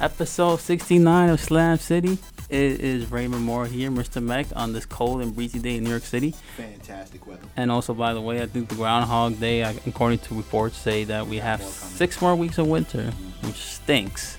episode 0.00 0.60
69 0.60 1.28
of 1.30 1.40
Slam 1.40 1.78
City. 1.78 2.18
It 2.48 2.80
is 2.80 3.10
Raymond 3.10 3.44
Moore 3.44 3.66
here, 3.66 3.90
Mr. 3.90 4.20
Mech, 4.22 4.46
on 4.56 4.72
this 4.72 4.84
cold 4.86 5.20
and 5.22 5.34
breezy 5.34 5.58
day 5.60 5.76
in 5.76 5.84
New 5.84 5.90
York 5.90 6.02
City. 6.02 6.34
Fantastic 6.56 7.26
weather. 7.26 7.42
And 7.56 7.70
also, 7.70 7.94
by 7.94 8.12
the 8.12 8.20
way, 8.20 8.42
I 8.42 8.46
think 8.46 8.68
the 8.68 8.74
Groundhog 8.74 9.38
Day, 9.38 9.62
uh, 9.62 9.72
according 9.86 10.18
to 10.20 10.34
reports, 10.34 10.76
say 10.76 11.04
that 11.04 11.26
we 11.26 11.36
have 11.38 11.62
six 11.62 12.20
more 12.20 12.34
weeks 12.34 12.58
of 12.58 12.66
winter, 12.66 13.12
which 13.42 13.56
stinks. 13.56 14.36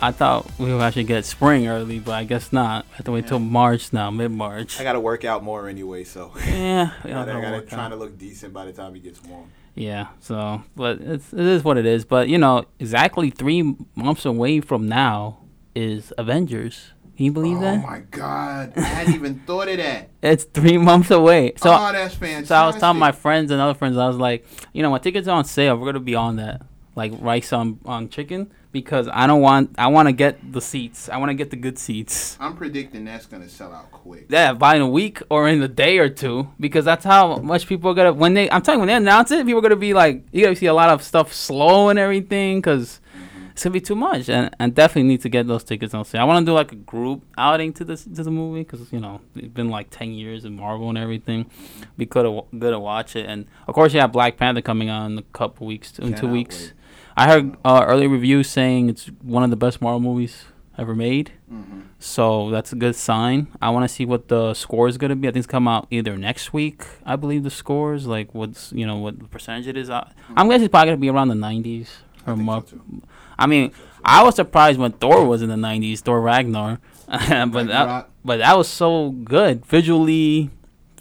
I 0.00 0.12
thought 0.12 0.48
we 0.58 0.72
would 0.72 0.80
actually 0.80 1.04
get 1.04 1.24
spring 1.24 1.66
early, 1.66 1.98
but 1.98 2.12
I 2.12 2.24
guess 2.24 2.52
not. 2.52 2.86
I 2.92 2.96
have 2.96 3.04
to 3.06 3.12
wait 3.12 3.26
till 3.26 3.38
Yeah. 3.40 3.46
March 3.46 3.92
now, 3.92 4.10
mid 4.10 4.30
March. 4.30 4.80
I 4.80 4.84
gotta 4.84 5.00
work 5.00 5.24
out 5.24 5.42
more 5.42 5.68
anyway, 5.68 6.04
so 6.04 6.32
Yeah, 6.46 6.90
I 7.02 7.08
gotta, 7.08 7.32
I 7.32 7.40
gotta 7.40 7.60
trying 7.62 7.80
out. 7.80 7.88
to 7.90 7.96
look 7.96 8.16
decent 8.18 8.52
by 8.52 8.64
the 8.64 8.72
time 8.72 8.94
it 8.96 9.02
gets 9.02 9.22
warm. 9.22 9.50
Yeah, 9.74 10.08
so 10.20 10.62
but 10.76 11.00
it's 11.00 11.32
it 11.32 11.40
is 11.40 11.64
what 11.64 11.76
it 11.78 11.86
is. 11.86 12.04
But 12.04 12.28
you 12.28 12.38
know, 12.38 12.66
exactly 12.78 13.30
three 13.30 13.76
months 13.94 14.24
away 14.24 14.60
from 14.60 14.88
now 14.88 15.38
is 15.74 16.12
Avengers. 16.16 16.92
Can 17.16 17.26
you 17.26 17.32
believe 17.32 17.58
oh 17.58 17.60
that? 17.60 17.84
Oh 17.84 17.86
my 17.86 18.00
god, 18.10 18.72
I 18.76 18.80
hadn't 18.80 19.14
even 19.14 19.38
thought 19.46 19.68
of 19.68 19.76
that. 19.78 20.10
It's 20.22 20.44
three 20.44 20.78
months 20.78 21.10
away. 21.10 21.52
So 21.56 21.70
oh, 21.70 21.92
that's 21.92 22.14
fantastic. 22.14 22.46
so 22.46 22.54
I 22.54 22.66
was 22.66 22.76
telling 22.76 22.98
my 22.98 23.12
friends 23.12 23.50
and 23.50 23.60
other 23.60 23.74
friends, 23.74 23.96
I 23.96 24.06
was 24.06 24.16
like, 24.16 24.46
you 24.72 24.82
know, 24.82 24.90
my 24.90 24.98
tickets 24.98 25.28
are 25.28 25.36
on 25.36 25.44
sale, 25.44 25.76
we're 25.76 25.86
gonna 25.86 26.00
be 26.00 26.14
on 26.14 26.36
that, 26.36 26.62
like 26.94 27.12
rice 27.20 27.52
on 27.52 27.80
on 27.84 28.08
chicken, 28.08 28.52
because 28.74 29.08
I 29.10 29.28
don't 29.28 29.40
want 29.40 29.70
I 29.78 29.86
want 29.86 30.08
to 30.08 30.12
get 30.12 30.52
the 30.52 30.60
seats. 30.60 31.08
I 31.08 31.16
want 31.16 31.30
to 31.30 31.34
get 31.34 31.50
the 31.50 31.56
good 31.56 31.78
seats. 31.78 32.36
I'm 32.40 32.56
predicting 32.56 33.04
that's 33.04 33.24
gonna 33.24 33.48
sell 33.48 33.72
out 33.72 33.90
quick. 33.92 34.26
Yeah, 34.28 34.52
by 34.52 34.74
in 34.74 34.82
a 34.82 34.88
week 34.88 35.22
or 35.30 35.48
in 35.48 35.62
a 35.62 35.68
day 35.68 35.98
or 35.98 36.08
two, 36.10 36.48
because 36.58 36.84
that's 36.84 37.04
how 37.04 37.36
much 37.36 37.68
people 37.68 37.92
are 37.92 37.94
gonna. 37.94 38.12
When 38.12 38.34
they, 38.34 38.50
I'm 38.50 38.60
telling 38.60 38.78
you, 38.78 38.80
when 38.80 38.88
they 38.88 38.94
announce 38.94 39.30
it, 39.30 39.46
people 39.46 39.60
are 39.60 39.62
gonna 39.62 39.76
be 39.76 39.94
like, 39.94 40.24
you 40.32 40.42
gotta 40.42 40.56
see 40.56 40.66
a 40.66 40.74
lot 40.74 40.90
of 40.90 41.02
stuff 41.02 41.32
slow 41.32 41.88
and 41.88 42.00
everything, 42.00 42.58
because 42.58 43.00
mm-hmm. 43.16 43.50
it's 43.52 43.62
gonna 43.62 43.72
be 43.72 43.80
too 43.80 43.94
much. 43.94 44.28
And 44.28 44.50
and 44.58 44.74
definitely 44.74 45.08
need 45.08 45.22
to 45.22 45.28
get 45.28 45.46
those 45.46 45.62
tickets 45.62 45.94
on 45.94 46.04
sale. 46.04 46.22
I 46.22 46.24
want 46.24 46.44
to 46.44 46.50
do 46.50 46.52
like 46.52 46.72
a 46.72 46.76
group 46.92 47.22
outing 47.38 47.72
to 47.74 47.84
this 47.84 48.02
to 48.02 48.24
the 48.24 48.32
movie, 48.32 48.64
because 48.64 48.92
you 48.92 48.98
know 48.98 49.20
it's 49.36 49.54
been 49.54 49.70
like 49.70 49.88
ten 49.90 50.10
years 50.10 50.44
in 50.44 50.56
Marvel 50.56 50.88
and 50.88 50.98
everything. 50.98 51.48
Be 51.96 52.06
good 52.06 52.24
to 52.24 52.58
good 52.58 52.72
to 52.72 52.80
watch 52.80 53.14
it. 53.14 53.26
And 53.26 53.46
of 53.68 53.74
course, 53.76 53.94
you 53.94 54.00
have 54.00 54.10
Black 54.10 54.36
Panther 54.36 54.62
coming 54.62 54.88
out 54.88 55.06
in 55.06 55.18
a 55.18 55.22
couple 55.22 55.64
weeks, 55.64 55.96
in 56.00 56.14
two 56.14 56.28
weeks. 56.28 56.60
wait. 56.60 56.72
I 57.16 57.26
heard 57.28 57.56
uh, 57.64 57.84
early 57.86 58.06
reviews 58.06 58.48
saying 58.50 58.88
it's 58.88 59.06
one 59.22 59.42
of 59.44 59.50
the 59.50 59.56
best 59.56 59.80
Marvel 59.80 60.00
movies 60.00 60.44
ever 60.76 60.94
made. 60.94 61.30
hmm 61.48 61.80
So 62.00 62.50
that's 62.50 62.72
a 62.72 62.76
good 62.76 62.96
sign. 62.96 63.46
I 63.62 63.70
want 63.70 63.84
to 63.88 63.94
see 63.94 64.04
what 64.04 64.28
the 64.28 64.52
score 64.54 64.88
is 64.88 64.98
gonna 64.98 65.16
be. 65.16 65.28
I 65.28 65.30
think 65.30 65.44
it's 65.44 65.46
come 65.50 65.68
out 65.68 65.86
either 65.90 66.16
next 66.16 66.52
week. 66.52 66.82
I 67.06 67.16
believe 67.16 67.42
the 67.44 67.50
scores, 67.50 68.06
like 68.06 68.34
what's 68.34 68.72
you 68.72 68.86
know 68.86 68.96
what 68.96 69.18
the 69.18 69.24
percentage 69.26 69.66
it 69.68 69.76
is. 69.76 69.88
I, 69.90 70.10
I'm 70.36 70.48
guessing 70.48 70.64
it's 70.64 70.70
probably 70.72 70.88
gonna 70.90 71.00
be 71.00 71.08
around 71.10 71.28
the 71.28 71.34
90s 71.34 71.88
I 72.26 72.32
or 72.32 72.34
think 72.34 72.44
more. 72.46 72.62
so 72.66 72.76
too. 72.76 73.02
I 73.38 73.46
mean, 73.46 73.72
I 74.04 74.22
was 74.22 74.34
surprised 74.36 74.78
when 74.78 74.92
Thor 74.92 75.24
was 75.24 75.40
in 75.42 75.48
the 75.48 75.56
90s, 75.56 76.00
Thor 76.00 76.20
Ragnar, 76.20 76.78
but 77.08 77.66
that, 77.68 78.08
but 78.24 78.36
that 78.38 78.56
was 78.56 78.68
so 78.68 79.10
good 79.10 79.64
visually, 79.66 80.50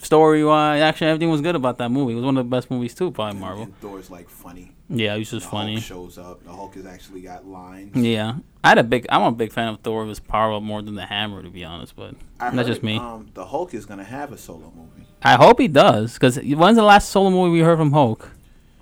story 0.03 0.43
wise. 0.43 0.81
Actually, 0.81 1.07
everything 1.07 1.29
was 1.29 1.41
good 1.41 1.55
about 1.55 1.77
that 1.79 1.89
movie. 1.89 2.13
It 2.13 2.15
was 2.17 2.25
one 2.25 2.37
of 2.37 2.45
the 2.45 2.49
best 2.55 2.69
movies 2.69 2.93
too 2.93 3.11
by 3.11 3.31
Marvel. 3.33 3.63
And 3.63 3.79
Thor's 3.79 4.09
like 4.11 4.29
funny. 4.29 4.71
Yeah, 4.89 5.15
was 5.15 5.31
just 5.31 5.45
the 5.45 5.51
funny. 5.51 5.73
Hulk 5.75 5.83
shows 5.85 6.17
up. 6.17 6.43
The 6.43 6.51
Hulk 6.51 6.75
has 6.75 6.85
actually 6.85 7.21
got 7.21 7.47
lines. 7.47 7.95
Yeah, 7.95 8.35
I 8.63 8.69
had 8.69 8.77
a 8.77 8.83
big. 8.83 9.05
I'm 9.09 9.21
a 9.23 9.31
big 9.31 9.51
fan 9.53 9.67
of 9.69 9.79
Thor. 9.79 10.05
His 10.05 10.19
power 10.19 10.59
more 10.61 10.81
than 10.81 10.95
the 10.95 11.05
hammer, 11.05 11.41
to 11.41 11.49
be 11.49 11.63
honest. 11.63 11.95
But 11.95 12.15
I 12.39 12.45
That's 12.51 12.55
heard, 12.57 12.67
just 12.67 12.83
me. 12.83 12.97
Um, 12.97 13.29
the 13.33 13.45
Hulk 13.45 13.73
is 13.73 13.85
gonna 13.85 14.03
have 14.03 14.31
a 14.31 14.37
solo 14.37 14.71
movie. 14.75 15.07
I 15.23 15.35
hope 15.35 15.59
he 15.59 15.67
does, 15.69 16.13
because 16.13 16.37
when's 16.37 16.75
the 16.77 16.83
last 16.83 17.09
solo 17.09 17.29
movie 17.29 17.51
we 17.51 17.59
heard 17.61 17.77
from 17.77 17.91
Hulk? 17.93 18.29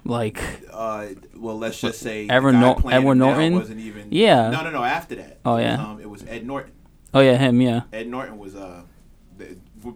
Like, 0.04 0.42
Uh, 0.74 1.10
well, 1.36 1.60
let's 1.60 1.80
just 1.80 2.00
say 2.00 2.28
Edward 2.28 2.54
the 2.54 2.58
guy 2.58 2.62
Nor- 2.62 2.76
playing 2.78 2.98
Edward 3.02 3.16
Norton? 3.16 3.54
wasn't 3.54 3.80
even. 3.82 4.08
Yeah. 4.10 4.50
No, 4.50 4.64
no, 4.64 4.72
no. 4.72 4.84
After 4.84 5.14
that. 5.18 5.38
Oh, 5.46 5.58
yeah? 5.58 5.76
Um, 5.80 6.00
it 6.02 6.10
was 6.10 6.24
Ed 6.28 6.46
Norton. 6.48 6.72
oh 7.14 7.20
yeah, 7.20 7.38
him, 7.38 7.62
yeah. 7.62 7.82
Ed 7.94 8.08
Norton 8.08 8.40
was 8.40 8.56
uh, 8.56 8.82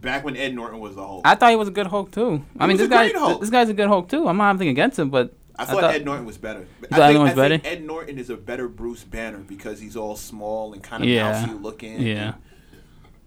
back 0.02 0.24
when 0.24 0.36
Ed 0.38 0.54
Norton 0.56 0.80
was 0.80 0.96
the 0.96 1.06
Hulk. 1.06 1.22
I 1.26 1.36
thought 1.36 1.50
he 1.52 1.56
was 1.56 1.68
a 1.68 1.72
good 1.72 1.88
Hulk 1.88 2.12
too. 2.12 2.44
I 2.60 2.68
mean, 2.68 2.78
this 2.78 2.88
a 2.88 2.90
guy, 2.90 3.12
this 3.40 3.50
guy's 3.50 3.70
a 3.70 3.74
good 3.74 3.88
Hulk 3.88 4.10
too. 4.10 4.28
I'm 4.28 4.38
not 4.38 4.48
having 4.48 4.68
against 4.70 4.98
him, 5.00 5.10
but 5.10 5.34
I 5.58 5.66
thought, 5.66 5.82
thought- 5.82 5.94
Ed 5.96 6.06
Norton 6.06 6.26
was 6.26 6.38
better. 6.38 6.60
I 6.60 6.62
Ed 6.62 6.90
think, 6.90 6.92
Norton 6.92 7.18
I 7.18 7.24
was 7.24 7.50
think 7.62 7.66
Ed 7.66 7.86
Norton 7.86 8.18
is 8.20 8.30
a 8.30 8.36
better 8.38 8.68
Bruce 8.68 9.04
Banner 9.04 9.38
because 9.40 9.80
he's 9.80 9.96
all 9.96 10.16
small 10.16 10.74
and 10.74 10.84
kind 10.84 11.04
of 11.04 11.10
Yeah. 11.10 11.32
mousy 11.32 11.54
looking. 11.54 12.02
yeah, 12.02 12.34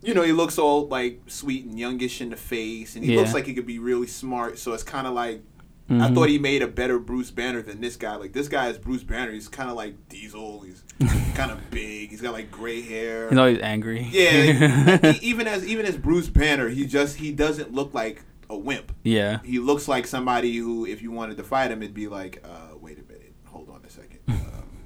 You 0.02 0.14
know, 0.14 0.22
he 0.22 0.32
looks 0.32 0.58
all 0.58 0.86
like 0.88 1.20
sweet 1.26 1.64
and 1.64 1.78
youngish 1.78 2.20
in 2.20 2.30
the 2.30 2.36
face, 2.36 2.94
and 2.96 3.04
he 3.04 3.12
Yeah. 3.14 3.20
looks 3.20 3.34
like 3.34 3.46
he 3.46 3.54
could 3.54 3.66
be 3.66 3.78
really 3.78 4.06
smart. 4.06 4.58
So 4.58 4.72
it's 4.72 4.82
kind 4.82 5.06
of 5.06 5.14
like 5.14 5.42
I 5.90 5.92
Mhm. 5.94 6.14
thought 6.14 6.28
he 6.28 6.38
made 6.38 6.60
a 6.60 6.68
better 6.68 6.98
Bruce 6.98 7.30
Banner 7.30 7.62
than 7.62 7.80
this 7.80 7.96
guy. 7.96 8.14
Like 8.16 8.34
this 8.34 8.46
guy 8.46 8.68
is 8.68 8.76
Bruce 8.76 9.02
Banner. 9.04 9.32
He's 9.32 9.48
kind 9.48 9.70
of 9.70 9.76
like 9.76 9.94
Diesel. 10.10 10.60
He's 10.60 10.84
kind 11.34 11.50
of 11.50 11.70
big. 11.70 12.10
He's 12.10 12.20
got 12.20 12.32
like 12.32 12.50
gray 12.50 12.82
hair. 12.82 13.28
he's 13.28 13.38
always 13.38 13.60
angry. 13.60 14.08
Yeah, 14.10 15.14
even 15.22 15.46
as 15.46 15.66
even 15.66 15.86
as 15.86 15.96
Bruce 15.96 16.28
Banner, 16.28 16.68
he 16.68 16.86
just 16.86 17.16
he 17.16 17.32
doesn't 17.32 17.72
look 17.72 17.94
like 17.94 18.22
a 18.50 18.56
wimp. 18.56 18.92
yeah, 19.04 19.40
He 19.44 19.58
looks 19.58 19.86
like 19.88 20.06
somebody 20.06 20.56
who, 20.56 20.86
if 20.86 21.02
you 21.02 21.10
wanted 21.12 21.36
to 21.36 21.44
fight 21.44 21.70
him, 21.70 21.82
it'd 21.82 21.94
be 21.94 22.08
like, 22.08 22.42
uh, 22.44 22.76
wait 22.80 22.98
a 22.98 23.02
minute, 23.12 23.34
hold 23.44 23.68
on 23.68 23.82
a 23.84 23.90
second, 23.90 24.20
uh, 24.26 24.32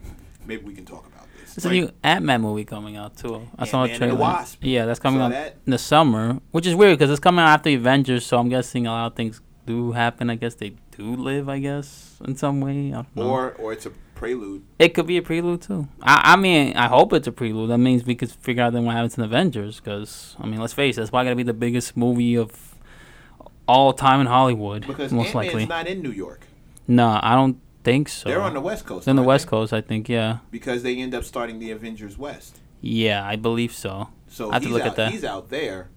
maybe 0.46 0.64
we 0.64 0.74
can 0.74 0.84
talk 0.84 1.06
about 1.06 1.28
this. 1.40 1.54
There's 1.54 1.66
a 1.66 1.70
new 1.70 1.90
Ant 2.02 2.24
Man 2.24 2.40
movie 2.42 2.64
coming 2.64 2.96
out 2.96 3.16
too. 3.16 3.48
I 3.56 3.64
saw 3.66 3.84
a 3.84 3.88
Ant-Man 3.88 3.92
and 3.92 3.94
the 3.94 3.98
trailer. 4.16 4.18
Wasp. 4.18 4.58
Yeah, 4.62 4.84
that's 4.86 4.98
coming 4.98 5.20
Saw 5.20 5.26
out 5.26 5.30
that? 5.30 5.58
in 5.64 5.70
the 5.70 5.78
summer, 5.78 6.40
which 6.50 6.66
is 6.66 6.74
weird 6.74 6.98
because 6.98 7.10
it's 7.10 7.20
coming 7.20 7.40
out 7.44 7.50
after 7.50 7.70
Avengers. 7.70 8.26
So 8.26 8.36
I'm 8.38 8.48
guessing 8.48 8.86
a 8.88 8.90
lot 8.90 9.06
of 9.06 9.14
things 9.14 9.40
do 9.64 9.92
happen. 9.92 10.28
I 10.28 10.34
guess 10.34 10.56
they 10.56 10.74
do 10.96 11.14
live. 11.14 11.48
I 11.48 11.60
guess 11.60 12.16
in 12.24 12.34
some 12.36 12.60
way. 12.60 12.88
I 12.88 13.02
don't 13.02 13.16
know. 13.16 13.30
or 13.30 13.52
or 13.52 13.72
it's 13.72 13.86
a 13.86 13.92
prelude. 14.22 14.62
It 14.78 14.94
could 14.94 15.06
be 15.06 15.16
a 15.16 15.22
prelude 15.22 15.62
too. 15.62 15.88
I, 16.02 16.32
I 16.32 16.36
mean, 16.36 16.76
I 16.76 16.88
hope 16.88 17.12
it's 17.12 17.26
a 17.26 17.32
prelude. 17.32 17.70
That 17.70 17.78
means 17.78 18.04
we 18.04 18.14
could 18.14 18.30
figure 18.30 18.62
out 18.62 18.72
then 18.72 18.84
what 18.84 18.94
happens 18.94 19.18
in 19.18 19.24
Avengers. 19.24 19.80
Because 19.80 20.36
I 20.38 20.46
mean, 20.46 20.60
let's 20.60 20.72
face 20.72 20.96
it, 20.96 21.02
it's 21.02 21.10
probably 21.10 21.26
gonna 21.26 21.36
be 21.36 21.42
the 21.42 21.52
biggest 21.52 21.96
movie 21.96 22.36
of 22.36 22.74
all 23.66 23.92
time 23.92 24.20
in 24.20 24.26
Hollywood. 24.26 24.86
Because 24.86 25.12
most 25.12 25.26
Ant 25.26 25.34
likely. 25.34 25.66
Not 25.66 25.86
in 25.86 26.02
New 26.02 26.10
York. 26.10 26.46
no, 26.86 27.18
I 27.22 27.34
don't 27.34 27.58
think 27.84 28.08
so. 28.08 28.28
They're 28.28 28.40
on 28.40 28.54
the 28.54 28.60
West 28.60 28.86
Coast. 28.86 29.04
They're 29.06 29.12
on 29.12 29.16
the 29.16 29.22
West 29.22 29.46
they? 29.46 29.50
Coast, 29.50 29.72
I 29.72 29.80
think. 29.80 30.08
Yeah, 30.08 30.38
because 30.50 30.82
they 30.82 30.96
end 30.98 31.14
up 31.14 31.24
starting 31.24 31.58
the 31.58 31.70
Avengers 31.72 32.16
West. 32.16 32.60
yeah, 32.80 33.26
I 33.26 33.36
believe 33.36 33.72
so. 33.72 34.08
So 34.28 34.50
I 34.50 34.54
have 34.54 34.62
to 34.62 34.68
he's 34.68 34.72
look 34.72 34.82
out, 34.82 34.88
at 34.88 34.96
that. 34.96 35.12
He's 35.12 35.24
out 35.24 35.50
there, 35.50 35.90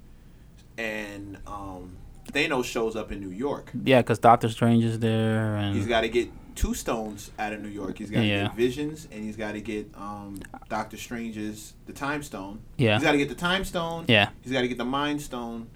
and 0.78 1.38
um, 1.48 1.96
Thanos 2.32 2.66
shows 2.66 2.96
up 2.96 3.12
in 3.12 3.20
New 3.22 3.30
York. 3.30 3.72
Yeah, 3.84 4.02
because 4.02 4.20
Doctor 4.20 4.50
Strange 4.50 4.84
is 4.84 5.00
there, 5.00 5.56
and 5.56 5.76
He's 5.76 5.88
got 5.88 6.02
to 6.02 6.10
get 6.10 6.30
two 6.56 6.74
stones 6.74 7.32
out 7.38 7.54
of 7.54 7.62
New 7.62 7.70
York. 7.70 7.98
He's 7.98 8.10
got 8.10 8.22
to 8.22 8.26
Yeah. 8.26 8.44
get 8.44 8.56
Visions, 8.56 9.08
and 9.12 9.24
he's 9.24 9.36
got 9.36 9.52
to 9.54 9.62
get 9.62 9.90
um, 9.96 10.40
Doctor 10.70 10.98
Strange's 10.98 11.74
the 11.86 11.94
Time 11.94 12.24
Stone. 12.24 12.62
yeah, 12.78 12.96
He's 12.96 13.04
got 13.04 13.12
to 13.12 13.18
get 13.18 13.30
the 13.30 13.36
Time 13.36 13.64
Stone. 13.66 14.06
yeah, 14.08 14.30
He's 14.42 14.52
got 14.54 14.62
to 14.62 14.68
get 14.68 14.78
the 14.78 14.86
Mind 14.86 15.22
Stone, 15.22 15.68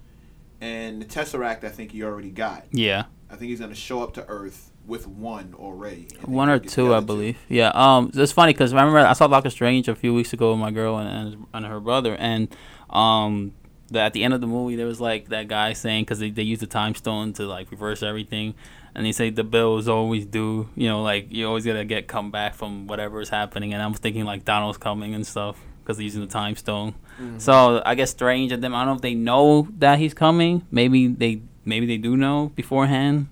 and 0.60 1.00
the 1.00 1.06
Tesseract. 1.06 1.64
I 1.64 1.68
think 1.68 1.92
he 1.92 2.02
already 2.02 2.30
got. 2.30 2.64
yeah. 2.72 3.04
I 3.32 3.36
think 3.36 3.50
he's 3.50 3.60
going 3.60 3.70
to 3.70 3.76
show 3.76 4.02
up 4.02 4.14
to 4.14 4.26
Earth 4.26 4.72
with 4.86 5.06
one 5.06 5.54
already. 5.56 6.08
One 6.24 6.48
or 6.48 6.58
two, 6.58 6.92
I 6.92 6.98
believe. 6.98 7.38
Yeah. 7.48 7.70
Um, 7.74 8.10
it's 8.12 8.32
funny 8.32 8.52
because 8.52 8.72
I 8.72 8.80
remember 8.80 8.98
I 9.06 9.12
saw 9.12 9.28
Doctor 9.28 9.50
Strange 9.50 9.86
a 9.86 9.94
few 9.94 10.12
weeks 10.12 10.32
ago 10.32 10.50
with 10.50 10.58
my 10.58 10.72
girl 10.72 10.98
and 10.98 11.08
and, 11.34 11.46
and 11.54 11.66
her 11.66 11.78
brother, 11.78 12.16
and 12.16 12.48
um, 12.90 13.52
the, 13.88 14.00
at 14.00 14.14
the 14.14 14.24
end 14.24 14.34
of 14.34 14.40
the 14.40 14.48
movie 14.48 14.74
there 14.74 14.86
was 14.86 15.00
like 15.00 15.28
that 15.28 15.46
guy 15.46 15.74
saying 15.74 16.02
because 16.02 16.18
they 16.18 16.30
they 16.30 16.42
use 16.42 16.58
the 16.58 16.66
time 16.66 16.96
stone 16.96 17.32
to 17.34 17.44
like 17.46 17.70
reverse 17.70 18.02
everything, 18.02 18.54
and 18.94 19.04
they 19.06 19.12
say 19.12 19.30
the 19.30 19.44
Bills 19.44 19.88
always 19.88 20.26
do. 20.26 20.68
You 20.76 20.88
know, 20.88 21.02
like 21.02 21.30
you 21.32 21.46
always 21.46 21.64
gotta 21.64 21.84
get 21.84 22.08
come 22.08 22.30
back 22.30 22.54
from 22.54 22.86
whatever 22.86 23.20
is 23.20 23.28
happening, 23.28 23.72
and 23.74 23.82
I'm 23.82 23.94
thinking 23.94 24.24
like 24.24 24.44
Donald's 24.44 24.78
coming 24.78 25.14
and 25.14 25.26
stuff 25.26 25.58
because 25.82 25.96
they're 25.96 26.04
using 26.04 26.20
the 26.20 26.26
time 26.26 26.56
stone. 26.56 26.92
Mm-hmm. 27.20 27.38
So 27.38 27.82
I 27.84 27.94
guess 27.94 28.10
Strange 28.10 28.52
and 28.52 28.62
them. 28.62 28.74
I 28.74 28.80
don't 28.80 28.88
know 28.88 28.94
if 28.96 29.02
they 29.02 29.14
know 29.14 29.68
that 29.78 29.98
he's 29.98 30.14
coming. 30.14 30.66
Maybe 30.70 31.06
they 31.08 31.42
maybe 31.64 31.86
they 31.86 31.98
do 31.98 32.16
know 32.16 32.52
beforehand. 32.54 33.28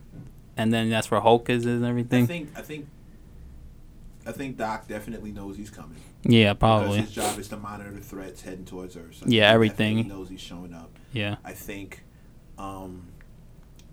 And 0.57 0.73
then 0.73 0.91
that's 0.91 1.09
where 1.09 1.21
Hulk 1.21 1.49
is 1.51 1.65
and 1.67 1.85
everything. 1.85 2.25
I 2.25 2.27
think. 2.27 2.49
I 2.57 2.63
think. 2.63 2.89
I 4.27 4.33
think 4.33 4.57
Doc 4.59 4.89
definitely 4.89 5.31
knows 5.31 5.57
he's 5.57 5.71
coming. 5.71 5.97
Yeah, 6.25 6.53
Because 6.53 6.59
probably. 6.59 7.01
his 7.01 7.13
job 7.13 7.39
is 7.39 7.49
to 7.49 7.57
monitor 7.57 7.91
the 7.93 8.01
threats 8.01 8.43
heading 8.43 8.65
towards 8.65 8.97
Earth. 8.97 9.15
So 9.15 9.27
Yeah, 9.27 9.27
think 9.27 9.33
he 9.51 9.55
everything. 9.55 10.09
knows 10.09 10.29
he's 10.29 10.41
showing 10.41 10.75
up. 10.75 10.91
Yeah. 11.13 11.37
I 11.45 11.53
think, 11.53 12.03
um, 12.59 13.05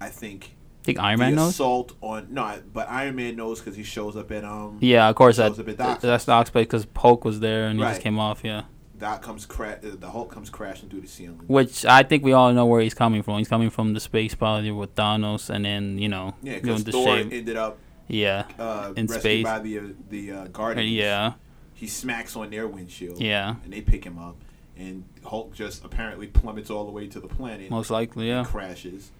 I 0.01 0.09
think 0.09 0.55
think 0.85 0.99
Iron 0.99 1.19
Man 1.19 1.35
knows. 1.35 1.49
assault 1.51 1.93
on 2.01 2.27
no, 2.31 2.59
but 2.73 2.89
Iron 2.89 3.15
Man 3.15 3.35
knows 3.35 3.59
because 3.59 3.75
he 3.75 3.83
shows 3.83 4.15
up 4.15 4.31
at 4.31 4.43
um. 4.45 4.77
Yeah, 4.81 5.09
of 5.09 5.15
course. 5.15 5.37
That, 5.37 5.57
up 5.59 5.67
at 5.67 5.77
Doc's 5.77 6.01
that's 6.01 6.25
Doc's 6.25 6.49
place 6.49 6.65
because 6.65 6.87
Hulk 6.95 7.25
was 7.25 7.39
there 7.39 7.67
and 7.67 7.77
he 7.79 7.83
Right. 7.83 7.91
just 7.91 8.01
came 8.01 8.17
off. 8.19 8.41
Yeah. 8.43 8.63
Doc 8.97 9.21
comes 9.21 9.45
cra- 9.45 9.79
uh, 9.83 9.95
the 9.99 10.09
Hulk 10.09 10.31
comes 10.31 10.49
crashing 10.49 10.87
through 10.89 11.01
the 11.01 11.07
ceiling. 11.07 11.41
Which 11.47 11.85
I 11.85 12.03
think 12.03 12.23
we 12.23 12.31
all 12.31 12.53
know 12.53 12.65
where 12.65 12.79
he's 12.79 12.93
coming 12.93 13.23
from. 13.23 13.39
He's 13.39 13.49
coming 13.49 13.69
from 13.69 13.93
the 13.93 13.99
space 13.99 14.33
probably 14.35 14.71
with 14.71 14.95
Thanos, 14.95 15.49
and 15.49 15.65
then 15.65 15.97
you 15.97 16.07
know 16.07 16.33
Yeah, 16.41 16.55
because 16.59 16.85
the 16.85 16.93
Thor 16.93 17.17
shape. 17.17 17.33
ended 17.33 17.57
up 17.57 17.77
Yeah. 18.07 18.45
uh, 18.57 18.93
In 18.95 19.07
space. 19.09 19.43
by 19.43 19.59
the 19.59 19.79
uh, 19.79 19.81
the 20.09 20.31
uh, 20.31 20.47
Guardians. 20.47 20.91
Yeah. 20.91 21.33
he 21.73 21.87
smacks 21.87 22.37
on 22.37 22.49
their 22.51 22.67
windshield. 22.69 23.19
Yeah. 23.19 23.55
and 23.65 23.73
they 23.73 23.81
pick 23.81 24.05
him 24.05 24.17
up, 24.17 24.37
and 24.77 25.03
Hulk 25.25 25.53
just 25.53 25.83
apparently 25.83 26.27
plummets 26.27 26.69
all 26.69 26.85
the 26.85 26.91
way 26.91 27.05
to 27.07 27.19
the 27.19 27.27
planet. 27.27 27.69
Most 27.69 27.89
likely. 27.89 28.29
Yeah. 28.29 28.45
crashes, 28.45 29.11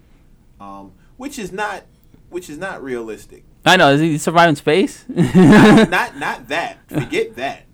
um, 0.60 0.92
which 1.16 1.38
is 1.38 1.52
not 1.52 1.84
which 2.28 2.50
is 2.50 2.58
not 2.58 2.82
realistic. 2.82 3.44
I 3.64 3.76
know. 3.76 3.90
Is 3.90 4.00
he 4.00 4.18
surviving 4.18 4.56
space? 4.56 5.04
not 5.08 6.16
not 6.18 6.48
that. 6.48 6.78
Forget 6.88 7.36
that. 7.36 7.64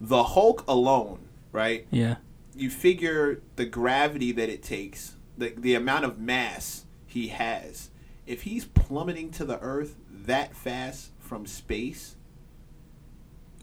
the 0.00 0.22
Hulk 0.22 0.64
alone, 0.68 1.20
right? 1.52 1.86
Yeah. 1.90 2.16
You 2.54 2.70
figure 2.70 3.40
the 3.56 3.64
gravity 3.66 4.32
that 4.32 4.48
it 4.48 4.62
takes, 4.62 5.16
the 5.36 5.54
the 5.56 5.74
amount 5.74 6.04
of 6.04 6.18
mass 6.18 6.84
he 7.06 7.28
has. 7.28 7.90
If 8.26 8.42
he's 8.42 8.64
plummeting 8.66 9.30
to 9.32 9.44
the 9.44 9.58
earth 9.60 9.96
that 10.10 10.54
fast 10.54 11.12
from 11.18 11.46
space, 11.46 12.16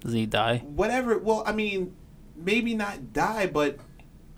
Does 0.01 0.13
he 0.13 0.25
die? 0.25 0.59
whatever. 0.59 1.17
Well, 1.19 1.43
I 1.45 1.51
mean, 1.51 1.95
maybe 2.35 2.73
not 2.73 3.13
die, 3.13 3.45
but 3.47 3.77
Because 3.77 3.77
the 3.77 3.77
thing 3.77 3.94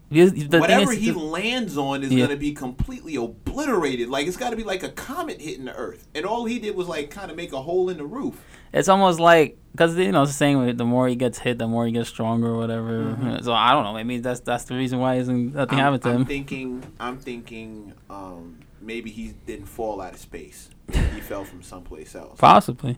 whatever 0.09 0.93
is- 0.93 0.99
he 0.99 1.11
lands 1.11 1.77
on 1.77 2.03
is 2.03 2.11
Yeah. 2.11 2.19
going 2.25 2.29
to 2.31 2.35
be 2.37 2.53
completely 2.53 3.15
obliterated. 3.15 4.09
Like 4.09 4.27
it's 4.27 4.37
got 4.37 4.51
to 4.51 4.55
be 4.55 4.63
like 4.63 4.83
a 4.83 4.89
comet 4.89 5.41
hitting 5.41 5.65
the 5.65 5.75
earth, 5.75 6.07
and 6.15 6.25
all 6.25 6.45
he 6.45 6.59
did 6.59 6.75
was 6.75 6.87
like 6.87 7.09
kind 7.09 7.29
of 7.31 7.37
make 7.37 7.51
a 7.53 7.61
hole 7.61 7.89
in 7.89 7.97
the 7.97 8.05
roof. 8.05 8.41
it's 8.73 8.87
almost 8.89 9.19
like 9.19 9.57
because 9.71 9.97
you 9.97 10.11
know 10.11 10.23
it's 10.23 10.31
the 10.31 10.37
same 10.37 10.59
way. 10.59 10.71
The 10.71 10.85
more 10.85 11.07
he 11.07 11.15
gets 11.15 11.39
hit, 11.39 11.57
the 11.59 11.67
more 11.67 11.85
he 11.85 11.91
gets 11.91 12.09
stronger, 12.09 12.47
or 12.47 12.57
whatever. 12.57 13.17
So 13.43 13.53
I 13.53 13.71
don't 13.73 13.83
know. 13.83 13.93
Maybe 13.93 14.19
that's 14.19 14.39
that's 14.41 14.65
the 14.65 14.75
reason 14.75 14.99
why 14.99 15.15
isn't 15.15 15.53
nothing 15.53 15.77
I'm, 15.79 15.83
happened 15.83 16.03
to 16.03 16.09
I'm 16.09 16.15
him. 16.17 16.25
thinking, 16.25 16.83
I'm 16.99 17.17
thinking, 17.17 17.93
um, 18.09 18.59
maybe 18.81 19.09
he 19.11 19.33
didn't 19.45 19.65
fall 19.67 20.01
out 20.01 20.13
of 20.13 20.19
space. 20.19 20.69
He 20.93 21.21
fell 21.21 21.43
from 21.43 21.61
someplace 21.61 22.15
else. 22.15 22.37
Possibly, 22.39 22.97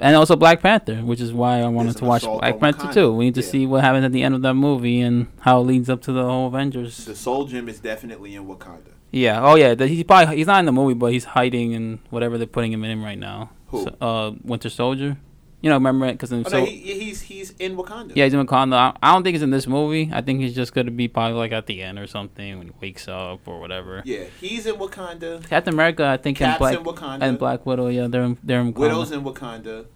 and 0.00 0.14
also 0.16 0.36
Black 0.36 0.60
Panther, 0.60 0.96
which 0.96 1.20
is 1.20 1.32
why 1.32 1.60
I 1.60 1.68
wanted 1.68 1.88
There's 1.90 1.96
to 1.96 2.04
watch 2.04 2.22
Black 2.22 2.58
Panther 2.60 2.92
too. 2.92 3.12
We 3.12 3.26
need 3.26 3.34
to 3.36 3.40
Yeah. 3.40 3.46
see 3.48 3.66
what 3.66 3.82
happens 3.82 4.04
at 4.04 4.12
the 4.12 4.22
end 4.22 4.34
of 4.34 4.42
that 4.42 4.54
movie 4.54 5.00
and 5.00 5.26
how 5.40 5.60
it 5.60 5.64
leads 5.64 5.88
up 5.90 6.00
to 6.02 6.12
the 6.12 6.22
whole 6.24 6.46
Avengers. 6.48 7.04
The 7.04 7.14
Soul 7.16 7.46
Gem 7.46 7.68
is 7.68 7.80
definitely 7.80 8.34
in 8.34 8.46
Wakanda. 8.46 8.92
Yeah. 9.10 9.40
Oh 9.44 9.54
yeah. 9.56 9.74
the- 9.74 9.86
He's 9.86 10.04
probably 10.04 10.36
he's 10.36 10.46
not 10.46 10.60
in 10.60 10.66
the 10.66 10.72
movie, 10.72 10.94
but 10.94 11.12
he's 11.12 11.24
hiding 11.24 11.72
in 11.72 12.00
whatever 12.10 12.38
they're 12.38 12.46
putting 12.46 12.72
him 12.72 12.84
in 12.84 13.02
right 13.02 13.18
now. 13.18 13.50
Who? 13.68 13.84
So, 13.84 13.96
uh, 14.00 14.32
Winter 14.44 14.68
Soldier. 14.70 15.16
You 15.64 15.70
know, 15.70 15.76
remember 15.76 16.04
it? 16.04 16.12
Because 16.12 16.30
Oh, 16.30 16.42
so 16.42 16.58
no, 16.58 16.64
he, 16.66 16.76
he's 17.00 17.22
he's 17.22 17.50
in 17.52 17.74
Wakanda. 17.74 18.12
yeah, 18.14 18.24
he's 18.24 18.34
in 18.34 18.46
Wakanda. 18.46 18.74
I, 18.74 18.96
I 19.02 19.12
don't 19.14 19.22
think 19.22 19.32
he's 19.32 19.40
in 19.42 19.48
this 19.50 19.66
movie. 19.66 20.10
I 20.12 20.20
think 20.20 20.40
he's 20.40 20.54
just 20.54 20.74
gonna 20.74 20.90
be 20.90 21.08
probably 21.08 21.38
like 21.38 21.52
at 21.52 21.64
the 21.66 21.80
end 21.80 21.98
or 21.98 22.06
something 22.06 22.58
when 22.58 22.66
he 22.66 22.72
wakes 22.82 23.08
up 23.08 23.40
or 23.48 23.58
whatever. 23.60 24.02
yeah, 24.04 24.24
he's 24.42 24.66
in 24.66 24.74
Wakanda. 24.74 25.42
Captain 25.48 25.72
America, 25.72 26.04
I 26.06 26.18
think, 26.18 26.36
Cap's 26.36 26.60
and 26.62 26.76
in 26.76 26.82
Black 26.82 26.96
Wakanda. 26.96 27.22
and 27.22 27.38
Black 27.38 27.64
Widow. 27.64 27.88
Yeah, 27.88 28.08
they're 28.08 28.24
in, 28.24 28.36
they're 28.44 28.60
in 28.60 28.74
Wakanda. 28.74 28.78
Widow's 28.78 29.10
in 29.12 29.24
Wakanda. 29.24 29.86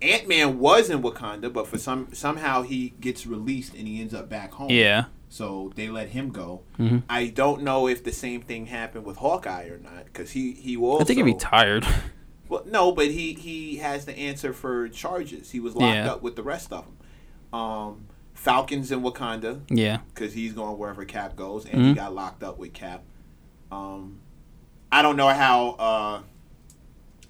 Ant 0.00 0.28
Man 0.28 0.60
was 0.60 0.88
in 0.88 1.02
Wakanda, 1.02 1.52
but 1.52 1.66
for 1.66 1.78
some 1.78 2.08
somehow 2.14 2.62
he 2.62 2.94
gets 3.00 3.26
released 3.26 3.74
and 3.74 3.88
he 3.88 4.00
ends 4.00 4.14
up 4.14 4.28
back 4.28 4.52
home. 4.52 4.70
Yeah. 4.70 5.06
So 5.30 5.72
they 5.74 5.88
let 5.88 6.10
him 6.10 6.30
go. 6.30 6.62
Mhm. 6.78 7.02
I 7.10 7.26
don't 7.26 7.62
know 7.62 7.88
if 7.88 8.04
the 8.04 8.12
same 8.12 8.40
thing 8.42 8.66
happened 8.66 9.04
with 9.04 9.16
Hawkeye 9.16 9.64
or 9.66 9.78
not, 9.78 10.04
because 10.04 10.30
he 10.30 10.52
he 10.52 10.76
will. 10.76 11.00
I 11.00 11.04
think 11.04 11.16
he 11.16 11.22
retired. 11.24 11.84
Well, 12.48 12.62
no, 12.66 12.92
but 12.92 13.06
he 13.08 13.34
he 13.34 13.76
has 13.76 14.04
the 14.06 14.16
answer 14.18 14.52
for 14.52 14.88
charges. 14.88 15.50
He 15.50 15.60
was 15.60 15.74
locked 15.74 15.94
Yeah. 15.94 16.12
up 16.12 16.22
with 16.22 16.36
the 16.36 16.42
rest 16.42 16.72
of 16.72 16.84
them. 16.86 17.60
Um, 17.60 18.06
Falcons 18.34 18.92
in 18.92 19.02
Wakanda 19.02 19.60
yeah. 19.68 19.98
because 20.14 20.32
he's 20.34 20.52
going 20.52 20.78
wherever 20.78 21.04
Cap 21.04 21.34
goes, 21.36 21.66
and 21.66 21.82
he 21.82 21.92
Mhm. 21.92 21.96
got 21.96 22.14
locked 22.14 22.42
up 22.42 22.56
with 22.58 22.72
Cap. 22.72 23.02
Um, 23.72 24.20
I 24.92 25.02
don't 25.02 25.16
know 25.16 25.28
how. 25.28 25.70
Uh, 25.72 26.20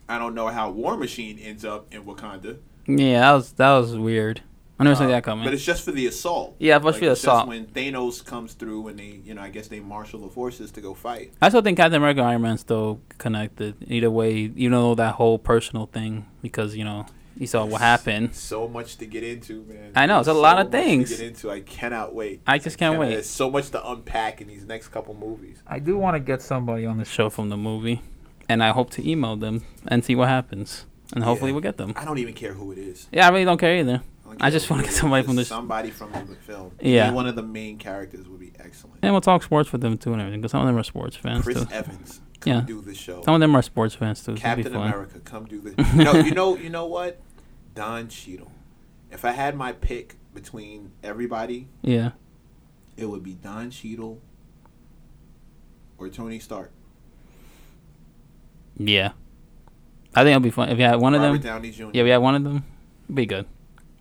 I 0.08 0.18
don't 0.18 0.34
know 0.34 0.48
how 0.48 0.70
War 0.70 0.96
Machine 0.96 1.38
ends 1.38 1.64
up 1.64 1.92
in 1.92 2.04
Wakanda. 2.04 2.58
Yeah, 2.86 3.20
that 3.20 3.32
was 3.32 3.52
that 3.52 3.72
was 3.76 3.96
weird. 3.96 4.42
I 4.80 4.84
never 4.84 4.94
saw 4.96 5.04
Uh, 5.04 5.08
that 5.08 5.24
coming. 5.24 5.44
But 5.44 5.54
it's 5.54 5.64
just 5.64 5.84
for 5.84 5.90
the 5.92 6.06
assault. 6.06 6.54
Yeah, 6.58 6.78
but 6.78 6.94
for 6.94 7.00
the 7.00 7.10
it's 7.12 7.22
just 7.22 7.24
assault. 7.24 7.48
when 7.48 7.66
Thanos 7.66 8.24
comes 8.24 8.52
through 8.52 8.88
and 8.88 8.98
they, 8.98 9.20
you 9.24 9.34
know, 9.34 9.42
I 9.42 9.48
guess 9.50 9.66
they 9.68 9.80
marshal 9.80 10.20
the 10.20 10.28
forces 10.28 10.70
to 10.72 10.80
go 10.80 10.94
fight. 10.94 11.32
I 11.42 11.48
still 11.48 11.62
think 11.62 11.78
Captain 11.78 11.96
America 11.96 12.20
and 12.20 12.28
Iron 12.30 12.42
Man 12.42 12.58
still 12.58 13.00
connected. 13.18 13.74
Either 13.88 14.10
way, 14.10 14.34
you 14.54 14.70
know 14.70 14.94
that 14.94 15.14
whole 15.14 15.38
personal 15.38 15.86
thing 15.86 16.26
because 16.42 16.76
you 16.76 16.84
know 16.84 17.06
you 17.36 17.46
saw 17.46 17.64
what 17.64 17.80
happened. 17.80 18.34
So 18.34 18.66
much 18.68 18.96
to 18.98 19.06
get 19.06 19.22
into, 19.24 19.62
man. 19.64 19.92
I 19.96 20.06
know, 20.06 20.20
it's 20.20 20.28
a 20.28 20.32
There's 20.32 20.42
lot 20.42 20.58
of 20.58 20.66
much 20.66 20.72
to 20.80 20.86
things. 20.88 21.10
get 21.10 21.20
into. 21.26 21.50
I 21.50 21.60
cannot 21.60 22.14
wait. 22.14 22.40
I 22.46 22.58
just 22.58 22.78
can't 22.78 22.98
wait. 22.98 23.10
There's 23.10 23.28
so 23.30 23.50
much 23.50 23.70
to 23.70 23.90
unpack 23.90 24.40
in 24.40 24.48
these 24.48 24.64
next 24.64 24.88
couple 24.88 25.14
movies. 25.14 25.62
I 25.66 25.78
do 25.80 25.96
want 25.96 26.14
to 26.14 26.20
get 26.20 26.40
somebody 26.42 26.84
on 26.86 26.98
the 26.98 27.04
show 27.04 27.30
from 27.30 27.48
the 27.48 27.56
movie, 27.56 28.00
and 28.48 28.62
I 28.62 28.70
hope 28.70 28.90
to 28.90 29.08
email 29.08 29.36
them 29.36 29.64
and 29.88 30.04
see 30.04 30.14
what 30.16 30.28
happens, 30.28 30.84
and 31.14 31.22
hopefully 31.24 31.50
Yeah. 31.50 31.54
we'll 31.54 31.62
get 31.62 31.76
them. 31.78 31.92
I 31.96 32.04
don't 32.04 32.18
even 32.18 32.34
care 32.34 32.54
who 32.54 32.70
it 32.72 32.78
is. 32.78 33.08
Yeah, 33.12 33.26
I 33.26 33.30
really 33.30 33.44
don't 33.44 33.58
care 33.58 33.76
either. 33.76 34.02
I 34.40 34.50
just 34.50 34.68
wanna 34.70 34.82
get 34.82 34.92
is. 34.92 34.98
somebody 34.98 35.22
from 35.26 35.36
the 35.36 35.44
somebody 35.44 35.90
from 35.90 36.12
the 36.12 36.34
film. 36.36 36.72
Yeah. 36.80 37.06
Any 37.06 37.14
one 37.16 37.26
of 37.26 37.36
the 37.36 37.42
main 37.42 37.78
characters 37.78 38.28
would 38.28 38.40
be 38.40 38.52
excellent. 38.58 38.98
And 39.02 39.12
we'll 39.12 39.20
talk 39.20 39.42
sports 39.42 39.72
with 39.72 39.80
them 39.80 39.96
too 39.98 40.12
and 40.12 40.20
everything 40.20 40.40
because 40.40 40.52
some 40.52 40.60
of 40.60 40.66
them 40.66 40.76
are 40.76 40.82
sports 40.82 41.16
fans 41.16 41.44
Chris 41.44 41.58
too. 41.64 41.68
Evans, 41.72 42.20
come 42.40 42.52
Yeah. 42.52 42.60
do 42.62 42.80
this 42.80 42.96
show. 42.98 43.22
Some 43.22 43.34
of 43.34 43.40
them 43.40 43.54
are 43.56 43.62
sports 43.62 43.94
fans 43.94 44.24
too. 44.24 44.34
Captain. 44.34 44.74
America, 44.74 45.18
come 45.20 45.44
do. 45.46 45.74
You 45.96 46.04
know, 46.04 46.12
you 46.14 46.34
know, 46.34 46.56
you 46.56 46.70
know 46.70 46.86
what? 46.86 47.20
Don 47.74 48.08
Cheadle. 48.08 48.50
If 49.10 49.24
I 49.24 49.30
had 49.32 49.56
my 49.56 49.72
pick 49.72 50.16
between 50.34 50.92
everybody, 51.02 51.68
Yeah. 51.82 52.10
it 52.96 53.06
would 53.06 53.22
be 53.22 53.34
Don 53.34 53.70
Cheadle 53.70 54.20
or 55.96 56.08
Tony 56.08 56.38
Stark. 56.38 56.70
Yeah. 58.76 59.12
I 60.14 60.22
think 60.22 60.30
it'll 60.36 60.40
be 60.40 60.50
fun 60.50 60.68
if 60.70 60.78
you 60.78 60.84
had 60.84 60.96
one 61.00 61.14
of 61.14 61.20
Robert 61.20 61.42
them. 61.42 61.62
Downey 61.62 61.70
Jr. 61.70 61.90
Yeah, 61.92 62.02
we 62.02 62.10
had 62.10 62.18
one 62.18 62.34
of 62.34 62.44
them. 62.44 62.64
Be 63.12 63.26
good. 63.26 63.46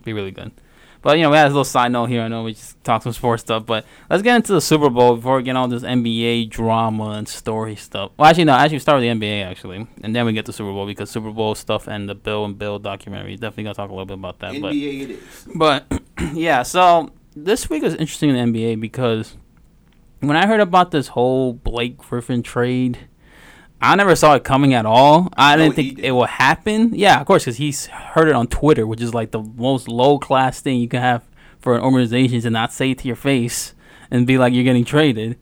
Be 0.07 0.13
really 0.13 0.31
good. 0.31 0.53
But 1.01 1.17
you 1.17 1.23
know, 1.23 1.31
we 1.31 1.35
had 1.35 1.47
a 1.47 1.49
little 1.49 1.65
side 1.65 1.91
note 1.91 2.05
here. 2.05 2.21
I 2.21 2.29
know 2.29 2.43
we 2.43 2.53
just 2.53 2.81
talked 2.85 3.03
some 3.03 3.11
sports 3.11 3.41
stuff, 3.41 3.65
but 3.65 3.83
let's 4.09 4.23
get 4.23 4.37
into 4.37 4.53
the 4.53 4.61
Super 4.61 4.89
Bowl 4.89 5.17
before 5.17 5.35
we 5.35 5.43
get 5.43 5.57
all 5.57 5.67
this 5.67 5.83
NBA 5.83 6.49
drama 6.49 7.09
and 7.09 7.27
story 7.27 7.75
stuff. 7.75 8.11
Well, 8.15 8.29
actually, 8.29 8.45
no. 8.45 8.53
Actually, 8.53 8.79
start 8.79 9.01
with 9.01 9.19
the 9.19 9.27
NBA 9.27 9.43
actually, 9.43 9.85
and 10.01 10.15
then 10.15 10.25
we 10.25 10.31
get 10.31 10.45
to 10.45 10.53
Super 10.53 10.71
Bowl 10.71 10.85
because 10.85 11.09
Super 11.09 11.31
Bowl 11.31 11.55
stuff 11.55 11.89
and 11.89 12.07
the 12.07 12.15
Bill 12.15 12.45
and 12.45 12.57
Bill 12.57 12.79
documentary. 12.79 13.35
Definitely 13.35 13.65
gonna 13.65 13.73
talk 13.73 13.89
a 13.89 13.91
little 13.93 14.05
bit 14.05 14.13
about 14.13 14.39
that. 14.39 14.61
But 14.61 14.71
NBA 14.71 15.01
it 15.01 15.09
is. 15.09 15.47
but 15.53 15.85
yeah, 16.33 16.63
so 16.63 17.11
this 17.35 17.69
week 17.69 17.83
was 17.83 17.95
interesting 17.95 18.29
in 18.29 18.53
the 18.53 18.59
NBA 18.59 18.79
because 18.79 19.35
when 20.21 20.37
I 20.37 20.47
heard 20.47 20.61
about 20.61 20.91
this 20.91 21.09
whole 21.09 21.51
Blake 21.51 21.97
Griffin 21.97 22.41
trade, 22.43 23.09
I 23.81 23.95
never 23.95 24.15
saw 24.15 24.33
it 24.35 24.43
coming 24.43 24.73
at 24.73 24.85
all. 24.85 25.29
I 25.37 25.55
No, 25.55 25.63
didn't 25.63 25.75
think 25.75 25.95
did. 25.97 26.05
it 26.05 26.11
would 26.11 26.29
happen. 26.29 26.93
Yeah, 26.95 27.19
of 27.21 27.27
course, 27.27 27.45
because 27.45 27.57
he's 27.57 27.85
heard 27.87 28.27
it 28.27 28.33
on 28.35 28.47
Twitter, 28.47 28.87
which 28.87 29.01
is 29.01 29.13
like 29.13 29.31
the 29.31 29.41
most 29.41 29.87
low 29.87 30.17
class 30.17 30.59
thing 30.61 30.79
you 30.79 30.87
can 30.87 31.01
have 31.01 31.23
for 31.59 31.75
an 31.75 31.81
organization 31.83 32.41
to 32.41 32.49
not 32.49 32.73
say 32.73 32.91
it 32.91 32.97
to 32.99 33.07
your 33.07 33.15
face 33.15 33.73
and 34.09 34.25
be 34.25 34.37
like 34.37 34.53
you're 34.53 34.63
getting 34.63 34.85
traded. 34.85 35.37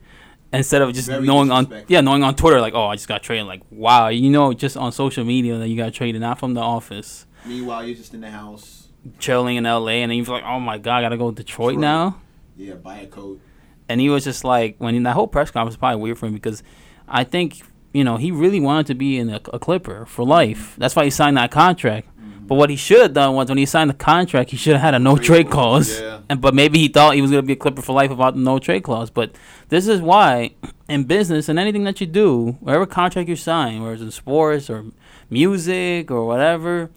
Instead 0.52 0.80
of 0.80 0.92
just 0.94 1.08
Very 1.08 1.26
knowing 1.26 1.50
on 1.50 1.84
yeah 1.88 2.00
knowing 2.00 2.22
on 2.22 2.34
Twitter 2.34 2.60
like 2.60 2.72
oh 2.72 2.86
I 2.86 2.94
just 2.94 3.08
got 3.08 3.22
traded 3.22 3.46
like 3.46 3.62
wow 3.70 4.08
you 4.08 4.30
know 4.30 4.52
just 4.54 4.76
on 4.76 4.92
social 4.92 5.24
media 5.24 5.58
that 5.58 5.68
you 5.68 5.76
got 5.76 5.92
traded 5.92 6.20
not 6.20 6.38
from 6.38 6.54
the 6.54 6.60
office 6.60 7.26
Meanwhile, 7.44 7.84
you're 7.84 7.96
just 7.96 8.14
in 8.14 8.20
the 8.22 8.30
house. 8.30 8.88
chilling 9.18 9.56
in 9.56 9.64
LA, 9.64 9.88
and 10.02 10.10
then 10.10 10.16
you're 10.18 10.26
like, 10.26 10.44
oh 10.44 10.58
my 10.60 10.78
god, 10.78 10.98
I 10.98 11.02
gotta 11.02 11.16
go 11.16 11.30
to 11.30 11.36
Detroit, 11.36 11.70
Detroit. 11.74 11.80
now. 11.80 12.20
Yeah, 12.56 12.74
buy 12.74 12.98
a 12.98 13.06
coat. 13.06 13.40
And 13.88 14.00
he 14.00 14.08
was 14.08 14.24
just 14.24 14.44
like, 14.44 14.76
when 14.78 15.00
that 15.02 15.12
whole 15.14 15.26
press 15.28 15.50
conference 15.50 15.74
was 15.74 15.76
probably 15.78 16.00
weird 16.00 16.18
for 16.18 16.26
him 16.26 16.34
because 16.34 16.62
I 17.08 17.22
think 17.24 17.60
you 17.96 18.04
know 18.04 18.16
he 18.16 18.30
really 18.30 18.60
wanted 18.60 18.86
to 18.86 18.94
be 18.94 19.18
in 19.18 19.30
a, 19.30 19.40
a 19.52 19.58
Clipper 19.58 20.06
for 20.06 20.24
life. 20.24 20.72
Mm-hmm. 20.72 20.80
That's 20.80 20.96
why 20.96 21.04
he 21.04 21.10
signed 21.10 21.36
that 21.36 21.50
contract. 21.50 22.08
Mm-hmm. 22.08 22.46
But 22.46 22.54
what 22.56 22.70
he 22.70 22.76
should 22.76 23.00
have 23.00 23.12
done 23.14 23.34
was 23.34 23.48
when 23.48 23.58
he 23.58 23.66
signed 23.66 23.90
the 23.90 23.94
contract, 23.94 24.50
he 24.50 24.56
should 24.56 24.74
have 24.74 24.82
had 24.82 24.94
a 24.94 24.98
no 24.98 25.16
Trade 25.16 25.50
clause, 25.50 25.88
clause. 25.88 26.00
yeah. 26.00 26.20
And 26.28 26.40
but 26.40 26.54
maybe 26.54 26.78
he 26.78 26.88
thought 26.88 27.14
he 27.14 27.22
was 27.22 27.30
gonna 27.30 27.42
be 27.42 27.52
a 27.54 27.56
Clipper 27.56 27.82
for 27.82 27.92
life 27.92 28.10
about 28.10 28.34
the 28.34 28.40
no 28.40 28.58
trade 28.58 28.82
clause. 28.82 29.10
But 29.10 29.32
this 29.68 29.86
is 29.86 30.00
why 30.00 30.54
in 30.88 31.04
business 31.04 31.48
and 31.48 31.58
anything 31.58 31.84
that 31.84 32.00
you 32.00 32.06
do, 32.06 32.56
whatever 32.60 32.86
contract 32.86 33.28
you 33.28 33.36
sign, 33.36 33.80
whether 33.80 33.94
it's 33.94 34.02
in 34.02 34.10
sports 34.10 34.68
or 34.68 34.84
music 35.30 36.10
or 36.10 36.26
whatever, 36.26 36.90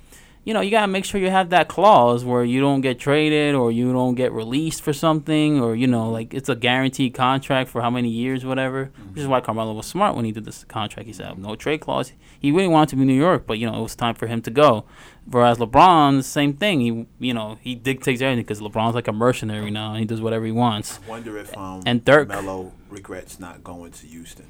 you 0.50 0.56
know, 0.56 0.62
you 0.62 0.72
gotta 0.72 0.88
make 0.88 1.06
sure 1.06 1.22
you 1.22 1.30
have 1.30 1.52
that 1.52 1.68
clause 1.68 2.26
where 2.26 2.44
you 2.44 2.60
don't 2.60 2.82
get 2.82 2.98
traded 2.98 3.54
or 3.54 3.72
you 3.72 3.94
don't 3.94 4.16
get 4.16 4.32
released 4.32 4.82
for 4.82 4.94
something 4.94 5.62
or 5.62 5.76
you 5.76 5.86
know, 5.86 6.10
like 6.10 6.34
it's 6.34 6.50
a 6.50 6.56
guaranteed 6.56 7.14
contract 7.14 7.70
for 7.70 7.84
how 7.84 7.92
many 7.92 8.10
years, 8.10 8.44
whatever. 8.44 8.86
Which 9.12 9.20
is 9.20 9.28
why 9.28 9.42
Carmelo 9.42 9.74
was 9.74 9.86
smart 9.86 10.16
when 10.16 10.26
he 10.26 10.32
did 10.32 10.46
this 10.46 10.64
contract. 10.64 11.06
He 11.06 11.14
said 11.14 11.38
no 11.38 11.56
trade 11.56 11.82
clause. 11.82 12.14
He 12.40 12.52
really 12.52 12.68
wanted 12.68 12.90
to 12.90 12.96
be 12.96 13.04
in 13.04 13.10
New 13.10 13.14
York, 13.14 13.44
but 13.46 13.60
you 13.60 13.70
know, 13.70 13.78
it 13.78 13.84
was 13.84 13.96
time 13.96 14.16
for 14.16 14.26
him 14.26 14.42
to 14.42 14.50
go. 14.50 14.86
Whereas 15.30 15.60
LeBron, 15.60 16.18
the 16.18 16.24
same 16.24 16.54
thing. 16.54 16.82
He, 16.82 17.06
you 17.20 17.36
know, 17.36 17.60
he 17.62 17.76
dictates 17.76 18.20
everything 18.20 18.44
because 18.44 18.60
LeBron's 18.60 18.96
like 18.96 19.08
a 19.08 19.14
mercenary 19.14 19.70
now. 19.70 19.92
and 19.92 20.00
He 20.00 20.06
does 20.06 20.20
whatever 20.20 20.48
he 20.48 20.52
wants. 20.52 21.00
I 21.06 21.10
wonder 21.10 21.38
if 21.38 21.56
um 21.56 21.84
And 21.86 22.04
Dirk. 22.04 22.28
Melo 22.28 22.74
regrets 22.90 23.40
not 23.40 23.64
going 23.64 23.92
to 23.92 24.08
Houston. 24.08 24.48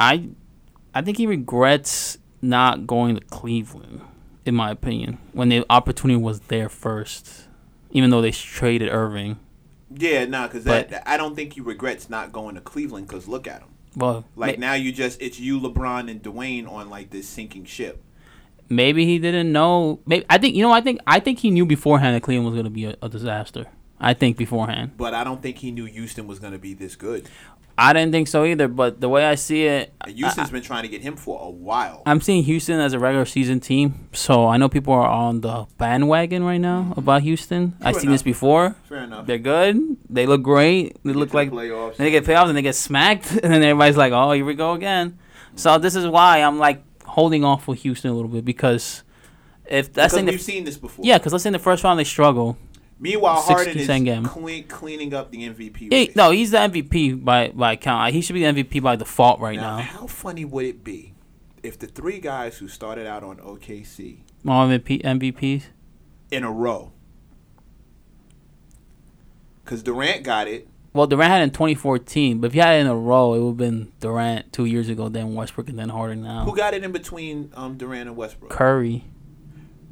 I, 0.00 0.30
I 0.94 1.02
think 1.02 1.18
he 1.18 1.26
regrets 1.26 2.16
not 2.40 2.86
going 2.86 3.16
to 3.16 3.20
Cleveland, 3.26 4.00
in 4.48 4.54
my 4.54 4.70
opinion, 4.70 5.18
when 5.32 5.48
the 5.48 5.64
opportunity 5.70 6.20
was 6.20 6.40
there 6.40 6.68
first, 6.68 7.46
even 7.90 8.10
though 8.10 8.20
they 8.22 8.32
traded 8.32 8.88
Irving. 8.88 9.38
Yeah, 9.94 10.24
nah, 10.26 10.48
because 10.48 10.66
I 10.66 11.16
don't 11.16 11.34
think 11.34 11.54
he 11.54 11.60
regrets 11.60 12.10
not 12.10 12.32
going 12.32 12.54
to 12.56 12.60
Cleveland. 12.60 13.06
Because 13.08 13.28
look 13.28 13.46
at 13.46 13.60
him. 13.62 13.68
Well, 13.96 14.24
Like 14.36 14.58
ma- 14.58 14.66
now, 14.68 14.74
you 14.74 14.92
just 14.92 15.20
it's 15.22 15.40
you, 15.40 15.58
LeBron, 15.60 16.10
and 16.10 16.22
Dwyane 16.22 16.70
on 16.70 16.90
like 16.90 17.10
this 17.10 17.26
sinking 17.28 17.64
ship. 17.64 18.02
maybe 18.68 19.06
he 19.06 19.18
didn't 19.18 19.50
know. 19.50 20.00
Maybe 20.06 20.26
I 20.28 20.36
think 20.38 20.54
you 20.56 20.62
know. 20.62 20.72
I 20.72 20.80
think 20.82 21.00
I 21.06 21.20
think 21.20 21.38
he 21.38 21.50
knew 21.50 21.64
beforehand 21.66 22.14
that 22.16 22.22
Cleveland 22.22 22.46
was 22.46 22.54
going 22.54 22.64
to 22.64 22.70
be 22.70 22.84
a, 22.84 22.96
a 23.02 23.08
disaster. 23.08 23.66
I 24.00 24.14
think 24.14 24.36
beforehand. 24.36 24.92
But 24.96 25.12
I 25.14 25.24
don't 25.24 25.42
think 25.42 25.58
he 25.58 25.70
knew 25.72 25.86
Houston 25.86 26.26
was 26.28 26.38
going 26.38 26.52
to 26.52 26.58
be 26.58 26.72
this 26.74 26.94
good. 26.94 27.28
I 27.78 27.92
didn't 27.92 28.10
think 28.10 28.26
so 28.26 28.44
either. 28.44 28.66
But 28.66 29.00
the 29.00 29.08
way 29.08 29.24
I 29.24 29.36
see 29.36 29.64
it, 29.66 29.92
And 30.00 30.14
Houston's 30.16 30.50
been 30.50 30.62
trying 30.62 30.82
to 30.82 30.88
get 30.88 31.00
him 31.00 31.16
for 31.16 31.40
a 31.40 31.48
while. 31.48 32.02
I'm 32.04 32.20
seeing 32.20 32.42
Houston 32.42 32.80
as 32.80 32.92
a 32.92 32.98
regular 32.98 33.24
season 33.24 33.60
team. 33.60 34.08
So 34.12 34.48
I 34.48 34.56
know 34.56 34.68
people 34.68 34.92
are 34.92 35.06
on 35.06 35.42
the 35.42 35.66
bandwagon 35.78 36.42
right 36.42 36.60
now 36.60 36.82
mm-hmm. 36.82 36.98
about 36.98 37.22
Houston. 37.22 37.76
I've 37.80 37.96
seen 37.96 38.10
this 38.10 38.22
before. 38.22 38.74
Fair 38.88 39.04
enough. 39.04 39.26
They're 39.26 39.38
good. 39.38 39.96
They 40.10 40.26
look 40.26 40.42
great. 40.42 40.96
They 41.04 41.12
look 41.12 41.32
like 41.32 41.50
playoffs. 41.50 41.96
They 41.96 42.10
get 42.10 42.24
playoffs 42.24 42.48
and 42.48 42.56
they 42.56 42.62
get 42.62 42.74
smacked, 42.74 43.30
and 43.42 43.52
then 43.52 43.62
everybody's 43.62 43.96
like, 43.96 44.12
"Oh, 44.12 44.32
here 44.32 44.44
we 44.44 44.54
go 44.54 44.72
again." 44.72 45.18
So 45.54 45.78
this 45.78 45.94
is 45.94 46.06
why 46.06 46.42
I'm 46.42 46.58
like 46.58 46.82
holding 47.04 47.44
off 47.44 47.68
with 47.68 47.82
Houston 47.82 48.10
a 48.10 48.14
little 48.14 48.30
bit 48.30 48.44
because 48.44 49.02
if 49.66 49.92
that's 49.92 50.14
because 50.14 50.18
in 50.18 50.26
the 50.26 50.32
we've 50.32 50.42
seen 50.42 50.64
this 50.64 50.76
before. 50.76 51.04
yeah, 51.04 51.18
because 51.18 51.32
let's 51.32 51.42
say 51.42 51.48
in 51.48 51.52
the 51.52 51.58
first 51.58 51.84
round 51.84 51.98
they 51.98 52.04
struggle. 52.04 52.56
Meanwhile, 53.00 53.42
Harden 53.42 53.74
60 53.78 53.80
is 53.80 54.02
game. 54.04 54.24
clean, 54.24 54.64
cleaning 54.66 55.14
up 55.14 55.30
the 55.30 55.48
MVP. 55.48 55.92
He, 55.92 56.10
no, 56.16 56.30
he's 56.32 56.50
the 56.50 56.58
MVP 56.58 57.24
by 57.24 57.48
by 57.48 57.76
count. 57.76 58.12
He 58.12 58.20
should 58.20 58.32
be 58.34 58.44
the 58.44 58.62
MVP 58.64 58.82
by 58.82 58.96
default 58.96 59.38
right 59.40 59.56
Now, 59.56 59.76
now. 59.76 59.82
how 59.82 60.06
funny 60.08 60.44
would 60.44 60.64
it 60.66 60.82
be 60.82 61.14
if 61.62 61.78
the 61.78 61.86
three 61.86 62.18
guys 62.18 62.58
who 62.58 62.66
started 62.68 63.06
out 63.06 63.22
on 63.22 63.36
OKC 63.36 64.18
All 64.46 64.66
MVP 64.66 65.02
MVPs. 65.02 65.64
in 66.32 66.42
a 66.42 66.50
row? 66.50 66.90
Because 69.64 69.82
Durant 69.82 70.22
got 70.24 70.48
it. 70.48 70.66
Well, 70.94 71.06
Durant 71.06 71.30
had 71.30 71.40
it 71.42 71.44
in 71.44 71.50
2014, 71.50 72.40
but 72.40 72.48
if 72.48 72.54
you 72.54 72.62
had 72.62 72.76
it 72.76 72.80
in 72.80 72.86
a 72.86 72.96
row, 72.96 73.34
it 73.34 73.40
would 73.40 73.48
have 73.50 73.56
been 73.58 73.92
Durant 74.00 74.52
two 74.52 74.64
years 74.64 74.88
ago, 74.88 75.08
then 75.08 75.34
Westbrook, 75.34 75.68
and 75.68 75.78
then 75.78 75.90
Harden 75.90 76.22
now. 76.22 76.44
Who 76.44 76.56
got 76.56 76.74
it 76.74 76.82
in 76.82 76.90
between 76.92 77.52
um, 77.54 77.76
Durant 77.76 78.08
and 78.08 78.16
Westbrook? 78.16 78.50
Curry 78.50 79.04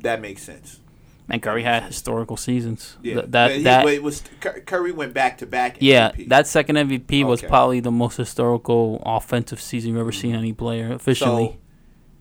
That 0.01 0.21
makes 0.21 0.43
sense. 0.43 0.81
And 1.29 1.43
Curry 1.43 1.63
had 1.65 1.83
historical 1.85 2.37
seasons. 2.37 2.97
Yeah, 3.03 3.15
Th- 3.15 3.27
that 3.31 3.51
he- 3.57 3.63
that 3.65 3.87
it 3.87 4.03
was 4.03 4.23
Cur- 4.41 4.61
Curry 4.67 4.93
went 4.93 5.13
back 5.15 5.39
to 5.39 5.47
back. 5.47 5.79
Yeah, 5.81 6.11
MVP. 6.13 6.29
that 6.29 6.47
second 6.47 6.77
MVP 6.77 7.25
was 7.25 7.43
probably 7.43 7.81
the 7.81 7.91
most 7.91 8.17
historical 8.17 9.03
offensive 9.05 9.61
season 9.61 9.91
you've 9.93 10.01
ever 10.01 10.13
seen 10.13 10.35
any 10.35 10.53
player 10.53 10.93
officially. 10.93 11.47
So, 11.49 11.57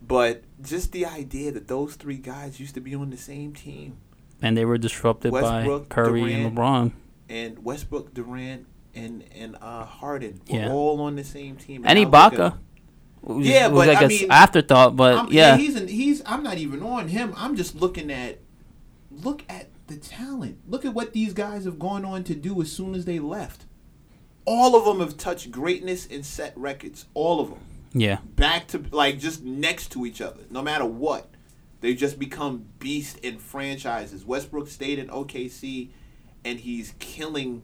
but 0.08 0.44
just 0.62 0.92
the 0.92 1.06
idea 1.06 1.52
that 1.52 1.68
those 1.68 1.96
three 1.96 2.18
guys 2.18 2.60
used 2.60 2.74
to 2.76 2.82
be 2.82 2.96
on 2.96 3.10
the 3.10 3.18
same 3.18 3.54
team, 3.54 3.98
and 4.42 4.58
they 4.58 4.66
were 4.66 4.78
disrupted 4.78 5.32
Westbrook, 5.32 5.90
by 5.90 5.96
Curry 5.96 6.22
Durant, 6.22 6.46
and 6.46 6.58
LeBron. 6.58 6.92
and 7.30 7.64
Westbrook, 7.64 8.14
Durant, 8.14 8.66
and 8.96 9.24
and 9.36 9.56
uh, 9.62 9.86
Harden 9.86 10.42
were 10.50 10.58
Yeah. 10.58 10.72
all 10.72 11.02
on 11.02 11.16
the 11.16 11.24
same 11.24 11.56
team. 11.58 11.84
And 11.86 11.98
at- 12.00 12.08
Ibaka. 12.08 12.58
Was, 13.22 13.48
Yeah, 13.48 13.70
was 13.70 13.88
but 13.88 13.96
like 13.96 14.04
I 14.04 14.08
mean, 14.08 14.28
afterthought, 14.32 14.96
but 14.96 15.16
I'm, 15.18 15.28
yeah, 15.32 15.58
he's 15.58 15.76
an, 15.76 15.88
he's. 15.88 16.22
I'm 16.28 16.44
not 16.44 16.60
even 16.60 16.84
on 16.84 17.08
him. 17.08 17.34
I'm 17.36 17.56
just 17.56 17.76
looking 17.76 18.12
at. 18.12 18.38
Look 19.24 19.43
at 19.50 19.69
the 19.88 19.98
talent. 19.98 20.60
Look 20.67 20.86
at 20.86 20.93
what 20.93 21.13
these 21.13 21.34
guys 21.34 21.65
have 21.65 21.79
gone 21.79 22.05
on 22.05 22.24
to 22.25 22.36
do 22.36 22.62
as 22.62 22.72
soon 22.72 22.95
as 22.95 23.05
they 23.05 23.19
left. 23.19 23.65
All 24.45 24.75
of 24.75 24.86
them 24.86 25.00
have 25.00 25.17
touched 25.17 25.51
greatness 25.51 26.07
and 26.10 26.25
set 26.25 26.55
records. 26.57 27.05
All 27.13 27.39
of 27.39 27.50
them. 27.50 27.60
yeah. 27.93 28.19
back 28.36 28.67
to 28.67 28.84
like 28.91 29.19
just 29.19 29.43
next 29.43 29.91
to 29.93 30.05
each 30.05 30.22
other, 30.22 30.41
no 30.50 30.62
matter 30.62 30.86
what. 30.86 31.29
They 31.81 31.93
just 31.93 32.17
become 32.17 32.65
beast 32.79 33.19
in 33.19 33.38
franchises. 33.38 34.25
Westbrook 34.25 34.67
stayed 34.67 34.98
in 34.98 35.07
OKC, 35.07 35.89
and 36.43 36.60
he's 36.60 36.93
killing 37.00 37.63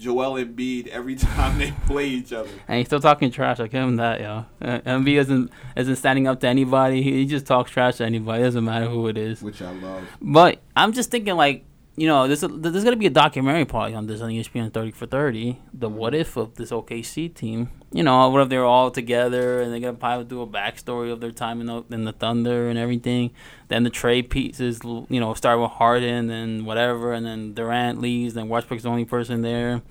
Joel 0.00 0.42
Embiid 0.44 0.88
every 0.88 1.14
time 1.28 1.58
they 1.58 1.72
play 1.86 2.06
each 2.06 2.32
other. 2.32 2.48
And 2.66 2.78
he's 2.78 2.86
still 2.86 3.00
talking 3.00 3.30
trash. 3.30 3.58
Like 3.58 3.72
him, 3.72 3.96
that 3.96 4.20
yo. 4.20 4.46
Uh, 4.60 4.80
Embiid 4.80 5.18
isn't 5.18 5.50
isn't 5.76 5.96
standing 5.96 6.26
up 6.26 6.40
to 6.40 6.48
anybody. 6.48 7.02
He, 7.02 7.12
he 7.12 7.26
just 7.26 7.46
talks 7.46 7.70
trash 7.70 7.96
to 7.98 8.04
anybody. 8.04 8.42
It 8.42 8.46
doesn't 8.46 8.64
matter 8.64 8.86
who 8.86 9.06
it 9.08 9.18
is. 9.18 9.42
Which 9.42 9.62
I 9.62 9.72
love. 9.72 10.04
But 10.20 10.60
I'm 10.74 10.92
just 10.92 11.10
thinking 11.10 11.36
like. 11.36 11.64
You 12.00 12.06
know, 12.06 12.26
there's 12.26 12.42
a, 12.42 12.48
there's 12.48 12.82
gonna 12.82 12.96
be 12.96 13.08
a 13.08 13.10
documentary 13.10 13.66
probably 13.66 13.94
on 13.94 14.06
this 14.06 14.22
on 14.22 14.30
ESPN 14.30 14.72
30 14.72 14.90
for 14.92 15.04
30. 15.04 15.58
The 15.74 15.86
mm-hmm. 15.86 15.98
what 15.98 16.14
if 16.14 16.34
of 16.38 16.54
this 16.54 16.70
OKC 16.70 17.34
team. 17.34 17.68
You 17.92 18.02
know, 18.02 18.26
what 18.30 18.40
if 18.40 18.48
they're 18.48 18.64
all 18.64 18.90
together 18.90 19.60
and 19.60 19.70
they're 19.70 19.80
gonna 19.80 19.98
probably 19.98 20.24
do 20.24 20.40
a 20.40 20.46
backstory 20.46 21.12
of 21.12 21.20
their 21.20 21.30
time 21.30 21.60
in 21.60 21.66
the 21.66 21.82
in 21.90 22.06
the 22.06 22.12
Thunder 22.12 22.70
and 22.70 22.78
everything. 22.78 23.32
Then 23.68 23.82
the 23.82 23.90
trade 23.90 24.30
pieces, 24.30 24.80
you 24.82 25.20
know, 25.20 25.34
start 25.34 25.60
with 25.60 25.72
Harden 25.72 26.30
and 26.30 26.64
whatever, 26.64 27.12
and 27.12 27.26
then 27.26 27.52
Durant 27.52 28.00
leaves, 28.00 28.32
then 28.32 28.48
Westbrook's 28.48 28.84
the 28.84 28.88
only 28.88 29.04
person 29.04 29.42
there. 29.42 29.82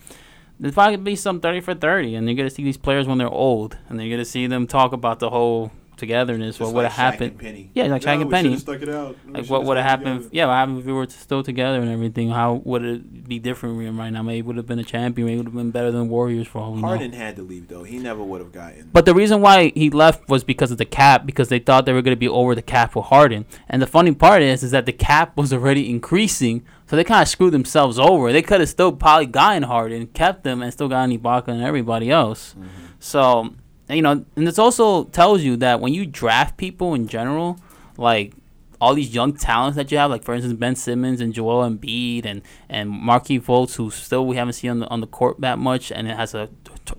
There's 0.59 0.73
probably 0.73 0.95
gonna 0.95 1.03
be 1.03 1.15
some 1.15 1.39
30 1.39 1.61
for 1.61 1.75
30, 1.75 2.15
and 2.15 2.27
you're 2.27 2.35
gonna 2.35 2.49
see 2.49 2.63
these 2.63 2.75
players 2.75 3.07
when 3.07 3.19
they're 3.19 3.29
old, 3.29 3.77
and 3.87 4.01
you're 4.01 4.09
gonna 4.09 4.25
see 4.25 4.47
them 4.47 4.65
talk 4.65 4.93
about 4.93 5.19
the 5.19 5.29
whole 5.29 5.71
togetherness, 5.99 6.59
what 6.59 6.67
Just 6.67 6.75
would 6.75 6.85
have 6.85 6.93
Shaq 6.93 7.19
happened. 7.19 7.69
Yeah, 7.73 7.85
like 7.85 8.01
Shaq 8.01 8.21
and 8.21 8.31
Penny. 8.31 8.57
Stuck 8.57 8.81
it 8.81 8.89
out. 8.89 9.15
We 9.25 9.33
Like 9.33 9.49
what 9.49 9.63
would 9.65 9.77
have 9.77 9.85
happened? 9.85 10.25
If, 10.25 10.33
yeah, 10.33 10.47
what 10.47 10.53
happened 10.53 10.79
if 10.79 10.85
we 10.85 10.93
were 10.93 11.07
still 11.07 11.43
together 11.43 11.79
and 11.81 11.91
everything? 11.91 12.29
How 12.29 12.61
would 12.65 12.83
it 12.83 13.27
be 13.27 13.39
different 13.39 13.77
right 13.97 14.09
now? 14.09 14.23
Maybe 14.23 14.41
would 14.41 14.57
have 14.57 14.65
been 14.65 14.79
a 14.79 14.83
champion. 14.83 15.27
Maybe 15.27 15.37
would 15.37 15.47
have 15.47 15.55
been 15.55 15.71
better 15.71 15.91
than 15.91 16.09
Warriors 16.09 16.47
for 16.47 16.59
all 16.59 16.73
we 16.73 16.81
know. 16.81 16.87
Harden 16.87 17.13
had 17.13 17.35
to 17.35 17.43
leave 17.43 17.67
though. 17.67 17.83
He 17.83 17.99
never 17.99 18.23
would 18.23 18.41
have 18.41 18.51
gotten. 18.51 18.89
But 18.91 19.05
the 19.05 19.13
reason 19.13 19.41
why 19.41 19.71
he 19.75 19.89
left 19.89 20.27
was 20.29 20.43
because 20.43 20.71
of 20.71 20.77
the 20.77 20.85
cap, 20.85 21.25
because 21.25 21.49
they 21.49 21.59
thought 21.59 21.85
they 21.85 21.93
were 21.93 22.01
going 22.01 22.15
to 22.15 22.19
be 22.19 22.27
over 22.27 22.55
the 22.55 22.61
cap 22.61 22.95
with 22.95 23.05
Harden. 23.05 23.45
And 23.67 23.81
the 23.81 23.87
funny 23.87 24.13
part 24.13 24.41
is, 24.41 24.63
is 24.63 24.71
that 24.71 24.85
the 24.85 24.93
cap 24.93 25.37
was 25.37 25.53
already 25.53 25.89
increasing, 25.89 26.65
so 26.87 26.95
they 26.95 27.03
kind 27.03 27.21
of 27.21 27.27
screwed 27.27 27.53
themselves 27.53 27.99
over. 27.99 28.31
They 28.31 28.41
could 28.41 28.59
have 28.61 28.69
still 28.69 28.91
probably 28.91 29.27
gotten 29.27 29.63
Harden, 29.63 30.07
kept 30.07 30.43
them, 30.43 30.61
and 30.61 30.73
still 30.73 30.87
gotten 30.87 31.15
Ibaka 31.15 31.49
and 31.49 31.61
everybody 31.61 32.09
else. 32.09 32.55
Mm-hmm. 32.57 32.85
So, 32.99 33.53
you 33.89 34.01
know, 34.01 34.25
and 34.35 34.47
this 34.47 34.59
also 34.59 35.05
tells 35.05 35.41
you 35.41 35.57
that 35.57 35.79
when 35.81 35.93
you 35.93 36.05
draft 36.05 36.57
people 36.57 36.93
in 36.93 37.07
general, 37.07 37.59
like 37.97 38.33
all 38.81 38.93
these 38.93 39.13
young 39.13 39.33
talents 39.33 39.75
that 39.75 39.91
you 39.91 39.97
have, 39.97 40.09
like 40.09 40.23
for 40.23 40.33
instance 40.33 40.53
Ben 40.53 40.75
Simmons 40.75 41.21
and 41.21 41.33
Joel 41.33 41.69
Embiid 41.69 42.25
and 42.25 42.41
and 42.69 42.89
Markelle 42.89 43.39
Fultz, 43.39 43.75
who 43.75 43.91
still 43.91 44.25
we 44.25 44.35
haven't 44.35 44.53
seen 44.53 44.71
on 44.71 44.79
the 44.79 44.87
on 44.87 45.01
the 45.01 45.07
court 45.07 45.41
that 45.41 45.59
much, 45.59 45.91
and 45.91 46.07
it 46.07 46.15
has 46.15 46.33
a, 46.33 46.49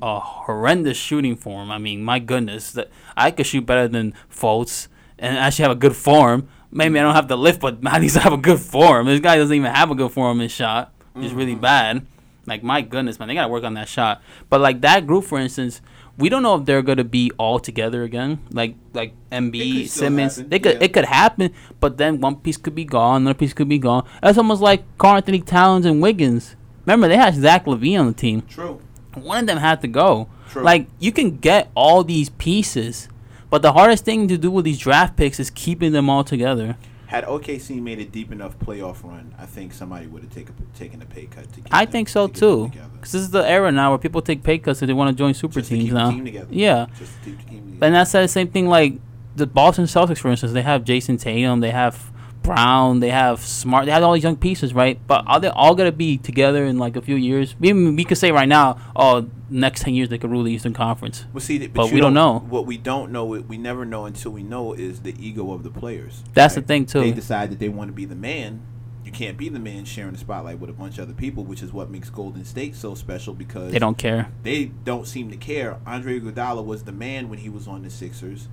a 0.03 0.21
horrendous 0.21 0.97
shooting 0.97 1.37
form. 1.37 1.71
I 1.71 1.79
mean, 1.79 2.03
my 2.03 2.19
goodness, 2.19 2.73
that 2.73 2.91
I 3.17 3.31
could 3.31 3.47
shoot 3.47 3.65
better 3.67 3.89
than 3.89 4.15
Fultz 4.31 4.89
and 5.19 5.37
actually 5.39 5.65
have 5.65 5.73
a 5.73 5.81
good 5.81 5.97
form. 5.97 6.49
Maybe 6.73 6.99
I 6.99 7.03
don't 7.03 7.15
have 7.15 7.29
the 7.29 7.37
lift, 7.37 7.61
but 7.61 7.79
at 7.87 8.01
least 8.01 8.17
I 8.17 8.21
have 8.21 8.33
a 8.33 8.39
good 8.39 8.61
form. 8.61 9.07
This 9.07 9.21
guy 9.21 9.37
doesn't 9.37 9.55
even 9.55 9.73
have 9.73 9.91
a 9.91 9.95
good 9.95 10.13
form 10.13 10.39
in 10.39 10.45
his 10.45 10.53
shot. 10.53 10.93
It's 11.17 11.33
really 11.33 11.53
mm-hmm. 11.53 11.61
bad. 11.61 12.07
Like 12.47 12.63
my 12.63 12.81
goodness, 12.81 13.19
man, 13.19 13.29
they 13.29 13.35
gotta 13.35 13.49
work 13.49 13.65
on 13.65 13.75
that 13.75 13.89
shot. 13.89 14.23
But 14.49 14.61
like 14.61 14.81
that 14.81 15.07
group, 15.07 15.25
for 15.25 15.39
instance, 15.39 15.81
we 16.17 16.29
don't 16.29 16.43
know 16.43 16.55
if 16.57 16.65
they're 16.65 16.83
gonna 16.83 17.05
be 17.05 17.31
all 17.39 17.59
together 17.59 18.03
again. 18.03 18.41
Like 18.51 18.75
like 18.93 19.15
Embiid 19.31 19.89
Simmons, 19.89 20.37
happen, 20.37 20.51
they 20.51 20.59
could 20.59 20.77
yeah. 20.77 20.85
it 20.85 20.93
could 20.93 21.05
happen. 21.05 21.53
But 21.81 21.99
then 21.99 22.21
one 22.21 22.37
piece 22.37 22.57
could 22.57 22.75
be 22.75 22.85
gone, 22.85 23.23
another 23.23 23.39
piece 23.39 23.53
could 23.53 23.69
be 23.69 23.79
gone. 23.79 24.07
That's 24.23 24.39
almost 24.39 24.63
like 24.63 24.85
Karl-Anthony 24.99 25.41
Towns 25.41 25.87
and 25.87 26.01
Wiggins. 26.03 26.57
Remember 26.87 27.09
they 27.09 27.17
had 27.17 27.35
Zach 27.35 27.67
LaVine 27.67 28.01
on 28.01 28.07
the 28.07 28.13
team. 28.13 28.43
True. 28.43 28.81
One 29.15 29.41
of 29.41 29.47
them 29.47 29.59
had 29.59 29.81
to 29.83 29.89
go. 29.89 30.29
True. 30.49 30.63
Like 30.63 30.87
you 30.99 31.13
can 31.13 31.39
get 31.39 31.71
all 31.75 32.05
these 32.05 32.31
pieces, 32.31 33.09
but 33.51 33.63
the 33.63 33.73
hardest 33.73 34.05
thing 34.05 34.29
to 34.29 34.39
do 34.39 34.51
with 34.51 34.65
these 34.65 34.79
draft 34.79 35.17
picks 35.17 35.39
is 35.39 35.51
keeping 35.51 35.93
them 35.93 36.09
all 36.09 36.25
together. 36.25 36.77
Had 37.11 37.25
OKC 37.25 37.83
made 37.83 37.99
a 37.99 38.05
deep 38.05 38.31
enough 38.31 38.57
playoff 38.61 39.03
run, 39.03 39.35
I 39.37 39.45
think 39.45 39.73
somebody 39.73 40.07
would 40.07 40.23
have 40.23 40.33
taken 40.33 40.55
taken 40.79 41.03
a 41.03 41.07
pay 41.07 41.27
cut 41.27 41.53
to. 41.55 41.61
Get 41.61 41.69
I 41.73 41.85
them- 41.85 41.91
think 41.93 42.09
so 42.09 42.29
to 42.29 42.33
too. 42.33 42.73
Because 42.95 43.11
this 43.13 43.23
is 43.23 43.31
the 43.31 43.43
era 43.49 43.73
now 43.73 43.91
where 43.91 43.99
people 43.99 44.23
take 44.23 44.45
pay 44.45 44.59
cuts 44.59 44.81
if 44.81 44.87
they 44.87 44.93
want 44.93 45.11
to 45.11 45.21
join 45.21 45.35
super 45.35 45.55
Just 45.61 45.71
teams 45.71 45.93
now. 45.93 46.11
team. 46.13 46.25
Yeah. 46.51 46.87
Just 46.97 47.13
to 47.25 47.31
keep 47.31 47.39
the 47.39 47.45
team 47.51 47.65
together. 47.67 47.87
And 47.87 47.95
that's 47.97 48.13
the 48.13 48.29
same 48.29 48.47
thing 48.49 48.69
like 48.69 48.95
the 49.35 49.47
Boston 49.49 49.87
Celtics, 49.87 50.19
for 50.19 50.29
instance. 50.31 50.53
They 50.53 50.63
have 50.63 50.85
Jayson 50.85 51.19
Tatum, 51.19 51.59
they 51.59 51.73
have 51.73 52.10
Brown, 52.43 53.01
they 53.01 53.11
have 53.11 53.41
Smart, 53.41 53.87
they 53.87 53.93
have 53.93 54.03
all 54.03 54.15
these 54.15 54.23
young 54.25 54.37
pieces, 54.37 54.73
right? 54.75 54.99
But 55.07 55.25
are 55.27 55.39
they 55.41 55.49
all 55.49 55.75
gonna 55.75 55.93
be 55.93 56.17
together 56.19 56.65
in 56.65 56.79
like 56.79 56.97
a 56.97 57.03
few 57.03 57.17
years? 57.17 57.55
We 57.61 57.73
we 57.73 58.05
could 58.05 58.19
say 58.19 58.33
right 58.33 58.49
now, 58.49 58.79
oh, 58.97 59.29
next 59.51 59.83
ten 59.83 59.95
years 59.95 60.09
they 60.09 60.19
could 60.19 60.31
rule 60.31 60.43
the 60.45 60.53
Eastern 60.53 60.73
Conference. 60.73 61.27
Well, 61.33 61.41
see, 61.41 61.59
but, 61.59 61.75
But 61.75 61.93
we 61.93 62.01
don't 62.01 62.15
know. 62.15 62.39
What 62.41 62.67
we 62.67 62.79
don't 62.79 63.13
know, 63.13 63.25
we 63.27 63.59
never 63.59 63.85
know 63.85 64.07
until 64.07 64.31
we 64.33 64.43
know, 64.43 64.73
is 64.73 65.01
the 65.01 65.15
ego 65.19 65.53
of 65.53 65.63
the 65.63 65.71
players. 65.71 66.23
That's 66.35 66.55
the 66.55 66.63
thing, 66.63 66.87
too. 66.87 67.01
They 67.01 67.13
decide 67.13 67.51
that 67.51 67.59
they 67.59 67.69
want 67.69 67.89
to 67.89 67.93
be 67.93 68.05
the 68.05 68.15
man. 68.17 68.63
You 69.05 69.13
can't 69.13 69.37
be 69.37 69.49
the 69.49 69.59
man 69.59 69.87
sharing 69.87 70.13
the 70.13 70.19
spotlight 70.19 70.61
with 70.61 70.71
a 70.71 70.73
bunch 70.75 70.99
of 70.99 71.05
other 71.05 71.15
people, 71.15 71.45
which 71.45 71.63
is 71.63 71.73
what 71.73 71.91
makes 71.91 72.11
Golden 72.11 72.45
State 72.45 72.77
so 72.77 72.95
special 72.95 73.35
because 73.35 73.73
They 73.73 73.79
don't 73.79 73.99
care. 73.99 74.31
they 74.45 74.67
don't 74.85 75.07
seem 75.07 75.31
to 75.31 75.37
care. 75.37 75.79
Andre 75.87 76.21
Iguodala 76.21 76.65
was 76.65 76.85
the 76.85 76.93
man 76.93 77.29
when 77.29 77.39
he 77.41 77.49
was 77.49 77.67
on 77.67 77.83
the 77.83 77.91
Sixers. 77.91 78.47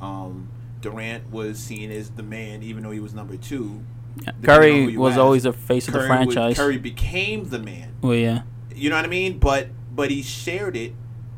Um, 0.00 0.48
Durant 0.84 1.30
was 1.32 1.58
seen 1.58 1.90
as 1.90 2.10
the 2.10 2.22
man, 2.22 2.62
even 2.62 2.82
though 2.82 2.90
he 2.90 3.00
was 3.00 3.14
number 3.14 3.36
two. 3.36 3.82
who 4.24 4.32
Curry 4.42 4.96
was 4.96 5.12
ask. 5.14 5.20
always 5.20 5.42
the 5.44 5.52
face 5.52 5.88
of 5.88 5.94
the 5.94 6.00
Curry 6.00 6.08
was- 6.26 6.34
franchise. 6.34 6.56
Curry 6.56 6.78
became 6.78 7.48
the 7.48 7.58
man. 7.58 7.94
well, 8.02 8.14
yeah, 8.14 8.42
You 8.74 8.90
know 8.90 8.96
what 8.96 9.04
I 9.04 9.08
mean? 9.08 9.38
But 9.38 9.68
but 9.94 10.10
he 10.10 10.22
shared 10.22 10.76
it 10.76 10.94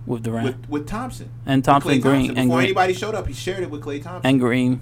with 0.07 0.23
Durant 0.25 0.47
with 0.47 0.69
with 0.71 0.87
Thompson. 0.89 1.31
and 1.47 1.65
Thompson 1.65 2.01
Green 2.01 2.27
Thompson. 2.27 2.37
and 2.39 2.49
Before 2.49 2.59
Green 2.59 2.67
anybody 2.67 2.93
showed 2.93 3.15
up, 3.15 3.27
he 3.29 3.33
shared 3.35 3.63
it 3.63 3.71
with 3.71 3.83
Klay 3.83 4.03
Thompson. 4.03 4.29
and 4.29 4.41
Green 4.41 4.81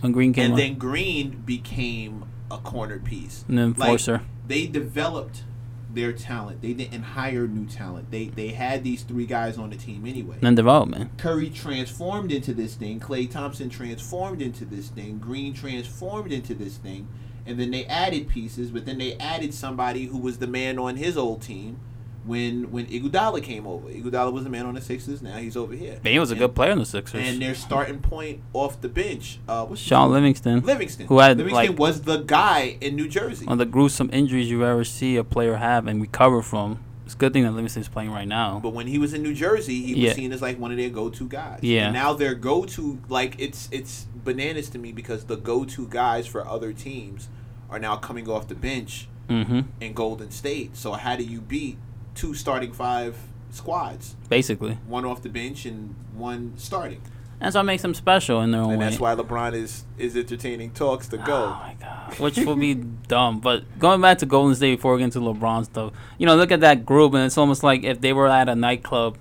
when 0.00 0.12
Green 0.12 0.32
came 0.32 0.44
and 0.46 0.52
up. 0.54 0.58
then 0.58 0.74
Green 0.76 1.42
became 1.46 2.24
a 2.50 2.58
corner 2.58 2.98
piece. 2.98 3.44
And 3.48 3.56
then 3.58 3.74
Like, 3.76 4.00
They 4.48 4.66
developed 4.66 5.44
their 5.94 6.12
talent. 6.12 6.62
They 6.62 6.72
didn't 6.72 7.02
hire 7.02 7.46
new 7.46 7.66
talent. 7.66 8.10
They 8.10 8.26
they 8.26 8.48
had 8.48 8.84
these 8.84 9.02
three 9.02 9.26
guys 9.26 9.58
on 9.58 9.70
the 9.70 9.76
team 9.76 10.06
anyway. 10.06 10.34
and 10.34 10.42
then 10.42 10.54
development. 10.54 11.18
Curry 11.18 11.50
transformed 11.50 12.32
into 12.32 12.54
this 12.54 12.74
thing. 12.74 13.00
Klay 13.00 13.30
Thompson 13.30 13.68
transformed 13.68 14.40
into 14.42 14.64
this 14.64 14.88
thing. 14.88 15.18
Green 15.18 15.52
transformed 15.54 16.32
into 16.32 16.54
this 16.54 16.76
thing. 16.76 17.08
And 17.46 17.58
then 17.58 17.70
they 17.70 17.86
added 17.86 18.28
pieces, 18.28 18.70
but 18.70 18.86
then 18.86 18.98
they 18.98 19.14
added 19.14 19.54
somebody 19.54 20.04
who 20.04 20.18
was 20.18 20.38
the 20.38 20.46
man 20.46 20.78
on 20.78 20.96
his 20.96 21.16
old 21.16 21.42
team, 21.42 21.80
when 22.24 22.70
when 22.70 22.86
Iguodala 22.86 23.42
came 23.42 23.66
over. 23.66 23.88
Iguodala 23.88 24.32
was 24.32 24.44
a 24.46 24.50
man 24.50 24.66
on 24.66 24.74
the 24.74 24.80
Sixers. 24.80 25.22
Now 25.22 25.36
he's 25.38 25.56
over 25.56 25.74
here. 25.74 25.98
But 26.02 26.12
he 26.12 26.18
was 26.18 26.30
a 26.30 26.36
good 26.36 26.54
player 26.54 26.70
in 26.72 26.78
the 26.78 26.84
Sixers. 26.86 27.26
And 27.26 27.40
their 27.40 27.54
starting 27.54 28.00
point 28.00 28.42
off 28.52 28.80
the 28.80 28.88
bench, 28.88 29.38
uh, 29.48 29.64
what's 29.66 29.80
Shaun? 29.80 30.10
Livingston. 30.12 30.60
Livingston. 30.60 31.06
who 31.06 31.18
had, 31.18 31.38
Livingston 31.38 31.66
like- 31.70 31.78
was 31.78 32.02
the 32.02 32.18
guy 32.18 32.76
in 32.80 32.94
New 32.96 33.08
Jersey. 33.08 33.46
One 33.46 33.54
of 33.54 33.58
the 33.58 33.64
gruesome 33.66 34.10
injuries 34.12 34.50
you 34.50 34.64
ever 34.64 34.84
see 34.84 35.16
a 35.16 35.24
player 35.24 35.56
have 35.56 35.86
and 35.86 36.00
recover 36.00 36.42
from. 36.42 36.80
It's 37.06 37.14
a 37.14 37.18
good 37.18 37.32
thing 37.32 37.42
that 37.42 37.50
Livingston's 37.52 37.88
playing 37.88 38.12
right 38.12 38.28
now. 38.28 38.60
But 38.62 38.72
when 38.72 38.86
he 38.86 38.96
was 38.98 39.12
in 39.14 39.22
New 39.24 39.34
Jersey, 39.34 39.82
he 39.82 39.94
Yeah. 39.94 40.08
was 40.10 40.14
seen 40.16 40.30
as 40.32 40.40
like 40.40 40.60
one 40.60 40.70
of 40.70 40.76
their 40.76 40.90
go-to 40.90 41.26
guys. 41.26 41.58
Yeah. 41.62 41.86
And 41.86 41.94
now 41.94 42.12
their 42.12 42.34
go-to, 42.34 43.00
like 43.08 43.34
it's 43.40 43.68
it's 43.72 44.06
bananas 44.14 44.68
to 44.70 44.78
me 44.78 44.92
because 44.92 45.24
the 45.24 45.36
go-to 45.36 45.88
guys 45.88 46.28
for 46.28 46.46
other 46.46 46.72
teams 46.72 47.28
are 47.68 47.80
now 47.80 47.96
coming 47.96 48.28
off 48.28 48.46
the 48.46 48.54
bench 48.54 49.08
Mm-hmm. 49.28 49.60
in 49.80 49.92
Golden 49.92 50.30
State. 50.32 50.76
So 50.76 50.92
how 50.92 51.14
do 51.16 51.22
you 51.24 51.40
beat 51.40 51.78
two 52.20 52.34
starting 52.34 52.72
five 52.72 53.16
squads, 53.50 54.14
Basically. 54.28 54.74
one 54.86 55.04
off 55.04 55.22
the 55.22 55.28
bench 55.28 55.64
and 55.66 55.94
one 56.14 56.52
starting? 56.56 57.00
And 57.40 57.46
that's 57.46 57.56
what 57.56 57.62
makes 57.62 57.80
them 57.82 57.94
special 57.94 58.42
in 58.42 58.50
their 58.50 58.60
own 58.60 58.72
And 58.72 58.78
way. 58.80 58.84
that's 58.88 59.00
why 59.00 59.14
LeBron 59.14 59.54
is 59.54 59.84
is 59.96 60.14
entertaining 60.16 60.72
talks 60.72 61.08
to 61.08 61.16
Oh 61.22 61.24
go. 61.24 61.48
my 61.50 61.74
god, 61.80 62.18
which 62.18 62.36
will 62.36 62.56
be 62.56 62.74
dumb. 62.74 63.40
But 63.40 63.64
going 63.78 64.00
back 64.02 64.18
to 64.18 64.26
Golden 64.26 64.54
State 64.54 64.76
before 64.76 64.92
we 64.92 64.98
get 64.98 65.04
into 65.06 65.20
LeBron 65.20 65.64
stuff, 65.64 65.92
you 66.18 66.26
know, 66.26 66.36
look 66.36 66.52
at 66.52 66.60
that 66.60 66.84
group, 66.84 67.14
and 67.14 67.24
it's 67.24 67.38
almost 67.38 67.62
like 67.62 67.82
if 67.82 68.02
they 68.02 68.12
were 68.12 68.28
at 68.28 68.48
a 68.48 68.54
nightclub. 68.54 69.16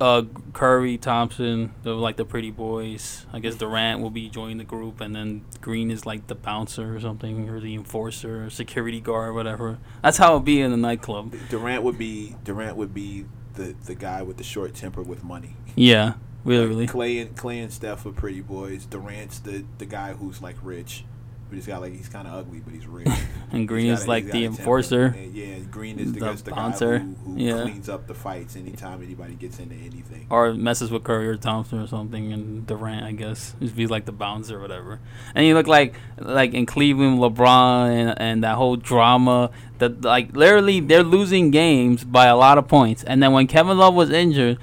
Uh, 0.00 0.22
Curry, 0.54 0.96
Thompson, 0.96 1.74
the 1.82 1.92
like 1.92 2.16
the 2.16 2.24
pretty 2.24 2.50
boys. 2.50 3.26
I 3.34 3.38
guess 3.38 3.56
Durant 3.56 4.00
will 4.00 4.10
be 4.10 4.30
joining 4.30 4.56
the 4.56 4.64
group, 4.64 5.00
and 5.00 5.14
then 5.14 5.44
Green 5.60 5.90
is 5.90 6.06
like 6.06 6.26
the 6.26 6.34
bouncer 6.34 6.96
or 6.96 7.00
something, 7.00 7.50
or 7.50 7.60
the 7.60 7.74
enforcer, 7.74 8.46
or 8.46 8.50
security 8.50 9.00
guard, 9.00 9.34
whatever. 9.34 9.78
That's 10.02 10.16
how 10.16 10.28
it'll 10.28 10.40
be 10.40 10.60
in 10.62 10.70
the 10.70 10.78
nightclub. 10.78 11.34
Durant 11.50 11.82
would 11.82 11.98
be 11.98 12.34
Durant 12.44 12.76
would 12.76 12.94
be 12.94 13.26
the 13.54 13.74
the 13.84 13.94
guy 13.94 14.22
with 14.22 14.38
the 14.38 14.44
short 14.44 14.74
temper 14.74 15.02
with 15.02 15.22
money. 15.22 15.56
Yeah, 15.76 16.14
really, 16.44 16.66
really. 16.66 16.86
Klay 16.86 17.20
and 17.20 17.36
Klay 17.36 17.62
and 17.62 17.72
Steph 17.72 18.06
are 18.06 18.12
pretty 18.12 18.40
boys. 18.40 18.86
Durant's 18.86 19.38
the 19.38 19.64
the 19.76 19.86
guy 19.86 20.14
who's 20.14 20.40
like 20.40 20.56
rich. 20.62 21.04
But 21.50 21.56
he's 21.56 21.66
got 21.66 21.80
like 21.82 21.92
he's 21.94 22.08
kind 22.08 22.26
of 22.28 22.34
ugly, 22.34 22.60
but 22.60 22.72
he's 22.72 22.86
rich. 22.86 23.08
And 23.52 23.66
Green 23.66 23.86
He's 23.90 24.02
is 24.02 24.06
like 24.08 24.26
the 24.26 24.30
got 24.30 24.38
a 24.38 24.40
temper. 24.42 24.60
enforcer. 24.60 25.04
And 25.06 25.34
yeah, 25.34 25.58
Green 25.72 25.98
is 25.98 26.12
the, 26.12 26.20
The 26.20 26.32
the 26.44 26.50
bouncer. 26.52 26.98
guy 27.00 27.04
who, 27.04 27.32
who 27.32 27.36
Yeah. 27.36 27.62
cleans 27.62 27.88
up 27.88 28.06
the 28.06 28.14
fights 28.14 28.54
anytime 28.54 29.02
anybody 29.02 29.34
gets 29.34 29.58
into 29.58 29.74
anything. 29.74 30.26
or 30.30 30.54
messes 30.54 30.92
with 30.92 31.02
Curry 31.02 31.26
or 31.26 31.36
Thompson 31.36 31.80
or 31.80 31.88
something, 31.88 32.32
and 32.32 32.64
Durant, 32.64 33.02
I 33.04 33.10
guess, 33.10 33.56
just 33.60 33.74
be 33.74 33.88
like 33.88 34.04
the 34.04 34.12
bouncer 34.12 34.58
or 34.58 34.60
whatever. 34.60 35.00
And 35.34 35.44
you 35.44 35.54
look 35.54 35.66
like 35.66 35.94
like 36.18 36.54
in 36.54 36.64
Cleveland, 36.64 37.18
LeBron 37.18 37.90
and, 37.90 38.20
and 38.20 38.44
that 38.44 38.54
whole 38.54 38.76
drama. 38.76 39.50
That 39.78 40.02
like 40.02 40.36
literally 40.36 40.78
they're 40.78 41.02
losing 41.02 41.50
games 41.50 42.04
by 42.04 42.26
a 42.26 42.36
lot 42.36 42.56
of 42.56 42.68
points. 42.68 43.02
And 43.02 43.20
then 43.20 43.32
when 43.32 43.48
Kevin 43.48 43.78
Love 43.78 43.94
was 43.94 44.10
injured, 44.10 44.58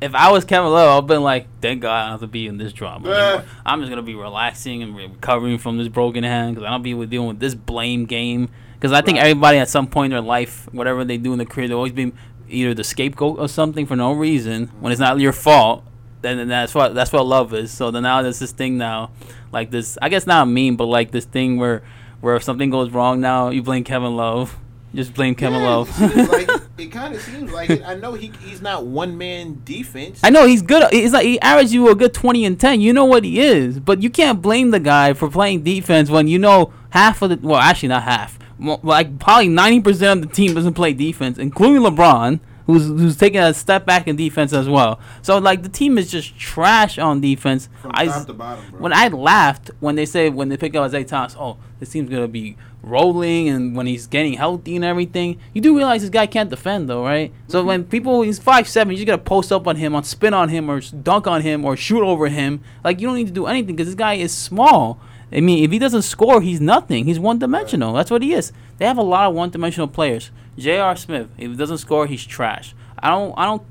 if 0.00 0.14
I 0.14 0.30
was 0.32 0.44
Kevin 0.44 0.70
Love, 0.70 1.02
I've 1.04 1.06
been 1.06 1.22
like, 1.22 1.46
thank 1.60 1.82
God 1.82 1.92
I 1.94 2.02
don't 2.04 2.10
have 2.12 2.20
to 2.20 2.26
be 2.26 2.46
in 2.46 2.56
this 2.58 2.72
drama. 2.72 3.44
I'm 3.66 3.80
just 3.80 3.90
gonna 3.90 4.02
be 4.02 4.14
relaxing 4.14 4.82
and 4.82 4.96
recovering 4.96 5.58
from 5.58 5.78
this 5.78 5.88
broken 5.88 6.24
hand 6.24 6.54
because 6.54 6.66
I 6.66 6.70
don't 6.70 6.82
be 6.82 6.94
with- 6.94 7.10
dealing 7.10 7.28
with 7.28 7.40
this 7.40 7.54
blame 7.54 8.06
game. 8.06 8.48
Because 8.74 8.92
I 8.92 9.02
think 9.02 9.16
Right. 9.18 9.26
everybody 9.26 9.58
at 9.58 9.68
some 9.68 9.86
point 9.86 10.12
in 10.12 10.16
their 10.16 10.26
life, 10.26 10.66
whatever 10.72 11.04
they 11.04 11.18
do 11.18 11.32
in 11.32 11.38
their 11.38 11.46
career, 11.46 11.68
they 11.68 11.74
always 11.74 11.92
be 11.92 12.12
either 12.48 12.72
the 12.72 12.82
scapegoat 12.84 13.38
or 13.38 13.46
something 13.46 13.84
for 13.86 13.94
no 13.94 14.12
reason 14.12 14.70
when 14.80 14.90
it's 14.90 15.00
not 15.00 15.20
your 15.20 15.32
fault. 15.32 15.84
Then 16.22 16.38
then 16.38 16.48
that's 16.48 16.74
what 16.74 16.94
that's 16.94 17.12
what 17.12 17.26
love 17.26 17.52
is. 17.54 17.70
So 17.70 17.90
then 17.90 18.02
now 18.02 18.22
there's 18.22 18.38
this 18.38 18.52
thing 18.52 18.76
now, 18.78 19.10
like 19.52 19.70
this. 19.70 19.96
I 20.02 20.08
guess 20.08 20.26
not 20.26 20.48
meme, 20.48 20.76
but 20.76 20.86
like 20.86 21.10
this 21.12 21.24
thing 21.26 21.58
where 21.58 21.82
where 22.20 22.36
if 22.36 22.42
something 22.42 22.68
goes 22.70 22.90
wrong 22.90 23.20
now, 23.20 23.48
you 23.50 23.62
blame 23.62 23.84
Kevin 23.84 24.16
Love. 24.16 24.58
Just 24.94 25.14
blame 25.14 25.36
Kevin 25.36 25.60
Yeah, 25.60 25.76
like, 26.24 26.50
it 26.78 26.86
kind 26.90 27.14
of 27.14 27.20
seems 27.20 27.52
like 27.52 27.70
it. 27.70 27.82
I 27.84 27.94
know 27.94 28.14
he 28.14 28.32
he's 28.42 28.60
not 28.60 28.86
one 28.86 29.16
man 29.16 29.62
defense. 29.64 30.20
I 30.24 30.30
know 30.30 30.46
he's 30.46 30.62
good. 30.62 30.92
He's 30.92 31.12
like 31.12 31.24
he 31.24 31.40
averaged 31.40 31.72
you 31.72 31.88
a 31.90 31.94
good 31.94 32.12
twenty 32.12 32.44
and 32.44 32.58
ten. 32.58 32.80
You 32.80 32.92
know 32.92 33.04
what 33.04 33.22
he 33.22 33.40
is, 33.40 33.78
but 33.78 34.02
you 34.02 34.10
can't 34.10 34.42
blame 34.42 34.72
the 34.72 34.80
guy 34.80 35.12
for 35.12 35.30
playing 35.30 35.62
defense 35.62 36.10
when 36.10 36.26
you 36.26 36.38
know 36.40 36.72
half 36.90 37.22
of 37.22 37.30
the. 37.30 37.38
Well, 37.40 37.60
actually 37.60 37.90
not 37.90 38.02
half, 38.02 38.38
like 38.58 39.20
probably 39.20 39.48
ninety 39.48 39.80
percent 39.80 40.24
of 40.24 40.28
the 40.28 40.34
team 40.34 40.54
doesn't 40.54 40.74
play 40.74 40.92
defense, 40.92 41.38
including 41.38 41.82
LeBron, 41.82 42.40
who's 42.66 42.86
who's 42.86 43.16
taking 43.16 43.40
a 43.40 43.54
step 43.54 43.86
back 43.86 44.08
in 44.08 44.16
defense 44.16 44.52
as 44.52 44.68
well. 44.68 45.00
So 45.22 45.38
like 45.38 45.62
the 45.62 45.68
team 45.68 45.98
is 45.98 46.10
just 46.10 46.38
trash 46.38 46.98
on 46.98 47.20
defense. 47.20 47.68
from 47.80 47.92
I 47.94 48.06
top 48.06 48.26
to 48.26 48.32
bottom, 48.32 48.70
bro. 48.70 48.80
when 48.80 48.92
I 48.92 49.08
laughed 49.08 49.70
when 49.80 49.94
they 49.94 50.06
say 50.06 50.30
when 50.30 50.48
they 50.48 50.56
pick 50.56 50.74
up 50.74 50.84
Isaiah 50.84 51.04
Thomas, 51.04 51.36
oh, 51.38 51.58
this 51.78 51.90
team's 51.90 52.10
gonna 52.10 52.28
be 52.28 52.56
rolling, 52.82 53.48
and 53.48 53.76
when 53.76 53.86
he's 53.86 54.06
getting 54.06 54.34
healthy 54.34 54.76
and 54.76 54.84
everything, 54.84 55.38
you 55.52 55.60
do 55.60 55.76
realize 55.76 56.00
this 56.00 56.10
guy 56.10 56.26
can't 56.26 56.50
defend 56.50 56.88
though, 56.88 57.02
right? 57.02 57.32
So 57.48 57.58
mm-hmm. 57.58 57.68
when 57.68 57.84
people 57.84 58.22
he's 58.22 58.38
five 58.38 58.68
seven, 58.68 58.92
you 58.92 58.98
just 58.98 59.06
gotta 59.06 59.22
post 59.22 59.52
up 59.52 59.66
on 59.66 59.76
him, 59.76 59.94
on 59.94 60.04
spin 60.04 60.34
on 60.34 60.48
him, 60.48 60.70
or 60.70 60.80
dunk 60.80 61.26
on 61.26 61.42
him, 61.42 61.64
or 61.64 61.76
shoot 61.76 62.02
over 62.02 62.28
him. 62.28 62.62
Like 62.84 63.00
you 63.00 63.06
don't 63.08 63.16
need 63.16 63.28
to 63.28 63.32
do 63.32 63.46
anything 63.46 63.76
because 63.76 63.88
this 63.88 63.94
guy 63.94 64.14
is 64.14 64.32
small. 64.32 65.00
I 65.32 65.40
mean, 65.40 65.62
if 65.64 65.70
he 65.70 65.78
doesn't 65.78 66.02
score, 66.02 66.40
he's 66.40 66.60
nothing. 66.60 67.04
He's 67.04 67.20
one 67.20 67.38
dimensional. 67.38 67.92
That's 67.92 68.10
what 68.10 68.22
he 68.22 68.32
is. 68.32 68.52
They 68.78 68.86
have 68.86 68.98
a 68.98 69.02
lot 69.02 69.28
of 69.28 69.34
one 69.34 69.50
dimensional 69.50 69.86
players. 69.86 70.30
J.R. 70.58 70.96
Smith, 70.96 71.28
if 71.38 71.50
he 71.50 71.56
doesn't 71.56 71.78
score, 71.78 72.06
he's 72.06 72.24
trash. 72.24 72.74
I 72.98 73.10
don't. 73.10 73.32
I 73.36 73.44
don't 73.46 73.62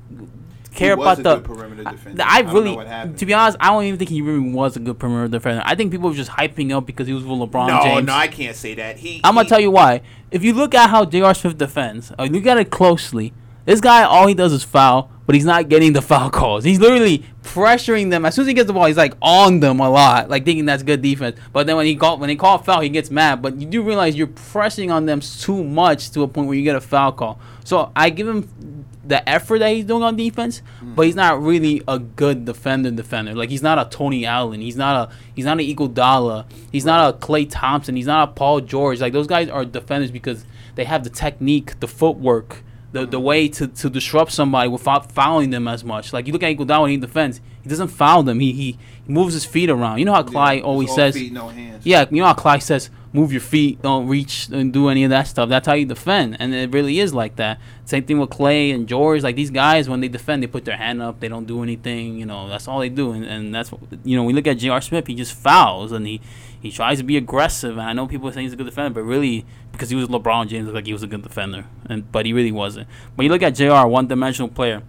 care 0.74 0.96
was 0.96 1.18
about 1.18 1.18
a 1.18 1.22
the. 1.22 1.34
good 1.36 1.56
perimeter 1.56 1.82
I- 1.86 1.92
defender. 1.92 2.22
I, 2.26 2.38
I 2.38 2.52
really, 2.52 2.74
what 2.76 3.18
to 3.18 3.26
be 3.26 3.34
honest, 3.34 3.56
I 3.60 3.68
don't 3.68 3.84
even 3.84 3.98
think 3.98 4.10
he 4.10 4.22
really 4.22 4.50
was 4.52 4.76
a 4.76 4.80
good 4.80 4.98
perimeter 4.98 5.28
defender. 5.28 5.62
I 5.64 5.74
think 5.74 5.90
people 5.92 6.08
were 6.10 6.16
just 6.16 6.30
hyping 6.30 6.74
up 6.76 6.86
because 6.86 7.06
he 7.06 7.12
was 7.12 7.24
with 7.24 7.38
LeBron 7.38 7.68
no, 7.68 7.82
James. 7.82 8.06
no, 8.06 8.12
I 8.14 8.28
can't 8.28 8.56
say 8.56 8.74
that. 8.74 8.98
He. 8.98 9.20
I'm 9.24 9.34
gonna 9.34 9.48
tell 9.48 9.60
you 9.60 9.70
why. 9.70 10.02
If 10.30 10.44
you 10.44 10.52
look 10.52 10.74
at 10.74 10.90
how 10.90 11.04
J.R. 11.04 11.34
Smith 11.34 11.58
defends, 11.58 12.12
uh, 12.18 12.24
look 12.30 12.46
at 12.46 12.56
it 12.56 12.70
closely. 12.70 13.32
This 13.66 13.80
guy, 13.80 14.02
all 14.04 14.26
he 14.26 14.34
does 14.34 14.52
is 14.52 14.64
foul, 14.64 15.10
but 15.26 15.34
he's 15.34 15.44
not 15.44 15.68
getting 15.68 15.92
the 15.92 16.02
foul 16.02 16.30
calls. 16.30 16.64
He's 16.64 16.80
literally 16.80 17.24
pressuring 17.42 18.10
them. 18.10 18.24
As 18.24 18.34
soon 18.34 18.42
as 18.42 18.48
he 18.48 18.54
gets 18.54 18.66
the 18.66 18.72
ball, 18.72 18.86
he's 18.86 18.96
like 18.96 19.14
on 19.20 19.60
them 19.60 19.80
a 19.80 19.88
lot, 19.90 20.28
like 20.28 20.44
thinking 20.44 20.64
that's 20.64 20.82
good 20.82 21.02
defense. 21.02 21.38
But 21.52 21.66
then 21.66 21.76
when 21.76 21.86
he 21.86 21.94
call 21.94 22.18
when 22.18 22.28
they 22.28 22.36
call 22.36 22.56
a 22.56 22.62
foul, 22.62 22.80
he 22.80 22.88
gets 22.88 23.10
mad. 23.10 23.42
But 23.42 23.60
you 23.60 23.66
do 23.66 23.82
realize 23.82 24.16
you're 24.16 24.26
pressing 24.28 24.90
on 24.90 25.06
them 25.06 25.20
too 25.20 25.62
much 25.62 26.10
to 26.12 26.22
a 26.22 26.28
point 26.28 26.48
where 26.48 26.56
you 26.56 26.64
get 26.64 26.74
a 26.74 26.80
foul 26.80 27.12
call. 27.12 27.38
So 27.64 27.92
I 27.94 28.10
give 28.10 28.26
him 28.26 28.79
the 29.10 29.28
effort 29.28 29.58
that 29.58 29.72
he's 29.72 29.84
doing 29.84 30.02
on 30.02 30.16
defense, 30.16 30.62
but 30.80 31.02
he's 31.02 31.12
mm-hmm. 31.12 31.20
not 31.20 31.42
really 31.42 31.82
a 31.86 31.98
good 31.98 32.44
defender. 32.44 32.90
Defender, 32.90 33.34
like 33.34 33.50
he's 33.50 33.62
not 33.62 33.78
a 33.78 33.90
Tony 33.90 34.24
Allen. 34.24 34.60
He's 34.60 34.76
not 34.76 35.10
a 35.10 35.14
he's 35.34 35.44
not 35.44 35.58
an 35.58 35.66
Iguodala. 35.66 36.46
He's 36.72 36.84
not 36.84 37.14
a 37.14 37.18
Klay 37.18 37.46
Thompson. 37.50 37.96
He's 37.96 38.06
not 38.06 38.28
a 38.28 38.32
Paul 38.32 38.60
George. 38.60 39.00
Like 39.00 39.12
those 39.12 39.26
guys 39.26 39.48
are 39.48 39.64
defenders 39.64 40.10
because 40.10 40.46
they 40.76 40.84
have 40.84 41.02
the 41.04 41.10
technique, 41.10 41.78
the 41.80 41.88
footwork, 41.88 42.62
the 42.92 43.04
the 43.04 43.20
way 43.20 43.48
to, 43.48 43.66
to 43.66 43.90
disrupt 43.90 44.32
somebody 44.32 44.68
without 44.68 45.10
fouling 45.10 45.50
them 45.50 45.66
as 45.66 45.84
much. 45.84 46.12
Like 46.12 46.26
you 46.26 46.32
look 46.32 46.44
at 46.44 46.56
Iguodala 46.56 46.88
he 46.88 46.96
defends, 46.96 47.40
he 47.62 47.68
doesn't 47.68 47.88
foul 47.88 48.22
them. 48.22 48.40
He 48.40 48.52
he, 48.52 48.78
he 49.06 49.12
moves 49.12 49.34
his 49.34 49.44
feet 49.44 49.70
around. 49.70 49.98
You 49.98 50.04
know 50.04 50.12
how 50.14 50.22
Yeah, 50.24 50.30
Clyde 50.30 50.58
it's 50.58 50.64
always 50.66 50.94
says. 50.94 51.14
feet, 51.14 51.32
no 51.32 51.48
hands. 51.48 51.84
Yeah, 51.86 52.06
you 52.10 52.20
know 52.20 52.26
how 52.26 52.34
Clyde 52.34 52.62
says, 52.62 52.90
move 53.12 53.32
your 53.32 53.40
feet, 53.40 53.82
don't 53.82 54.06
reach 54.06 54.48
and 54.52 54.72
do 54.72 54.88
any 54.88 55.02
of 55.04 55.10
that 55.10 55.26
stuff. 55.26 55.48
That's 55.48 55.66
how 55.66 55.74
you 55.74 55.84
defend, 55.86 56.36
and 56.40 56.54
it 56.54 56.72
really 56.72 57.00
is 57.00 57.12
like 57.12 57.36
that. 57.36 57.58
Same 57.84 58.04
thing 58.04 58.18
with 58.20 58.30
Klay 58.30 58.72
and 58.74 58.86
George. 58.86 59.22
Like 59.22 59.36
these 59.36 59.50
guys, 59.50 59.88
when 59.88 60.00
they 60.00 60.08
defend, 60.08 60.42
they 60.42 60.46
put 60.46 60.64
their 60.64 60.76
hand 60.76 61.02
up, 61.02 61.20
they 61.20 61.28
don't 61.28 61.46
do 61.46 61.62
anything. 61.62 62.18
You 62.18 62.26
know, 62.26 62.48
that's 62.48 62.68
all 62.68 62.78
they 62.80 62.88
do, 62.88 63.12
and, 63.12 63.24
and 63.24 63.54
that's 63.54 63.72
what 63.72 63.80
you 64.04 64.16
know. 64.16 64.24
We 64.24 64.32
look 64.32 64.46
at 64.46 64.58
J.R. 64.58 64.80
Smith, 64.80 65.06
he 65.06 65.14
just 65.14 65.34
fouls 65.34 65.92
and 65.92 66.06
he 66.06 66.20
he 66.60 66.70
tries 66.70 66.98
to 66.98 67.04
be 67.04 67.16
aggressive. 67.16 67.72
And 67.78 67.88
I 67.88 67.92
know 67.94 68.06
people 68.06 68.30
say 68.32 68.42
he's 68.42 68.52
a 68.52 68.56
good 68.56 68.66
defender, 68.66 68.94
but 69.00 69.02
really 69.06 69.44
because 69.72 69.88
he 69.90 69.96
was 69.96 70.08
LeBron 70.08 70.48
James, 70.48 70.68
like 70.70 70.86
he 70.86 70.92
was 70.92 71.02
a 71.02 71.06
good 71.06 71.22
defender, 71.22 71.64
and 71.86 72.10
but 72.12 72.26
he 72.26 72.32
really 72.32 72.52
wasn't. 72.52 72.86
When 73.16 73.24
you 73.24 73.32
look 73.32 73.42
at 73.42 73.54
J.R., 73.54 73.88
one 73.88 74.06
dimensional 74.06 74.48
player, 74.48 74.82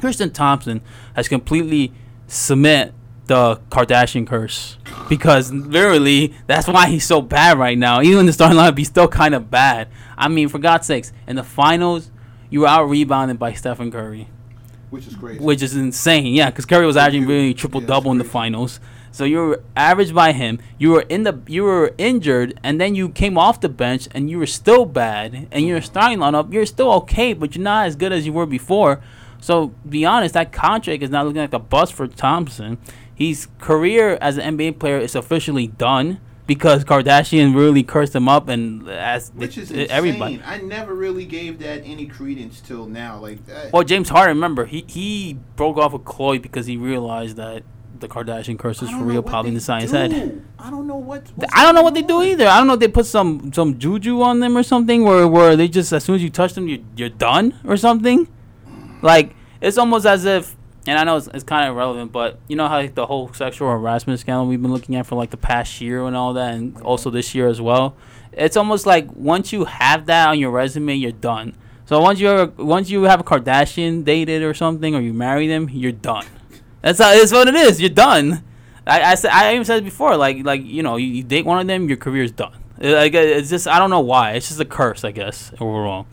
Tristan 0.00 0.30
Thompson 0.30 0.80
has 1.14 1.28
completely 1.28 1.92
cement 2.26 2.92
the 3.26 3.60
Kardashian 3.70 4.26
curse 4.26 4.78
because 5.08 5.52
literally 5.52 6.32
that's 6.46 6.68
why 6.68 6.88
he's 6.88 7.04
so 7.04 7.20
bad 7.20 7.58
right 7.58 7.76
now. 7.76 8.00
Even 8.00 8.20
in 8.20 8.26
the 8.26 8.32
starting 8.32 8.56
lineup, 8.56 8.78
he's 8.78 8.88
still 8.88 9.08
kind 9.08 9.34
of 9.34 9.50
bad. 9.50 9.88
I 10.16 10.28
mean, 10.28 10.48
for 10.48 10.58
God's 10.58 10.86
sakes, 10.86 11.12
in 11.26 11.36
the 11.36 11.42
finals, 11.42 12.10
you 12.50 12.60
were 12.60 12.68
out 12.68 12.84
rebounded 12.84 13.38
by 13.38 13.52
Stephen 13.52 13.90
Curry, 13.90 14.28
which 14.90 15.06
is 15.06 15.16
crazy. 15.16 15.40
which 15.40 15.62
is 15.62 15.74
insane. 15.74 16.34
Yeah, 16.34 16.50
because 16.50 16.66
Curry 16.66 16.86
was 16.86 16.96
averaging 16.96 17.26
really 17.26 17.52
triple 17.54 17.80
Yeah, 17.80 17.88
double 17.88 18.12
in 18.12 18.18
the 18.18 18.24
finals. 18.24 18.80
So 19.10 19.24
you 19.24 19.38
were 19.38 19.62
averaged 19.74 20.14
by 20.14 20.32
him. 20.32 20.58
You 20.78 20.90
were 20.90 21.00
in 21.00 21.22
the 21.22 21.40
you 21.46 21.64
were 21.64 21.94
injured, 21.98 22.60
and 22.62 22.80
then 22.80 22.94
you 22.94 23.08
came 23.08 23.36
off 23.38 23.60
the 23.60 23.68
bench, 23.68 24.08
and 24.12 24.30
you 24.30 24.38
were 24.38 24.46
still 24.46 24.84
bad. 24.84 25.48
And 25.50 25.66
your 25.66 25.80
starting 25.80 26.18
lineup, 26.18 26.52
you're 26.52 26.66
still 26.66 26.92
okay, 26.92 27.32
but 27.32 27.56
you're 27.56 27.64
not 27.64 27.86
as 27.86 27.96
good 27.96 28.12
as 28.12 28.26
you 28.26 28.32
were 28.32 28.46
before. 28.46 29.02
So 29.46 29.68
be 29.88 30.04
honest, 30.04 30.34
that 30.34 30.50
contract 30.52 31.04
is 31.04 31.10
not 31.10 31.24
looking 31.24 31.40
like 31.40 31.52
a 31.52 31.60
bust 31.60 31.92
for 31.92 32.08
Thompson. 32.08 32.78
His 33.14 33.46
career 33.60 34.18
as 34.20 34.38
an 34.38 34.58
NBA 34.58 34.80
player 34.80 34.98
is 34.98 35.14
officially 35.14 35.68
done 35.68 36.18
because 36.48 36.84
Kardashian 36.84 37.54
really 37.54 37.84
cursed 37.84 38.16
him 38.16 38.28
up, 38.28 38.48
and 38.48 38.88
as 38.88 39.30
Which 39.36 39.56
is 39.56 39.70
insane. 39.70 39.86
everybody. 39.88 40.42
I 40.44 40.58
never 40.58 40.94
really 40.94 41.24
gave 41.24 41.60
that 41.60 41.82
any 41.84 42.06
credence 42.06 42.60
till 42.60 42.86
now. 42.86 43.20
Like 43.20 43.46
that. 43.46 43.72
Well, 43.72 43.84
James 43.84 44.08
Harden, 44.08 44.36
remember 44.36 44.64
he 44.64 44.84
he 44.88 45.38
broke 45.54 45.76
off 45.76 45.92
with 45.92 46.02
Khloe 46.02 46.42
because 46.42 46.66
he 46.66 46.76
realized 46.76 47.36
that 47.36 47.62
the 48.00 48.08
Kardashian 48.08 48.58
curse 48.58 48.82
is 48.82 48.90
for 48.90 49.04
real, 49.04 49.22
probably 49.22 49.52
they 49.52 49.58
inside 49.58 49.82
his 49.82 49.92
head. 49.92 50.44
I 50.58 50.70
don't 50.70 50.88
know 50.88 50.96
what. 50.96 51.22
I 51.54 51.62
don't 51.62 51.76
know 51.76 51.82
what 51.82 51.94
they 51.94 52.02
do 52.02 52.20
either. 52.20 52.48
I 52.48 52.58
don't 52.58 52.66
know 52.66 52.74
if 52.74 52.80
they 52.80 52.88
put 52.88 53.06
some 53.06 53.52
some 53.52 53.78
juju 53.78 54.22
on 54.22 54.40
them 54.40 54.56
or 54.56 54.64
something, 54.64 55.04
where 55.04 55.28
where 55.28 55.54
they 55.54 55.68
just 55.68 55.92
as 55.92 56.02
soon 56.02 56.16
as 56.16 56.22
you 56.24 56.30
touch 56.30 56.54
them, 56.54 56.66
you 56.66 56.84
you're 56.96 57.08
done 57.08 57.54
or 57.64 57.76
something. 57.76 58.26
Like 59.06 59.34
it's 59.60 59.78
almost 59.78 60.04
as 60.04 60.24
if, 60.24 60.56
and 60.86 60.98
I 60.98 61.04
know 61.04 61.16
it's, 61.16 61.28
it's 61.32 61.44
kind 61.44 61.68
of 61.68 61.74
irrelevant, 61.74 62.10
but 62.10 62.40
you 62.48 62.56
know 62.56 62.66
how 62.66 62.78
like, 62.78 62.96
the 62.96 63.06
whole 63.06 63.32
sexual 63.32 63.70
harassment 63.70 64.18
scandal 64.18 64.46
we've 64.46 64.60
been 64.60 64.72
looking 64.72 64.96
at 64.96 65.06
for 65.06 65.14
like 65.14 65.30
the 65.30 65.36
past 65.36 65.80
year 65.80 66.04
and 66.04 66.16
all 66.16 66.34
that, 66.34 66.54
and 66.54 66.76
also 66.82 67.08
this 67.08 67.34
year 67.34 67.46
as 67.48 67.60
well. 67.60 67.96
It's 68.32 68.56
almost 68.56 68.84
like 68.84 69.10
once 69.14 69.52
you 69.52 69.64
have 69.64 70.06
that 70.06 70.28
on 70.28 70.38
your 70.40 70.50
resume, 70.50 70.94
you're 70.94 71.12
done. 71.12 71.56
So 71.86 72.00
once 72.00 72.18
you 72.18 72.52
once 72.58 72.90
you 72.90 73.04
have 73.04 73.20
a 73.20 73.24
Kardashian 73.24 74.04
dated 74.04 74.42
or 74.42 74.52
something, 74.52 74.94
or 74.94 75.00
you 75.00 75.14
marry 75.14 75.46
them, 75.46 75.70
you're 75.70 75.92
done. 75.92 76.26
That's 76.82 76.98
how, 76.98 77.14
that's 77.14 77.32
what 77.32 77.46
it 77.46 77.54
is. 77.54 77.80
You're 77.80 77.90
done. 77.90 78.42
I, 78.86 79.12
I 79.12 79.14
said 79.14 79.30
I 79.30 79.52
even 79.54 79.64
said 79.64 79.78
it 79.78 79.84
before. 79.84 80.16
Like 80.16 80.44
like 80.44 80.64
you 80.64 80.82
know 80.82 80.96
you, 80.96 81.06
you 81.06 81.22
date 81.22 81.46
one 81.46 81.60
of 81.60 81.66
them, 81.68 81.88
your 81.88 81.96
career's 81.96 82.32
done. 82.32 82.58
Like 82.78 83.14
it's 83.14 83.50
just 83.50 83.68
I 83.68 83.78
don't 83.78 83.90
know 83.90 84.00
why. 84.00 84.32
It's 84.32 84.48
just 84.48 84.60
a 84.60 84.64
curse, 84.64 85.04
I 85.04 85.12
guess 85.12 85.52
overall. 85.60 86.06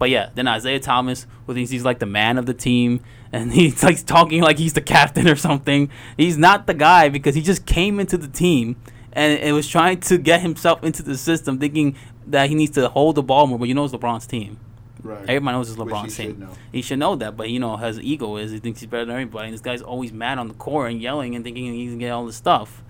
But 0.00 0.10
yeah, 0.10 0.30
then 0.34 0.48
Isaiah 0.48 0.80
Thomas, 0.80 1.26
who 1.46 1.54
thinks 1.54 1.70
he's 1.70 1.84
like 1.84 2.00
the 2.00 2.06
man 2.06 2.38
of 2.38 2.46
the 2.46 2.54
team, 2.54 3.00
and 3.32 3.52
he's 3.60 3.84
like 3.84 4.04
talking 4.04 4.42
like 4.42 4.58
he's 4.58 4.72
the 4.72 4.80
captain 4.80 5.28
or 5.28 5.36
something. 5.36 5.90
He's 6.16 6.36
not 6.36 6.66
the 6.66 6.74
guy 6.74 7.08
because 7.08 7.36
he 7.36 7.42
just 7.42 7.66
came 7.66 8.00
into 8.00 8.16
the 8.16 8.26
team 8.26 8.76
and 9.12 9.38
it 9.40 9.52
was 9.52 9.68
trying 9.68 10.00
to 10.00 10.18
get 10.18 10.40
himself 10.40 10.82
into 10.84 11.02
the 11.02 11.16
system, 11.16 11.58
thinking 11.58 11.96
that 12.26 12.48
he 12.48 12.54
needs 12.54 12.72
to 12.72 12.88
hold 12.88 13.16
the 13.16 13.22
ball 13.22 13.46
more. 13.46 13.58
But 13.58 13.68
you 13.68 13.74
know 13.74 13.84
it's 13.84 13.94
LeBron's 13.94 14.26
team. 14.26 14.58
Right. 15.02 15.20
Everybody 15.20 15.56
knows 15.56 15.70
it's 15.70 15.78
he 15.78 15.84
LeBron's 15.84 16.14
should 16.14 16.22
team. 16.24 16.40
know. 16.40 16.50
He 16.72 16.82
should 16.82 16.98
know 16.98 17.16
that, 17.16 17.36
but 17.36 17.50
you 17.50 17.58
know, 17.58 17.76
his 17.76 18.00
ego 18.00 18.36
is 18.36 18.52
he 18.52 18.58
thinks 18.58 18.80
he's 18.80 18.88
better 18.88 19.04
than 19.04 19.14
everybody. 19.14 19.48
And 19.48 19.54
this 19.54 19.60
guy's 19.60 19.82
always 19.82 20.12
mad 20.12 20.38
on 20.38 20.48
the 20.48 20.54
court 20.54 20.90
and 20.90 21.00
yelling 21.00 21.34
and 21.34 21.44
thinking 21.44 21.72
he 21.74 21.86
can 21.86 21.98
get 21.98 22.10
all 22.10 22.26
this 22.26 22.36
stuff. 22.36 22.82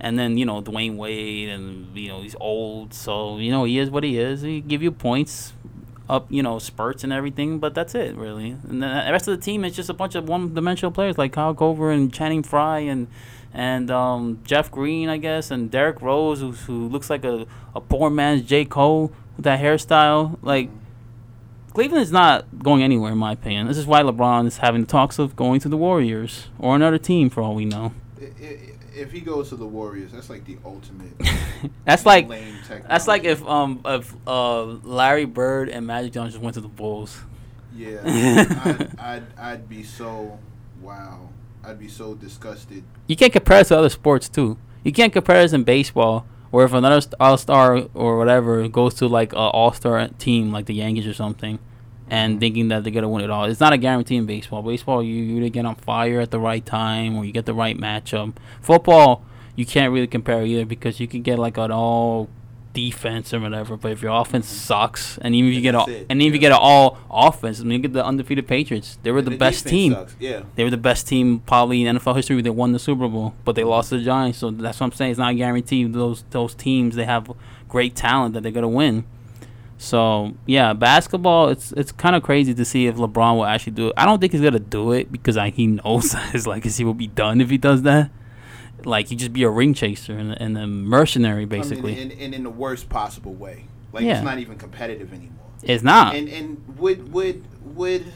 And 0.00 0.18
then 0.18 0.38
you 0.38 0.46
know 0.46 0.62
Dwyane 0.62 0.96
Wade, 0.96 1.48
and 1.48 1.96
you 1.96 2.08
know 2.08 2.22
he's 2.22 2.36
old, 2.40 2.94
so 2.94 3.38
you 3.38 3.50
know 3.50 3.64
he 3.64 3.78
is 3.78 3.90
what 3.90 4.04
he 4.04 4.18
is. 4.18 4.42
He 4.42 4.60
give 4.60 4.80
you 4.80 4.92
points, 4.92 5.54
up 6.08 6.26
you 6.30 6.42
know 6.42 6.58
spurts 6.58 7.04
and 7.04 7.12
everything, 7.12 7.58
but 7.58 7.74
that's 7.74 7.94
it 7.94 8.16
really. 8.16 8.56
And 8.68 8.82
the 8.82 8.86
rest 8.86 9.28
of 9.28 9.36
the 9.38 9.44
team 9.44 9.64
is 9.64 9.76
just 9.76 9.90
a 9.90 9.94
bunch 9.94 10.14
of 10.14 10.28
one-dimensional 10.28 10.92
players 10.92 11.18
like 11.18 11.32
Kyle 11.32 11.54
Korver 11.54 11.92
and 11.94 12.12
Channing 12.12 12.42
Frye 12.42 12.80
and 12.80 13.08
and 13.52 13.90
um, 13.90 14.40
Jeff 14.44 14.70
Green, 14.70 15.08
I 15.08 15.16
guess, 15.16 15.50
and 15.50 15.70
Derrick 15.70 16.02
Rose, 16.02 16.40
who, 16.40 16.52
who 16.52 16.88
looks 16.88 17.08
like 17.10 17.24
a, 17.24 17.46
a 17.74 17.80
poor 17.80 18.10
man's 18.10 18.42
J 18.42 18.64
Cole 18.64 19.12
with 19.36 19.44
that 19.44 19.60
hairstyle, 19.60 20.38
like. 20.42 20.70
Cleveland 21.74 22.02
is 22.02 22.10
not 22.10 22.44
going 22.60 22.82
anywhere, 22.82 23.12
in 23.12 23.18
my 23.18 23.32
opinion. 23.32 23.68
This 23.68 23.76
is 23.78 23.86
why 23.86 24.02
LeBron 24.02 24.46
is 24.48 24.56
having 24.58 24.80
the 24.80 24.86
talks 24.88 25.18
of 25.20 25.36
going 25.36 25.60
to 25.60 25.68
the 25.68 25.76
Warriors 25.76 26.48
or 26.58 26.74
another 26.74 26.98
team, 26.98 27.30
for 27.30 27.40
all 27.40 27.54
we 27.54 27.64
know. 27.66 27.92
I- 28.20 28.24
I- 28.44 28.58
If 28.98 29.12
he 29.12 29.20
goes 29.20 29.48
to 29.50 29.56
the 29.56 29.66
Warriors, 29.66 30.12
that's 30.12 30.28
like 30.28 30.44
the 30.44 30.58
ultimate. 30.64 31.12
That's 31.84 32.06
like 32.06 32.28
lame 32.28 32.54
that's 32.88 33.08
like 33.08 33.24
if 33.24 33.44
um 33.44 33.80
if 33.84 34.14
uh 34.26 34.62
Larry 34.62 35.24
Bird 35.24 35.68
and 35.68 35.86
Magic 35.86 36.12
Johnson 36.12 36.32
just 36.32 36.42
went 36.42 36.54
to 36.54 36.60
the 36.60 36.68
Bulls. 36.68 37.20
Yeah, 37.74 38.00
I'd, 38.64 39.00
I'd 39.00 39.22
I'd 39.38 39.68
be 39.68 39.82
so 39.82 40.38
wow. 40.80 41.30
I'd 41.64 41.78
be 41.78 41.88
so 41.88 42.14
disgusted. 42.14 42.84
You 43.06 43.16
can't 43.16 43.32
compare 43.32 43.60
it 43.60 43.66
to 43.68 43.78
other 43.78 43.88
sports 43.88 44.28
too. 44.28 44.56
You 44.84 44.92
can't 44.92 45.12
compare 45.12 45.42
this 45.42 45.52
in 45.52 45.64
baseball, 45.64 46.26
where 46.50 46.64
if 46.64 46.72
another 46.72 47.06
all 47.18 47.36
star 47.36 47.88
or 47.94 48.16
whatever 48.18 48.68
goes 48.68 48.94
to 48.94 49.06
like 49.06 49.32
a 49.32 49.36
all 49.36 49.72
star 49.72 50.08
team 50.18 50.52
like 50.52 50.66
the 50.66 50.74
Yankees 50.74 51.06
or 51.06 51.14
something, 51.14 51.58
and 52.10 52.34
mm-hmm. 52.34 52.40
thinking 52.40 52.68
that 52.68 52.84
they're 52.84 52.92
gonna 52.92 53.08
win 53.08 53.24
it 53.24 53.30
all, 53.30 53.44
it's 53.44 53.60
not 53.60 53.72
a 53.72 53.78
guarantee 53.78 54.16
in 54.16 54.26
baseball. 54.26 54.62
Baseball, 54.62 55.02
you 55.02 55.14
you 55.14 55.36
either 55.38 55.48
get 55.48 55.66
on 55.66 55.76
fire 55.76 56.20
at 56.20 56.30
the 56.30 56.40
right 56.40 56.64
time 56.64 57.16
or 57.16 57.24
you 57.24 57.32
get 57.32 57.46
the 57.46 57.54
right 57.54 57.76
matchup. 57.76 58.34
Football, 58.60 59.24
you 59.56 59.66
can't 59.66 59.92
really 59.92 60.06
compare 60.06 60.44
either 60.44 60.64
because 60.64 61.00
you 61.00 61.08
can 61.08 61.22
get 61.22 61.38
like 61.38 61.56
an 61.56 61.70
all 61.70 62.28
defense 62.78 63.34
or 63.34 63.40
whatever. 63.40 63.76
But 63.76 63.92
if 63.92 64.02
your 64.02 64.20
offense 64.20 64.46
mm-hmm. 64.46 64.56
sucks, 64.56 65.18
and 65.18 65.34
even 65.34 65.50
if 65.50 65.56
you 65.56 65.62
get 65.62 65.72
Then 65.72 65.80
all, 65.80 65.86
that's 65.86 66.00
it, 66.02 66.06
and 66.08 66.22
even 66.22 66.28
if 66.28 66.34
you 66.34 66.40
get 66.40 66.52
an 66.52 66.58
all 66.60 66.98
offense, 67.10 67.60
I 67.60 67.64
mean, 67.64 67.72
you 67.72 67.78
get 67.80 67.92
the 67.92 68.04
undefeated 68.04 68.46
Patriots. 68.46 68.98
They 69.02 69.10
were 69.10 69.18
And 69.18 69.28
the, 69.28 69.36
best 69.36 69.66
team. 69.66 69.94
sucks, 69.94 70.16
Yeah. 70.20 70.42
They 70.54 70.64
were 70.64 70.70
the 70.70 70.76
best 70.76 71.08
team 71.08 71.40
probably 71.40 71.84
in 71.84 71.96
NFL 71.96 72.16
history. 72.16 72.40
They 72.40 72.50
won 72.50 72.72
the 72.72 72.78
Super 72.78 73.08
Bowl, 73.08 73.34
but 73.44 73.56
they 73.56 73.62
mm-hmm. 73.62 73.70
lost 73.70 73.88
to 73.90 73.98
the 73.98 74.04
Giants. 74.04 74.38
So 74.38 74.50
that's 74.50 74.78
what 74.78 74.86
I'm 74.86 74.92
saying. 74.92 75.10
It's 75.12 75.18
not 75.18 75.36
guaranteed. 75.36 75.92
Those 75.92 76.24
those 76.30 76.54
teams 76.54 76.94
they 76.94 77.04
have 77.04 77.32
great 77.68 77.94
talent 77.94 78.34
that 78.34 78.42
they're 78.42 78.52
gonna 78.52 78.68
win. 78.68 79.04
So 79.78 80.34
yeah, 80.44 80.72
basketball. 80.72 81.48
It's 81.48 81.70
it's 81.72 81.92
kind 81.92 82.16
of 82.16 82.22
crazy 82.24 82.52
to 82.52 82.64
see 82.64 82.86
if 82.88 82.96
LeBron 82.96 83.36
will 83.36 83.44
actually 83.44 83.72
do 83.72 83.88
it. 83.88 83.94
I 83.96 84.04
don't 84.04 84.20
think 84.20 84.32
he's 84.32 84.40
gonna 84.40 84.58
do 84.58 84.92
it 84.92 85.10
because 85.10 85.36
I, 85.36 85.50
he 85.50 85.68
knows 85.68 86.12
his 86.32 86.46
legacy 86.46 86.84
will 86.84 86.94
be 86.94 87.06
done 87.06 87.40
if 87.40 87.48
he 87.48 87.58
does 87.58 87.82
that. 87.82 88.10
Like 88.84 89.08
he 89.08 89.16
just 89.16 89.32
be 89.32 89.44
a 89.44 89.50
ring 89.50 89.74
chaser 89.74 90.16
and, 90.16 90.32
and 90.32 90.58
a 90.58 90.66
mercenary 90.66 91.44
basically. 91.44 91.92
I 91.92 91.96
mean, 91.96 92.10
and, 92.10 92.20
and 92.20 92.34
in 92.34 92.42
the 92.42 92.50
worst 92.50 92.88
possible 92.88 93.34
way. 93.34 93.64
Like 93.92 94.04
Yeah. 94.04 94.16
it's 94.16 94.24
not 94.24 94.38
even 94.38 94.58
competitive 94.58 95.12
anymore. 95.12 95.46
it's 95.62 95.82
not. 95.84 96.14
And 96.16 96.28
and 96.28 96.76
would 96.76 97.12
would 97.12 97.44
would 97.76 98.12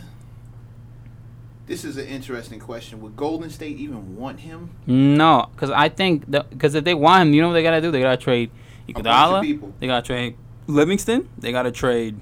this 1.66 1.84
is 1.84 1.96
an 1.96 2.06
interesting 2.06 2.58
question. 2.58 3.00
Would 3.02 3.16
Golden 3.16 3.48
State 3.50 3.78
even 3.78 4.16
want 4.16 4.40
him? 4.40 4.70
No, 4.86 5.48
because 5.54 5.70
I 5.70 5.88
think 5.88 6.28
because 6.28 6.74
if 6.74 6.82
they 6.82 6.94
want 6.94 7.22
him, 7.22 7.34
you 7.34 7.40
know 7.40 7.48
what 7.48 7.54
they 7.54 7.62
gotta 7.62 7.80
do? 7.80 7.92
They 7.92 8.00
gotta 8.00 8.16
trade 8.16 8.50
Iguodala. 8.88 9.72
They 9.78 9.86
gotta 9.86 10.04
trade 10.04 10.36
Livingston. 10.72 11.28
They 11.38 11.52
gotta 11.52 11.70
trade. 11.70 12.18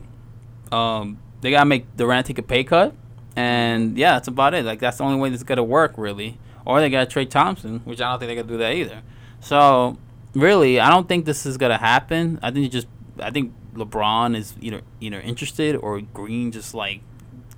Um, 0.72 1.18
they 1.40 1.50
gotta 1.50 1.66
make 1.66 1.96
Durant 1.96 2.26
take 2.26 2.38
a 2.38 2.42
pay 2.42 2.64
cut, 2.64 2.94
and 3.36 3.96
yeah, 3.96 4.12
that's 4.12 4.28
about 4.28 4.54
it. 4.54 4.64
Like 4.64 4.78
that's 4.80 4.98
the 4.98 5.04
only 5.04 5.18
way 5.18 5.30
this 5.30 5.38
is 5.40 5.44
gonna 5.44 5.64
work, 5.64 5.94
really. 5.96 6.38
Or 6.64 6.80
they 6.80 6.90
gotta 6.90 7.06
trade 7.10 7.30
Thompson, 7.30 7.80
which 7.84 8.00
I 8.00 8.10
don't 8.10 8.18
think 8.20 8.28
they're 8.28 8.36
gonna 8.42 8.52
do 8.52 8.58
that 8.58 8.72
either. 8.74 9.02
So 9.40 9.96
really, 10.34 10.78
I 10.80 10.90
don't 10.90 11.08
think 11.08 11.24
this 11.24 11.46
is 11.46 11.56
gonna 11.56 11.78
happen. 11.78 12.38
I 12.42 12.50
think 12.50 12.70
just 12.70 12.86
I 13.18 13.30
think 13.30 13.52
LeBron 13.74 14.36
is 14.36 14.54
either 14.60 14.82
either 15.00 15.20
interested 15.20 15.76
or 15.76 16.00
Green 16.00 16.52
just 16.52 16.74
like 16.74 17.00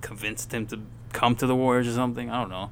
convinced 0.01 0.53
him 0.53 0.65
to 0.67 0.79
come 1.11 1.35
to 1.35 1.45
the 1.47 1.55
Warriors 1.55 1.87
or 1.87 1.93
something. 1.93 2.29
I 2.29 2.39
don't 2.41 2.49
know, 2.49 2.71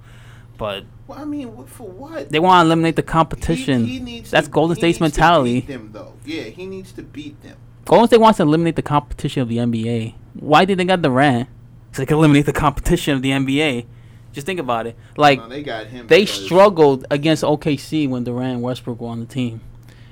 but 0.57 0.85
Well, 1.07 1.19
I 1.19 1.25
mean, 1.25 1.65
for 1.65 1.87
what? 1.87 2.29
they 2.31 2.39
want 2.39 2.63
to 2.63 2.65
eliminate 2.67 2.95
the 2.95 3.03
competition. 3.03 3.85
He, 3.85 3.99
he 3.99 4.21
That's 4.21 4.47
to, 4.47 4.51
Golden 4.51 4.75
he 4.75 4.79
State's 4.79 4.99
needs 5.01 5.13
to 5.15 5.19
mentality. 5.21 5.53
beat 5.61 5.67
them, 5.67 5.89
though. 5.91 6.13
Yeah, 6.25 6.43
he 6.43 6.65
needs 6.65 6.91
to 6.93 7.03
beat 7.03 7.41
them. 7.43 7.57
Golden 7.85 8.07
State 8.07 8.19
wants 8.19 8.37
to 8.37 8.43
eliminate 8.43 8.75
the 8.75 8.81
competition 8.81 9.41
of 9.41 9.49
the 9.49 9.57
NBA. 9.57 10.15
Why 10.33 10.65
did 10.65 10.77
they 10.77 10.85
got 10.85 11.01
Durant? 11.01 11.49
So 11.91 12.01
they 12.01 12.05
can 12.05 12.17
eliminate 12.17 12.45
the 12.45 12.53
competition 12.53 13.15
of 13.15 13.21
the 13.21 13.31
NBA. 13.31 13.85
Just 14.31 14.45
think 14.45 14.59
about 14.59 14.87
it. 14.87 14.95
Like 15.17 15.39
No, 15.39 15.49
they 15.49 15.63
they 16.07 16.25
struggled 16.25 17.05
against 17.11 17.43
OKC 17.43 18.07
when 18.09 18.23
Durant 18.23 18.53
and 18.53 18.61
Westbrook 18.61 19.01
were 19.01 19.09
on 19.09 19.19
the 19.19 19.25
team. 19.25 19.61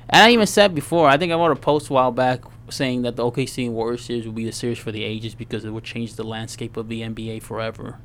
And 0.10 0.23
I 0.23 0.32
even 0.32 0.47
said 0.47 0.75
before, 0.75 1.08
I 1.08 1.17
think 1.17 1.32
I 1.32 1.36
wrote 1.36 1.51
a 1.51 1.55
post 1.55 1.89
a 1.89 1.93
while 1.93 2.12
back 2.12 2.41
saying 2.69 3.03
that 3.03 3.15
the 3.15 3.23
OKC 3.23 3.65
and 3.65 3.75
Warriors 3.75 4.03
series 4.03 4.25
would 4.25 4.36
be 4.36 4.45
the 4.45 4.51
series 4.51 4.77
for 4.77 4.91
the 4.91 5.03
ages 5.03 5.36
because 5.36 5.63
it 5.65 5.69
would 5.69 5.84
change 5.84 6.15
the 6.15 6.23
landscape 6.23 6.77
of 6.77 6.89
the 6.89 7.01
NBA 7.01 7.43
forever. 7.43 7.99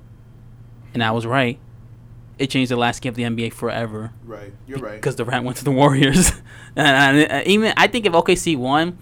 And 0.93 1.03
I 1.03 1.11
was 1.11 1.27
right. 1.27 1.59
It 2.39 2.49
changed 2.51 2.71
the 2.71 2.77
landscape 2.77 3.11
of 3.13 3.17
the 3.17 3.23
NBA 3.23 3.53
forever 3.53 4.13
Right, 4.25 4.53
you're 4.67 4.79
right. 4.79 4.97
because 4.97 5.15
Durant 5.17 5.45
went 5.45 5.57
to 5.59 5.65
the 5.65 5.71
Warriors. 5.71 6.31
and, 6.77 7.19
and, 7.19 7.33
uh, 7.33 7.43
even 7.47 7.73
I 7.77 7.87
think 7.87 8.07
if 8.07 8.13
OKC 8.13 8.57
won, 8.57 8.99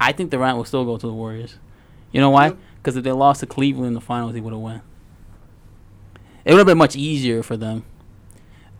I 0.00 0.12
think 0.12 0.30
Durant 0.30 0.56
will 0.56 0.64
still 0.64 0.84
go 0.84 0.96
to 0.96 1.06
the 1.06 1.12
Warriors. 1.12 1.56
You 2.12 2.20
know 2.20 2.30
why? 2.30 2.46
Yep. 2.46 2.58
Because 2.76 2.96
if 2.96 3.04
they 3.04 3.12
lost 3.12 3.40
to 3.40 3.46
Cleveland 3.46 3.88
in 3.88 3.94
the 3.94 4.00
finals, 4.00 4.34
he 4.34 4.40
would 4.40 4.52
have 4.52 4.62
won. 4.62 4.80
It 6.44 6.52
would 6.52 6.58
have 6.58 6.66
been 6.66 6.78
much 6.78 6.96
easier 6.96 7.42
for 7.42 7.56
them. 7.56 7.84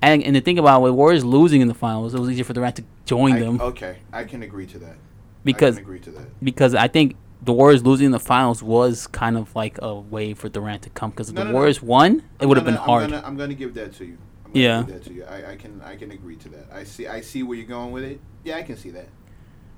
And 0.02 0.22
and 0.24 0.34
to 0.34 0.40
think 0.40 0.58
about 0.58 0.80
it, 0.80 0.84
with 0.84 0.94
Warriors 0.94 1.24
losing 1.24 1.60
in 1.60 1.68
the 1.68 1.74
finals, 1.74 2.14
it 2.14 2.18
was 2.20 2.30
easier 2.30 2.44
for 2.44 2.54
Durant 2.54 2.76
to 2.76 2.84
join 3.04 3.32
I- 3.34 3.40
them 3.40 3.60
Okay, 3.60 3.98
I 4.12 4.24
can 4.24 4.42
agree 4.42 4.66
to 4.68 4.78
that. 4.78 4.96
because 5.44 5.76
I 5.76 5.80
agree 5.82 6.00
to 6.00 6.10
that. 6.12 6.42
because 6.42 6.74
I 6.74 6.88
think 6.88 7.16
the 7.42 7.52
Warriors 7.52 7.84
losing 7.84 8.06
in 8.06 8.12
the 8.12 8.18
finals 8.18 8.62
was 8.62 9.06
kind 9.06 9.36
of 9.36 9.54
like 9.54 9.78
a 9.82 9.94
way 9.94 10.32
for 10.32 10.48
Durant 10.48 10.82
to 10.82 10.90
come. 10.90 11.10
Because 11.10 11.28
if 11.28 11.34
No, 11.34 11.42
the 11.42 11.44
no, 11.46 11.50
no. 11.52 11.56
Warriors 11.58 11.82
won, 11.82 12.22
it 12.40 12.46
would 12.46 12.56
have 12.56 12.64
been 12.66 12.74
hard. 12.76 13.04
I'm 13.04 13.10
gonna, 13.10 13.26
I'm 13.26 13.36
gonna 13.36 13.54
give 13.54 13.74
that 13.74 13.92
to 13.96 14.06
you. 14.06 14.16
I'm 14.46 14.52
gonna 14.52 14.64
Yeah. 14.64 14.82
give 14.84 14.94
that 14.94 15.04
to 15.04 15.12
you. 15.12 15.24
I, 15.24 15.52
I 15.52 15.56
can 15.56 15.82
I 15.84 15.96
can 15.96 16.10
agree 16.12 16.36
to 16.36 16.48
that. 16.48 16.68
I 16.72 16.84
see 16.84 17.06
I 17.06 17.20
see 17.20 17.42
where 17.42 17.58
you're 17.58 17.66
going 17.66 17.92
with 17.92 18.04
it. 18.04 18.20
Yeah, 18.42 18.56
I 18.56 18.62
can 18.62 18.78
see 18.78 18.90
that. 18.90 19.08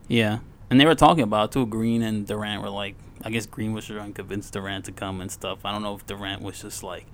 Yeah, 0.06 0.38
and 0.72 0.80
they 0.80 0.86
were 0.86 0.94
talking 0.94 1.22
about 1.22 1.50
it 1.50 1.52
too. 1.52 1.66
Green 1.66 2.00
and 2.00 2.26
Durant 2.26 2.62
were 2.62 2.70
like, 2.70 2.94
I 3.22 3.28
guess 3.28 3.44
Green 3.44 3.74
was 3.74 3.84
trying 3.84 4.14
to 4.14 4.22
convince 4.22 4.50
Durant 4.50 4.86
to 4.86 4.92
come 4.92 5.20
and 5.20 5.30
stuff. 5.30 5.66
I 5.66 5.70
don't 5.70 5.82
know 5.82 5.94
if 5.94 6.06
Durant 6.06 6.40
was 6.40 6.62
just 6.62 6.82
like 6.82 7.04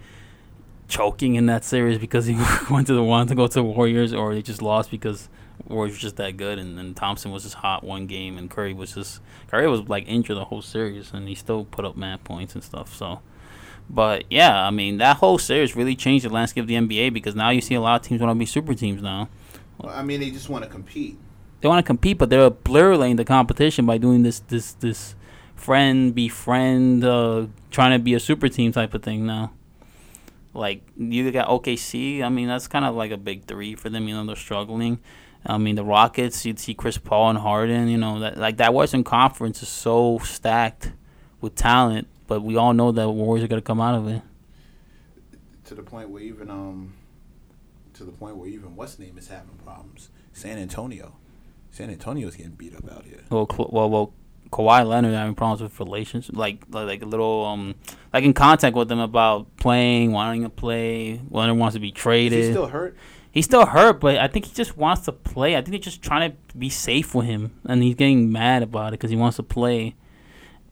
choking 0.86 1.34
in 1.34 1.46
that 1.46 1.64
series 1.64 1.98
because 1.98 2.26
he 2.26 2.36
went 2.70 2.86
to 2.86 2.94
the 2.94 3.02
wanted 3.02 3.30
to 3.30 3.34
go 3.34 3.48
to 3.48 3.52
the 3.52 3.64
Warriors, 3.64 4.14
or 4.14 4.32
they 4.32 4.42
just 4.42 4.62
lost 4.62 4.92
because 4.92 5.28
Warriors 5.66 5.96
were 5.96 6.00
just 6.00 6.14
that 6.18 6.36
good, 6.36 6.60
and 6.60 6.78
then 6.78 6.94
Thompson 6.94 7.32
was 7.32 7.42
just 7.42 7.56
hot 7.56 7.82
one 7.82 8.06
game, 8.06 8.38
and 8.38 8.48
Curry 8.48 8.74
was 8.74 8.94
just 8.94 9.20
Curry 9.48 9.66
was 9.66 9.88
like 9.88 10.06
injured 10.06 10.36
the 10.36 10.44
whole 10.44 10.62
series, 10.62 11.12
and 11.12 11.26
he 11.26 11.34
still 11.34 11.64
put 11.64 11.84
up 11.84 11.96
mad 11.96 12.22
points 12.22 12.54
and 12.54 12.62
stuff. 12.62 12.94
So. 12.94 13.22
But 13.90 14.24
yeah, 14.30 14.64
I 14.64 14.70
mean 14.70 14.98
that 14.98 15.16
whole 15.16 15.38
series 15.38 15.74
really 15.74 15.96
changed 15.96 16.24
the 16.24 16.28
landscape 16.28 16.62
of 16.62 16.68
the 16.68 16.74
NBA 16.74 17.12
because 17.12 17.34
now 17.34 17.50
you 17.50 17.60
see 17.60 17.74
a 17.74 17.80
lot 17.80 18.00
of 18.00 18.06
teams 18.06 18.20
want 18.20 18.30
to 18.30 18.38
be 18.38 18.46
super 18.46 18.74
teams 18.74 19.02
now. 19.02 19.30
Well, 19.78 19.92
I 19.92 20.04
mean, 20.04 20.20
they 20.20 20.30
just 20.30 20.48
want 20.48 20.62
to 20.62 20.70
compete. 20.70 21.18
They 21.60 21.68
want 21.68 21.84
to 21.84 21.86
compete, 21.86 22.18
but 22.18 22.30
they're 22.30 22.44
obliterating 22.44 23.16
the 23.16 23.24
competition 23.24 23.86
by 23.86 23.98
doing 23.98 24.22
this 24.22 24.40
this 24.40 24.72
this 24.74 25.14
friend 25.54 26.14
befriend 26.14 27.04
uh, 27.04 27.46
trying 27.70 27.92
to 27.92 28.02
be 28.02 28.14
a 28.14 28.20
super 28.20 28.48
team 28.48 28.72
type 28.72 28.94
of 28.94 29.02
thing 29.02 29.26
now. 29.26 29.52
Like 30.54 30.82
you 30.96 31.30
got 31.30 31.48
OKC. 31.48 32.22
I 32.22 32.28
mean, 32.28 32.48
that's 32.48 32.68
kind 32.68 32.84
of 32.84 32.94
like 32.94 33.10
a 33.10 33.16
big 33.16 33.44
three 33.44 33.74
for 33.74 33.90
them. 33.90 34.08
You 34.08 34.14
know, 34.14 34.24
they're 34.26 34.36
struggling. 34.36 34.98
I 35.46 35.58
mean, 35.58 35.76
the 35.76 35.84
Rockets. 35.84 36.44
You'd 36.44 36.58
see 36.58 36.74
Chris 36.74 36.98
Paul 36.98 37.30
and 37.30 37.38
Harden. 37.38 37.88
You 37.88 37.98
know, 37.98 38.20
that 38.20 38.36
like 38.36 38.56
that 38.58 38.74
Western 38.74 39.04
Conference 39.04 39.62
is 39.62 39.68
so 39.68 40.18
stacked 40.18 40.92
with 41.40 41.54
talent, 41.54 42.08
but 42.26 42.42
we 42.42 42.56
all 42.56 42.72
know 42.72 42.92
that 42.92 43.08
Warriors 43.08 43.44
are 43.44 43.48
gonna 43.48 43.62
come 43.62 43.80
out 43.80 43.94
of 43.94 44.08
it. 44.08 44.22
To 45.66 45.74
the 45.74 45.82
point 45.82 46.08
where 46.08 46.22
even 46.22 46.50
um, 46.50 46.94
to 47.94 48.04
the 48.04 48.12
point 48.12 48.36
where 48.36 48.48
even 48.48 48.74
what's 48.74 48.98
name 48.98 49.18
is 49.18 49.28
having 49.28 49.58
problems. 49.64 50.10
San 50.32 50.56
Antonio, 50.56 51.14
San 51.78 51.90
Antonio's 51.90 52.34
getting 52.34 52.52
beat 52.52 52.74
up 52.74 52.90
out 52.90 53.04
here. 53.04 53.20
Well, 53.30 53.46
well, 53.70 53.88
well, 53.88 54.12
Kawhi 54.50 54.84
Leonard 54.84 55.14
having 55.14 55.36
problems 55.36 55.62
with 55.62 55.78
relations, 55.78 56.28
like 56.32 56.64
like 56.70 57.02
a 57.02 57.06
little 57.06 57.44
um, 57.44 57.76
like 58.12 58.24
in 58.24 58.32
contact 58.32 58.74
with 58.74 58.88
them 58.88 58.98
about 58.98 59.56
playing, 59.58 60.10
wanting 60.10 60.42
to 60.42 60.48
play. 60.48 61.20
Leonard 61.30 61.56
wants 61.56 61.74
to 61.74 61.80
be 61.80 61.88
Is 61.88 61.94
traded. 61.94 62.44
he 62.46 62.50
still 62.50 62.66
hurt? 62.66 62.96
He's 63.30 63.44
still 63.44 63.64
hurt, 63.64 64.00
but 64.00 64.18
I 64.18 64.26
think 64.26 64.46
he 64.46 64.54
just 64.54 64.76
wants 64.76 65.04
to 65.04 65.12
play. 65.12 65.54
I 65.54 65.60
think 65.60 65.70
they're 65.70 65.78
just 65.78 66.02
trying 66.02 66.32
to 66.32 66.56
be 66.56 66.68
safe 66.68 67.14
with 67.14 67.26
him, 67.26 67.60
and 67.64 67.80
he's 67.80 67.94
getting 67.94 68.32
mad 68.32 68.64
about 68.64 68.88
it 68.88 68.98
because 68.98 69.10
he 69.10 69.16
wants 69.16 69.36
to 69.36 69.44
play. 69.44 69.94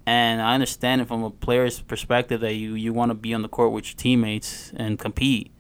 And 0.07 0.43
I 0.43 0.55
understand 0.55 1.03
it 1.03 1.07
from 1.07 1.23
a 1.23 1.31
player's 1.31 1.81
perspective 1.81 2.41
that 2.41 2.55
you, 2.55 2.75
you 2.75 2.93
want 2.93 3.11
to 3.11 3.15
be 3.15 3.33
on 3.33 3.43
the 3.43 3.49
court 3.49 3.71
with 3.71 3.87
your 3.87 3.97
teammates 3.97 4.73
and 4.75 4.99
compete. 4.99 5.53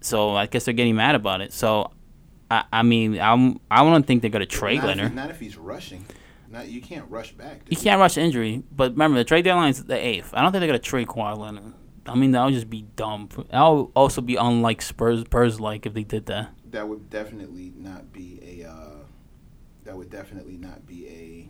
So 0.00 0.36
I 0.36 0.46
guess 0.46 0.64
they're 0.64 0.74
getting 0.74 0.94
mad 0.96 1.16
about 1.16 1.40
it. 1.40 1.52
So, 1.52 1.90
I 2.54 2.64
I 2.80 2.82
mean 2.82 3.20
I'm 3.20 3.60
I 3.70 3.82
don't 3.82 4.06
think 4.06 4.22
they're 4.22 4.30
gonna 4.30 4.46
trade 4.46 4.78
not 4.78 4.86
Leonard. 4.88 5.08
he, 5.10 5.14
not 5.14 5.30
if 5.30 5.40
he's 5.40 5.56
rushing. 5.56 6.04
Not 6.50 6.68
you 6.68 6.80
can't 6.80 7.10
rush 7.10 7.32
back. 7.32 7.62
You 7.68 7.76
can't 7.76 7.98
rush 7.98 8.16
injury, 8.16 8.62
but 8.70 8.92
remember 8.92 9.18
the 9.18 9.24
trade 9.24 9.42
deadline 9.44 9.70
is 9.70 9.84
the 9.84 9.96
eighth. 9.96 10.32
I 10.34 10.42
don't 10.42 10.52
think 10.52 10.60
they're 10.60 10.68
gonna 10.68 10.78
trade 10.78 11.08
Kawhi 11.08 11.36
Leonard. 11.36 11.74
I 12.06 12.14
mean 12.14 12.32
that 12.32 12.44
would 12.44 12.54
just 12.54 12.70
be 12.70 12.82
dumb. 12.96 13.28
That 13.50 13.66
would 13.66 13.88
also 13.94 14.20
be 14.20 14.36
unlike 14.36 14.82
Spurs 14.82 15.22
Spurs 15.22 15.60
like 15.60 15.86
if 15.86 15.94
they 15.94 16.04
did 16.04 16.26
that. 16.26 16.50
That 16.70 16.88
would 16.88 17.08
definitely 17.10 17.72
not 17.76 18.12
be 18.12 18.40
a. 18.62 18.68
Uh, 18.68 18.90
that 19.84 19.96
would 19.96 20.10
definitely 20.10 20.56
not 20.56 20.86
be 20.86 21.08
a. 21.08 21.48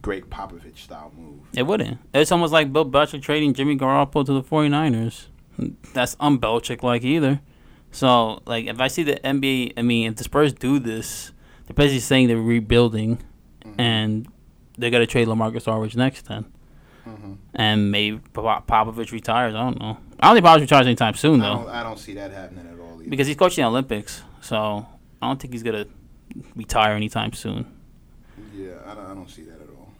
Gregg 0.00 0.30
Popovich 0.30 0.78
style 0.78 1.12
move. 1.16 1.40
It 1.54 1.64
wouldn't. 1.64 1.98
It's 2.14 2.30
almost 2.30 2.52
like 2.52 2.72
Bill 2.72 2.88
Belichick 2.88 3.20
trading 3.20 3.52
Jimmy 3.52 3.76
Garoppolo 3.76 4.24
to 4.26 4.32
the 4.32 4.42
49ers. 4.42 5.26
That's 5.92 6.16
un-Belichick 6.20 6.84
like 6.84 7.02
either. 7.02 7.40
So, 7.90 8.42
like, 8.46 8.66
if 8.66 8.80
I 8.80 8.88
see 8.88 9.02
the 9.02 9.14
NBA, 9.16 9.72
I 9.76 9.82
mean, 9.82 10.10
if 10.10 10.16
the 10.16 10.24
Spurs 10.24 10.52
do 10.52 10.78
this, 10.78 11.32
they're 11.66 11.74
basically 11.74 12.00
saying 12.00 12.28
they're 12.28 12.36
rebuilding, 12.40 13.18
Mm-hmm. 13.64 13.80
and 13.80 14.28
they're 14.78 14.90
gonna 14.90 15.06
trade 15.06 15.26
LaMarcus 15.28 15.66
Aldridge 15.70 15.96
next 15.96 16.26
then, 16.28 16.44
Mm-hmm. 17.06 17.32
and 17.54 17.90
maybe 17.90 18.18
Pop- 18.32 18.66
Popovich 18.66 19.10
retires. 19.12 19.54
I 19.54 19.58
don't 19.64 19.78
know. 19.80 19.98
I 20.20 20.26
don't 20.32 20.36
think 20.36 20.46
Popovich 20.46 20.60
retires 20.62 20.86
anytime 20.86 21.14
soon 21.14 21.42
I 21.42 21.48
though, 21.48 21.54
don't, 21.64 21.68
I 21.70 21.82
don't 21.82 21.98
see 21.98 22.14
that 22.14 22.30
happening 22.30 22.66
at 22.72 22.78
all. 22.78 23.00
Either. 23.00 23.10
because 23.10 23.26
he's 23.26 23.36
coaching 23.36 23.62
the 23.62 23.68
Olympics. 23.68 24.22
So 24.40 24.86
I 25.20 25.26
don't 25.26 25.40
think 25.40 25.52
he's 25.52 25.62
gonna 25.64 25.86
retire 26.54 26.92
anytime 26.94 27.32
soon. 27.32 27.66
yeah, 28.54 28.74
I 28.86 28.94
don't, 28.94 29.06
I 29.06 29.14
don't 29.14 29.28
see 29.28 29.42
that 29.42 29.60
at 29.60 29.68
all. 29.76 29.92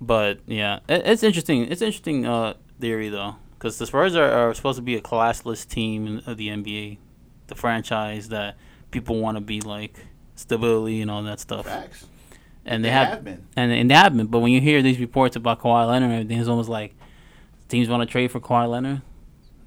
But 0.00 0.40
yeah, 0.46 0.80
it, 0.88 1.02
it's 1.06 1.22
interesting. 1.22 1.70
It's 1.70 1.82
interesting 1.82 2.26
uh, 2.26 2.54
theory 2.80 3.10
though, 3.10 3.36
because 3.58 3.78
the 3.78 3.86
Spurs 3.86 4.16
are, 4.16 4.30
are 4.30 4.54
supposed 4.54 4.76
to 4.76 4.82
be 4.82 4.96
a 4.96 5.00
classless 5.00 5.68
team 5.68 6.06
in, 6.06 6.18
of 6.26 6.36
the 6.38 6.48
NBA, 6.48 6.98
the 7.48 7.54
franchise 7.54 8.28
that 8.30 8.56
people 8.90 9.18
want 9.20 9.36
to 9.36 9.40
be 9.40 9.60
like, 9.60 9.98
stability 10.36 11.00
and 11.00 11.10
all 11.10 11.22
that 11.22 11.40
stuff. 11.40 11.66
Facts. 11.66 12.06
And 12.66 12.82
they, 12.84 12.88
They 12.88 12.92
have, 12.92 13.08
have 13.08 13.24
been. 13.24 13.46
and 13.56 13.70
and 13.72 13.90
they 13.90 13.94
have 13.94 14.16
been. 14.16 14.26
But 14.26 14.38
when 14.40 14.50
you 14.52 14.60
hear 14.60 14.80
these 14.82 14.98
reports 14.98 15.36
about 15.36 15.60
Kawhi 15.60 15.86
Leonard, 15.86 16.10
and 16.10 16.12
everything 16.20 16.38
it's 16.40 16.48
almost 16.48 16.68
like 16.70 16.94
teams 17.68 17.88
want 17.88 18.00
to 18.02 18.06
trade 18.10 18.30
for 18.30 18.40
Kawhi 18.40 18.68
Leonard. 18.70 19.02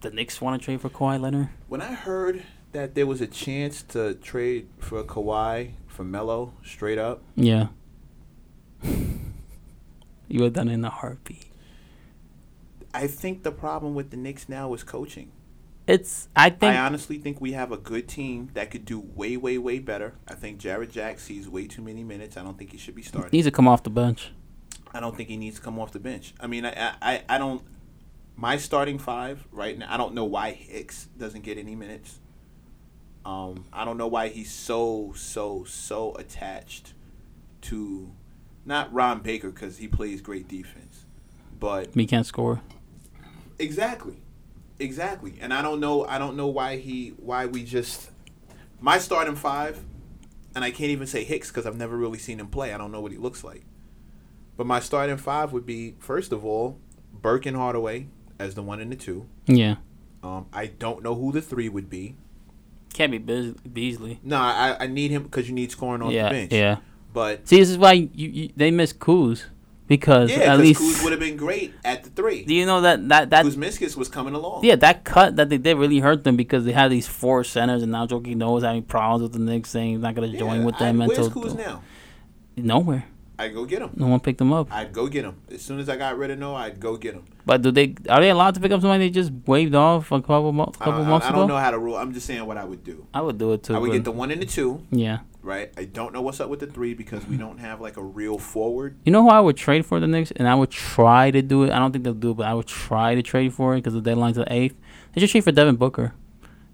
The 0.01 0.11
Knicks 0.11 0.39
want 0.41 0.59
to 0.61 0.65
trade 0.65 0.81
for 0.81 0.89
Kawhi 0.89 1.19
Leonard. 1.19 1.49
When 1.67 1.81
I 1.81 1.93
heard 1.93 2.43
that 2.71 2.95
there 2.95 3.05
was 3.05 3.21
a 3.21 3.27
chance 3.27 3.81
to 3.83 4.15
trade 4.15 4.67
for 4.79 5.03
Kawhi 5.03 5.73
for 5.87 6.03
Melo 6.03 6.53
straight 6.63 6.97
up, 6.97 7.21
Yeah. 7.35 7.67
you 8.83 10.41
would 10.41 10.53
done 10.53 10.67
it 10.69 10.73
in 10.73 10.85
a 10.85 10.89
heartbeat. 10.89 11.45
I 12.93 13.07
think 13.07 13.43
the 13.43 13.51
problem 13.51 13.95
with 13.95 14.09
the 14.11 14.17
Knicks 14.17 14.49
now 14.49 14.73
is 14.73 14.83
coaching. 14.83 15.31
It's 15.87 16.27
I 16.35 16.49
think 16.49 16.75
I 16.75 16.77
honestly 16.85 17.17
think 17.17 17.39
we 17.39 17.53
have 17.53 17.71
a 17.71 17.77
good 17.77 18.09
team 18.09 18.49
that 18.53 18.71
could 18.71 18.83
do 18.83 18.99
way, 18.99 19.37
way, 19.37 19.57
way 19.57 19.79
better. 19.79 20.15
I 20.27 20.33
think 20.33 20.57
Jarrett 20.57 20.91
Jack 20.91 21.17
sees 21.19 21.47
way 21.47 21.65
too 21.65 21.81
many 21.81 22.03
minutes. 22.03 22.35
I 22.35 22.43
don't 22.43 22.57
think 22.57 22.71
he 22.71 22.77
should 22.77 22.95
be 22.95 23.01
he 23.01 23.07
starting. 23.07 23.31
needs 23.31 23.47
to 23.47 23.51
come 23.51 23.69
off 23.69 23.83
the 23.83 23.89
bench. 23.89 24.31
I 24.93 24.99
don't 24.99 25.15
think 25.15 25.29
he 25.29 25.37
needs 25.37 25.55
to 25.57 25.61
come 25.61 25.79
off 25.79 25.93
the 25.93 25.99
bench. 25.99 26.33
I 26.39 26.47
mean, 26.47 26.65
I, 26.65 26.93
I, 27.01 27.23
I 27.29 27.37
don't. 27.37 27.61
My 28.35 28.57
starting 28.57 28.99
five 28.99 29.45
right 29.51 29.77
now. 29.77 29.87
I 29.91 29.97
don't 29.97 30.13
know 30.13 30.25
why 30.25 30.51
Hicks 30.51 31.07
doesn't 31.17 31.43
get 31.43 31.57
any 31.57 31.75
minutes. 31.75 32.19
Um, 33.25 33.65
I 33.73 33.83
don't 33.83 33.97
know 33.97 34.07
why 34.07 34.29
he's 34.29 34.51
so, 34.51 35.11
so, 35.13 35.65
so 35.65 36.15
attached 36.15 36.93
to, 37.63 38.09
not 38.65 38.93
Ron 38.93 39.19
Baker 39.19 39.49
because 39.49 39.79
he 39.79 39.87
plays 39.89 40.21
great 40.21 40.47
defense, 40.47 41.03
but 41.59 41.89
He 41.93 42.05
can't 42.05 42.25
score. 42.25 42.61
Exactly. 43.59 44.21
Exactly. 44.79 45.35
And 45.41 45.53
I 45.53 45.61
don't 45.61 45.79
know 45.79 46.05
I 46.05 46.17
don't 46.17 46.35
know 46.35 46.47
why 46.47 46.77
he 46.77 47.09
why 47.17 47.45
we 47.45 47.63
just 47.63 48.09
my 48.79 48.97
starting 48.97 49.35
five 49.35 49.83
and 50.55 50.63
I 50.63 50.71
can't 50.71 50.91
even 50.91 51.07
say 51.07 51.23
Hicks 51.23 51.51
cuz 51.51 51.65
I've 51.65 51.77
never 51.77 51.97
really 51.97 52.19
seen 52.19 52.39
him 52.39 52.47
play. 52.47 52.73
I 52.73 52.77
don't 52.77 52.91
know 52.91 53.01
what 53.01 53.11
he 53.11 53.17
looks 53.17 53.43
like. 53.43 53.63
But 54.55 54.67
my 54.67 54.79
starting 54.79 55.17
five 55.17 55.53
would 55.53 55.65
be 55.65 55.95
first 55.99 56.31
of 56.31 56.45
all 56.45 56.79
Burke 57.13 57.45
and 57.45 57.57
Hardaway 57.57 58.07
as 58.39 58.55
the 58.55 58.63
one 58.63 58.79
and 58.79 58.91
the 58.91 58.95
two. 58.95 59.27
Yeah. 59.47 59.75
Um, 60.23 60.47
I 60.53 60.67
don't 60.67 61.03
know 61.03 61.15
who 61.15 61.31
the 61.31 61.41
three 61.41 61.69
would 61.69 61.89
be. 61.89 62.15
Can't 62.93 63.11
be 63.11 63.17
Beas- 63.19 63.53
Beasley. 63.71 64.19
No, 64.23 64.37
I, 64.37 64.75
I 64.79 64.87
need 64.87 65.11
him 65.11 65.23
because 65.23 65.47
you 65.47 65.53
need 65.53 65.71
scoring 65.71 66.01
on 66.01 66.11
yeah, 66.11 66.23
the 66.23 66.29
bench. 66.29 66.53
yeah. 66.53 66.77
But 67.13 67.47
See, 67.47 67.59
this 67.59 67.69
is 67.69 67.77
why 67.77 67.93
you, 67.93 68.29
you 68.29 68.49
they 68.55 68.71
miss 68.71 68.93
Kuz 68.93 69.45
because 69.87 70.31
yeah, 70.31 70.53
at 70.53 70.59
least 70.59 70.81
Kuz 70.81 71.03
would 71.03 71.11
have 71.11 71.19
been 71.19 71.37
great 71.37 71.73
at 71.85 72.03
the 72.03 72.09
three. 72.09 72.43
do 72.45 72.53
you 72.53 72.65
know 72.65 72.81
that 72.81 73.07
that 73.09 73.29
that 73.29 73.45
Kuzminskas 73.45 73.95
was 73.95 74.09
coming 74.09 74.33
along. 74.33 74.63
yeah 74.63 74.75
that 74.75 75.03
cut 75.03 75.35
that 75.37 75.49
they 75.49 75.57
did 75.57 75.77
really 75.77 75.99
hurt 75.99 76.23
them 76.23 76.35
because 76.35 76.65
they 76.65 76.71
had 76.73 76.91
these 76.91 77.07
four 77.07 77.43
centers 77.43 77.83
and 77.83 77.91
now 77.91 78.05
Joakim 78.05 78.35
Noah 78.37 78.57
is 78.57 78.63
having 78.63 78.83
problems 78.83 79.23
with 79.23 79.33
the 79.33 79.39
Knicks 79.39 79.69
saying 79.69 79.91
he's 79.91 79.99
not 80.01 80.15
gonna 80.15 80.27
Yeah, 80.27 80.39
join 80.39 80.63
with 80.63 80.75
I- 80.75 80.79
them 80.79 80.97
where's 80.99 81.17
until 81.17 81.43
Kuz 81.43 81.57
now? 81.57 81.81
nowhere. 82.55 83.05
I'd 83.39 83.53
go 83.53 83.65
get 83.65 83.83
him. 83.83 83.91
No 83.95 84.07
one 84.07 84.19
picked 84.19 84.39
them 84.39 84.51
up. 84.51 84.67
I'd 84.73 84.91
go 84.91 85.05
get 85.07 85.23
him. 85.23 85.35
As 85.51 85.61
soon 85.61 85.79
as 85.79 85.87
I 85.89 85.95
got 85.95 86.17
rid 86.17 86.31
of 86.31 86.39
Noah, 86.39 86.55
I'd 86.55 86.79
go 86.79 86.97
get 86.97 87.13
him. 87.13 87.23
But 87.45 87.61
do 87.61 87.69
they 87.69 87.93
are 88.09 88.19
they 88.19 88.31
allowed 88.31 88.55
to 88.55 88.59
pick 88.59 88.71
up 88.71 88.81
somebody 88.81 89.05
they 89.05 89.09
just 89.11 89.31
waved 89.45 89.75
off 89.75 90.11
a 90.11 90.19
couple 90.21 90.51
mo- 90.51 90.65
couple 90.65 90.93
don't, 90.93 91.07
months 91.07 91.27
I 91.27 91.29
ago? 91.29 91.39
don't 91.41 91.47
know 91.49 91.57
how 91.57 91.69
to 91.69 91.77
rule. 91.77 91.95
I'm 91.97 92.13
just 92.13 92.25
saying 92.25 92.43
what 92.47 92.57
I 92.57 92.65
would 92.65 92.83
do. 92.83 93.05
I 93.13 93.21
would 93.21 93.37
do 93.37 93.53
it 93.53 93.61
too. 93.61 93.75
I 93.75 93.77
would 93.77 93.91
get 93.91 94.03
the 94.05 94.11
one 94.11 94.31
and 94.31 94.41
the 94.41 94.47
two, 94.47 94.81
yeah. 94.89 95.19
Right? 95.47 95.71
I 95.77 95.85
don't 95.85 96.13
know 96.13 96.21
what's 96.21 96.39
up 96.39 96.49
with 96.49 96.59
the 96.59 96.67
three 96.67 96.93
because 96.93 97.25
we 97.25 97.37
don't 97.37 97.57
have 97.59 97.81
like 97.81 97.97
a 97.97 98.03
real 98.03 98.37
forward. 98.37 98.97
You 99.05 99.11
know 99.11 99.23
who 99.23 99.29
I 99.29 99.39
would 99.39 99.57
trade 99.57 99.85
for 99.85 99.99
the 99.99 100.05
Knicks, 100.07 100.31
and 100.35 100.47
I 100.47 100.53
would 100.53 100.69
try 100.69 101.31
to 101.31 101.41
do 101.41 101.63
it. 101.63 101.71
I 101.71 101.79
don't 101.79 101.91
think 101.91 102.03
they'll 102.03 102.13
do 102.13 102.31
it, 102.31 102.37
but 102.37 102.45
I 102.47 102.53
would 102.53 102.67
try 102.67 103.15
to 103.15 103.23
trade 103.23 103.53
for 103.53 103.73
it 103.73 103.77
because 103.77 103.93
the 103.93 104.01
deadline's 104.01 104.35
the 104.35 104.45
eighth. 104.53 104.75
They 105.13 105.21
should 105.21 105.29
trade 105.31 105.43
for 105.45 105.51
Devin 105.51 105.77
Booker. 105.77 106.13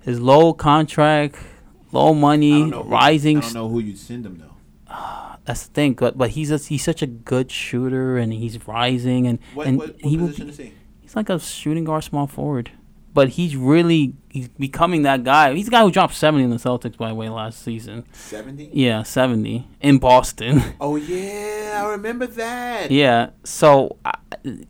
His 0.02 0.20
low 0.20 0.54
contract, 0.54 1.38
low 1.94 2.14
I 2.14 2.20
money, 2.20 2.60
don't 2.60 2.70
know 2.72 2.84
who- 2.84 2.90
rising. 2.90 3.38
I 3.38 3.42
don't 3.42 3.54
know 3.54 3.70
who 3.70 3.80
you'd 3.80 3.98
send 4.00 4.26
him 4.26 4.38
though. 4.40 4.50
That's 5.46 5.68
the 5.68 5.74
thing, 5.74 5.94
but 5.94 6.18
but 6.18 6.32
he's 6.32 6.52
a, 6.52 6.58
he's 6.58 6.84
such 6.84 7.02
a 7.02 7.08
good 7.08 7.52
shooter, 7.52 8.18
and 8.18 8.34
he's 8.34 8.66
rising, 8.68 9.28
and 9.28 9.40
What, 9.54 9.68
and 9.68 9.78
what, 9.78 9.90
what 10.02 10.02
he 10.12 10.18
will 10.18 10.28
position 10.28 10.46
be, 10.48 10.52
is 10.52 10.58
he? 10.58 10.74
he's 11.02 11.16
like 11.16 11.30
a 11.30 11.40
shooting 11.40 11.84
guard, 11.84 12.04
small 12.04 12.28
forward. 12.28 12.72
But 13.14 13.30
he's 13.30 13.56
really 13.56 14.16
he's 14.30 14.48
becoming 14.48 15.04
that 15.04 15.24
guy. 15.24 15.54
He's 15.54 15.66
the 15.66 15.72
guy 15.72 15.82
who 15.84 15.92
dropped 15.92 16.16
seventy 16.16 16.44
in 16.44 16.50
the 16.50 16.56
Celtics 16.58 16.98
by 16.98 17.10
the 17.10 17.16
way 17.16 17.30
last 17.30 17.62
season. 17.64 18.06
Seventy. 18.12 18.70
Yeah, 18.74 19.04
seventy 19.04 19.68
in 19.82 20.00
Boston. 20.00 20.62
Oh 20.82 20.96
yeah, 20.96 21.82
I 21.86 21.90
remember 21.92 22.26
that. 22.28 22.90
Yeah. 22.92 23.30
So, 23.44 23.98
I- 24.04 24.16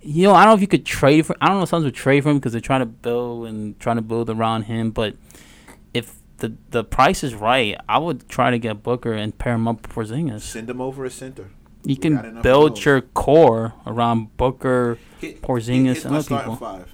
you 0.01 0.27
know, 0.27 0.34
I 0.36 0.43
don't 0.43 0.51
know 0.51 0.56
if 0.56 0.62
you 0.62 0.67
could 0.67 0.86
trade 0.86 1.25
for. 1.25 1.36
I 1.41 1.47
don't 1.47 1.58
know 1.58 1.63
if 1.63 1.69
Suns 1.69 1.86
would 1.86 1.95
trade 1.95 2.21
for 2.23 2.29
him 2.29 2.38
because 2.38 2.51
they're 2.51 2.62
trying 2.62 2.82
to 2.82 2.86
build 2.86 3.47
and 3.47 3.79
trying 3.79 3.95
to 3.95 4.01
build 4.03 4.29
around 4.29 4.63
him. 4.63 4.91
But 4.91 5.15
if 5.93 6.15
the 6.38 6.53
the 6.71 6.84
price 6.84 7.23
is 7.23 7.34
right, 7.34 7.77
I 7.88 7.97
would 7.97 8.27
try 8.27 8.51
to 8.51 8.60
get 8.60 8.84
Booker 8.84 9.13
and 9.13 9.36
pair 9.38 9.53
him 9.53 9.67
up 9.69 9.82
with 9.88 9.91
Porzingis. 9.95 10.41
Send 10.41 10.69
him 10.69 10.82
over 10.82 11.06
a 11.06 11.10
center. 11.10 11.49
You 11.86 11.95
can 11.95 12.41
build 12.41 12.84
your 12.86 13.01
core 13.01 13.73
around 13.88 14.36
Booker. 14.38 14.99
Porzingis 15.21 16.06
and 16.06 16.15
other 16.17 16.23
people. 16.38 16.56
five: 16.58 16.93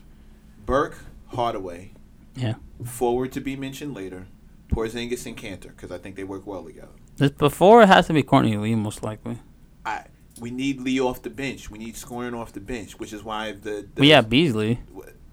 Burke, 0.65 0.99
Hardaway. 1.29 1.91
Yeah. 2.35 2.55
Forward 2.83 3.31
to 3.33 3.41
be 3.41 3.55
mentioned 3.55 3.93
later. 3.93 4.27
Porzingis 4.69 5.25
and 5.25 5.35
Kanter 5.35 5.69
because 5.69 5.91
I 5.91 5.97
think 5.97 6.15
they 6.15 6.23
work 6.23 6.45
well 6.45 6.63
together. 6.63 6.89
This 7.17 7.31
before 7.31 7.81
it 7.81 7.87
has 7.87 8.07
to 8.07 8.13
be 8.13 8.23
Courtney 8.23 8.55
Lee 8.57 8.75
most 8.75 9.03
likely. 9.03 9.39
I 9.85 10.05
we 10.39 10.51
need 10.51 10.79
Lee 10.79 10.99
off 10.99 11.21
the 11.21 11.29
bench. 11.29 11.69
We 11.69 11.79
need 11.79 11.97
scoring 11.97 12.33
off 12.33 12.53
the 12.53 12.59
bench, 12.59 12.99
which 12.99 13.11
is 13.11 13.23
why 13.23 13.53
the, 13.53 13.59
the 13.59 13.87
But 13.95 14.05
yeah, 14.05 14.21
Beasley. 14.21 14.79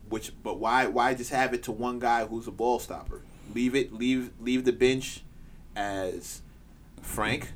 which 0.08 0.32
but 0.42 0.58
why 0.58 0.86
why 0.86 1.14
just 1.14 1.30
have 1.30 1.54
it 1.54 1.62
to 1.64 1.72
one 1.72 1.98
guy 1.98 2.24
who's 2.24 2.46
a 2.46 2.50
ball 2.50 2.78
stopper? 2.78 3.22
Leave 3.54 3.74
it 3.74 3.92
leave 3.92 4.30
leave 4.40 4.64
the 4.64 4.72
bench 4.72 5.22
as 5.76 6.42
Frank 7.02 7.52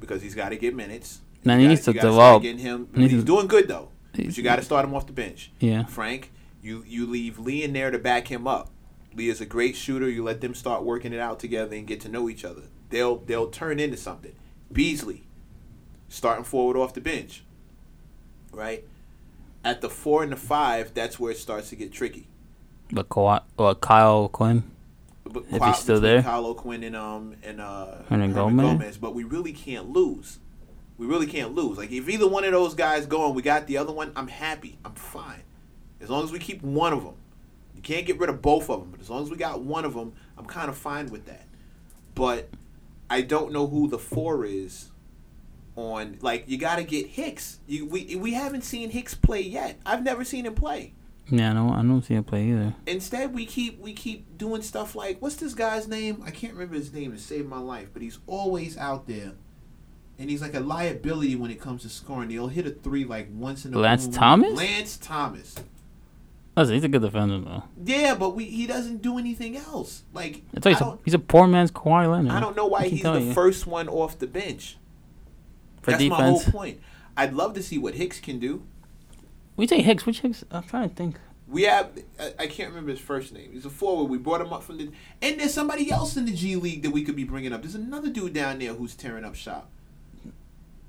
because 0.00 0.22
he's 0.22 0.34
got 0.34 0.50
to 0.50 0.56
get 0.56 0.74
minutes. 0.74 1.20
You 1.44 1.52
he 1.52 1.68
needs 1.68 1.84
to 1.84 1.92
you 1.92 2.00
gotta 2.00 2.12
start 2.12 2.42
develop. 2.42 2.60
Him, 2.60 2.88
He 2.94 3.08
he's 3.08 3.24
doing 3.24 3.46
good 3.46 3.68
though. 3.68 3.88
But 4.14 4.36
you 4.36 4.42
got 4.42 4.56
to 4.56 4.62
start 4.62 4.84
him 4.84 4.94
off 4.94 5.06
the 5.06 5.12
bench. 5.12 5.50
Yeah. 5.58 5.84
Frank 5.86 6.30
You 6.62 6.84
you 6.86 7.06
leave 7.06 7.38
Lee 7.38 7.64
in 7.64 7.72
there 7.72 7.90
to 7.90 7.98
back 7.98 8.28
him 8.28 8.46
up. 8.46 8.70
Lee 9.14 9.28
is 9.28 9.40
a 9.40 9.46
great 9.46 9.76
shooter. 9.76 10.08
You 10.08 10.22
let 10.22 10.40
them 10.40 10.54
start 10.54 10.84
working 10.84 11.12
it 11.12 11.18
out 11.18 11.40
together 11.40 11.76
and 11.76 11.86
get 11.86 12.00
to 12.02 12.08
know 12.08 12.28
each 12.30 12.44
other. 12.44 12.62
They'll 12.88 13.16
they'll 13.16 13.48
turn 13.50 13.80
into 13.80 13.96
something. 13.96 14.34
Beasley, 14.72 15.24
starting 16.08 16.44
forward 16.44 16.76
off 16.76 16.94
the 16.94 17.00
bench. 17.00 17.44
Right? 18.52 18.84
At 19.64 19.80
the 19.80 19.90
four 19.90 20.22
and 20.22 20.32
the 20.32 20.36
five, 20.36 20.94
that's 20.94 21.18
where 21.18 21.32
it 21.32 21.38
starts 21.38 21.70
to 21.70 21.76
get 21.76 21.92
tricky. 21.92 22.28
But 22.90 23.08
Kawhi, 23.08 23.42
or 23.56 23.74
Kyle 23.74 24.28
Quinn. 24.28 24.64
But 25.24 25.44
If 25.50 25.58
Kyle- 25.58 25.68
he's 25.72 25.78
still 25.78 26.00
there? 26.00 26.22
Kyle 26.22 26.46
O'Quinn 26.46 26.84
and 26.84 26.94
um 26.96 27.34
and 27.42 27.60
uh 27.60 28.02
Hernan 28.08 28.34
Hernangomez? 28.34 29.00
But 29.00 29.14
we 29.14 29.24
really 29.24 29.52
can't 29.52 29.90
lose. 29.90 30.38
We 30.98 31.06
really 31.06 31.26
can't 31.26 31.54
lose. 31.54 31.78
Like 31.78 31.90
if 31.90 32.08
either 32.08 32.28
one 32.28 32.44
of 32.44 32.52
those 32.52 32.74
guys 32.74 33.06
go 33.06 33.26
and 33.26 33.34
we 33.34 33.42
got 33.42 33.66
the 33.66 33.78
other 33.78 33.92
one, 33.92 34.12
I'm 34.14 34.28
happy. 34.28 34.78
I'm 34.84 34.94
fine. 34.94 35.42
As 36.02 36.10
long 36.10 36.24
as 36.24 36.32
we 36.32 36.38
keep 36.38 36.62
one 36.62 36.92
of 36.92 37.04
them. 37.04 37.14
You 37.74 37.82
can't 37.82 38.06
get 38.06 38.18
rid 38.18 38.28
of 38.28 38.42
both 38.42 38.68
of 38.68 38.80
them, 38.80 38.90
but 38.90 39.00
as 39.00 39.08
long 39.08 39.22
as 39.22 39.30
we 39.30 39.36
got 39.36 39.62
one 39.62 39.84
of 39.84 39.94
them, 39.94 40.12
I'm 40.36 40.44
kind 40.44 40.68
of 40.68 40.76
fine 40.76 41.06
with 41.06 41.26
that. 41.26 41.46
But 42.14 42.50
I 43.08 43.22
don't 43.22 43.52
know 43.52 43.66
who 43.66 43.88
the 43.88 43.98
four 43.98 44.44
is 44.44 44.90
on 45.76 46.18
like 46.20 46.44
you 46.46 46.58
got 46.58 46.76
to 46.76 46.84
get 46.84 47.06
Hicks. 47.06 47.60
You 47.66 47.86
we 47.86 48.16
we 48.16 48.34
haven't 48.34 48.62
seen 48.62 48.90
Hicks 48.90 49.14
play 49.14 49.40
yet. 49.40 49.78
I've 49.86 50.02
never 50.02 50.24
seen 50.24 50.46
him 50.46 50.54
play. 50.54 50.92
Yeah, 51.30 51.52
I 51.52 51.54
don't, 51.54 51.70
I 51.70 51.82
don't 51.82 52.02
see 52.02 52.14
him 52.14 52.24
play 52.24 52.48
either. 52.48 52.74
Instead, 52.86 53.32
we 53.32 53.46
keep 53.46 53.80
we 53.80 53.92
keep 53.92 54.36
doing 54.36 54.62
stuff 54.62 54.94
like 54.94 55.20
what's 55.22 55.36
this 55.36 55.54
guy's 55.54 55.88
name? 55.88 56.22
I 56.26 56.30
can't 56.30 56.52
remember 56.52 56.74
his 56.74 56.92
name 56.92 57.12
to 57.12 57.18
save 57.18 57.46
my 57.46 57.58
life, 57.58 57.88
but 57.92 58.02
he's 58.02 58.18
always 58.26 58.76
out 58.76 59.06
there, 59.06 59.32
and 60.18 60.28
he's 60.30 60.42
like 60.42 60.54
a 60.54 60.60
liability 60.60 61.36
when 61.36 61.50
it 61.50 61.60
comes 61.60 61.82
to 61.82 61.88
scoring. 61.88 62.30
He'll 62.30 62.48
hit 62.48 62.66
a 62.66 62.70
three 62.70 63.04
like 63.04 63.28
once 63.32 63.64
in 63.64 63.72
a 63.72 63.78
Lance 63.78 64.06
blue. 64.06 64.16
Thomas? 64.16 64.52
Lance 64.52 64.96
Thomas. 64.98 65.54
Listen, 66.56 66.74
he's 66.74 66.84
a 66.84 66.88
good 66.88 67.02
defender 67.02 67.38
though. 67.38 67.62
Yeah, 67.82 68.14
but 68.14 68.30
we 68.36 68.44
he 68.44 68.66
doesn't 68.66 69.00
do 69.00 69.18
anything 69.18 69.56
else. 69.56 70.02
Like 70.12 70.42
I 70.54 70.60
tell 70.60 70.72
you 70.72 70.78
I 70.78 70.98
he's 71.04 71.14
a 71.14 71.18
poor 71.18 71.46
man's 71.46 71.70
Kawhi 71.70 72.10
Leonard. 72.10 72.32
I 72.32 72.40
don't 72.40 72.56
know 72.56 72.66
why 72.66 72.88
he's 72.88 73.02
the 73.02 73.20
you. 73.20 73.32
first 73.32 73.66
one 73.66 73.88
off 73.88 74.18
the 74.18 74.26
bench. 74.26 74.76
for 75.80 75.92
That's 75.92 76.04
my 76.04 76.22
whole 76.22 76.40
point. 76.40 76.80
I'd 77.16 77.32
love 77.32 77.54
to 77.54 77.62
see 77.62 77.78
what 77.78 77.94
Hicks 77.94 78.20
can 78.20 78.38
do. 78.38 78.64
We 79.56 79.66
take 79.66 79.84
Hicks. 79.84 80.04
Which 80.04 80.20
Hicks? 80.20 80.44
I'm 80.50 80.62
trying 80.64 80.88
to 80.90 80.94
think. 80.94 81.16
We 81.48 81.62
have 81.62 81.90
I, 82.20 82.34
I 82.40 82.46
can't 82.48 82.68
remember 82.68 82.90
his 82.90 83.00
first 83.00 83.32
name. 83.32 83.52
He's 83.52 83.64
a 83.64 83.70
forward. 83.70 84.10
We 84.10 84.18
brought 84.18 84.42
him 84.42 84.52
up 84.52 84.62
from 84.62 84.76
the 84.76 84.90
and 85.22 85.40
there's 85.40 85.54
somebody 85.54 85.90
else 85.90 86.18
in 86.18 86.26
the 86.26 86.34
G 86.34 86.56
League 86.56 86.82
that 86.82 86.90
we 86.90 87.02
could 87.02 87.16
be 87.16 87.24
bringing 87.24 87.54
up. 87.54 87.62
There's 87.62 87.74
another 87.74 88.10
dude 88.10 88.34
down 88.34 88.58
there 88.58 88.74
who's 88.74 88.94
tearing 88.94 89.24
up 89.24 89.34
shop. 89.34 89.70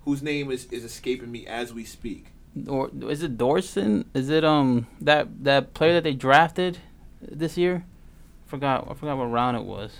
Whose 0.01 0.21
name 0.21 0.51
is, 0.51 0.65
is 0.65 0.83
escaping 0.83 1.31
me 1.31 1.47
as 1.47 1.73
we 1.73 1.85
speak. 1.85 2.33
Or 2.67 2.91
is 3.09 3.23
it 3.23 3.37
Dotson? 3.37 4.05
Is 4.13 4.29
it 4.29 4.43
um 4.43 4.87
that 5.01 5.43
that 5.43 5.73
player 5.73 5.93
that 5.93 6.03
they 6.03 6.13
drafted 6.13 6.77
this 7.21 7.57
year? 7.57 7.85
Forgot. 8.45 8.87
I 8.89 8.93
forgot 8.93 9.17
what 9.17 9.25
round 9.25 9.57
it 9.57 9.63
was. 9.63 9.91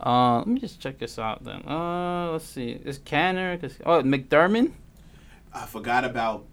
Uh, 0.00 0.38
let 0.38 0.46
me 0.46 0.60
just 0.60 0.80
check 0.80 0.98
this 0.98 1.18
out 1.18 1.44
then. 1.44 1.66
Uh, 1.66 2.30
let's 2.30 2.44
see. 2.44 2.70
Is 2.84 2.98
Canner? 2.98 3.56
Cause, 3.58 3.78
oh, 3.84 4.02
McDermott. 4.02 4.72
I 5.52 5.66
forgot 5.66 6.04
about. 6.04 6.44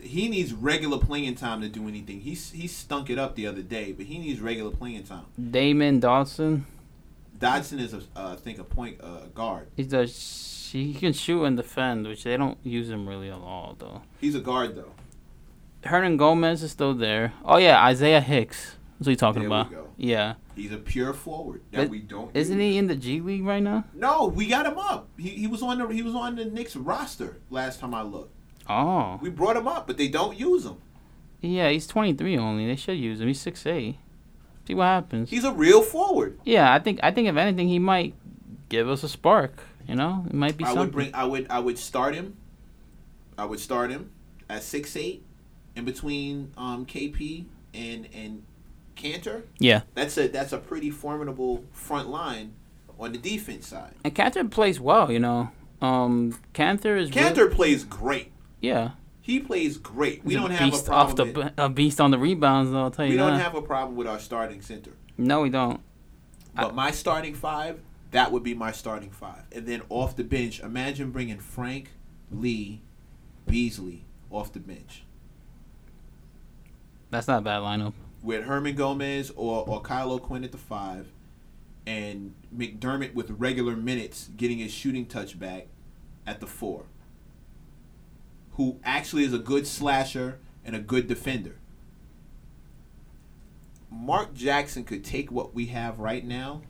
He 0.00 0.28
needs 0.28 0.52
regular 0.52 0.98
playing 0.98 1.36
time 1.36 1.60
to 1.62 1.68
do 1.68 1.88
anything. 1.88 2.20
He's 2.20 2.50
he 2.50 2.66
stunk 2.66 3.10
it 3.10 3.18
up 3.18 3.36
the 3.36 3.46
other 3.46 3.62
day, 3.62 3.92
but 3.92 4.06
he 4.06 4.18
needs 4.18 4.40
regular 4.40 4.70
playing 4.70 5.04
time. 5.04 5.24
Damyean 5.40 6.00
Dotson. 6.00 6.64
Dodson 7.38 7.78
is 7.78 7.94
a 7.94 7.98
uh, 8.14 8.32
I 8.32 8.36
think 8.36 8.58
a 8.58 8.64
point 8.64 9.00
uh, 9.02 9.26
guard. 9.34 9.68
He's 9.76 9.92
a 9.92 10.06
he 10.82 10.94
can 10.94 11.12
shoot 11.12 11.44
and 11.44 11.56
defend, 11.56 12.06
which 12.06 12.24
they 12.24 12.36
don't 12.36 12.58
use 12.64 12.90
him 12.90 13.08
really 13.08 13.28
at 13.30 13.38
all 13.38 13.76
though. 13.78 14.02
He's 14.20 14.34
a 14.34 14.40
guard 14.40 14.74
though. 14.76 14.92
Hernangomez 15.82 16.62
is 16.62 16.70
still 16.70 16.94
there. 16.94 17.32
Oh 17.44 17.58
yeah, 17.58 17.82
Isaiah 17.84 18.20
Hicks. 18.20 18.76
That's 18.98 19.06
what 19.06 19.10
you 19.10 19.16
talking 19.16 19.42
There 19.42 19.50
we 19.50 19.56
about. 19.56 19.70
go. 19.70 19.88
Yeah. 19.96 20.34
He's 20.54 20.72
a 20.72 20.76
pure 20.78 21.12
forward 21.12 21.62
that 21.72 21.84
Is- 21.84 21.90
we 21.90 21.98
don't. 21.98 22.34
Isn't 22.34 22.60
use. 22.60 22.72
he 22.72 22.78
in 22.78 22.86
the 22.86 22.96
G 22.96 23.20
League 23.20 23.44
right 23.44 23.62
now? 23.62 23.84
No, 23.92 24.26
we 24.26 24.46
got 24.46 24.66
him 24.66 24.78
up. 24.78 25.08
He, 25.18 25.30
he 25.30 25.46
was 25.46 25.62
on 25.62 25.78
the 25.78 25.88
he 25.88 26.02
was 26.02 26.14
on 26.14 26.36
the 26.36 26.44
Knicks 26.44 26.76
roster 26.76 27.38
last 27.50 27.80
time 27.80 27.94
I 27.94 28.02
looked. 28.02 28.32
Oh. 28.68 29.18
We 29.20 29.28
brought 29.30 29.56
him 29.56 29.68
up, 29.68 29.86
but 29.86 29.98
they 29.98 30.08
don't 30.08 30.38
use 30.38 30.64
him. 30.64 30.76
Yeah, 31.42 31.68
he's 31.68 31.86
23 31.86 32.38
only. 32.38 32.66
They 32.66 32.76
should 32.76 32.96
use 32.96 33.20
him. 33.20 33.26
He's 33.28 33.44
6'8". 33.44 33.96
See 34.66 34.74
what 34.74 34.84
happens. 34.84 35.28
He's 35.28 35.44
a 35.44 35.52
real 35.52 35.82
forward. 35.82 36.38
yeah, 36.44 36.72
I 36.72 36.78
think 36.78 36.98
I 37.02 37.10
think 37.10 37.28
if 37.28 37.36
anything 37.36 37.68
he 37.68 37.78
might 37.78 38.14
give 38.70 38.88
us 38.88 39.02
a 39.02 39.08
spark, 39.10 39.52
you 39.88 39.94
know? 39.94 40.24
It 40.26 40.34
might 40.34 40.56
be 40.56 40.64
I 40.64 40.68
something. 40.68 40.80
would 40.84 40.92
bring 40.92 41.14
I 41.14 41.24
would 41.24 41.46
I 41.50 41.58
would 41.58 41.78
start 41.78 42.14
him. 42.14 42.36
I 43.36 43.44
would 43.44 43.60
start 43.60 43.90
him 43.90 44.10
at 44.48 44.62
six 44.62 44.96
eight, 44.96 45.22
in 45.76 45.84
between 45.84 46.52
um, 46.56 46.86
KP 46.86 47.44
and 47.74 48.08
and 48.14 48.42
Kanter. 48.96 49.42
yeah. 49.58 49.82
That's 49.94 50.16
a 50.18 50.28
that's 50.28 50.52
a 50.52 50.58
pretty 50.58 50.90
formidable 50.90 51.64
front 51.72 52.08
line 52.08 52.52
on 52.98 53.12
the 53.12 53.18
defense 53.18 53.66
side. 53.68 53.92
And 54.04 54.14
Kanter 54.14 54.48
plays 54.50 54.78
well, 54.80 55.10
you 55.10 55.18
know. 55.18 55.50
Um 55.82 56.38
Kanter 56.54 56.96
is 56.98 57.10
Kanter 57.10 57.50
plays 57.52 57.84
great. 57.84 58.30
yeah. 58.60 58.92
He 59.20 59.40
plays 59.40 59.78
great. 59.78 60.22
We 60.22 60.34
He's 60.34 60.42
don't 60.42 60.50
have 60.50 60.68
a 60.68 60.70
beast 60.70 60.88
off 60.90 61.16
the 61.16 61.24
problem. 61.24 61.44
with- 61.46 61.54
a 61.58 61.68
beast 61.70 61.98
on 62.00 62.10
the 62.10 62.18
rebounds 62.18 62.70
though, 62.70 62.82
I'll 62.82 62.90
tell 62.90 63.06
you 63.06 63.12
we 63.12 63.16
that. 63.16 63.30
don't 63.30 63.40
have 63.40 63.54
a 63.54 63.62
problem 63.62 63.96
with 63.96 64.06
our 64.06 64.18
starting 64.20 64.60
center. 64.60 64.92
no, 65.16 65.40
we 65.40 65.48
don't. 65.50 65.80
But 66.54 66.74
my 66.74 66.90
starting 66.92 67.34
five, 67.34 67.80
that 68.14 68.30
would 68.30 68.44
be 68.44 68.54
my 68.54 68.70
starting 68.72 69.10
five. 69.10 69.42
And 69.52 69.66
then 69.66 69.82
off 69.88 70.14
the 70.14 70.22
bench, 70.24 70.60
imagine 70.60 71.10
bringing 71.10 71.38
Frank, 71.38 71.90
Lee, 72.30 72.80
Beasley 73.46 74.04
off 74.30 74.52
the 74.52 74.60
bench 74.60 75.04
That's 77.10 77.28
not 77.28 77.38
a 77.38 77.42
bad 77.42 77.60
lineup. 77.62 77.92
with 78.22 78.46
Hernangomez 78.46 79.30
or, 79.36 79.68
or 79.68 79.80
Kyle 79.82 80.12
O'Quinn 80.12 80.44
at 80.44 80.52
the 80.52 80.58
five, 80.58 81.08
and 81.86 82.34
McDermott 82.56 83.14
with 83.14 83.30
regular 83.32 83.76
minutes 83.76 84.30
getting 84.36 84.58
his 84.58 84.72
shooting 84.72 85.06
touch 85.06 85.38
back 85.38 85.66
at 86.26 86.40
the 86.40 86.46
four. 86.46 86.84
Who 88.52 88.78
actually 88.84 89.24
is 89.24 89.34
a 89.34 89.38
good 89.38 89.66
slasher 89.66 90.38
and 90.64 90.74
a 90.76 90.78
good 90.78 91.08
defender. 91.08 91.56
Mark 93.90 94.34
Jackson 94.34 94.84
could 94.84 95.04
take 95.04 95.30
what 95.30 95.54
we 95.54 95.66
have 95.66 95.98
right 95.98 96.24
now, 96.24 96.62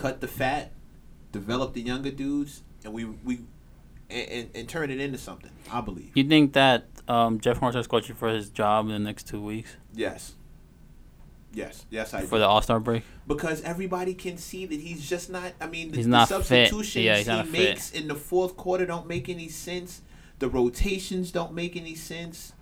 cut 0.00 0.20
the 0.20 0.28
fat, 0.28 0.72
develop 1.32 1.74
the 1.74 1.82
younger 1.82 2.10
dudes, 2.10 2.62
and 2.84 2.92
we 2.94 3.04
we 3.04 3.40
and, 4.08 4.28
and, 4.30 4.50
and 4.54 4.68
turn 4.68 4.90
it 4.90 4.98
into 5.00 5.18
something. 5.18 5.50
I 5.70 5.80
believe. 5.82 6.10
You 6.14 6.24
think 6.24 6.54
that 6.54 6.86
um, 7.06 7.38
Jeff 7.40 7.60
Hornacek's 7.60 7.86
coaching 7.86 8.16
for 8.16 8.28
his 8.28 8.48
job 8.50 8.86
in 8.86 8.92
the 8.92 8.98
next 8.98 9.28
two 9.28 9.42
weeks 9.42 9.76
Yes. 9.94 10.34
Yes. 11.52 11.84
Yes, 11.90 12.14
I 12.14 12.20
for 12.22 12.36
do. 12.36 12.38
the 12.40 12.46
All 12.46 12.62
Star 12.62 12.78
break? 12.80 13.02
because 13.26 13.60
everybody 13.62 14.14
can 14.14 14.36
see 14.38 14.66
that 14.66 14.80
he's 14.80 15.08
just 15.08 15.30
not. 15.30 15.52
I 15.60 15.66
mean, 15.66 15.90
the, 15.90 15.96
He's 15.96 16.06
the 16.06 16.10
not 16.10 16.28
fit. 16.28 16.44
substitutions 16.46 17.04
Yeah, 17.04 17.16
he's 17.18 17.26
he 17.26 17.32
not 17.32 17.46
fit. 17.48 17.52
makes 17.70 17.90
in 17.92 18.08
the 18.08 18.14
fourth 18.14 18.56
quarter 18.56 18.86
don't 18.86 19.06
make 19.08 19.28
any 19.28 19.48
sense. 19.48 20.02
The 20.38 20.48
rotations 20.48 21.32
don't 21.32 21.52
make 21.52 21.76
any 21.76 21.94
sense, 21.96 22.52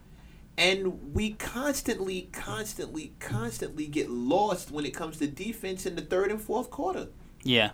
and 0.56 1.14
we 1.14 1.32
constantly, 1.32 2.28
constantly, 2.32 3.12
constantly 3.20 3.86
get 3.86 4.10
lost 4.10 4.70
when 4.72 4.84
it 4.84 4.94
comes 4.94 5.18
to 5.18 5.26
defense 5.28 5.86
in 5.86 5.94
the 5.94 6.02
third 6.02 6.30
and 6.32 6.40
fourth 6.40 6.70
quarter. 6.70 7.08
Yeah. 7.48 7.70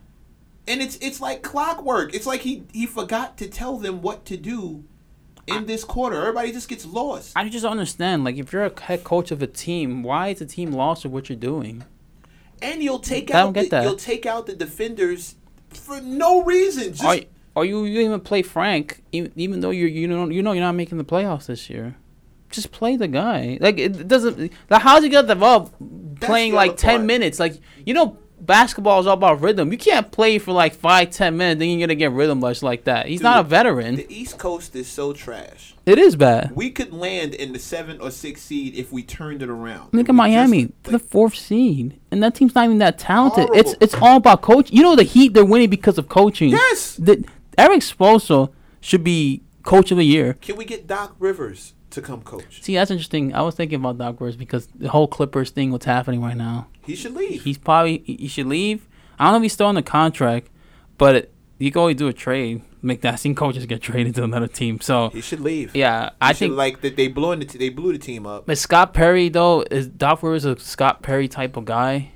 And 0.66 0.80
it's 0.80 0.96
it's 1.02 1.20
like 1.20 1.42
clockwork. 1.42 2.14
It's 2.14 2.26
like 2.26 2.40
he 2.40 2.64
he 2.72 2.86
forgot 2.86 3.36
to 3.38 3.48
tell 3.48 3.76
them 3.76 4.00
what 4.00 4.24
to 4.26 4.36
do 4.36 4.84
in 5.46 5.66
this 5.66 5.84
quarter. 5.84 6.20
Everybody 6.20 6.52
just 6.52 6.68
gets 6.68 6.86
lost. 6.86 7.32
I 7.36 7.48
just 7.48 7.64
don't 7.64 7.72
understand. 7.72 8.24
Like, 8.24 8.36
if 8.36 8.52
you're 8.52 8.64
a 8.64 8.80
head 8.80 9.04
coach 9.04 9.30
of 9.30 9.42
a 9.42 9.46
team, 9.46 10.02
why 10.02 10.28
is 10.28 10.38
the 10.38 10.46
team 10.46 10.72
lost 10.72 11.04
with 11.04 11.12
what 11.12 11.28
you're 11.28 11.36
doing? 11.36 11.84
And 12.62 12.82
you'll 12.82 13.00
take 13.00 13.30
I 13.34 13.40
don't 13.40 13.48
out 13.48 13.54
get 13.54 13.64
the, 13.64 13.68
that. 13.70 13.82
you'll 13.82 13.96
take 13.96 14.24
out 14.24 14.46
the 14.46 14.54
defenders 14.54 15.34
for 15.68 16.00
no 16.00 16.42
reason. 16.42 16.94
Just 16.94 17.04
Or, 17.04 17.18
or 17.56 17.64
you, 17.64 17.84
you 17.84 18.00
even 18.00 18.20
play 18.20 18.42
Frank, 18.42 19.02
even, 19.12 19.32
even 19.36 19.60
though 19.60 19.70
you're 19.70 19.88
you 19.88 20.08
know 20.08 20.28
you 20.30 20.42
know 20.42 20.52
you're 20.52 20.64
not 20.64 20.72
making 20.72 20.98
the 20.98 21.04
playoffs 21.04 21.46
this 21.46 21.68
year. 21.68 21.96
Just 22.50 22.70
play 22.70 22.96
the 22.96 23.08
guy. 23.08 23.58
Like 23.60 23.78
it 23.78 24.08
doesn't. 24.08 24.52
Like, 24.70 24.82
how's 24.82 25.02
he 25.02 25.10
gonna 25.10 25.26
develop 25.26 25.74
playing 26.20 26.54
like 26.54 26.76
ten 26.76 26.98
part. 26.98 27.06
minutes? 27.06 27.38
Like 27.38 27.60
you 27.84 27.92
know, 27.92 28.16
basketball 28.46 29.00
is 29.00 29.06
all 29.06 29.14
about 29.14 29.40
rhythm. 29.40 29.72
You 29.72 29.78
can't 29.78 30.10
play 30.10 30.38
for 30.38 30.52
like 30.52 30.74
five 30.74 31.10
ten 31.10 31.36
minutes, 31.36 31.58
then 31.58 31.68
you're 31.70 31.86
gonna 31.86 31.94
get 31.94 32.12
rhythm 32.12 32.40
much 32.40 32.62
like 32.62 32.84
that. 32.84 33.06
He's 33.06 33.20
not 33.20 33.40
a 33.40 33.48
veteran. 33.48 33.96
The 33.96 34.14
East 34.14 34.38
Coast 34.38 34.74
is 34.76 34.86
so 34.88 35.12
trash. 35.12 35.74
It 35.86 35.98
is 35.98 36.16
bad. 36.16 36.52
We 36.54 36.70
could 36.70 36.92
land 36.92 37.34
in 37.34 37.52
the 37.52 37.58
seven 37.58 38.00
or 38.00 38.10
six 38.10 38.40
seed 38.42 38.74
if 38.74 38.90
we 38.92 39.02
turned 39.02 39.42
it 39.42 39.48
around. 39.50 39.90
Look 39.92 40.08
at 40.08 40.14
Miami, 40.14 40.66
just, 40.66 40.84
the 40.84 40.98
fourth 40.98 41.34
seed, 41.34 41.98
and 42.10 42.22
that 42.22 42.34
team's 42.34 42.54
not 42.54 42.64
even 42.64 42.78
that 42.78 42.98
talented. 42.98 43.48
It's 43.52 43.70
Horrible. 43.70 43.84
it's 43.84 43.94
all 43.94 44.16
about 44.16 44.42
coach. 44.42 44.70
You 44.70 44.82
know 44.82 44.96
the 44.96 45.02
Heat, 45.02 45.34
they're 45.34 45.44
winning 45.44 45.70
because 45.70 45.98
of 45.98 46.08
coaching. 46.08 46.50
yes. 46.50 46.96
The, 46.96 47.24
Erik 47.58 47.80
Spoelstra 47.82 48.50
should 48.80 49.04
be 49.04 49.42
coach 49.62 49.90
of 49.90 49.96
the 49.98 50.04
year. 50.04 50.34
Can 50.40 50.56
we 50.56 50.64
get 50.64 50.86
Doc 50.86 51.14
Rivers 51.18 51.74
to 51.90 52.00
come 52.02 52.22
coach? 52.22 52.62
See, 52.62 52.74
that's 52.74 52.90
interesting. 52.90 53.34
I 53.34 53.42
was 53.42 53.54
thinking 53.54 53.76
about 53.76 53.98
Doc 53.98 54.20
Rivers 54.20 54.36
because 54.36 54.66
the 54.74 54.88
whole 54.88 55.06
Clippers 55.06 55.50
thing, 55.50 55.70
what's 55.70 55.84
happening 55.84 56.20
right 56.22 56.36
now. 56.36 56.66
He 56.86 56.94
should 56.96 57.14
leave. 57.14 57.42
He's 57.44 57.58
probably 57.58 57.98
he 58.06 58.28
should 58.28 58.46
leave. 58.46 58.86
I 59.18 59.24
don't 59.24 59.32
know 59.34 59.36
if 59.38 59.42
he's 59.44 59.52
still 59.52 59.66
on 59.66 59.74
the 59.74 59.82
contract, 59.82 60.48
but 60.98 61.14
it, 61.14 61.32
you 61.58 61.70
can 61.70 61.80
always 61.80 61.96
do 61.96 62.08
a 62.08 62.12
trade. 62.12 62.62
Make 62.82 63.00
that 63.00 63.18
same 63.18 63.34
coaches 63.34 63.64
get 63.64 63.80
traded 63.80 64.14
to 64.16 64.24
another 64.24 64.46
team. 64.46 64.78
So 64.80 65.08
He 65.08 65.22
should 65.22 65.40
leave. 65.40 65.74
yeah, 65.74 66.10
He 66.10 66.16
I 66.20 66.32
should, 66.32 66.38
think. 66.38 66.54
like 66.56 66.80
that 66.82 66.96
they 66.96 67.08
blew 67.08 67.34
the 67.36 67.44
t- 67.46 67.56
they 67.58 67.70
blew 67.70 67.92
the 67.92 67.98
team 67.98 68.26
up. 68.26 68.44
But 68.46 68.58
Scott 68.58 68.92
Perry 68.92 69.28
though 69.30 69.64
is 69.70 69.86
Doc 69.88 70.22
Rivers 70.22 70.44
a 70.44 70.58
Scott 70.58 71.02
Perry 71.02 71.26
type 71.28 71.56
of 71.56 71.64
guy. 71.64 72.10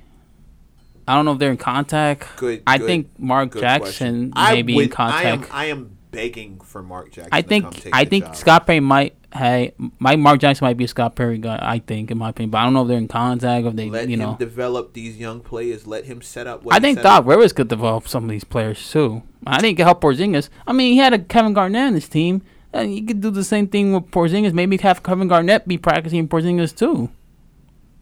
I 1.07 1.15
don't 1.15 1.25
know 1.25 1.31
if 1.33 1.39
they're 1.39 1.49
in 1.49 1.57
contact. 1.57 2.27
Good. 2.37 2.61
I 2.67 2.77
good, 2.77 2.85
think 2.85 3.09
Mark 3.19 3.55
Jackson 3.57 3.81
question. 3.81 4.29
may 4.35 4.59
I 4.59 4.61
be 4.61 4.75
would, 4.75 4.83
in 4.85 4.89
contact. 4.91 5.23
I 5.25 5.29
am 5.29 5.47
I 5.51 5.65
am 5.71 5.97
begging 6.11 6.59
for 6.59 6.81
Mark 6.81 7.11
Jackson. 7.11 7.29
I 7.33 7.41
think 7.41 7.87
I 7.93 8.05
think 8.05 8.25
job. 8.25 8.35
Scott 8.35 8.67
Perry 8.67 8.79
might 8.79 9.15
hey 9.33 9.73
my 9.99 10.15
Mark 10.15 10.39
Jackson 10.39 10.65
might 10.65 10.77
be 10.77 10.85
a 10.85 10.87
Scott 10.87 11.15
Perry 11.15 11.37
guy. 11.37 11.59
I 11.61 11.79
think 11.79 12.09
in 12.11 12.17
my 12.17 12.29
opinion, 12.29 12.49
but 12.51 12.57
I 12.59 12.63
don't 12.63 12.73
know 12.73 12.81
if 12.83 12.87
they're 12.87 12.97
in 12.97 13.07
contact. 13.07 13.65
If 13.65 13.75
they 13.75 13.89
Let 13.89 14.07
you 14.09 14.13
him 14.15 14.19
know. 14.19 14.35
develop 14.39 14.93
these 14.93 15.17
young 15.17 15.39
players. 15.41 15.85
Let 15.87 16.05
him 16.05 16.21
set 16.21 16.47
up. 16.47 16.63
What 16.63 16.73
I 16.73 16.77
he 16.77 16.81
think 16.81 17.01
Doc 17.03 17.21
up. 17.21 17.27
Rivers 17.27 17.53
could 17.53 17.67
develop 17.67 18.07
some 18.07 18.23
of 18.23 18.29
these 18.29 18.43
players 18.43 18.89
too. 18.91 19.21
I 19.45 19.59
think 19.61 19.73
it 19.73 19.81
could 19.81 19.85
help 19.85 20.01
Porzingis. 20.01 20.49
I 20.67 20.73
mean, 20.73 20.93
he 20.93 20.97
had 20.97 21.13
a 21.13 21.19
Kevin 21.19 21.53
Garnett 21.53 21.87
in 21.89 21.93
his 21.93 22.09
team, 22.09 22.41
and 22.73 22.93
you 22.95 23.05
could 23.05 23.21
do 23.21 23.29
the 23.31 23.43
same 23.43 23.67
thing 23.67 23.93
with 23.93 24.11
Porzingis. 24.11 24.53
Maybe 24.53 24.77
have 24.77 25.03
Kevin 25.03 25.27
Garnett 25.27 25.67
be 25.67 25.77
practicing 25.77 26.27
Porzingis 26.27 26.75
too. 26.75 27.09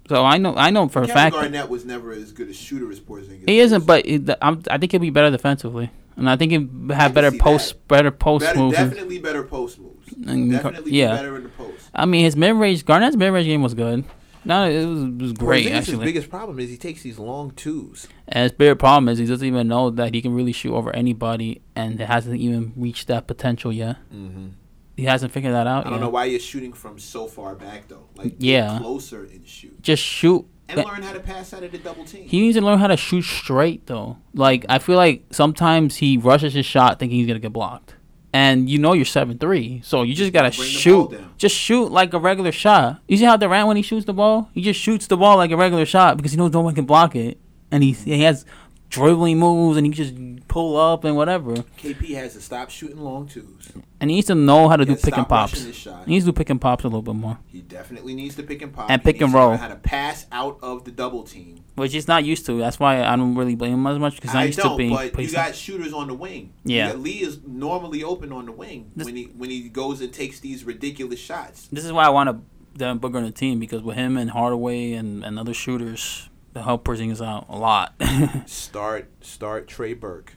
So 0.09 0.23
I 0.23 0.37
know 0.37 0.55
I 0.55 0.69
know 0.69 0.87
for 0.87 0.99
a 1.03 1.07
Kevin 1.07 1.15
fact 1.15 1.35
that 1.35 1.41
Garnett 1.41 1.69
was 1.69 1.83
never 1.83 2.13
as 2.13 2.31
good 2.31 2.47
a 2.47 2.53
shooter 2.53 2.89
as 2.89 3.01
Porzingis. 3.01 3.47
he 3.49 3.59
isn't, 3.59 3.85
but 3.85 4.05
he, 4.05 4.15
the- 4.17 4.37
I'm, 4.41 4.63
I 4.71 4.77
think 4.77 4.93
he'll 4.93 5.01
be 5.01 5.09
better 5.09 5.29
defensively, 5.29 5.91
and 6.17 6.29
I 6.29 6.35
think 6.35 6.51
can 6.51 6.89
have 6.89 7.13
better 7.13 7.31
post 7.31 7.87
better 7.87 8.11
post 8.11 8.45
better, 8.45 8.59
moves. 8.59 8.75
definitely 8.75 9.19
better 9.19 9.43
post 9.43 9.79
moves. 9.79 10.11
And- 10.25 10.51
definitely 10.51 10.91
yeah. 10.93 11.15
better 11.15 11.37
in 11.37 11.43
the 11.43 11.49
post. 11.49 11.89
I 11.93 12.05
mean, 12.05 12.23
his 12.25 12.35
mid 12.35 12.55
range 12.55 12.83
Garnett's 12.85 13.15
mid 13.15 13.31
range 13.31 13.47
game 13.47 13.61
was 13.63 13.73
good. 13.73 14.03
No, 14.45 14.63
it 14.69 14.85
was, 14.85 15.03
it 15.03 15.17
was 15.21 15.33
great 15.33 15.65
Porzingis' 15.67 15.71
actually. 15.73 16.05
biggest 16.05 16.29
problem 16.29 16.57
is 16.59 16.69
he 16.69 16.77
takes 16.77 17.01
these 17.03 17.19
long 17.19 17.51
twos. 17.51 18.07
And 18.29 18.43
his 18.43 18.51
bigger 18.53 18.75
problem 18.75 19.09
is 19.09 19.17
he 19.17 19.25
doesn't 19.25 19.45
even 19.45 19.67
know 19.67 19.89
that 19.89 20.13
he 20.13 20.21
can 20.21 20.33
really 20.33 20.53
shoot 20.53 20.73
over 20.73 20.95
anybody, 20.95 21.61
and 21.75 21.99
it 21.99 22.05
hasn't 22.05 22.39
even 22.39 22.71
reached 22.77 23.07
that 23.07 23.27
potential 23.27 23.73
yet. 23.73 23.97
Mm-hmm. 24.13 24.47
He 24.95 25.03
hasn't 25.03 25.33
figured 25.33 25.53
that 25.53 25.67
out 25.67 25.85
I 25.85 25.89
yet. 25.89 25.91
don't 25.95 25.99
know 25.99 26.09
why 26.09 26.25
you're 26.25 26.39
shooting 26.39 26.71
from 26.71 26.97
so 26.97 27.27
far 27.27 27.55
back 27.55 27.87
though. 27.89 28.07
Like 28.15 28.35
Yeah. 28.39 28.79
closer 28.79 29.25
and 29.25 29.45
shoot 29.45 29.81
Just 29.81 30.01
shoot. 30.01 30.47
And 30.69 30.83
learn 30.85 31.01
how 31.01 31.13
to 31.13 31.19
pass 31.19 31.53
out 31.53 31.63
of 31.63 31.71
the 31.71 31.77
double 31.77 32.05
team. 32.05 32.27
He 32.27 32.41
needs 32.41 32.57
to 32.57 32.61
learn 32.63 32.79
how 32.79 32.87
to 32.87 32.97
shoot 32.97 33.23
straight 33.23 33.85
though. 33.87 34.17
Like 34.33 34.65
I 34.69 34.79
feel 34.79 34.97
like 34.97 35.23
sometimes 35.31 35.97
he 35.97 36.17
rushes 36.17 36.53
his 36.53 36.65
shot 36.65 36.99
thinking 36.99 37.17
he's 37.17 37.27
gonna 37.27 37.39
get 37.39 37.53
blocked. 37.53 37.95
And 38.33 38.69
you 38.69 38.77
know 38.77 38.93
you're 38.93 39.05
seven 39.05 39.37
three, 39.37 39.81
so 39.83 40.03
you 40.03 40.13
just 40.13 40.33
gotta 40.33 40.55
Bring 40.55 40.67
shoot. 40.67 41.19
Just 41.37 41.55
shoot 41.55 41.91
like 41.91 42.13
a 42.13 42.19
regular 42.19 42.51
shot. 42.51 42.99
You 43.07 43.17
see 43.17 43.23
how 43.23 43.37
Durant 43.37 43.67
when 43.67 43.77
he 43.77 43.83
shoots 43.83 44.05
the 44.05 44.13
ball, 44.13 44.49
he 44.53 44.61
just 44.61 44.79
shoots 44.79 45.07
the 45.07 45.17
ball 45.17 45.37
like 45.37 45.51
a 45.51 45.57
regular 45.57 45.85
shot 45.85 46.17
because 46.17 46.31
he 46.33 46.37
knows 46.37 46.51
no 46.51 46.61
one 46.61 46.75
can 46.75 46.85
block 46.85 47.15
it, 47.15 47.39
and 47.71 47.83
he 47.83 47.93
he 47.93 48.21
has 48.23 48.45
dribbling 48.89 49.39
moves 49.39 49.77
and 49.77 49.85
he 49.85 49.91
can 49.91 50.03
just 50.37 50.47
pull 50.47 50.77
up 50.77 51.03
and 51.03 51.15
whatever. 51.15 51.53
KP 51.77 52.15
has 52.15 52.33
to 52.33 52.41
stop 52.41 52.69
shooting 52.69 52.99
long 52.99 53.27
twos. 53.27 53.69
And 53.99 54.09
he 54.09 54.17
needs 54.17 54.27
to 54.27 54.35
know 54.35 54.69
how 54.69 54.75
to 54.75 54.85
He 54.85 54.93
do 54.93 55.01
pick 55.01 55.17
and 55.17 55.27
pops. 55.27 55.61
He 55.61 55.67
needs 56.07 56.25
to 56.25 56.31
do 56.31 56.33
pick 56.33 56.49
and 56.49 56.61
pops 56.61 56.83
a 56.83 56.87
little 56.87 57.01
bit 57.01 57.15
more, 57.15 57.39
He 57.47 57.61
definitely 57.61 58.15
needs 58.15 58.35
to 58.35 58.43
pick 58.43 58.61
and 58.61 58.71
pop. 58.73 58.89
And 58.89 59.01
He 59.01 59.05
pick 59.05 59.21
and 59.21 59.31
needs 59.31 59.33
to 59.33 59.39
learn 59.39 59.49
roll. 59.49 59.57
How 59.57 59.67
to 59.67 59.75
pass 59.75 60.25
out 60.31 60.59
of 60.61 60.85
the 60.85 60.91
double 60.91 61.23
team. 61.23 61.63
which 61.75 61.93
he's 61.93 62.07
not 62.07 62.23
used 62.23 62.45
to. 62.45 62.57
That's 62.57 62.79
why 62.79 63.03
I 63.03 63.15
don't 63.15 63.35
really 63.35 63.55
blame 63.55 63.73
him 63.73 63.87
as 63.87 63.99
much 63.99 64.15
because 64.15 64.35
I 64.35 64.45
used 64.45 64.59
to 64.61 64.75
being 64.75 64.93
but 64.95 65.17
you 65.19 65.31
got 65.31 65.55
shooters 65.55 65.93
on 65.93 66.07
the 66.07 66.13
wing. 66.13 66.53
Yeah. 66.63 66.89
Got- 66.89 66.99
Lee 66.99 67.21
is 67.21 67.39
normally 67.45 68.03
open 68.03 68.31
on 68.31 68.45
the 68.45 68.51
wing 68.51 68.91
This- 68.95 69.05
when 69.05 69.15
he 69.15 69.23
when 69.25 69.49
he 69.49 69.69
goes 69.69 70.01
and 70.01 70.13
takes 70.13 70.39
these 70.39 70.63
ridiculous 70.63 71.19
shots. 71.19 71.67
This 71.71 71.85
is 71.85 71.91
why 71.91 72.05
I 72.05 72.09
want 72.09 72.29
to 72.29 72.39
Devin 72.77 72.99
Booker 72.99 73.17
on 73.17 73.23
the 73.25 73.31
team 73.31 73.59
because 73.59 73.81
with 73.81 73.95
him 73.95 74.17
and 74.17 74.29
Hardaway 74.29 74.93
and, 74.93 75.23
and 75.23 75.39
other 75.39 75.53
shooters, 75.53 76.29
they 76.57 76.63
help 76.63 76.83
Porzingis 76.85 77.25
out 77.25 77.45
a 77.49 77.57
lot. 77.57 77.93
Start 78.45 79.09
start 79.21 79.67
Trey 79.67 79.93
Burke. 79.93 80.33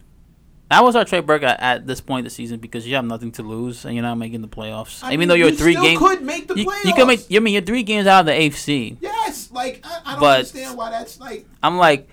that 0.69 0.83
was 0.85 0.95
our 0.97 1.05
Trey 1.05 1.21
Burke 1.21 1.43
at, 1.43 1.61
at 1.61 1.87
this 1.87 2.01
point 2.01 2.27
of 2.27 2.31
the 2.31 2.35
season 2.35 2.61
because 2.61 2.87
you 2.87 2.95
have 2.97 3.05
nothing 3.05 3.33
to 3.33 3.43
lose 3.43 3.85
and 3.85 3.95
you're 3.95 4.03
not 4.03 4.17
making 4.17 4.41
the 4.43 4.49
playoffs. 4.49 5.03
I 5.03 5.09
Even 5.09 5.21
mean, 5.21 5.29
though 5.29 5.35
you're 5.35 5.49
you 5.51 5.57
three 5.57 5.75
games, 5.75 5.99
could 5.99 6.23
make 6.23 6.47
the 6.49 6.55
you, 6.57 6.67
playoffs. 6.67 6.85
you 6.85 6.93
can 6.95 7.07
make. 7.07 7.21
I 7.35 7.39
mean, 7.41 7.55
you're 7.55 7.63
three 7.63 7.83
games 7.83 8.07
out 8.07 8.21
of 8.21 8.27
the 8.27 8.33
AFC. 8.33 8.97
Yes, 9.01 9.51
like 9.53 9.81
I, 9.85 10.01
I 10.05 10.11
don't 10.13 10.21
But- 10.21 10.39
understand 10.39 10.77
why 10.77 10.91
that's 10.91 11.19
like. 11.21 11.47
I'm 11.63 11.77
like, 11.79 12.09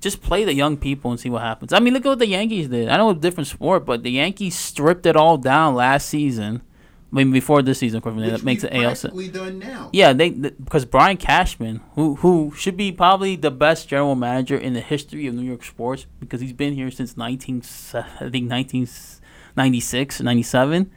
just 0.00 0.22
play 0.22 0.44
the 0.44 0.54
young 0.54 0.76
people 0.76 1.10
and 1.10 1.18
see 1.18 1.28
what 1.30 1.42
happens. 1.42 1.72
I 1.72 1.80
mean, 1.80 1.92
look 1.94 2.06
at 2.06 2.10
what 2.10 2.18
the 2.20 2.26
Yankees 2.28 2.68
did. 2.68 2.88
I 2.88 2.96
know 2.96 3.10
it's 3.10 3.18
a 3.18 3.20
different 3.20 3.48
sport, 3.48 3.84
but 3.84 4.02
the 4.04 4.10
Yankees 4.12 4.54
stripped 4.56 5.06
it 5.06 5.16
all 5.16 5.36
down 5.38 5.74
last 5.74 6.08
season. 6.08 6.62
I 7.10 7.16
mean, 7.16 7.32
before 7.32 7.62
this 7.62 7.78
season, 7.78 7.98
of 7.98 8.02
course, 8.02 8.16
that 8.16 8.42
makes 8.42 8.64
it 8.64 8.72
AL. 8.72 8.94
done 9.28 9.58
now. 9.58 9.88
Yeah, 9.94 10.12
they 10.12 10.30
th- 10.30 10.54
because 10.62 10.84
Brian 10.84 11.16
Cashman, 11.16 11.80
who 11.94 12.16
who 12.16 12.52
should 12.54 12.76
be 12.76 12.92
probably 12.92 13.34
the 13.34 13.50
best 13.50 13.88
general 13.88 14.14
manager 14.14 14.58
in 14.58 14.74
the 14.74 14.82
history 14.82 15.26
of 15.26 15.34
New 15.34 15.42
York 15.42 15.64
sports 15.64 16.04
because 16.20 16.42
he's 16.42 16.52
been 16.52 16.74
here 16.74 16.90
since 16.90 17.16
19 17.16 17.62
I 17.94 18.02
think 18.28 18.50
1996, 18.50 20.20
97. 20.20 20.90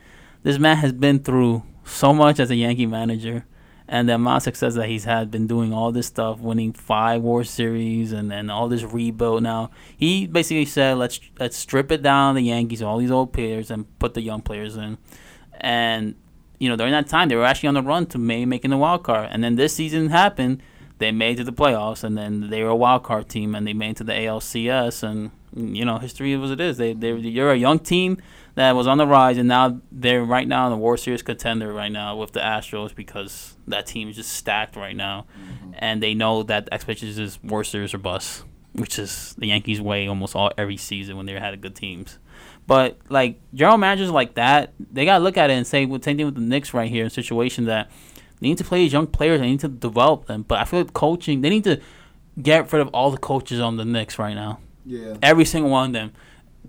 This 0.43 0.59
man 0.59 0.77
has 0.77 0.91
been 0.91 1.19
through 1.19 1.63
so 1.85 2.13
much 2.13 2.39
as 2.39 2.51
a 2.51 2.55
Yankee 2.55 2.87
manager 2.87 3.45
and 3.87 4.07
the 4.07 4.15
amount 4.15 4.37
of 4.37 4.43
success 4.43 4.75
that 4.75 4.87
he's 4.87 5.03
had 5.03 5.29
been 5.29 5.47
doing 5.47 5.73
all 5.73 5.91
this 5.91 6.07
stuff, 6.07 6.39
winning 6.39 6.71
five 6.71 7.21
World 7.21 7.45
Series 7.45 8.13
and 8.13 8.31
then 8.31 8.49
all 8.49 8.69
this 8.69 8.83
rebuild 8.83 9.43
now. 9.43 9.69
He 9.95 10.27
basically 10.27 10.65
said 10.65 10.97
let's 10.97 11.19
let's 11.39 11.57
strip 11.57 11.91
it 11.91 12.01
down 12.01 12.35
the 12.35 12.41
Yankees, 12.41 12.81
all 12.81 12.97
these 12.97 13.11
old 13.11 13.33
players 13.33 13.69
and 13.69 13.85
put 13.99 14.13
the 14.13 14.21
young 14.21 14.41
players 14.41 14.77
in. 14.77 14.97
And 15.61 16.15
you 16.59 16.69
know, 16.69 16.75
during 16.75 16.91
that 16.91 17.07
time, 17.07 17.29
they 17.29 17.35
were 17.35 17.45
actually 17.45 17.69
on 17.69 17.73
the 17.73 17.81
run 17.81 18.05
to 18.07 18.19
May 18.19 18.45
making 18.45 18.69
the 18.69 18.77
wild 18.77 19.03
card. 19.03 19.29
And 19.31 19.43
then 19.43 19.55
this 19.55 19.73
season 19.73 20.09
happened. 20.09 20.61
They 20.99 21.11
made 21.11 21.31
it 21.31 21.35
to 21.37 21.43
the 21.45 21.53
playoffs, 21.53 22.03
and 22.03 22.15
then 22.15 22.51
they 22.51 22.61
were 22.61 22.69
a 22.69 22.75
wild 22.75 23.01
card 23.01 23.27
team, 23.29 23.55
and 23.55 23.65
they 23.65 23.73
made 23.73 23.91
it 23.91 23.97
to 23.97 24.03
the 24.03 24.11
ALCS. 24.13 25.01
And 25.01 25.31
you 25.55 25.83
know, 25.83 25.97
history 25.97 26.33
is 26.33 26.39
what 26.39 26.51
it 26.51 26.61
is. 26.61 26.77
They 26.77 26.93
they 26.93 27.13
you're 27.13 27.51
a 27.51 27.57
young 27.57 27.79
team 27.79 28.17
that 28.53 28.75
was 28.75 28.85
on 28.85 28.99
the 28.99 29.07
rise, 29.07 29.37
and 29.37 29.47
now 29.47 29.81
they're 29.91 30.23
right 30.23 30.47
now 30.47 30.67
in 30.67 30.71
the 30.71 30.77
World 30.77 30.99
Series 30.99 31.23
contender 31.23 31.73
right 31.73 31.91
now 31.91 32.15
with 32.17 32.33
the 32.33 32.39
Astros 32.39 32.93
because 32.93 33.55
that 33.67 33.87
team 33.87 34.09
is 34.09 34.15
just 34.15 34.33
stacked 34.33 34.75
right 34.75 34.95
now, 34.95 35.25
mm-hmm. 35.35 35.71
and 35.79 36.03
they 36.03 36.13
know 36.13 36.43
that 36.43 36.69
expectations 36.71 37.17
is 37.17 37.43
World 37.43 37.65
Series 37.65 37.93
or 37.93 37.97
bust, 37.97 38.43
which 38.73 38.99
is 38.99 39.33
the 39.37 39.47
Yankees' 39.47 39.81
way 39.81 40.07
almost 40.07 40.35
all 40.35 40.51
every 40.57 40.77
season 40.77 41.17
when 41.17 41.25
they 41.25 41.33
had 41.33 41.53
a 41.53 41.57
good 41.57 41.75
teams. 41.75 42.19
But 42.67 42.97
like 43.09 43.39
general 43.53 43.77
managers 43.77 44.11
like 44.11 44.35
that, 44.35 44.73
they 44.79 45.05
gotta 45.05 45.23
look 45.23 45.37
at 45.37 45.49
it 45.49 45.53
and 45.53 45.67
say, 45.67 45.85
well, 45.85 46.01
same 46.01 46.17
thing 46.17 46.25
with 46.25 46.35
the 46.35 46.41
Knicks 46.41 46.73
right 46.73 46.89
here, 46.89 47.01
in 47.01 47.07
a 47.07 47.09
situation 47.09 47.65
that 47.65 47.89
they 48.39 48.47
need 48.47 48.57
to 48.57 48.63
play 48.63 48.79
these 48.79 48.93
young 48.93 49.07
players, 49.07 49.39
they 49.41 49.47
need 49.47 49.59
to 49.61 49.67
develop 49.67 50.25
them. 50.27 50.43
But 50.43 50.59
I 50.59 50.65
feel 50.65 50.81
like 50.81 50.93
coaching, 50.93 51.41
they 51.41 51.49
need 51.49 51.63
to 51.65 51.81
get 52.41 52.71
rid 52.71 52.81
of 52.81 52.87
all 52.89 53.11
the 53.11 53.17
coaches 53.17 53.59
on 53.59 53.77
the 53.77 53.85
Knicks 53.85 54.17
right 54.17 54.33
now. 54.33 54.59
Yeah. 54.85 55.15
Every 55.21 55.45
single 55.45 55.71
one 55.71 55.87
of 55.87 55.93
them. 55.93 56.13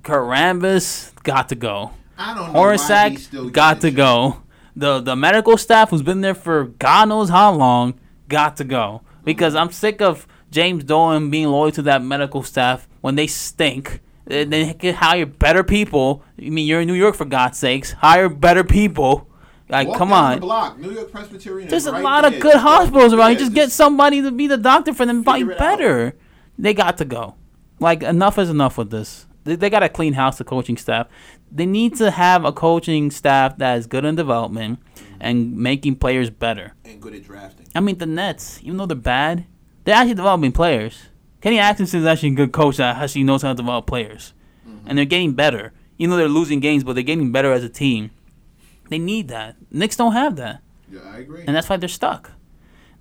Kurt 0.03 0.25
Rambis 0.25 1.15
got 1.23 1.49
to 1.51 1.55
go. 1.55 1.93
I 2.19 2.35
don't 2.35 2.53
know. 2.53 2.59
Hornacek 2.59 3.53
got 3.53 3.81
to 3.83 3.91
go. 3.91 4.43
The 4.75 5.01
the 5.01 5.15
medical 5.15 5.57
staff 5.57 5.91
who's 5.91 6.03
been 6.03 6.23
there 6.23 6.35
for 6.35 6.65
God 6.65 7.09
knows 7.09 7.29
how 7.29 7.53
long 7.53 7.95
got 8.29 8.57
to 8.57 8.65
go 8.65 9.03
because 9.25 9.55
I'm 9.55 9.71
sick 9.71 10.01
of 10.01 10.27
James 10.51 10.85
Dolan 10.85 11.31
being 11.31 11.49
loyal 11.49 11.73
to 11.73 11.83
that 11.83 12.03
medical 12.03 12.43
staff 12.43 12.89
when 13.01 13.15
they 13.15 13.27
stink. 13.27 14.01
Can 14.33 14.95
hire 14.95 15.27
better 15.27 15.63
people. 15.63 16.23
I 16.39 16.49
mean, 16.51 16.67
you're 16.67 16.81
in 16.81 16.87
New 16.89 16.95
York 16.95 17.15
for 17.15 17.25
God's 17.25 17.59
sakes. 17.59 17.93
Hire 17.93 18.29
better 18.29 18.65
people. 18.65 19.29
Like, 19.69 19.89
Walk 19.89 19.99
come 19.99 20.13
on. 20.13 20.35
The 20.37 20.41
block, 20.41 20.79
New 20.79 20.91
York 20.91 21.11
Presbyterian. 21.13 21.69
There's 21.69 21.87
a 21.87 21.93
right 21.93 22.03
lot 22.03 22.23
there. 22.23 22.35
of 22.35 22.41
good 22.41 22.53
Just 22.53 22.63
hospitals 22.63 23.15
around. 23.15 23.33
yeah, 23.33 23.39
just 23.39 23.55
get 23.55 23.71
somebody 23.71 24.21
to 24.23 24.31
be 24.31 24.47
the 24.47 24.57
doctor 24.59 24.93
for 24.93 25.07
them 25.07 25.23
fight 25.25 25.43
it 25.43 25.53
out. 25.53 25.59
better. 25.59 26.17
They 26.59 26.75
got 26.75 26.99
to 26.99 27.05
go. 27.05 27.37
Like 27.81 28.03
enough 28.03 28.39
is 28.39 28.51
enough 28.51 28.77
with 28.79 28.91
this. 28.91 29.27
They, 29.45 29.57
they 29.57 29.71
got 29.71 29.81
to 29.81 29.89
clean 29.89 30.13
house 30.13 30.39
the 30.39 30.45
coaching 30.45 30.77
staff. 30.77 31.09
They 31.51 31.67
need 31.67 31.97
to 31.97 32.11
have 32.11 32.45
a 32.45 32.53
coaching 32.53 33.11
staff 33.11 33.57
that 33.59 33.79
is 33.79 33.87
good 33.87 34.05
in 34.05 34.15
development 34.15 34.79
and 35.21 35.57
making 35.57 35.97
players 35.97 36.29
better. 36.31 36.75
and 36.85 37.01
good 37.01 37.15
at 37.15 37.25
drafting. 37.25 37.67
I 37.75 37.81
mean, 37.81 37.99
the 37.99 38.07
Nets, 38.07 38.61
even 38.63 38.77
though 38.77 38.87
they're 38.87 38.97
bad, 38.97 39.47
they're 39.85 39.95
actually 39.97 40.15
developing 40.15 40.53
players. 40.53 41.09
Kenny 41.43 41.59
Atkinson 41.59 42.01
is 42.01 42.07
actually 42.07 42.31
a 42.31 42.35
good 42.35 42.53
coach 42.53 42.79
that 42.79 42.97
actually 42.97 43.25
knows 43.25 43.43
how 43.43 43.49
to 43.49 43.55
develop 43.55 43.87
players, 43.87 44.33
mm-hmm. 44.67 44.87
and 44.89 44.97
they're 44.97 45.05
getting 45.05 45.33
better. 45.35 45.73
You 45.99 46.09
know, 46.09 46.17
they're 46.17 46.29
losing 46.29 46.61
games, 46.61 46.85
but 46.85 46.95
they're 46.95 47.03
getting 47.03 47.33
better 47.33 47.53
as 47.53 47.63
a 47.65 47.69
team. 47.69 48.11
They 48.89 48.99
need 48.99 49.29
that. 49.29 49.57
Knicks 49.71 49.97
don't 49.97 50.13
have 50.13 50.37
that 50.37 50.61
Yeah, 50.91 51.01
I 51.05 51.19
agree. 51.19 51.45
and 51.47 51.55
that's 51.57 51.69
why 51.69 51.77
they're 51.77 51.89
stuck. 51.89 52.33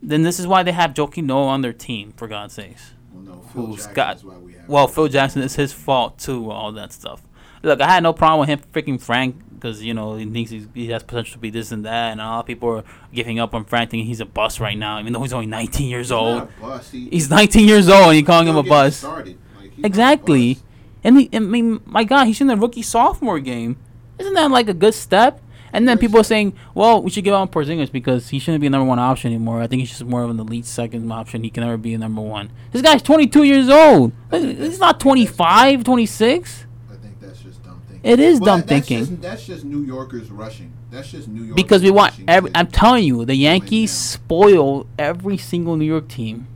Then 0.01 0.23
this 0.23 0.39
is 0.39 0.47
why 0.47 0.63
they 0.63 0.71
have 0.71 0.93
Joakim 0.93 1.25
Noah 1.25 1.47
on 1.47 1.61
their 1.61 1.73
team, 1.73 2.13
for 2.17 2.27
God's 2.27 2.53
sakes. 2.55 2.93
well, 3.13 3.23
no, 3.23 3.41
Phil 3.53 3.65
who's 3.67 3.85
Jackson 3.87 4.29
got- 4.29 4.41
we 4.41 4.53
have 4.53 4.67
Well. 4.67 4.87
Phil 4.87 5.07
Jackson 5.07 5.41
is 5.43 5.55
his 5.55 5.71
fault 5.73 6.17
too, 6.17 6.49
all 6.49 6.71
that 6.71 6.91
stuff. 6.91 7.21
Look, 7.63 7.81
I 7.81 7.87
had 7.89 8.03
no 8.03 8.13
problem 8.13 8.39
with 8.41 8.49
him 8.49 8.59
freaking 8.73 8.99
Frank 9.01 9.35
because 9.55 9.83
you 9.83 9.93
know 9.93 10.15
he 10.15 10.25
thinks 10.25 10.49
he's, 10.51 10.67
he 10.73 10.89
has 10.89 11.03
potential 11.03 11.33
to 11.33 11.39
be 11.39 11.49
this 11.51 11.71
and 11.71 11.85
that, 11.85 12.11
and 12.11 12.19
a 12.19 12.23
lot 12.25 12.39
of 12.39 12.45
people 12.47 12.69
are 12.69 12.83
giving 13.13 13.39
up 13.39 13.53
on 13.53 13.63
Frank, 13.65 13.91
thinking 13.91 14.07
he's 14.07 14.19
a 14.19 14.25
bust 14.25 14.59
right 14.59 14.77
now, 14.77 14.99
even 14.99 15.13
though 15.13 15.21
he's 15.21 15.33
only 15.33 15.45
19 15.47 15.87
years 15.89 16.07
He's 16.07 16.11
old. 16.11 16.37
not 16.37 16.49
a 16.57 16.61
bust. 16.61 16.91
He- 16.91 17.09
He's 17.09 17.29
19 17.29 17.67
years 17.67 17.87
old, 17.87 18.07
and 18.07 18.15
you're 18.15 18.25
calling 18.25 18.47
him 18.47 18.55
a 18.57 18.63
bust. 18.63 19.03
Like, 19.03 19.25
he's 19.27 19.35
not 19.57 19.83
a 19.83 19.85
Exactly. 19.85 20.57
And 21.03 21.17
he, 21.19 21.29
I 21.33 21.39
mean, 21.39 21.81
my 21.85 22.03
God, 22.03 22.25
he's 22.25 22.41
in 22.41 22.47
the 22.47 22.57
rookie 22.57 22.81
sophomore 22.81 23.39
game. 23.39 23.77
Isn't 24.19 24.33
that 24.35 24.49
like 24.51 24.67
a 24.69 24.73
good 24.73 24.93
step? 24.93 25.41
And 25.73 25.87
then 25.87 25.97
people 25.97 26.19
are 26.19 26.23
saying, 26.23 26.53
well, 26.75 27.01
we 27.01 27.09
should 27.09 27.23
give 27.23 27.33
out 27.33 27.41
on 27.41 27.47
Porzingis 27.47 27.91
because 27.91 28.29
he 28.29 28.39
shouldn't 28.39 28.59
be 28.61 28.67
a 28.67 28.69
number 28.69 28.85
one 28.85 28.99
option 28.99 29.31
anymore. 29.31 29.61
I 29.61 29.67
think 29.67 29.79
he's 29.79 29.89
just 29.89 30.03
more 30.03 30.21
of 30.21 30.29
an 30.29 30.37
elite 30.39 30.65
second 30.65 31.09
option. 31.11 31.43
He 31.43 31.49
can 31.49 31.63
never 31.63 31.77
be 31.77 31.93
a 31.93 31.97
number 31.97 32.21
one. 32.21 32.51
This 32.71 32.81
guy's 32.81 33.01
22 33.01 33.43
years 33.43 33.69
old. 33.69 34.11
He's 34.31 34.79
not 34.79 34.99
25, 34.99 35.83
26. 35.85 36.65
I 36.91 36.95
think 36.97 37.19
that's 37.21 37.39
just 37.41 37.63
It 38.03 38.19
is 38.19 38.39
Well, 38.39 38.45
dumb 38.45 38.59
that- 38.61 38.67
that's 38.67 38.87
thinking. 38.87 39.05
Just, 39.07 39.21
that's 39.21 39.45
just 39.45 39.65
New 39.65 39.81
Yorkers 39.83 40.31
rushing. 40.31 40.71
That's 40.89 41.11
just 41.11 41.27
New 41.27 41.43
York. 41.43 41.55
because 41.55 41.83
we 41.83 41.91
want 41.91 42.13
every. 42.27 42.51
I'm 42.55 42.67
telling 42.67 43.03
you, 43.03 43.23
the 43.25 43.35
Yankees 43.35 43.91
spoil 43.91 44.85
every 44.97 45.37
single 45.37 45.77
New 45.77 45.85
York 45.85 46.07
team 46.07 46.47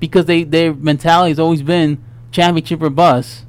because 0.00 0.24
they 0.26 0.44
their 0.44 0.72
mentality 0.74 1.30
has 1.30 1.38
always 1.38 1.62
been 1.62 2.02
championship 2.32 2.82
or 2.82 2.90
bust. 2.90 3.44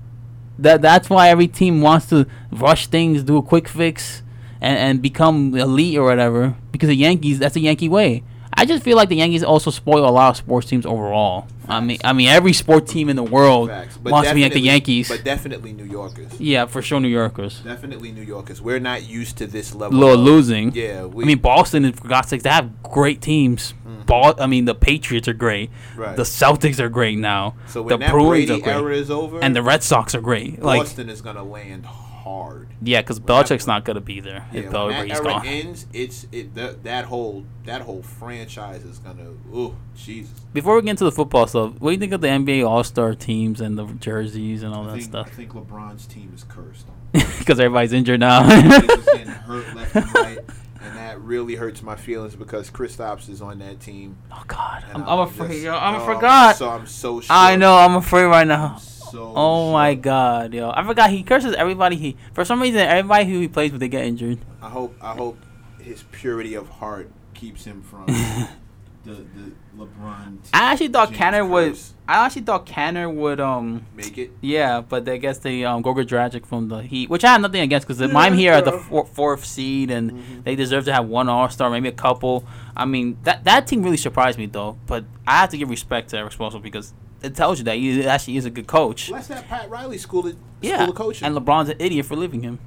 That 0.59 0.81
that's 0.81 1.09
why 1.09 1.29
every 1.29 1.47
team 1.47 1.81
wants 1.81 2.07
to 2.07 2.27
rush 2.51 2.87
things, 2.87 3.23
do 3.23 3.37
a 3.37 3.41
quick 3.41 3.67
fix, 3.67 4.21
and 4.61 4.77
and 4.77 5.01
become 5.01 5.55
elite 5.55 5.97
or 5.97 6.03
whatever. 6.03 6.55
Because 6.71 6.89
the 6.89 6.95
Yankees, 6.95 7.39
that's 7.39 7.53
the 7.55 7.61
Yankee 7.61 7.89
way. 7.89 8.23
I 8.53 8.65
just 8.65 8.83
feel 8.83 8.95
like 8.95 9.09
the 9.09 9.17
Yankees 9.17 9.43
also 9.43 9.69
spoil 9.71 10.07
a 10.07 10.11
lot 10.11 10.29
of 10.29 10.37
sports 10.37 10.67
teams 10.67 10.85
overall. 10.85 11.47
I 11.67 11.79
mean, 11.79 11.97
I 12.03 12.13
mean, 12.13 12.27
every 12.27 12.53
sport 12.53 12.87
team 12.87 13.09
in 13.09 13.15
the 13.15 13.23
world 13.23 13.69
Facts. 13.69 13.97
wants 13.97 14.29
to 14.29 14.35
be 14.35 14.43
like 14.43 14.53
the 14.53 14.59
Yankees. 14.59 15.09
But 15.09 15.23
definitely 15.23 15.73
New 15.73 15.85
Yorkers. 15.85 16.39
yeah, 16.39 16.65
for 16.65 16.81
sure, 16.81 16.99
New 16.99 17.07
Yorkers. 17.07 17.59
Definitely 17.59 18.11
New 18.11 18.21
Yorkers. 18.21 18.61
We're 18.61 18.79
not 18.79 19.03
used 19.03 19.37
to 19.37 19.47
this 19.47 19.73
level. 19.75 19.97
Little 19.99 20.15
of- 20.15 20.19
losing. 20.21 20.73
Yeah, 20.73 21.05
we, 21.05 21.23
I 21.23 21.27
mean, 21.27 21.39
Boston, 21.39 21.91
for 21.93 22.07
God's 22.07 22.29
sakes, 22.29 22.43
they 22.43 22.49
have 22.49 22.83
great 22.83 23.21
teams. 23.21 23.73
Mm-hmm. 23.87 24.01
Ball, 24.03 24.35
I 24.39 24.47
mean, 24.47 24.65
the 24.65 24.75
Patriots 24.75 25.27
are 25.27 25.33
great. 25.33 25.69
Right. 25.95 26.15
The 26.15 26.23
Celtics 26.23 26.79
are 26.79 26.89
great 26.89 27.17
now. 27.17 27.55
so 27.67 27.81
when 27.81 27.89
the 27.89 28.05
that 28.05 28.11
Bruins 28.11 28.47
Brady 28.47 28.61
are 28.61 28.63
great. 28.63 28.75
era 28.75 28.95
is 28.95 29.09
over, 29.09 29.39
and 29.41 29.55
the 29.55 29.63
Red 29.63 29.81
Sox 29.83 30.13
are 30.13 30.21
great. 30.21 30.61
Like, 30.61 30.81
Boston 30.81 31.09
is 31.09 31.21
gonna 31.21 31.43
land 31.43 31.85
hard. 32.25 32.67
yeah, 32.81 33.01
because 33.01 33.19
when 33.21 33.27
Belichick's 33.27 33.67
not 33.67 33.85
gonna 33.85 34.01
be 34.01 34.19
there 34.19 34.45
Yeah, 34.51 34.61
if 34.61 34.73
when 34.73 34.89
that 34.89 35.09
era 35.09 35.23
gone. 35.23 35.45
ends, 35.45 35.85
it's 35.93 36.27
it 36.31 36.53
that, 36.55 36.83
that 36.83 37.05
whole 37.05 37.45
that 37.65 37.81
whole 37.83 38.01
franchise 38.01 38.83
is 38.83 38.97
gonna. 38.99 39.29
Oh 39.53 39.75
Jesus! 39.95 40.39
Before 40.53 40.75
we 40.75 40.81
get 40.81 40.89
into 40.91 41.03
the 41.05 41.11
football 41.11 41.47
stuff, 41.47 41.73
what 41.79 41.89
do 41.91 41.93
you 41.93 41.99
think 41.99 42.13
of 42.13 42.21
the 42.21 42.27
NBA 42.27 42.67
All 42.67 42.83
Star 42.83 43.13
teams 43.15 43.61
and 43.61 43.77
the 43.77 43.85
jerseys 43.85 44.63
and 44.63 44.73
all 44.73 44.83
I 44.83 44.87
that 44.87 44.91
think, 44.93 45.03
stuff? 45.03 45.27
I 45.27 45.35
think 45.35 45.53
LeBron's 45.53 46.05
team 46.07 46.31
is 46.35 46.43
cursed. 46.43 46.87
Because 47.39 47.59
everybody's 47.59 47.93
injured 47.93 48.19
now. 48.19 48.47
Getting 48.49 49.27
hurt 49.27 49.73
left 49.75 49.95
and 49.95 50.15
right. 50.15 50.39
And 50.81 50.97
that 50.97 51.19
really 51.21 51.55
hurts 51.55 51.81
my 51.81 51.95
feelings 51.95 52.35
because 52.35 52.69
Kristaps 52.69 53.29
is 53.29 53.41
on 53.41 53.59
that 53.59 53.79
team. 53.79 54.17
oh 54.31 54.43
God, 54.47 54.83
and 54.93 55.03
I'm, 55.03 55.09
I'm 55.09 55.19
afraid. 55.19 55.49
just- 55.51 55.61
yo, 55.63 55.75
I'm 55.75 56.01
oh, 56.01 56.05
forgot. 56.05 56.55
So 56.57 56.69
I'm 56.69 56.85
so. 56.87 57.21
Shook. 57.21 57.31
I 57.31 57.55
know. 57.55 57.75
I'm 57.75 57.95
afraid 57.95 58.25
right 58.25 58.45
now. 58.47 58.77
So 59.11 59.33
Oh 59.35 59.71
my. 59.73 59.93
God, 59.95 60.53
yo! 60.53 60.71
I 60.71 60.83
forgot 60.83 61.09
he 61.09 61.23
curses 61.23 61.53
everybody. 61.55 61.95
He 61.95 62.17
for 62.33 62.43
some 62.45 62.61
reason 62.61 62.79
everybody 62.81 63.25
who 63.25 63.39
he 63.39 63.47
plays 63.47 63.71
with 63.71 63.79
they 63.81 63.87
get 63.87 64.05
injured. 64.05 64.39
I 64.61 64.69
hope. 64.69 64.95
I 65.01 65.13
hope 65.13 65.37
his 65.79 66.03
purity 66.11 66.55
of 66.55 66.67
heart. 66.69 67.09
keeps 67.33 67.65
him 67.65 67.81
from 67.81 68.05
the 69.03 69.11
the 69.13 69.51
LeBron. 69.77 70.37
I 70.53 70.71
actually 70.71 70.87
thought 70.87 71.09
James 71.09 71.17
Canner 71.17 71.45
would. 71.45 71.77
I 72.07 72.25
actually 72.25 72.43
thought 72.43 72.65
Canner 72.65 73.09
would. 73.09 73.39
Um. 73.39 73.85
Make 73.95 74.17
it. 74.17 74.31
Yeah, 74.41 74.81
but 74.81 75.07
I 75.07 75.17
guess 75.17 75.37
the 75.39 75.65
um 75.65 75.81
Goga 75.81 76.05
Dragic 76.05 76.45
from 76.45 76.69
the 76.69 76.79
Heat, 76.81 77.09
which 77.09 77.23
I 77.23 77.31
have 77.33 77.41
nothing 77.41 77.61
against 77.61 77.87
because 77.87 78.11
Miami 78.11 78.37
here 78.37 78.53
are 78.53 78.61
the 78.61 78.73
four, 78.73 79.05
fourth 79.05 79.45
seed 79.45 79.91
and 79.91 80.11
Mhm. 80.11 80.43
they 80.43 80.55
deserve 80.55 80.85
to 80.85 80.93
have 80.93 81.05
one 81.07 81.29
All 81.29 81.49
Star, 81.49 81.69
maybe 81.69 81.89
a 81.89 81.91
couple. 81.93 82.45
I 82.75 82.85
mean 82.85 83.17
that 83.23 83.43
that 83.43 83.67
team 83.67 83.83
really 83.83 83.97
surprised 83.97 84.37
me 84.37 84.45
though, 84.47 84.77
but 84.87 85.05
I 85.27 85.41
have 85.41 85.49
to 85.49 85.57
give 85.57 85.69
respect 85.69 86.09
to 86.11 86.17
Erik 86.17 86.33
Spoelstra 86.33 86.61
because 86.61 86.93
it 87.21 87.35
tells 87.35 87.57
you 87.59 87.65
that 87.65 87.75
he 87.77 88.05
actually 88.05 88.37
is 88.37 88.45
a 88.45 88.49
good 88.49 88.67
coach. 88.67 89.09
Let's 89.09 89.27
that 89.27 89.47
Pat 89.47 89.69
Riley 89.69 89.97
school 89.97 90.27
of, 90.27 90.35
Yeah, 90.61 90.77
school 90.77 90.89
of 90.89 90.95
coaching. 90.95 91.25
and 91.27 91.35
LeBron's 91.35 91.69
an 91.69 91.77
idiot 91.79 92.05
for 92.05 92.15
leaving 92.15 92.41
him. 92.43 92.59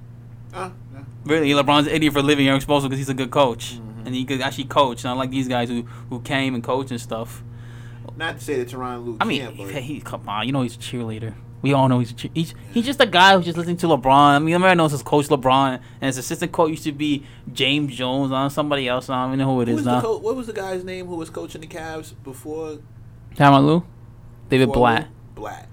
Uh, 0.52 0.70
yeah. 0.92 1.00
Really, 1.24 1.50
LeBron's 1.50 1.86
an 1.86 1.94
idiot 1.94 2.12
for 2.12 2.22
leaving 2.22 2.48
Erik 2.48 2.62
Spoelstra 2.62 2.84
because 2.84 2.98
he's 2.98 3.08
a 3.08 3.14
good 3.14 3.30
coach 3.30 3.74
Mhm. 3.74 4.06
and 4.06 4.14
he 4.14 4.24
could 4.24 4.40
actually 4.40 4.64
coach, 4.64 5.04
not 5.04 5.16
like 5.16 5.30
these 5.30 5.48
guys 5.48 5.68
who 5.68 5.82
who 6.10 6.20
came 6.20 6.54
and 6.54 6.62
coached 6.64 6.90
and 6.90 7.00
stuff. 7.00 7.42
Not 8.16 8.38
to 8.38 8.44
say 8.44 8.56
that 8.56 8.68
Tyronn 8.68 9.04
Lue 9.04 9.16
I 9.20 9.24
mean, 9.24 9.46
he, 9.52 9.80
he 9.80 10.00
come 10.00 10.28
on, 10.28 10.44
you 10.46 10.52
know 10.52 10.62
he's 10.62 10.74
a 10.74 10.78
cheerleader. 10.78 11.34
We 11.60 11.72
all 11.72 11.88
know 11.88 11.98
he's 11.98 12.12
cheer- 12.12 12.30
he's 12.34 12.54
he's 12.72 12.84
just 12.86 13.00
a 13.00 13.06
guy 13.06 13.36
who's 13.36 13.44
just 13.44 13.58
listening 13.58 13.76
to 13.78 13.86
LeBron. 13.88 14.06
I 14.36 14.38
mean, 14.38 14.54
everybody 14.54 14.76
knows 14.76 14.92
his 14.92 15.02
coach 15.02 15.26
LeBron, 15.28 15.74
and 16.00 16.06
his 16.06 16.16
assistant 16.18 16.50
coach 16.52 16.70
used 16.70 16.84
to 16.84 16.92
be 16.92 17.24
James 17.52 17.94
Jones 17.96 18.30
on 18.32 18.48
somebody 18.50 18.88
else. 18.88 19.10
I 19.10 19.22
don't 19.22 19.30
even 19.34 19.40
know 19.40 19.54
who 19.54 19.60
it 19.62 19.68
Who 19.68 19.72
is 19.74 19.76
was 19.78 19.86
now. 19.86 20.00
co- 20.00 20.18
what 20.18 20.34
was 20.36 20.46
the 20.46 20.52
guy's 20.52 20.84
name 20.84 21.06
who 21.06 21.16
was 21.16 21.30
coaching 21.30 21.60
the 21.60 21.66
Cavs 21.66 22.14
before? 22.24 22.78
Tyronn 23.36 23.66
Lue, 23.66 23.84
David 24.48 24.66
before 24.66 24.80
Blatt, 24.80 25.08
Blatt. 25.34 25.68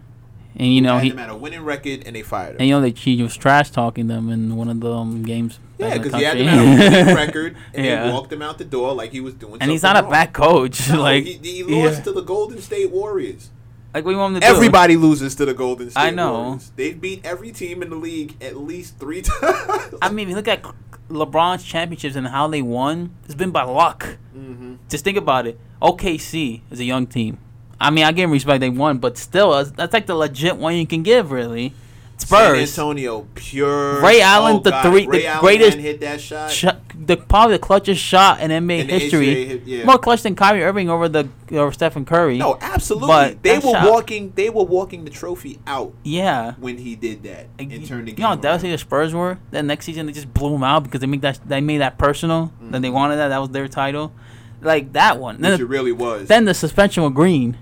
and 0.56 0.74
you 0.74 0.82
know 0.82 1.00
he 1.00 1.10
them 1.10 1.20
at 1.20 1.30
a 1.30 1.36
winning 1.36 1.64
record, 1.64 2.04
and 2.06 2.16
they 2.16 2.22
fired 2.22 2.52
him. 2.52 2.58
and 2.60 2.68
you 2.70 2.76
know 2.76 2.82
they 2.82 2.92
he 2.92 3.22
was 3.24 3.36
trash 3.36 3.72
talking 3.72 4.08
them 4.08 4.30
in 4.30 4.56
one 4.56 4.70
of 4.70 4.80
the 4.80 4.92
um, 4.92 5.24
games. 5.24 5.60
yeah, 5.78 5.90
back 5.90 5.96
in 5.98 6.02
the 6.02 6.10
because 6.10 6.20
he 6.20 6.26
had 6.26 6.38
them 6.38 6.48
at 6.48 6.60
a 6.60 7.00
winning 7.06 7.16
record, 7.28 7.58
and 7.74 7.86
Yeah. 7.86 8.04
they 8.08 8.12
walked 8.14 8.32
him 8.32 8.42
out 8.42 8.58
the 8.58 8.66
door 8.66 8.94
like 8.94 9.12
he 9.12 9.20
was 9.22 9.34
doing. 9.34 9.58
and 9.62 9.70
he's 9.72 9.84
not 9.84 9.96
something 9.96 10.10
a 10.10 10.12
bad 10.12 10.34
coach. 10.34 10.90
No, 10.90 11.02
like 11.02 11.24
he, 11.26 11.34
he 11.38 11.64
lost 11.64 11.98
yeah. 12.00 12.04
to 12.06 12.12
the 12.14 12.22
Golden 12.22 12.62
State 12.62 12.92
Warriors. 12.92 13.50
like 13.94 14.04
what 14.06 14.12
you 14.12 14.18
want 14.18 14.36
him 14.36 14.42
to 14.42 14.48
do? 14.48 14.54
Everybody 14.54 14.96
loses 14.98 15.36
to 15.36 15.46
the 15.46 15.54
Golden 15.54 15.90
State 15.90 16.00
I 16.02 16.10
know. 16.12 16.34
Warriors. 16.42 16.72
They've 16.76 17.00
beat 17.00 17.26
every 17.26 17.52
team 17.52 17.82
in 17.82 17.90
the 17.90 17.96
league 17.96 18.36
at 18.42 18.58
least 18.58 18.98
three 19.00 19.22
times. 19.42 19.96
I 20.02 20.10
mean, 20.12 20.34
look 20.34 20.48
at 20.48 20.64
LeBron's 21.10 21.64
championships 21.64 22.16
and 22.16 22.28
how 22.28 22.48
they 22.48 22.62
won. 22.62 23.14
It's 23.26 23.36
been 23.36 23.52
by 23.52 23.64
luck. 23.64 24.18
hmm 24.34 24.76
Just 24.90 25.04
think 25.04 25.18
about 25.18 25.46
it. 25.48 25.60
OKC 25.82 26.62
is 26.72 26.80
a 26.80 26.84
young 26.86 27.06
team. 27.08 27.38
I 27.80 27.90
mean, 27.90 28.06
I 28.06 28.12
give 28.12 28.24
them 28.24 28.32
respect 28.32 28.60
they 28.62 28.70
won, 28.70 29.00
but 29.00 29.18
still, 29.18 29.52
that's- 29.52 29.94
like 29.94 30.06
the 30.06 30.16
legit 30.16 30.58
one 30.58 30.76
you 30.76 30.88
can 30.88 31.04
give, 31.04 31.32
really. 31.32 31.74
Spurs. 32.18 32.72
San. 32.72 32.86
Antonio, 32.86 33.28
pure. 33.36 34.02
Ray 34.02 34.22
oh, 34.22 34.26
Allen, 34.26 34.56
oh 34.56 34.60
the 34.60 34.72
God, 34.72 34.84
three- 34.84 35.06
Ray 35.06 35.20
the 35.20 35.28
Allen 35.28 35.42
greatest 35.42 35.78
hit 35.78 36.00
that 36.00 36.22
shot. 36.22 36.50
Shot, 36.50 36.80
the 36.98 37.18
probably 37.18 37.58
the 37.58 37.64
clutchest 37.64 37.98
shot 37.98 38.40
in 38.40 38.52
NBA 38.52 38.80
in 38.80 38.90
history. 38.90 39.62
Yeah. 39.66 39.84
More 39.84 39.98
clutch 39.98 40.22
than 40.24 40.34
Kyrie 40.34 40.64
Irving 40.64 40.90
over 40.90 41.10
the 41.10 41.28
over 41.52 41.74
Stephen 41.74 42.06
Curry. 42.06 42.38
No, 42.38 42.58
absolutely. 42.62 43.08
But 43.08 43.44
they 43.44 43.56
were 43.58 43.72
shot- 43.74 43.92
walking. 43.92 44.32
They 44.34 44.50
were 44.50 44.64
walking 44.64 45.04
the 45.04 45.10
trophy 45.12 45.60
out 45.68 45.94
Yeah. 46.04 46.54
when 46.54 46.78
he 46.78 46.96
did 46.96 47.24
that 47.24 47.48
and 47.60 47.72
You 47.72 47.86
turned 47.86 48.08
the 48.08 48.12
game. 48.12 48.18
you 48.18 48.22
know 48.22 48.28
how 48.28 48.34
around. 48.34 48.42
devastating 48.42 48.72
the 48.72 48.78
Spurs 48.78 49.14
were? 49.14 49.38
Then 49.52 49.68
next 49.68 49.86
season 49.86 50.06
they 50.06 50.14
just 50.14 50.34
blew 50.34 50.52
them 50.52 50.64
out 50.64 50.84
because 50.84 51.02
they 51.02 51.08
make 51.08 51.22
that 51.22 51.40
they 51.46 51.60
made 51.60 51.80
that 51.80 51.98
personal. 51.98 52.54
Then 52.62 52.82
they 52.82 52.88
mm-hmm. 52.88 52.96
wanted 52.96 53.18
that. 53.18 53.28
That 53.28 53.42
was 53.42 53.50
their 53.50 53.68
title. 53.68 54.14
Like 54.62 54.94
that 54.94 55.20
one. 55.20 55.42
Then 55.42 55.52
Which 55.52 55.62
it 55.62 55.66
really 55.66 55.92
was. 55.92 56.28
Then 56.30 56.46
the 56.46 56.54
suspension 56.54 57.04
with 57.04 57.14
Green, 57.14 57.58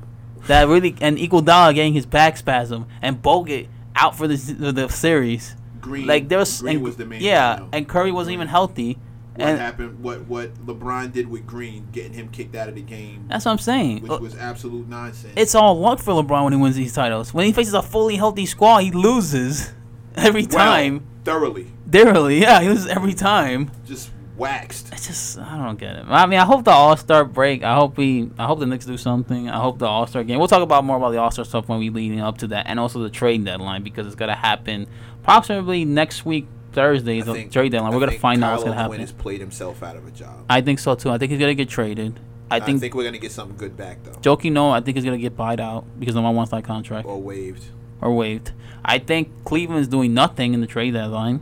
that 0.47 0.67
really 0.67 0.95
and 1.01 1.17
Iguodala 1.17 1.73
getting 1.75 1.93
his 1.93 2.05
back 2.05 2.37
spasm 2.37 2.85
and 3.01 3.21
Bogut 3.21 3.67
out 3.95 4.15
for 4.17 4.27
the 4.27 4.35
the, 4.71 4.87
series. 4.89 5.55
Green, 5.81 6.07
Like 6.07 6.29
there 6.29 6.39
was, 6.39 6.61
Green 6.61 6.77
and, 6.77 6.83
was 6.85 6.95
the 6.95 7.05
main. 7.05 7.21
yeah, 7.21 7.55
you 7.55 7.59
know. 7.61 7.69
and 7.73 7.87
Curry 7.89 8.11
wasn't 8.11 8.33
even 8.35 8.47
healthy. 8.47 8.97
what 9.35 9.47
and 9.49 9.59
happened? 9.59 10.01
What 10.01 10.27
what 10.27 10.53
LeBron 10.65 11.11
did 11.11 11.27
with 11.29 11.45
Green, 11.45 11.87
getting 11.91 12.13
him 12.13 12.29
kicked 12.29 12.55
out 12.55 12.69
of 12.69 12.75
the 12.75 12.81
game, 12.81 13.25
that's 13.29 13.43
what 13.45 13.51
I'm 13.51 13.57
saying. 13.57 14.01
which 14.01 14.21
was 14.21 14.35
absolute 14.37 14.87
nonsense. 14.87 15.33
It's 15.35 15.55
all 15.55 15.77
luck 15.77 15.99
for 15.99 16.13
LeBron 16.13 16.45
when 16.45 16.53
he 16.53 16.59
wins 16.59 16.75
these 16.77 16.93
titles. 16.93 17.33
When 17.33 17.45
he 17.45 17.51
faces 17.51 17.73
a 17.73 17.81
fully 17.81 18.15
healthy 18.15 18.45
squad, 18.45 18.79
he 18.79 18.91
loses 18.91 19.73
every 20.15 20.43
Well, 20.43 20.49
time. 20.51 21.05
thoroughly, 21.25 21.67
Dearly, 21.89 22.41
yeah, 22.41 22.61
he 22.61 22.69
loses 22.69 22.87
every 22.87 23.13
time. 23.13 23.69
just 23.85 24.09
waxed. 24.37 24.91
It's 24.93 25.07
just 25.07 25.39
I 25.39 25.57
don't 25.57 25.77
get 25.79 25.95
it. 25.95 26.05
I 26.07 26.25
mean, 26.25 26.39
I 26.39 26.45
hope 26.45 26.63
the 26.65 26.71
All 26.71 26.95
Star 26.97 27.23
break. 27.25 27.63
I 27.63 27.75
hope 27.75 27.97
we. 27.97 28.29
I 28.37 28.45
hope 28.45 28.59
the 28.59 28.65
Knicks 28.65 28.85
do 28.85 28.97
something. 28.97 29.49
I 29.49 29.59
hope 29.59 29.79
the 29.79 29.85
All 29.87 30.07
Star 30.07 30.23
game. 30.23 30.39
We'll 30.39 30.47
talk 30.47 30.61
about 30.61 30.83
more 30.83 30.97
about 30.97 31.11
the 31.11 31.17
All 31.19 31.31
Star 31.31 31.45
stuff 31.45 31.67
when 31.69 31.79
we 31.79 31.89
leading 31.89 32.19
up 32.21 32.37
to 32.39 32.47
that, 32.47 32.67
and 32.67 32.79
also 32.79 32.99
the 33.01 33.09
trade 33.09 33.43
deadline 33.45 33.83
because 33.83 34.05
it's 34.07 34.15
gonna 34.15 34.35
happen 34.35 34.87
approximately 35.21 35.85
next 35.85 36.25
week 36.25 36.47
Thursday. 36.71 37.19
Is 37.19 37.25
the 37.25 37.45
trade 37.45 37.71
deadline. 37.71 37.91
I 37.93 37.95
We're 37.95 38.05
gonna 38.05 38.19
find 38.19 38.43
out 38.43 38.53
what's 38.53 38.63
gonna 38.63 38.75
happen. 38.75 38.99
has 38.99 39.11
played 39.11 39.39
himself 39.39 39.83
out 39.83 39.95
of 39.95 40.07
a 40.07 40.11
job. 40.11 40.45
I 40.49 40.61
think 40.61 40.79
so 40.79 40.95
too. 40.95 41.09
I 41.09 41.17
think 41.17 41.31
he's 41.31 41.39
gonna 41.39 41.53
get 41.55 41.69
traded. 41.69 42.19
I 42.51 42.57
I 42.57 42.59
think, 42.59 42.81
think, 42.81 42.93
we're 42.93 43.03
gonna 43.05 43.17
get 43.17 43.31
something 43.31 43.57
good 43.57 43.75
back 43.75 44.03
though, 44.03 44.17
Joking 44.21 44.53
no, 44.53 44.69
I 44.69 44.79
think 44.81 44.95
he's 44.97 45.05
gonna 45.05 45.17
get 45.17 45.35
bought 45.35 45.59
out 45.59 45.85
because 45.99 46.13
no 46.13 46.21
one 46.21 46.35
wants 46.35 46.51
that 46.51 46.63
contract 46.63 47.07
or 47.07 47.19
waived. 47.19 47.65
or 47.99 48.13
waived. 48.15 48.51
I 48.85 48.99
think 48.99 49.29
Cleveland's 49.45 49.87
doing 49.87 50.13
nothing 50.13 50.53
in 50.53 50.61
the 50.61 50.67
trade 50.67 50.93
deadline. 50.93 51.41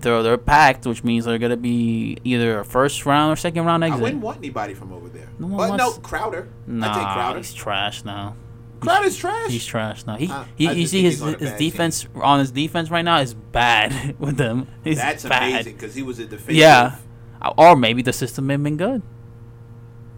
They're 0.00 0.22
they're 0.22 0.38
packed, 0.38 0.86
which 0.86 1.04
means 1.04 1.24
they're 1.24 1.38
gonna 1.38 1.56
be 1.56 2.16
either 2.24 2.60
a 2.60 2.64
first 2.64 3.04
round 3.06 3.32
or 3.32 3.36
second 3.36 3.64
round 3.64 3.84
exit. 3.84 3.98
I 3.98 4.02
wouldn't 4.02 4.22
want 4.22 4.38
anybody 4.38 4.74
from 4.74 4.92
over 4.92 5.08
there. 5.08 5.28
No 5.38 5.48
but 5.56 5.76
no, 5.76 5.88
wants- 5.90 5.98
Crowder. 6.02 6.48
I 6.48 6.64
take 6.64 6.74
Nah, 6.74 7.14
Crowder. 7.14 7.38
he's 7.38 7.52
trash 7.54 8.04
now. 8.04 8.36
Crowder's 8.80 9.14
trash. 9.16 9.50
He's 9.50 9.66
trash 9.66 10.06
now. 10.06 10.16
He, 10.16 10.26
Uh, 10.30 10.44
he 10.56 10.72
you 10.72 10.86
see 10.86 11.02
his 11.02 11.20
his 11.20 11.34
bad 11.36 11.58
team. 11.58 11.70
defense 11.70 12.08
on 12.22 12.38
his 12.38 12.50
defense 12.50 12.90
right 12.90 13.04
now 13.04 13.18
is 13.18 13.34
bad 13.34 14.14
with 14.18 14.38
them. 14.38 14.68
He's 14.82 14.96
That's 14.96 15.22
bad. 15.24 15.50
amazing 15.52 15.74
because 15.74 15.94
he 15.94 16.02
was 16.02 16.18
a 16.18 16.24
defensive. 16.24 16.54
Yeah, 16.54 16.96
or 17.58 17.76
maybe 17.76 18.00
the 18.00 18.12
system 18.14 18.46
may 18.46 18.54
have 18.54 18.62
been 18.62 18.78
good. 18.78 19.02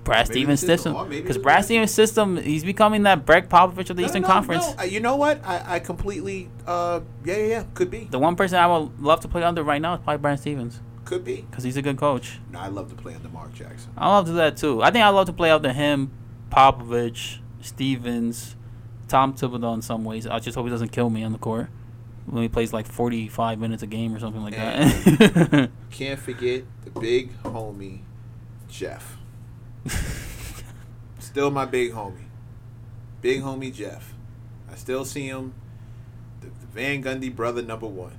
Brad 0.05 0.26
Stevens 0.26 0.61
system- 0.61 0.76
system, 0.76 0.94
or 0.96 1.05
maybe 1.05 1.22
because 1.22 1.38
Brad. 1.38 1.64
Stevens 1.64 1.92
system, 1.92 2.36
he's 2.36 2.64
becoming 2.64 3.05
that 3.05 3.24
Gregg 3.24 3.48
Popovich 3.48 3.88
of 3.90 3.96
the 3.96 4.03
No, 4.03 4.07
Eastern 4.07 4.22
no, 4.22 4.28
no, 4.28 4.34
Conference. 4.34 4.74
Uh, 4.78 4.82
you 4.82 4.98
know 5.00 5.16
what? 5.16 5.40
I, 5.44 5.76
I 5.76 5.78
completely. 5.78 6.50
Uh, 6.66 7.00
yeah, 7.24 7.36
yeah, 7.36 7.46
yeah. 7.46 7.64
Could 7.74 7.90
be. 7.90 8.09
The 8.11 8.18
one 8.18 8.34
person 8.36 8.59
I 8.59 8.66
would 8.66 9.00
love 9.00 9.20
to 9.20 9.28
play 9.28 9.42
under 9.42 9.62
right 9.62 9.80
now 9.80 9.94
is 9.94 10.00
probably 10.00 10.18
Brad 10.20 10.40
Stevens, 10.40 10.80
Could 11.05 11.24
be. 11.24 11.42
because 11.48 11.62
he's 11.64 11.76
a 11.76 11.82
good 11.82 11.96
coach. 11.98 12.40
No, 12.50 12.59
I 12.59 12.68
love 12.68 12.88
to 12.90 12.96
play 12.96 13.14
under 13.14 13.28
Mark 13.28 13.55
Jackson. 13.55 13.92
I 13.96 14.09
love 14.09 14.24
to 14.26 14.32
do 14.32 14.36
that 14.38 14.57
too. 14.57 14.82
I 14.82 14.90
think 14.90 15.05
I 15.05 15.09
love 15.11 15.26
to 15.26 15.32
play 15.32 15.50
under 15.50 15.72
him, 15.72 16.11
Popovich, 16.50 17.38
Stevens, 17.61 18.57
Tom 19.09 19.34
Thibodeau 19.34 19.74
in 19.74 19.82
some 19.82 20.05
ways. 20.05 20.26
I 20.26 20.38
just 20.40 20.57
hope 20.57 20.64
he 20.66 20.70
doesn't 20.70 20.90
kill 20.90 21.11
me 21.11 21.22
on 21.22 21.32
the 21.32 21.38
court 21.38 21.68
when 22.26 22.42
he 22.42 22.48
plays 22.48 22.72
like 22.72 22.86
45 22.86 23.59
minutes 23.59 23.82
a 23.82 23.86
game 23.86 24.14
or 24.14 24.18
something 24.20 24.42
like 24.42 24.55
that. 24.57 25.70
Can't 25.90 26.18
forget 26.20 26.64
the 26.84 26.90
big 27.00 27.40
homie, 27.42 28.00
Jeff. 28.68 29.16
Still 31.18 31.51
my 31.51 31.64
big 31.64 31.93
homie. 31.93 32.24
Big 33.20 33.43
homie 33.43 33.72
Jeff. 33.72 34.12
I 34.70 34.74
still 34.74 35.05
see 35.05 35.26
him. 35.26 35.55
The, 36.41 36.47
the 36.47 36.66
Van 36.72 37.03
Gundy 37.03 37.35
brother 37.35 37.62
number 37.62 37.87
one. 37.87 38.12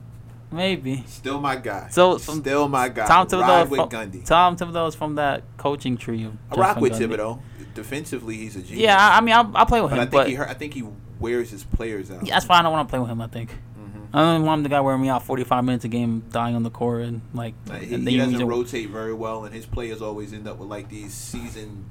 maybe. 0.52 1.04
Still 1.08 1.40
my 1.42 1.56
guy. 1.56 1.90
So, 1.90 2.18
still 2.18 2.68
my 2.68 2.90
guy. 2.90 3.08
Tom 3.08 3.28
Ride 3.28 3.70
with 3.70 3.80
from, 3.80 3.90
Gundy. 3.90 4.26
Tom 4.26 4.56
Thibodeau 4.56 4.88
is 4.88 4.96
from 4.96 5.16
that 5.16 5.44
coaching 5.58 5.98
tree. 5.98 6.24
Of 6.26 6.38
I 6.52 6.56
rock 6.56 6.78
with 6.78 6.94
Gundy. 6.94 7.16
Thibodeau. 7.16 7.40
Defensively, 7.74 8.38
he's 8.38 8.56
a 8.56 8.62
genius. 8.62 8.80
Yeah, 8.80 8.98
I, 8.98 9.18
I 9.18 9.22
mean, 9.22 9.34
I'll, 9.34 9.52
I'll 9.56 9.66
play 9.66 9.82
with 9.82 9.90
but 9.90 10.00
I 10.00 10.04
him, 10.04 10.10
think 10.10 10.22
but 10.22 10.30
he 10.30 10.38
I 10.38 10.54
think 10.54 10.74
he 10.76 10.84
wears 11.20 11.50
his 11.50 11.64
players 11.64 12.12
out. 12.12 12.26
yeah, 12.26 12.36
that's 12.36 12.46
fine. 12.46 12.60
I 12.60 12.64
don't 12.64 12.72
want 12.72 12.88
to 12.88 12.92
play 12.92 13.00
with 13.00 13.10
him. 13.10 13.20
I 13.22 13.28
think. 13.28 13.50
I 14.16 14.22
don't 14.22 14.46
want 14.46 14.62
the 14.62 14.70
guy 14.70 14.80
wearing 14.80 15.02
me 15.02 15.10
out 15.10 15.24
45 15.24 15.64
minutes 15.66 15.86
a 15.86 15.88
game, 15.88 16.24
dying 16.30 16.56
on 16.56 16.62
the 16.62 16.70
court, 16.70 17.02
and 17.04 17.22
like. 17.34 17.56
Like, 17.68 17.82
he, 17.82 17.96
and 17.96 18.08
he 18.08 18.18
doesn't 18.18 18.46
rotate 18.48 18.90
very 18.90 19.14
well, 19.14 19.44
and 19.46 19.54
his 19.56 19.66
players 19.66 20.02
always 20.04 20.34
end 20.34 20.48
up 20.48 20.58
with 20.60 20.70
like 20.70 20.90
these 20.90 21.14
season 21.14 21.90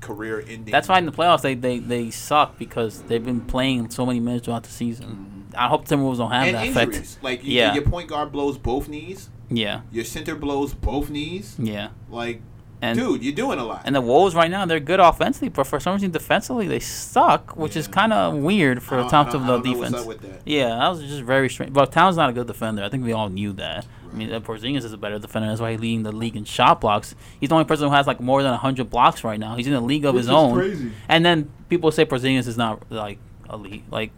career 0.00 0.40
ending. 0.40 0.70
That's 0.70 0.88
why 0.88 0.98
in 0.98 1.06
the 1.06 1.12
playoffs 1.12 1.40
they, 1.40 1.54
they, 1.54 1.78
they 1.78 2.10
suck 2.10 2.58
because 2.58 3.02
they've 3.04 3.24
been 3.24 3.40
playing 3.40 3.88
so 3.90 4.04
many 4.04 4.20
minutes 4.20 4.44
throughout 4.44 4.64
the 4.64 4.70
season. 4.70 5.06
Mm-hmm. 5.06 5.56
I 5.58 5.68
hope 5.68 5.86
Timberwolves 5.86 6.18
don't 6.18 6.30
have 6.30 6.46
and 6.46 6.56
that 6.56 6.66
injuries. 6.66 6.98
effect. 7.12 7.22
Like 7.24 7.44
you, 7.44 7.52
Yeah. 7.52 7.74
your 7.74 7.84
point 7.84 8.08
guard 8.08 8.32
blows 8.32 8.58
both 8.58 8.88
knees, 8.88 9.30
Yeah, 9.50 9.80
your 9.90 10.04
center 10.04 10.34
blows 10.34 10.74
both 10.74 11.08
knees. 11.10 11.56
yeah. 11.58 11.88
Like, 12.10 12.42
And 12.82 12.98
dude, 12.98 13.22
you're 13.22 13.32
doing 13.32 13.58
a 13.60 13.64
lot. 13.64 13.82
and 13.84 13.94
the 13.94 14.00
Wolves 14.00 14.34
right 14.34 14.50
now 14.50 14.66
they're 14.66 14.80
good 14.80 14.98
offensively, 15.00 15.48
but 15.48 15.66
for 15.68 15.78
some 15.80 15.94
reason 15.94 16.10
defensively 16.10 16.66
they 16.66 16.80
suck, 16.80 17.56
which 17.56 17.76
is 17.76 17.86
kind 17.88 18.12
of 18.12 18.34
weird 18.34 18.82
for 18.82 18.98
a 18.98 19.02
don't- 19.02 19.10
Tom 19.10 19.26
I 19.28 19.30
don't- 19.32 19.42
I 19.42 19.44
Thibodeau 19.44 19.46
don't 19.46 19.64
know 19.64 19.72
defense. 19.74 19.92
What's 19.92 20.02
up 20.02 20.08
with 20.08 20.20
that? 20.22 20.40
Yeah, 20.44 20.68
that 20.76 20.88
was 20.90 21.00
just 21.02 21.22
very 21.22 21.48
strange. 21.48 21.72
But 21.72 21.92
Towns 21.92 22.16
not 22.16 22.28
a 22.30 22.32
good 22.32 22.46
defender. 22.48 22.82
I 22.82 22.88
think 22.88 23.04
we 23.04 23.12
all 23.12 23.28
knew 23.28 23.52
that. 23.54 23.86
I 24.12 24.14
mean, 24.14 24.28
Porzingis 24.42 24.84
is 24.84 24.92
a 24.92 24.98
better 24.98 25.18
defender. 25.18 25.48
That's 25.48 25.60
why 25.60 25.70
he's 25.70 25.80
leading 25.80 26.02
the 26.02 26.12
league 26.12 26.36
in 26.36 26.44
shot 26.44 26.80
blocks. 26.82 27.14
He's 27.40 27.48
the 27.48 27.54
only 27.54 27.64
person 27.64 27.88
who 27.88 27.94
has 27.94 28.06
like 28.06 28.20
more 28.20 28.42
than 28.42 28.50
100 28.50 28.90
blocks 28.90 29.24
right 29.24 29.38
now. 29.40 29.54
He's 29.56 29.66
in 29.66 29.72
a 29.72 29.80
league 29.80 30.04
of 30.04 30.14
Which 30.14 30.22
his 30.22 30.26
is 30.26 30.32
own. 30.34 30.54
crazy. 30.54 30.90
And 31.08 31.24
then 31.24 31.50
people 31.70 31.90
say 31.92 32.04
Porzingis 32.04 32.46
is 32.46 32.58
not 32.58 32.82
like 32.90 33.18
elite. 33.50 33.84
Like 33.90 34.10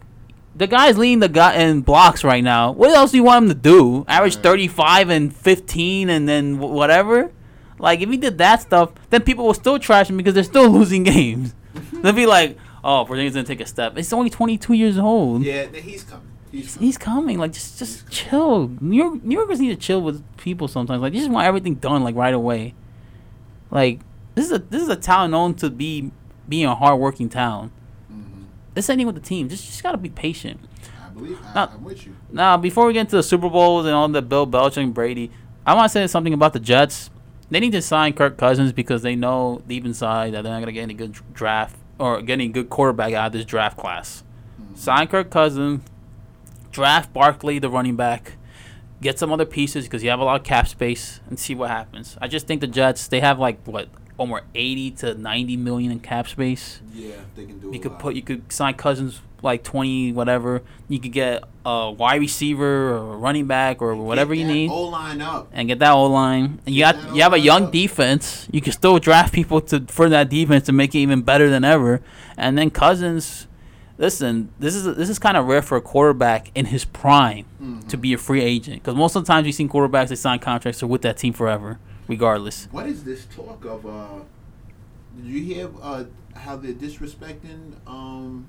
the 0.55 0.67
guy's 0.67 0.97
leading 0.97 1.19
the 1.19 1.29
guy 1.29 1.53
in 1.55 1.81
blocks 1.81 2.23
right 2.23 2.43
now. 2.43 2.71
What 2.71 2.89
else 2.89 3.11
do 3.11 3.17
you 3.17 3.23
want 3.23 3.43
him 3.43 3.49
to 3.49 3.55
do? 3.55 4.05
Average 4.07 4.35
Right. 4.37 4.43
35 4.43 5.09
and 5.09 5.33
15 5.35 6.09
and 6.09 6.27
then 6.27 6.57
whatever. 6.59 7.31
Like 7.79 7.99
if 8.01 8.09
he 8.09 8.17
did 8.17 8.37
that 8.37 8.61
stuff, 8.61 8.91
then 9.09 9.21
people 9.23 9.45
will 9.45 9.53
still 9.53 9.77
trash 9.79 10.09
him 10.09 10.17
because 10.17 10.33
they're 10.33 10.43
still 10.43 10.69
losing 10.77 11.03
games. 11.03 11.53
They'll 11.91 12.13
be 12.13 12.25
like, 12.25 12.57
"Oh, 12.83 13.05
Porzingis 13.07 13.33
gonna 13.33 13.43
take 13.43 13.59
a 13.61 13.65
step." 13.65 13.97
It's 13.97 14.13
only 14.13 14.29
22 14.29 14.73
years 14.73 14.97
old. 14.97 15.43
Yeah, 15.43 15.65
he's 15.67 16.03
coming. 16.03 16.27
He's 16.51 16.73
coming. 16.75 16.85
He's 16.87 16.97
coming. 16.97 17.37
Like 17.37 17.51
just 17.51 17.77
just 17.79 18.09
chill. 18.09 18.69
New 18.79 18.95
York 18.97 19.23
New 19.23 19.35
Yorkers 19.37 19.59
need 19.59 19.69
to 19.69 19.75
chill 19.75 20.01
with 20.01 20.23
people 20.37 20.67
sometimes. 20.69 21.01
Like 21.01 21.13
you 21.13 21.19
just 21.19 21.31
want 21.31 21.45
everything 21.47 21.75
done 21.75 22.03
like 22.03 22.15
right 22.15 22.33
away. 22.33 22.73
Like 23.71 23.99
this 24.35 24.45
is 24.45 24.51
a 24.53 24.59
this 24.59 24.81
is 24.81 24.89
a 24.89 24.95
town 24.95 25.31
known 25.31 25.53
to 25.55 25.69
be 25.69 26.11
being 26.47 26.65
a 26.65 26.75
hardworking 26.75 27.27
town. 27.29 27.71
Mhm. 28.11 28.45
This 28.73 28.89
ain't 28.89 29.01
even 29.01 29.13
with 29.13 29.21
the 29.23 29.27
team. 29.27 29.49
Just 29.49 29.65
just 29.65 29.83
gotta 29.83 29.97
be 29.97 30.09
patient. 30.09 30.59
I 31.05 31.09
believe 31.09 31.39
I, 31.43 31.53
Not- 31.53 31.73
I'm 31.73 31.83
with 31.83 32.05
you. 32.05 32.15
Now 32.31 32.55
before 32.57 32.85
we 32.85 32.93
get 32.93 33.01
into 33.01 33.15
the 33.17 33.23
Super 33.23 33.49
Bowls 33.49 33.85
and 33.85 33.93
all 33.95 34.07
the 34.07 34.21
Bill 34.21 34.47
Belichick 34.47 34.83
and 34.83 34.93
Brady, 34.93 35.31
I 35.65 35.73
want 35.73 35.85
to 35.85 35.89
say 35.89 36.07
something 36.07 36.33
about 36.33 36.53
the 36.53 36.59
Jets. 36.59 37.09
They 37.49 37.59
need 37.59 37.71
to 37.73 37.81
sign 37.81 38.13
Kirk 38.13 38.37
Cousins 38.37 38.71
because 38.71 39.01
they 39.01 39.15
know 39.15 39.61
deep 39.67 39.85
inside 39.85 40.33
that 40.33 40.41
they're 40.43 40.51
not 40.53 40.59
gonna 40.59 40.71
get 40.71 40.81
any 40.81 40.93
good 40.95 41.15
draft 41.33 41.75
or 41.99 42.21
get 42.21 42.33
any 42.33 42.47
good 42.47 42.69
quarterback 42.69 43.13
out 43.13 43.27
of 43.27 43.33
this 43.33 43.45
draft 43.45 43.77
class. 43.77 44.23
Mhm. 44.59 44.77
Sign 44.77 45.07
Kirk 45.07 45.29
Cousins, 45.29 45.81
draft 46.71 47.13
Barkley, 47.13 47.59
the 47.59 47.69
running 47.69 47.95
back, 47.95 48.33
get 49.01 49.19
some 49.19 49.31
other 49.31 49.45
pieces 49.45 49.85
because 49.85 50.03
you 50.03 50.09
have 50.09 50.19
a 50.19 50.23
lot 50.23 50.39
of 50.41 50.43
cap 50.45 50.67
space, 50.67 51.19
and 51.29 51.37
see 51.39 51.53
what 51.55 51.69
happens. 51.69 52.17
I 52.21 52.27
just 52.27 52.47
think 52.47 52.61
the 52.61 52.67
Jets 52.67 53.07
they 53.07 53.19
have 53.19 53.39
like 53.39 53.59
what 53.65 53.89
almost 54.17 54.43
eighty 54.55 54.89
to 54.91 55.13
ninety 55.13 55.55
million 55.57 55.91
in 55.91 55.99
cap 55.99 56.27
space. 56.27 56.81
Yeah, 56.93 57.11
they 57.35 57.45
can 57.45 57.59
do. 57.59 57.71
You 57.71 57.79
could 57.79 57.91
lot. 57.91 57.99
put 58.01 58.15
you 58.15 58.21
could 58.23 58.51
sign 58.51 58.73
Cousins 58.73 59.21
like 59.45 59.63
twenty 59.63 60.11
whatever. 60.11 60.61
You 60.89 60.99
could 60.99 61.13
get 61.13 61.43
a 61.65 61.89
wide 61.91 62.19
receiver 62.19 62.89
or 62.93 63.13
a 63.13 63.17
running 63.17 63.47
back 63.47 63.81
or 63.81 63.95
whatever 63.95 64.33
you 64.33 64.45
need. 64.45 64.69
O 64.69 64.83
line 64.89 65.21
up. 65.21 65.47
And 65.53 65.67
get 65.69 65.79
that 65.79 65.91
O 65.93 66.05
line, 66.07 66.59
and 66.65 66.75
you 66.75 66.83
Get 66.83 66.95
got 67.01 67.15
you 67.15 67.21
have 67.21 67.31
a 67.31 67.35
O-line 67.35 67.45
young 67.45 67.63
up. 67.67 67.71
defense. 67.71 68.47
You 68.51 68.59
can 68.59 68.73
still 68.73 68.99
draft 68.99 69.33
people 69.33 69.61
to 69.61 69.81
for 69.87 70.09
that 70.09 70.29
defense 70.29 70.65
to 70.65 70.73
make 70.73 70.93
it 70.93 70.99
even 70.99 71.21
better 71.21 71.49
than 71.49 71.63
ever. 71.63 72.01
And 72.37 72.57
then 72.57 72.69
Cousins, 72.69 73.47
listen, 73.97 74.49
this 74.59 74.75
is 74.75 74.83
this 74.97 75.09
is 75.09 75.17
kind 75.19 75.37
of 75.37 75.45
rare 75.45 75.61
for 75.61 75.77
a 75.77 75.81
quarterback 75.81 76.51
in 76.55 76.65
his 76.65 76.83
prime 76.85 77.45
Mhm. 77.61 77.87
to 77.87 77.97
be 77.97 78.11
a 78.13 78.17
free 78.17 78.41
agent. 78.41 78.83
Because 78.83 78.95
most 78.95 79.15
of 79.15 79.23
the 79.23 79.27
times 79.31 79.47
you've 79.47 79.55
seen 79.55 79.69
quarterbacks 79.69 80.09
they 80.09 80.15
sign 80.15 80.39
contracts 80.39 80.83
are 80.83 80.87
with 80.87 81.01
that 81.03 81.17
team 81.17 81.31
forever, 81.33 81.79
regardless. 82.07 82.67
What 82.71 82.87
is 82.87 83.03
this 83.05 83.25
talk 83.35 83.63
of? 83.65 83.85
uh 83.85 84.21
Did 85.17 85.25
you 85.25 85.41
hear 85.43 85.69
uh 85.81 86.03
how 86.35 86.57
they're 86.57 86.73
disrespecting 86.73 87.73
um 87.87 88.45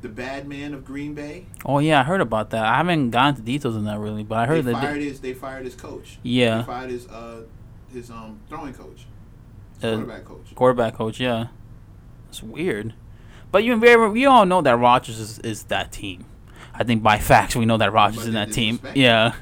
the 0.00 0.08
bad 0.08 0.48
man 0.48 0.72
of 0.74 0.84
Green 0.84 1.14
Bay? 1.14 1.46
Oh 1.64 1.78
yeah, 1.78 2.00
I 2.00 2.02
heard 2.04 2.20
about 2.20 2.50
that. 2.50 2.64
I 2.64 2.76
haven't 2.78 3.10
gone 3.10 3.30
into 3.30 3.42
details 3.42 3.76
on 3.76 3.84
that 3.84 3.98
really, 3.98 4.22
but 4.24 4.38
I 4.38 4.46
heard 4.46 4.64
they 4.64 4.72
that. 4.72 4.82
fired 4.82 5.00
They, 5.00 5.04
his. 5.04 5.20
They 5.20 5.34
fired 5.34 5.64
his 5.64 5.74
coach. 5.74 6.18
Yeah. 6.22 6.58
They 6.58 6.64
fired 6.64 6.90
his 6.90 7.06
uh 7.08 7.42
his 7.92 8.10
um 8.10 8.40
throwing 8.48 8.72
coach, 8.74 9.06
Uh, 9.82 9.90
quarterback 9.96 10.24
coach. 10.24 10.54
quarterback 10.54 10.94
coach, 10.94 11.20
yeah, 11.20 11.48
it's 12.28 12.42
weird. 12.42 12.94
But 13.52 13.64
you 13.64 13.76
we, 13.78 13.96
we 14.08 14.26
all 14.26 14.46
know 14.46 14.62
that 14.62 14.76
Rodgers 14.76 15.18
is, 15.18 15.38
is 15.40 15.64
that 15.64 15.90
team. 15.92 16.24
I 16.72 16.84
think 16.84 17.02
by 17.02 17.18
facts 17.18 17.56
we 17.56 17.66
know 17.66 17.76
that 17.78 17.92
Rodgers 17.92 18.16
But 18.18 18.22
is 18.22 18.28
in 18.28 18.34
that 18.34 18.52
team. 18.52 18.78
Yeah, 18.94 19.34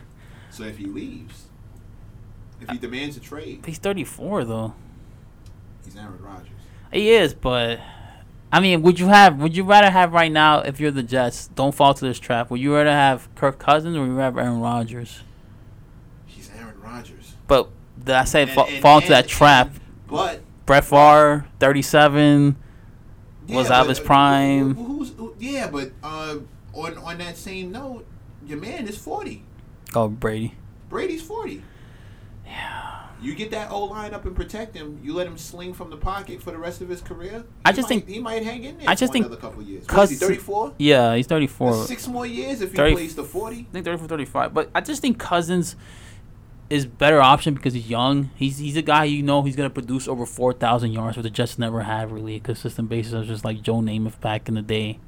So 0.50 0.64
if 0.64 0.78
he 0.78 0.86
leaves, 0.86 1.44
if 2.60 2.70
he 2.70 2.78
demands 2.78 3.16
a 3.16 3.20
trade, 3.20 3.62
he's 3.66 3.78
34 3.78 4.44
though. 4.44 4.74
he's 5.84 5.94
Aaron 5.94 6.18
Rodgers. 6.20 6.48
He 6.90 7.10
is, 7.10 7.34
but 7.34 7.80
I 8.50 8.60
mean, 8.60 8.82
would 8.82 8.98
you 8.98 9.08
have? 9.08 9.40
Would 9.40 9.56
you 9.56 9.64
rather 9.64 9.90
have 9.90 10.12
right 10.12 10.32
now 10.32 10.60
if 10.60 10.80
you're 10.80 10.90
the 10.90 11.02
Jets? 11.02 11.48
Don't 11.48 11.74
fall 11.74 11.92
to 11.94 12.04
this 12.04 12.18
trap. 12.18 12.50
Would 12.50 12.60
you 12.60 12.74
rather 12.74 12.90
have 12.90 13.28
Kirk 13.34 13.58
Cousins 13.58 13.96
or 13.96 14.00
would 14.00 14.06
you 14.06 14.12
rather 14.14 14.38
have 14.40 14.46
Aaron 14.46 14.60
Rodgers? 14.60 15.20
He's 16.26 16.50
Aaron 16.58 16.80
Rodgers. 16.82 17.34
But 17.46 17.68
did 18.02 18.14
I 18.14 18.24
say 18.24 18.42
And- 18.42 18.50
fa- 18.50 18.64
and- 18.68 18.80
fall 18.82 19.00
to 19.00 19.06
and- 19.06 19.12
that 19.14 19.28
trap? 19.28 19.72
But 20.06 20.40
Brett 20.64 20.84
Favre, 20.84 21.46
37. 21.60 22.56
Was 23.50 23.70
out 23.70 23.82
of 23.82 23.88
his 23.88 23.98
uh, 24.00 24.04
prime. 24.04 24.74
who- 24.74 25.04
who, 25.04 25.34
yeah, 25.38 25.68
but 25.70 25.90
uh, 26.02 26.36
on 26.74 26.98
on 26.98 27.16
that 27.18 27.36
same 27.38 27.72
note, 27.72 28.06
your 28.46 28.58
man 28.58 28.86
is 28.86 28.98
forty. 28.98 29.42
Oh, 29.94 30.08
Brady. 30.08 30.54
Brady's 30.90 31.22
forty. 31.22 31.62
Yeah. 32.46 32.97
You 33.20 33.34
get 33.34 33.50
that 33.50 33.70
O 33.72 33.84
line 33.84 34.14
up 34.14 34.24
and 34.26 34.34
protect 34.36 34.76
him. 34.76 35.00
You 35.02 35.12
let 35.14 35.26
him 35.26 35.36
sling 35.36 35.74
from 35.74 35.90
the 35.90 35.96
pocket 35.96 36.40
for 36.42 36.50
the 36.52 36.58
rest 36.58 36.80
of 36.80 36.88
his 36.88 37.00
career. 37.00 37.44
I 37.64 37.72
just 37.72 37.82
might- 37.90 38.04
think- 38.04 38.08
he 38.08 38.20
might 38.20 38.44
hang 38.44 38.62
in 38.64 38.78
there. 38.78 38.88
I 38.88 38.94
just 38.94 39.10
for 39.10 39.14
think 39.14 39.26
another 39.26 39.40
couple 39.40 39.60
of 39.62 39.68
years. 39.68 39.82
He 39.82 39.88
Cousins- 39.88 40.20
thirty 40.20 40.36
four? 40.36 40.72
Yeah, 40.78 41.16
he's 41.16 41.26
34. 41.26 41.84
Six 41.86 42.06
more 42.06 42.26
years 42.26 42.60
if 42.60 42.70
he 42.70 42.76
30 42.76 42.94
plays 42.94 43.14
the 43.16 43.24
forty. 43.24 43.66
I 43.70 43.72
think 43.72 43.84
34, 43.84 44.06
35. 44.08 44.54
But 44.54 44.70
I 44.74 44.80
just 44.80 45.02
think 45.02 45.18
Cousins 45.18 45.74
is 46.70 46.84
better 46.86 47.20
option 47.20 47.54
because 47.54 47.72
he's 47.74 47.88
young. 47.88 48.30
He's 48.36 48.58
he's 48.58 48.76
a 48.76 48.82
guy 48.82 49.04
you 49.04 49.22
know 49.22 49.42
he's 49.42 49.56
gonna 49.56 49.70
produce 49.70 50.06
over 50.06 50.26
4,000 50.26 50.92
yards, 50.92 51.16
which 51.16 51.24
the 51.24 51.30
Jets 51.30 51.58
never 51.58 51.82
had 51.82 52.12
really 52.12 52.36
a 52.36 52.40
consistent 52.40 52.88
basis. 52.88 53.12
It 53.14 53.18
was 53.18 53.28
just 53.28 53.44
like 53.44 53.62
Joe 53.62 53.76
Namath 53.80 54.20
back 54.20 54.48
in 54.48 54.54
the 54.54 54.62
day. 54.62 54.98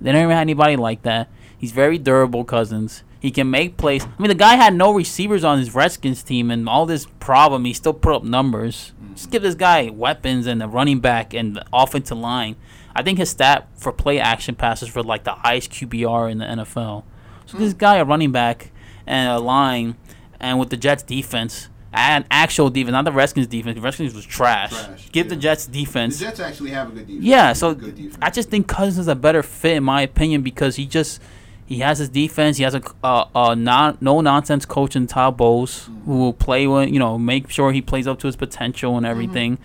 They 0.00 0.12
never 0.12 0.32
had 0.32 0.40
anybody 0.42 0.76
like 0.76 1.02
that. 1.02 1.30
He's 1.56 1.72
very 1.72 1.96
durable, 1.96 2.44
Cousins. 2.44 3.02
He 3.26 3.32
can 3.32 3.50
make 3.50 3.76
plays. 3.76 4.04
I 4.04 4.22
mean, 4.22 4.28
the 4.28 4.36
guy 4.36 4.54
had 4.54 4.72
no 4.72 4.94
receivers 4.94 5.42
on 5.42 5.58
his 5.58 5.74
Redskins 5.74 6.22
team, 6.22 6.48
and 6.48 6.68
all 6.68 6.86
this 6.86 7.08
problem, 7.18 7.64
he 7.64 7.72
still 7.72 7.92
put 7.92 8.14
up 8.14 8.22
numbers. 8.22 8.92
Just 9.14 9.32
give 9.32 9.42
this 9.42 9.56
guy 9.56 9.90
weapons 9.90 10.46
and 10.46 10.60
the 10.60 10.68
running 10.68 11.00
back 11.00 11.34
and 11.34 11.56
the 11.56 11.64
offensive 11.72 12.18
line. 12.18 12.54
I 12.94 13.02
think 13.02 13.18
his 13.18 13.28
stat 13.28 13.66
for 13.74 13.90
play 13.90 14.20
action 14.20 14.54
passes 14.54 14.88
for 14.88 15.02
like 15.02 15.24
the 15.24 15.32
highest 15.32 15.72
QBR 15.72 16.30
in 16.30 16.38
the 16.38 16.44
NFL. 16.44 17.02
So 17.46 17.58
this 17.58 17.72
hmm. 17.72 17.78
guy, 17.78 17.96
a 17.96 18.04
running 18.04 18.30
back 18.30 18.70
and 19.08 19.28
a 19.28 19.40
line, 19.40 19.96
and 20.38 20.60
with 20.60 20.70
the 20.70 20.76
Jets 20.76 21.02
defense, 21.02 21.68
and 21.92 22.26
actual 22.30 22.70
defense, 22.70 22.92
not 22.92 23.06
the 23.06 23.10
Redskins 23.10 23.48
defense. 23.48 23.74
The 23.74 23.80
Redskins 23.80 24.14
was 24.14 24.24
trash. 24.24 24.70
Trash, 24.70 25.10
Give 25.10 25.28
the 25.28 25.34
yeah. 25.34 25.40
Jets 25.40 25.66
The 25.66 25.84
defense. 25.84 26.20
Jets 26.20 26.38
actually 26.38 26.70
have 26.70 26.90
a 26.90 26.92
good 26.92 27.08
defense. 27.08 27.24
Yeah, 27.24 27.54
so 27.54 27.74
defense. 27.74 28.18
I 28.22 28.30
just 28.30 28.50
think 28.50 28.68
Cousins 28.68 28.98
is 28.98 29.08
a 29.08 29.16
better 29.16 29.42
fit 29.42 29.78
in 29.78 29.82
my 29.82 30.02
opinion 30.02 30.42
because 30.42 30.76
he 30.76 30.86
just 30.86 31.20
he 31.66 31.80
has 31.80 31.98
his 31.98 32.08
defense. 32.08 32.56
He 32.56 32.62
has 32.62 32.74
a 32.74 32.82
uh, 33.02 33.26
a 33.34 33.56
non 33.56 33.98
no 34.00 34.20
nonsense 34.20 34.64
coach 34.64 34.94
in 34.96 35.06
Todd 35.06 35.36
Bowles 35.36 35.90
who 36.04 36.18
will 36.18 36.32
play 36.32 36.66
with 36.66 36.90
you 36.90 36.98
know 36.98 37.18
make 37.18 37.50
sure 37.50 37.72
he 37.72 37.82
plays 37.82 38.06
up 38.06 38.18
to 38.20 38.26
his 38.28 38.36
potential 38.36 38.96
and 38.96 39.04
everything. 39.04 39.58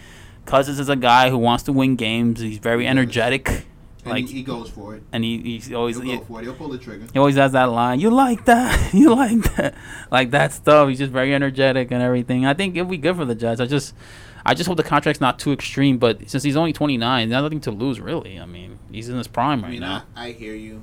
Cousins 0.45 0.79
is 0.79 0.89
a 0.89 0.95
guy 0.95 1.29
who 1.29 1.37
wants 1.37 1.63
to 1.63 1.71
win 1.71 1.95
games. 1.95 2.39
He's 2.39 2.57
very 2.57 2.87
energetic, 2.87 3.47
and 3.49 3.65
like 4.05 4.25
he, 4.27 4.37
he 4.37 4.43
goes 4.43 4.69
for 4.69 4.95
it. 4.95 5.03
and 5.11 5.23
he 5.23 5.37
he's 5.39 5.71
always 5.71 5.97
He'll 5.97 6.05
he, 6.05 6.17
go 6.17 6.23
for 6.23 6.39
it. 6.39 6.43
He'll 6.45 6.55
pull 6.55 6.69
the 6.69 6.79
trigger. 6.79 7.05
he 7.13 7.19
always 7.19 7.35
has 7.35 7.51
that 7.51 7.65
line. 7.65 7.99
You 7.99 8.09
like 8.09 8.45
that? 8.45 8.91
You 8.93 9.13
like 9.15 9.55
that? 9.55 9.75
Like 10.09 10.31
that 10.31 10.51
stuff. 10.53 10.89
He's 10.89 10.97
just 10.97 11.11
very 11.11 11.33
energetic 11.35 11.91
and 11.91 12.01
everything. 12.01 12.45
I 12.47 12.55
think 12.55 12.75
it'll 12.75 12.89
be 12.89 12.97
good 12.97 13.15
for 13.15 13.23
the 13.25 13.35
Jets. 13.35 13.61
I 13.61 13.67
just, 13.67 13.93
I 14.43 14.55
just 14.55 14.67
hope 14.67 14.77
the 14.77 14.83
contract's 14.83 15.21
not 15.21 15.37
too 15.37 15.51
extreme. 15.53 15.99
But 15.99 16.27
since 16.29 16.41
he's 16.43 16.57
only 16.57 16.73
29, 16.73 17.29
there's 17.29 17.43
nothing 17.43 17.61
to 17.61 17.71
lose 17.71 17.99
really. 18.01 18.39
I 18.39 18.47
mean, 18.47 18.79
he's 18.91 19.07
in 19.09 19.17
his 19.17 19.27
prime 19.27 19.59
I 19.59 19.67
right 19.67 19.71
mean, 19.73 19.81
now. 19.81 20.03
I, 20.15 20.29
I 20.29 20.31
hear 20.31 20.55
you. 20.55 20.81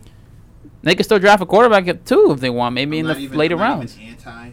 They 0.82 0.94
could 0.94 1.04
still 1.04 1.18
draft 1.18 1.42
a 1.42 1.46
quarterback 1.46 1.88
at 1.88 2.06
two 2.06 2.30
if 2.30 2.40
they 2.40 2.50
want, 2.50 2.74
maybe 2.74 2.98
I'm 3.00 3.06
in 3.06 3.12
the 3.14 3.18
even- 3.20 3.38
later 3.38 3.56
rounds. 3.56 3.96
anti. 4.00 4.50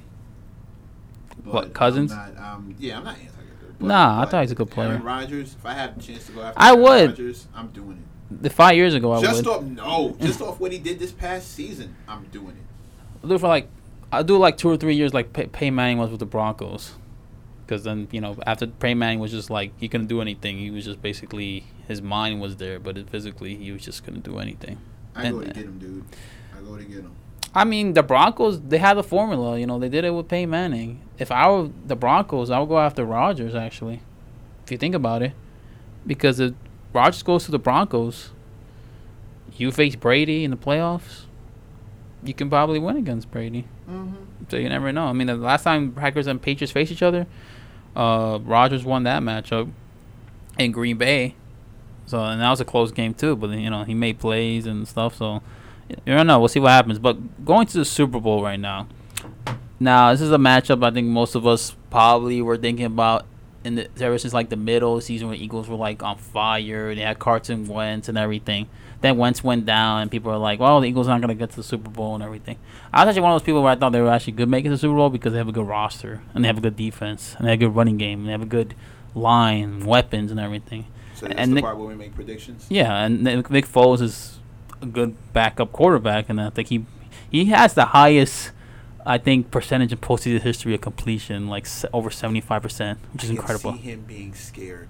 What, 1.43 1.51
but 1.65 1.73
Cousins? 1.73 2.11
I'm 2.11 2.33
not, 2.35 2.43
um, 2.43 2.75
yeah, 2.79 2.97
I'm 2.97 3.03
not 3.03 3.15
anti. 3.17 3.29
but- 3.79 3.85
Nah, 3.87 4.17
I 4.21 4.23
but 4.25 4.31
thought 4.31 4.41
he's 4.41 4.51
a 4.51 4.55
good 4.55 4.71
player. 4.71 4.89
Aaron 4.89 5.03
Rodgers. 5.03 5.55
If 5.59 5.65
I 5.65 5.73
had 5.73 5.95
the 5.95 6.01
chance 6.01 6.25
to 6.27 6.31
go 6.31 6.41
after 6.41 6.59
I 6.59 6.69
Aaron 6.69 6.81
would. 6.81 7.09
Rodgers, 7.11 7.47
I'm 7.55 7.67
doing 7.67 7.91
it. 8.31 8.41
The 8.41 8.49
five 8.49 8.75
years 8.75 8.95
ago, 8.95 9.13
I 9.13 9.21
just 9.21 9.45
would. 9.45 9.47
off 9.47 9.63
no, 9.63 10.15
just 10.19 10.41
off 10.41 10.59
what 10.59 10.71
he 10.71 10.79
did 10.79 10.97
this 10.97 11.11
past 11.11 11.51
season, 11.53 11.95
I'm 12.07 12.23
doing 12.31 12.47
it. 12.49 12.63
I'll 13.23 13.29
do 13.29 13.35
it 13.35 13.39
for 13.39 13.47
like, 13.47 13.67
I'll 14.11 14.23
do 14.23 14.37
like 14.37 14.57
two 14.57 14.69
or 14.69 14.77
three 14.77 14.95
years 14.95 15.13
like 15.13 15.31
Pey- 15.33 15.45
Peyton 15.47 15.75
Manning 15.75 15.99
was 15.99 16.09
with 16.09 16.19
the 16.19 16.25
Broncos, 16.25 16.93
because 17.65 17.83
then 17.83 18.07
you 18.11 18.19
know 18.21 18.35
after 18.47 18.65
Peyton 18.65 18.97
Manning 18.97 19.19
was 19.19 19.29
just 19.29 19.51
like 19.51 19.73
he 19.79 19.87
couldn't 19.87 20.07
do 20.07 20.21
anything. 20.21 20.57
He 20.57 20.71
was 20.71 20.85
just 20.85 21.03
basically 21.03 21.65
his 21.87 22.01
mind 22.01 22.41
was 22.41 22.55
there, 22.55 22.79
but 22.79 22.97
it, 22.97 23.09
physically 23.11 23.55
he 23.55 23.71
was 23.71 23.83
just 23.83 24.03
couldn't 24.03 24.23
do 24.23 24.39
anything. 24.39 24.79
I 25.15 25.29
go 25.31 25.39
And- 25.39 25.47
to 25.47 25.53
get 25.53 25.63
him, 25.65 25.79
dude. 25.79 26.03
I 26.57 26.61
go 26.61 26.77
to 26.77 26.83
get 26.83 26.97
him. 26.97 27.11
I 27.53 27.63
mean, 27.63 27.93
the 27.93 28.03
Broncos 28.03 28.59
they 28.61 28.77
had 28.79 28.95
the 28.95 29.03
formula. 29.03 29.57
You 29.57 29.65
know, 29.65 29.79
they 29.79 29.89
did 29.89 30.03
it 30.03 30.11
with 30.13 30.27
Peyton 30.27 30.49
Manning. 30.49 30.99
If 31.17 31.31
I 31.31 31.49
were 31.49 31.69
the 31.85 31.95
Broncos, 31.95 32.49
I 32.49 32.59
would 32.59 32.67
go 32.69 32.79
after 32.79 33.05
Rodgers. 33.05 33.55
Actually, 33.55 34.01
if 34.65 34.71
you 34.71 34.77
think 34.77 34.93
about 34.93 35.21
it, 35.21 35.33
because 36.05 36.39
if 36.41 36.53
Rodgers 36.91 37.23
goes 37.23 37.45
to 37.45 37.51
the 37.51 37.59
Broncos, 37.59 38.31
you 39.55 39.71
face 39.71 39.95
Brady 39.95 40.43
in 40.43 40.51
the 40.51 40.57
playoffs. 40.57 41.21
You 42.23 42.33
can 42.33 42.49
probably 42.49 42.79
win 42.79 42.97
against 42.97 43.31
Brady. 43.31 43.67
Mm-hmm. 43.89 44.15
So 44.49 44.57
you 44.57 44.67
never 44.67 44.91
know. 44.91 45.05
I 45.05 45.13
mean, 45.13 45.27
the 45.27 45.35
last 45.35 45.63
time 45.63 45.91
Packers 45.93 46.27
and 46.27 46.41
Patriots 46.41 46.71
faced 46.73 46.91
each 46.91 47.03
other, 47.03 47.27
uh, 47.95 48.39
Rodgers 48.43 48.83
won 48.83 49.03
that 49.03 49.21
matchup 49.23 49.69
in 50.57 50.71
Green 50.71 50.97
Bay. 50.97 51.35
So 52.05 52.23
and 52.23 52.41
that 52.41 52.49
was 52.49 52.61
a 52.61 52.65
close 52.65 52.91
game 52.91 53.13
too. 53.13 53.35
But 53.35 53.51
you 53.51 53.69
know 53.69 53.83
he 53.83 53.93
made 53.93 54.19
plays 54.19 54.65
and 54.65 54.87
stuff. 54.87 55.15
So 55.15 55.41
you 55.89 55.97
don't 56.05 56.27
know. 56.27 56.39
We'll 56.39 56.47
see 56.47 56.59
what 56.59 56.71
happens. 56.71 56.99
But 56.99 57.45
going 57.45 57.67
to 57.67 57.77
the 57.77 57.85
Super 57.85 58.19
Bowl 58.19 58.43
right 58.43 58.59
now. 58.59 58.87
Now 59.79 60.11
this 60.11 60.21
is 60.21 60.31
a 60.31 60.37
matchup 60.37 60.83
I 60.83 60.91
think 60.91 61.07
most 61.07 61.35
of 61.35 61.45
us 61.45 61.75
probably 61.89 62.41
were 62.41 62.57
thinking 62.57 62.85
about 62.85 63.25
in 63.65 63.75
the 63.75 63.89
ever 63.99 64.17
since 64.17 64.33
like 64.33 64.49
the 64.49 64.55
middle 64.55 65.01
season 65.01 65.27
when 65.27 65.37
Eagles 65.37 65.67
were 65.67 65.75
like 65.75 66.03
on 66.03 66.17
fire. 66.17 66.93
They 66.95 67.01
had 67.01 67.19
Carson 67.19 67.67
Wentz 67.67 68.07
and 68.07 68.17
everything. 68.17 68.69
Then 69.01 69.17
Wentz 69.17 69.43
went 69.43 69.65
down 69.65 70.01
and 70.01 70.11
people 70.11 70.31
were 70.31 70.37
like, 70.37 70.59
"Well, 70.59 70.79
the 70.79 70.87
Eagles 70.87 71.07
aren't 71.07 71.21
gonna 71.21 71.35
get 71.35 71.49
to 71.51 71.55
the 71.57 71.63
Super 71.63 71.89
Bowl 71.89 72.15
and 72.15 72.23
everything." 72.23 72.57
I 72.93 73.03
was 73.03 73.09
actually 73.09 73.23
one 73.23 73.33
of 73.33 73.41
those 73.41 73.45
people 73.45 73.61
where 73.61 73.71
I 73.71 73.75
thought 73.75 73.91
they 73.91 74.01
were 74.01 74.09
actually 74.09 74.33
good 74.33 74.49
making 74.49 74.71
the 74.71 74.77
Super 74.77 74.95
Bowl 74.95 75.09
because 75.09 75.33
they 75.33 75.39
have 75.39 75.49
a 75.49 75.51
good 75.51 75.67
roster 75.67 76.21
and 76.33 76.43
they 76.43 76.47
have 76.47 76.57
a 76.57 76.61
good 76.61 76.77
defense 76.77 77.35
and 77.37 77.45
they 77.45 77.51
have 77.51 77.59
a 77.59 77.65
good 77.65 77.75
running 77.75 77.97
game 77.97 78.19
and 78.19 78.27
they 78.27 78.31
have 78.31 78.41
a 78.41 78.45
good 78.45 78.75
line, 79.13 79.85
weapons 79.85 80.31
and 80.31 80.39
everything. 80.39 80.85
So 81.15 81.27
that's 81.27 81.39
And 81.39 81.51
the 81.51 81.55
Nick- 81.55 81.63
part 81.63 81.77
where 81.77 81.87
we 81.87 81.95
make 81.95 82.13
predictions. 82.15 82.65
Yeah, 82.69 83.03
and 83.05 83.23
Nick 83.23 83.47
Foles 83.67 84.01
is 84.01 84.39
a 84.81 84.85
good 84.85 85.15
backup 85.33 85.71
quarterback, 85.71 86.29
and 86.29 86.39
I 86.41 86.49
think 86.49 86.67
he 86.69 86.85
he 87.29 87.45
has 87.45 87.73
the 87.73 87.85
highest, 87.85 88.51
I 89.05 89.17
think, 89.17 89.49
percentage 89.51 89.91
in 89.91 89.97
postseason 89.97 90.41
history 90.41 90.73
of 90.75 90.81
completion, 90.81 91.47
like 91.47 91.67
over 91.93 92.09
seventy 92.11 92.41
five 92.41 92.61
percent, 92.61 92.99
which 93.13 93.23
is 93.23 93.29
I 93.29 93.33
can 93.33 93.41
incredible 93.41 93.73
See 93.73 93.79
him 93.79 94.03
being 94.07 94.33
scared. 94.33 94.87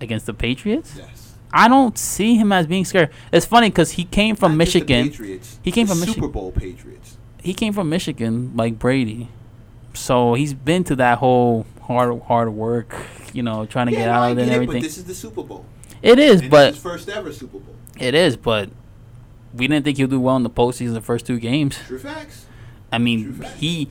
against 0.00 0.26
the 0.26 0.34
Patriots. 0.34 0.94
Yes. 0.96 1.34
I 1.52 1.68
don't 1.68 1.96
see 1.96 2.34
him 2.34 2.50
as 2.50 2.66
being 2.66 2.84
scared. 2.84 3.10
It's 3.32 3.46
funny 3.46 3.68
because 3.70 3.92
he 3.92 4.04
came 4.04 4.34
from 4.34 4.52
Not 4.52 4.58
Michigan. 4.58 5.08
Patriots, 5.08 5.60
He 5.62 5.70
came 5.70 5.86
from 5.86 5.98
Michi- 5.98 6.14
Super 6.14 6.26
Bowl 6.28 6.50
Patriots. 6.50 7.16
He 7.40 7.54
came 7.54 7.72
from 7.72 7.88
Michigan, 7.88 8.52
like 8.56 8.78
Brady, 8.80 9.28
so 9.92 10.34
he's 10.34 10.52
been 10.52 10.82
to 10.84 10.96
that 10.96 11.18
whole 11.18 11.64
hard 11.82 12.22
hard 12.22 12.48
work, 12.52 12.92
you 13.34 13.42
know, 13.42 13.66
trying 13.66 13.86
to 13.86 13.92
yeah, 13.92 13.98
get 13.98 14.06
no, 14.06 14.12
out 14.12 14.32
of 14.32 14.38
it 14.38 14.42
and 14.42 14.50
it, 14.50 14.54
everything. 14.54 14.76
but 14.76 14.82
this 14.82 14.96
is 14.96 15.04
the 15.04 15.14
Super 15.14 15.42
Bowl. 15.42 15.66
It 16.00 16.18
is, 16.18 16.40
and 16.42 16.50
but 16.50 16.74
is 16.74 16.78
first 16.78 17.08
ever 17.08 17.32
Super 17.32 17.58
Bowl. 17.58 17.74
it 17.98 18.14
is, 18.14 18.36
but 18.36 18.70
we 19.52 19.66
didn't 19.66 19.84
think 19.84 19.98
he'll 19.98 20.06
do 20.06 20.20
well 20.20 20.36
in 20.36 20.42
the 20.42 20.50
postseason 20.50 20.94
the 20.94 21.00
first 21.00 21.26
two 21.26 21.38
games. 21.38 21.78
True 21.86 21.98
facts. 21.98 22.46
I 22.92 22.98
mean, 22.98 23.34
fact. 23.34 23.56
he 23.56 23.90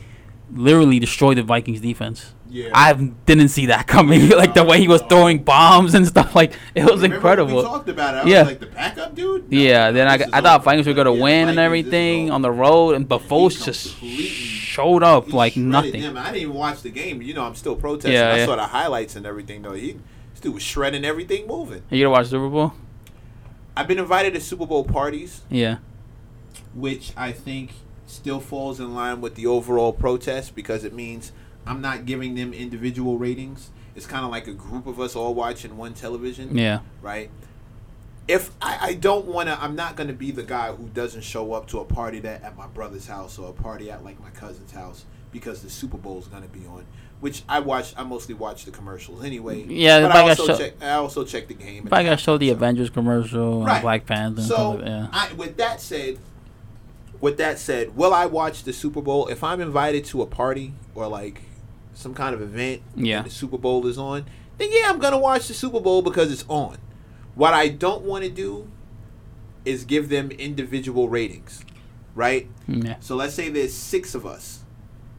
literally 0.51 0.99
destroyed 0.99 1.37
the 1.37 1.43
Vikings 1.43 1.81
defense. 1.81 2.33
Yeah. 2.53 2.69
I 2.71 2.93
didn't 2.93 3.47
see 3.49 3.65
that 3.65 3.87
coming. 3.95 4.29
like 4.43 4.53
the 4.53 4.63
way 4.63 4.79
he 4.79 4.87
was 4.87 5.01
oh. 5.01 5.07
throwing 5.07 5.43
bombs 5.43 5.95
and 5.95 6.05
stuff. 6.07 6.35
Like 6.43 6.53
it 6.75 6.83
was 6.83 7.01
Remember 7.01 7.45
when 7.45 7.55
We 7.55 7.61
talked 7.63 7.89
about 7.89 8.13
it. 8.15 8.27
I 8.27 8.29
Yeah. 8.29 8.39
was 8.41 8.47
like 8.49 8.59
the 8.59 8.65
backup 8.67 9.15
dude. 9.15 9.51
No, 9.51 9.57
Yeah. 9.57 9.91
Then 9.91 10.07
I, 10.07 10.25
I 10.31 10.41
thought. 10.41 10.63
Vikings 10.63 10.85
were 10.87 10.93
gonna 10.93 11.13
Yeah, 11.13 11.23
win 11.23 11.49
and 11.49 11.55
Vikings, 11.57 11.65
everything 11.65 12.31
on 12.31 12.41
the 12.43 12.51
road, 12.51 12.95
and 12.95 13.09
Foles 13.09 13.63
just 13.65 13.97
showed 13.97 15.01
up 15.03 15.33
like 15.33 15.57
nothing. 15.57 16.01
Them. 16.01 16.17
I 16.17 16.25
didn't 16.25 16.41
even 16.43 16.53
watch 16.53 16.81
the 16.83 16.91
game. 16.91 17.21
You 17.21 17.33
know, 17.33 17.43
I'm 17.43 17.55
still 17.55 17.75
protesting. 17.75 18.13
Yeah, 18.13 18.31
I 18.33 18.37
yeah. 18.37 18.45
saw 18.45 18.55
the 18.55 18.67
highlights 18.67 19.15
and 19.15 19.25
everything 19.25 19.63
though. 19.63 19.73
He 19.73 19.97
this 20.31 20.39
dude 20.39 20.53
was 20.53 20.63
shredding 20.63 21.03
everything 21.05 21.47
moving. 21.47 21.83
Are 21.91 21.95
You 21.95 22.03
gonna 22.05 22.11
watch 22.11 22.27
Super 22.27 22.49
Bowl? 22.49 22.73
I've 23.75 23.87
been 23.87 23.99
invited 23.99 24.35
to 24.35 24.41
Super 24.41 24.67
Bowl 24.67 24.83
parties, 24.83 25.41
Yeah. 25.49 25.77
which 26.75 27.11
I 27.17 27.31
think 27.31 27.71
still 28.05 28.39
falls 28.39 28.79
in 28.79 28.93
line 28.93 29.21
with 29.21 29.33
the 29.35 29.47
overall 29.47 29.91
protest 29.91 30.53
because 30.55 30.83
it 30.83 30.93
means 30.93 31.31
I'm 31.65 31.81
not 31.81 32.05
giving 32.05 32.35
them 32.35 32.53
individual 32.53 33.17
ratings. 33.17 33.69
It's 33.95 34.05
kind 34.05 34.25
of 34.25 34.31
like 34.31 34.47
a 34.47 34.53
group 34.53 34.87
of 34.87 34.99
us 34.99 35.15
all 35.15 35.33
watching 35.33 35.77
one 35.77 35.93
television. 35.93 36.57
Yeah. 36.57 36.79
right? 37.01 37.29
If 38.27 38.51
I, 38.61 38.77
I 38.81 38.93
don't 38.93 39.25
want 39.25 39.49
to, 39.49 39.61
I'm 39.61 39.75
not 39.75 39.95
going 39.97 40.07
to 40.07 40.13
be 40.13 40.31
the 40.31 40.43
guy 40.43 40.71
who 40.71 40.87
doesn't 40.89 41.23
show 41.23 41.53
up 41.53 41.67
to 41.67 41.79
a 41.79 41.85
party 41.85 42.19
that 42.21 42.41
at 42.43 42.55
my 42.57 42.67
brother's 42.67 43.05
house 43.07 43.37
or 43.37 43.49
a 43.49 43.53
party 43.53 43.91
at 43.91 44.03
like 44.03 44.19
my 44.21 44.29
cousin's 44.29 44.71
house 44.71 45.05
because 45.31 45.61
the 45.61 45.69
Super 45.69 45.97
Bowl 45.97 46.19
is 46.19 46.27
going 46.27 46.43
to 46.43 46.49
be 46.49 46.65
on. 46.67 46.85
Which 47.19 47.43
I 47.47 47.59
watch. 47.59 47.93
I 47.97 48.03
mostly 48.03 48.33
watch 48.35 48.65
the 48.65 48.71
commercials 48.71 49.23
anyway. 49.23 49.63
Yeah, 49.63 50.01
but 50.01 50.11
I 50.11 50.13
got 50.27 50.39
also 50.39 50.47
show- 50.47 50.57
check. 50.57 50.73
I 50.81 50.91
also 50.91 51.23
check 51.23 51.47
the 51.47 51.53
game. 51.53 51.85
If 51.87 51.93
I 51.93 52.03
gotta 52.03 52.17
show 52.17 52.37
the 52.37 52.47
So- 52.49 52.53
Avengers 52.55 52.89
commercial 52.89 53.57
and 53.59 53.65
Right. 53.65 53.81
Black 53.81 54.05
Panther 54.05 54.39
and 54.41 54.47
So, 54.47 54.55
stuff 54.55 54.75
like 54.79 54.85
yeah. 54.87 55.07
I, 55.13 55.33
with 55.33 55.55
that 55.57 55.79
said, 55.79 56.17
with 57.21 57.37
that 57.37 57.59
said, 57.59 57.95
will 57.95 58.13
I 58.13 58.25
watch 58.25 58.63
the 58.63 58.73
Super 58.73 59.01
Bowl 59.01 59.27
if 59.27 59.41
I'm 59.43 59.61
invited 59.61 60.03
to 60.05 60.21
a 60.21 60.25
party 60.25 60.73
or 60.95 61.07
like 61.07 61.41
some 61.93 62.13
kind 62.13 62.33
of 62.33 62.41
event? 62.41 62.81
Yeah. 62.95 63.17
and 63.17 63.27
the 63.27 63.31
Super 63.31 63.57
Bowl 63.57 63.85
is 63.87 63.97
on. 63.97 64.25
Then 64.57 64.69
yeah, 64.71 64.89
I'm 64.89 64.99
gonna 64.99 65.17
watch 65.17 65.47
the 65.47 65.53
Super 65.53 65.79
Bowl 65.79 66.01
because 66.01 66.31
it's 66.31 66.45
on. 66.47 66.77
What 67.35 67.53
I 67.53 67.67
don't 67.67 68.03
want 68.03 68.23
to 68.23 68.29
do 68.29 68.69
is 69.65 69.85
give 69.85 70.09
them 70.09 70.29
individual 70.31 71.09
ratings, 71.09 71.63
right? 72.15 72.47
Mm, 72.67 72.85
yeah. 72.85 72.95
So 72.99 73.15
let's 73.15 73.33
say 73.33 73.49
there's 73.49 73.73
six 73.73 74.13
of 74.13 74.25
us, 74.25 74.63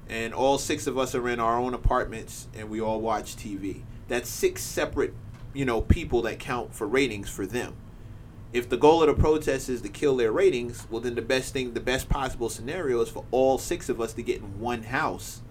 and 0.08 0.32
all 0.32 0.58
six 0.58 0.86
of 0.86 0.96
us 0.98 1.14
are 1.14 1.28
in 1.28 1.40
our 1.40 1.58
own 1.58 1.74
apartments, 1.74 2.48
and 2.54 2.70
we 2.70 2.80
all 2.80 3.00
watch 3.00 3.36
TV. 3.36 3.82
That's 4.06 4.28
six 4.28 4.62
separate, 4.62 5.14
you 5.52 5.64
know, 5.64 5.80
people 5.80 6.22
that 6.22 6.38
count 6.38 6.74
for 6.74 6.86
ratings 6.86 7.28
for 7.30 7.46
them. 7.46 7.74
If 8.52 8.68
the 8.68 8.76
goal 8.76 9.02
of 9.02 9.08
the 9.08 9.20
protest 9.20 9.68
is 9.68 9.82
to 9.82 9.88
kill 9.88 10.16
their 10.16 10.30
ratings, 10.30 10.86
well, 10.88 11.00
then 11.00 11.16
the 11.16 11.22
best 11.22 11.52
thing, 11.52 11.74
the 11.74 11.80
best 11.80 12.08
possible 12.08 12.48
scenario 12.48 13.00
is 13.00 13.08
for 13.08 13.24
all 13.32 13.58
six 13.58 13.88
of 13.88 14.00
us 14.00 14.12
to 14.12 14.22
get 14.22 14.40
in 14.40 14.60
one 14.60 14.84
house. 14.84 15.42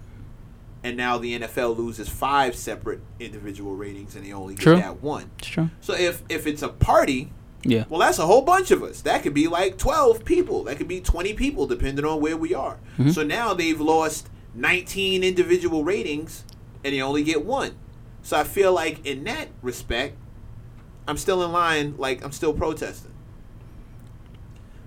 And 0.84 0.96
now 0.98 1.16
the 1.18 1.40
NFL 1.40 1.76
loses 1.78 2.08
five 2.10 2.54
separate 2.54 3.00
individual 3.18 3.74
ratings, 3.74 4.14
and 4.14 4.24
they 4.24 4.32
only 4.32 4.54
get 4.54 4.62
True. 4.62 4.76
that 4.76 5.02
one. 5.02 5.30
It's 5.38 5.48
true. 5.48 5.70
So 5.80 5.94
if 5.94 6.22
if 6.28 6.46
it's 6.46 6.60
a 6.62 6.68
party, 6.68 7.32
Yeah. 7.64 7.84
well, 7.88 7.98
that's 8.00 8.18
a 8.18 8.26
whole 8.26 8.42
bunch 8.42 8.70
of 8.70 8.82
us. 8.82 9.00
That 9.00 9.22
could 9.22 9.32
be 9.32 9.48
like 9.48 9.78
12 9.78 10.24
people. 10.26 10.62
That 10.64 10.76
could 10.76 10.86
be 10.86 11.00
20 11.00 11.32
people, 11.32 11.66
depending 11.66 12.04
on 12.04 12.20
where 12.20 12.36
we 12.36 12.52
are. 12.54 12.76
Mhm. 12.98 13.14
So 13.14 13.22
now 13.24 13.54
they've 13.54 13.80
lost 13.80 14.28
19 14.54 15.24
individual 15.24 15.82
ratings 15.84 16.44
and 16.84 16.94
they 16.94 17.00
only 17.00 17.22
get 17.24 17.44
one. 17.46 17.72
So 18.22 18.36
I 18.38 18.44
feel 18.44 18.72
like 18.74 19.04
in 19.06 19.24
that 19.24 19.48
respect, 19.62 20.16
I'm 21.08 21.16
still 21.16 21.42
in 21.42 21.50
line, 21.50 21.94
like 21.96 22.22
I'm 22.22 22.32
still 22.32 22.52
protesting. 22.52 23.10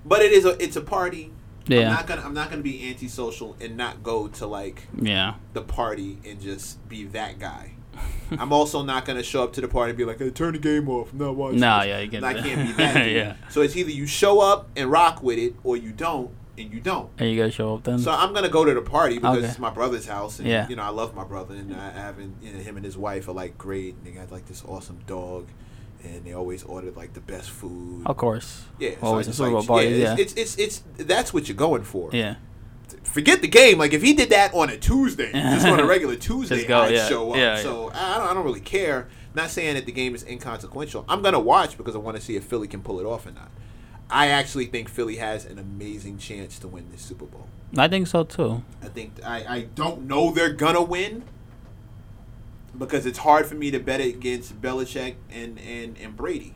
But 0.05 0.21
it 0.21 0.31
is 0.31 0.45
a 0.45 0.61
it's 0.63 0.75
a 0.75 0.81
party. 0.81 1.31
I'm 1.69 1.83
not 1.93 2.07
gonna 2.07 2.21
I'm 2.23 2.33
not 2.33 2.49
gonna 2.49 2.61
be 2.61 2.89
antisocial 2.89 3.55
and 3.61 3.77
not 3.77 4.03
go 4.03 4.27
to 4.27 4.47
like 4.47 4.83
Yeah. 4.99 5.35
the 5.53 5.61
party 5.61 6.17
and 6.25 6.39
just 6.41 6.87
be 6.89 7.05
that 7.07 7.39
guy. 7.39 7.73
I'm 8.31 8.53
also 8.53 8.83
not 8.83 9.05
gonna 9.05 9.23
show 9.23 9.43
up 9.43 9.53
to 9.53 9.61
the 9.61 9.67
party 9.67 9.89
and 9.91 9.97
be 9.97 10.05
like, 10.05 10.19
hey, 10.19 10.29
turn 10.29 10.53
the 10.53 10.59
game 10.59 10.87
off. 10.89 11.13
Watching. 11.13 11.59
Nah, 11.59 11.79
this." 11.79 11.87
yeah, 11.89 11.99
you 11.99 12.07
get 12.07 12.23
it. 12.23 12.25
I 12.25 12.33
can't 12.35 12.67
be 12.67 12.73
that. 12.73 13.09
Yeah. 13.11 13.35
So 13.49 13.61
it's 13.61 13.75
either 13.75 13.89
you 13.91 14.05
show 14.05 14.39
up 14.39 14.67
and 14.75 14.91
rock 14.91 15.23
with 15.23 15.39
it, 15.39 15.55
or 15.63 15.75
you 15.77 15.91
don't, 15.91 16.29
and 16.57 16.71
you 16.71 16.79
don't. 16.79 17.09
Are 17.19 17.25
you 17.25 17.37
gonna 17.37 17.51
show 17.51 17.73
up 17.75 17.83
then? 17.83 17.97
So 17.99 18.11
I'm 18.11 18.33
gonna 18.33 18.49
go 18.49 18.65
to 18.65 18.73
the 18.73 18.81
party 18.81 19.15
because 19.15 19.37
Okay. 19.39 19.47
it's 19.47 19.57
my 19.59 19.69
brother's 19.71 20.05
house, 20.07 20.37
and 20.39 20.47
Yeah. 20.47 20.67
you 20.69 20.75
know 20.75 20.83
I 20.83 20.89
love 20.89 21.15
my 21.15 21.23
brother, 21.23 21.55
and 21.55 21.75
I 21.75 21.89
haven't 21.91 22.35
you 22.43 22.53
know, 22.53 22.59
him 22.59 22.75
and 22.75 22.85
his 22.85 22.97
wife 22.97 23.27
are 23.27 23.33
like 23.33 23.57
great. 23.57 23.95
And 23.95 24.05
they 24.05 24.11
got 24.11 24.31
like 24.31 24.45
this 24.45 24.63
awesome 24.67 24.99
dog, 25.07 25.47
and 26.03 26.23
they 26.25 26.33
always 26.33 26.63
ordered 26.63 26.95
like 26.95 27.13
the 27.13 27.21
best 27.21 27.49
food. 27.49 28.03
of 28.05 28.17
course. 28.17 28.63
Yeah, 28.79 28.91
so 28.99 29.07
Always 29.07 29.27
a 29.27 29.29
it's 29.29 29.37
Super 29.37 29.51
like- 29.51 29.67
Bowl 29.67 29.75
party. 29.77 29.89
Yeah. 29.89 30.15
It's, 30.17 30.33
it's 30.33 30.55
it's 30.57 30.83
it's 30.97 31.05
that's 31.05 31.33
what 31.33 31.47
you're 31.47 31.57
going 31.57 31.83
for. 31.83 32.09
yeah. 32.13 32.35
Forget 33.03 33.41
the 33.41 33.47
game. 33.47 33.77
Like 33.79 33.93
if 33.93 34.01
he 34.01 34.13
did 34.13 34.29
that 34.29 34.53
on 34.53 34.69
a 34.69 34.77
Tuesday, 34.77 35.31
just 35.31 35.65
on 35.65 35.79
a 35.79 35.85
regular 35.95 36.15
Tuesday, 36.15 36.65
go, 36.65 36.81
I'd 36.81 36.93
yeah. 36.93 37.07
show 37.07 37.31
up. 37.31 37.37
Yeah, 37.37 37.57
so 37.57 37.89
I 37.93 38.17
don't, 38.17 38.27
I 38.29 38.33
don't 38.33 38.45
really 38.45 38.59
care. 38.61 39.07
Not 39.33 39.49
saying 39.49 39.75
that 39.75 39.85
the 39.85 39.91
game 39.91 40.15
is 40.15 40.23
inconsequential. 40.23 41.03
I'm 41.09 41.21
gonna 41.21 41.39
watch 41.39 41.77
because 41.77 41.95
I 41.95 41.99
want 41.99 42.15
to 42.17 42.23
see 42.23 42.35
if 42.35 42.43
Philly 42.45 42.67
can 42.67 42.81
pull 42.81 42.99
it 42.99 43.05
off 43.05 43.25
or 43.25 43.31
not. 43.31 43.49
I 44.09 44.27
actually 44.27 44.67
think 44.67 44.87
Philly 44.87 45.17
has 45.17 45.45
an 45.45 45.57
amazing 45.59 46.17
chance 46.17 46.59
to 46.59 46.67
win 46.67 46.89
this 46.91 47.01
Super 47.01 47.25
Bowl. 47.25 47.47
I 47.77 47.87
think 47.89 48.07
so 48.07 48.23
too. 48.23 48.63
I 48.81 48.87
think 48.87 49.13
I, 49.25 49.37
I 49.55 49.61
don't 49.75 50.03
know 50.03 50.31
they're 50.31 50.53
gonna 50.53 50.81
win 50.81 51.23
because 52.77 53.05
it's 53.05 53.19
hard 53.19 53.45
for 53.45 53.55
me 53.55 53.71
to 53.71 53.79
bet 53.79 54.01
against 54.01 54.61
Belichick 54.61 55.15
and, 55.31 55.59
and, 55.59 55.97
and 55.97 56.15
Brady. 56.15 56.53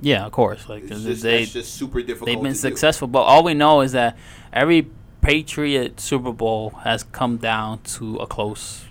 Yeah, 0.00 0.26
of 0.26 0.32
course. 0.32 0.68
Like 0.68 0.84
It's 0.84 1.02
just, 1.02 1.22
they 1.22 1.40
that's 1.40 1.52
just 1.52 1.74
super 1.74 2.00
difficult. 2.02 2.26
they've 2.26 2.36
been 2.42 2.54
to 2.54 2.62
do. 2.62 2.68
successful, 2.68 3.08
but 3.08 3.22
all 3.22 3.42
we 3.42 3.54
know 3.54 3.80
is 3.80 3.92
that 3.92 4.16
every 4.52 4.88
Patriot 5.20 5.98
Super 6.00 6.32
Bowl 6.32 6.70
has 6.84 7.02
come 7.02 7.36
down 7.38 7.80
to 7.82 8.16
a 8.16 8.26
close 8.26 8.84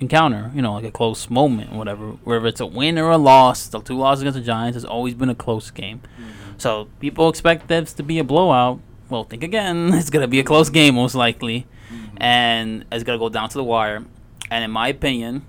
encounter. 0.00 0.50
You 0.54 0.62
know, 0.62 0.74
like 0.74 0.84
a 0.84 0.90
close 0.90 1.30
moment, 1.30 1.72
whatever. 1.72 2.10
Whether 2.24 2.48
it's 2.48 2.60
a 2.60 2.66
win 2.66 2.98
or 2.98 3.10
a 3.10 3.18
loss, 3.18 3.68
the 3.68 3.80
two 3.80 3.96
losses 3.96 4.22
against 4.22 4.38
the 4.38 4.44
Giants 4.44 4.74
has 4.74 4.84
always 4.84 5.14
been 5.14 5.28
a 5.28 5.34
close 5.34 5.70
game. 5.70 6.00
Mm-hmm. 6.00 6.58
So 6.58 6.88
people 6.98 7.28
expect 7.28 7.68
this 7.68 7.92
to 7.94 8.02
be 8.02 8.18
a 8.18 8.24
blowout. 8.24 8.80
Well, 9.08 9.24
think 9.24 9.42
again. 9.42 9.92
It's 9.94 10.10
gonna 10.10 10.28
be 10.28 10.40
a 10.40 10.44
close 10.44 10.70
game, 10.70 10.96
most 10.96 11.14
likely. 11.14 11.66
Mm-hmm. 11.90 12.16
and 12.22 12.84
it's 12.92 13.04
gonna 13.04 13.18
go 13.18 13.28
down 13.30 13.48
to 13.48 13.56
the 13.56 13.64
wire. 13.64 14.04
And 14.50 14.64
in 14.64 14.70
my 14.70 14.88
opinion, 14.88 15.46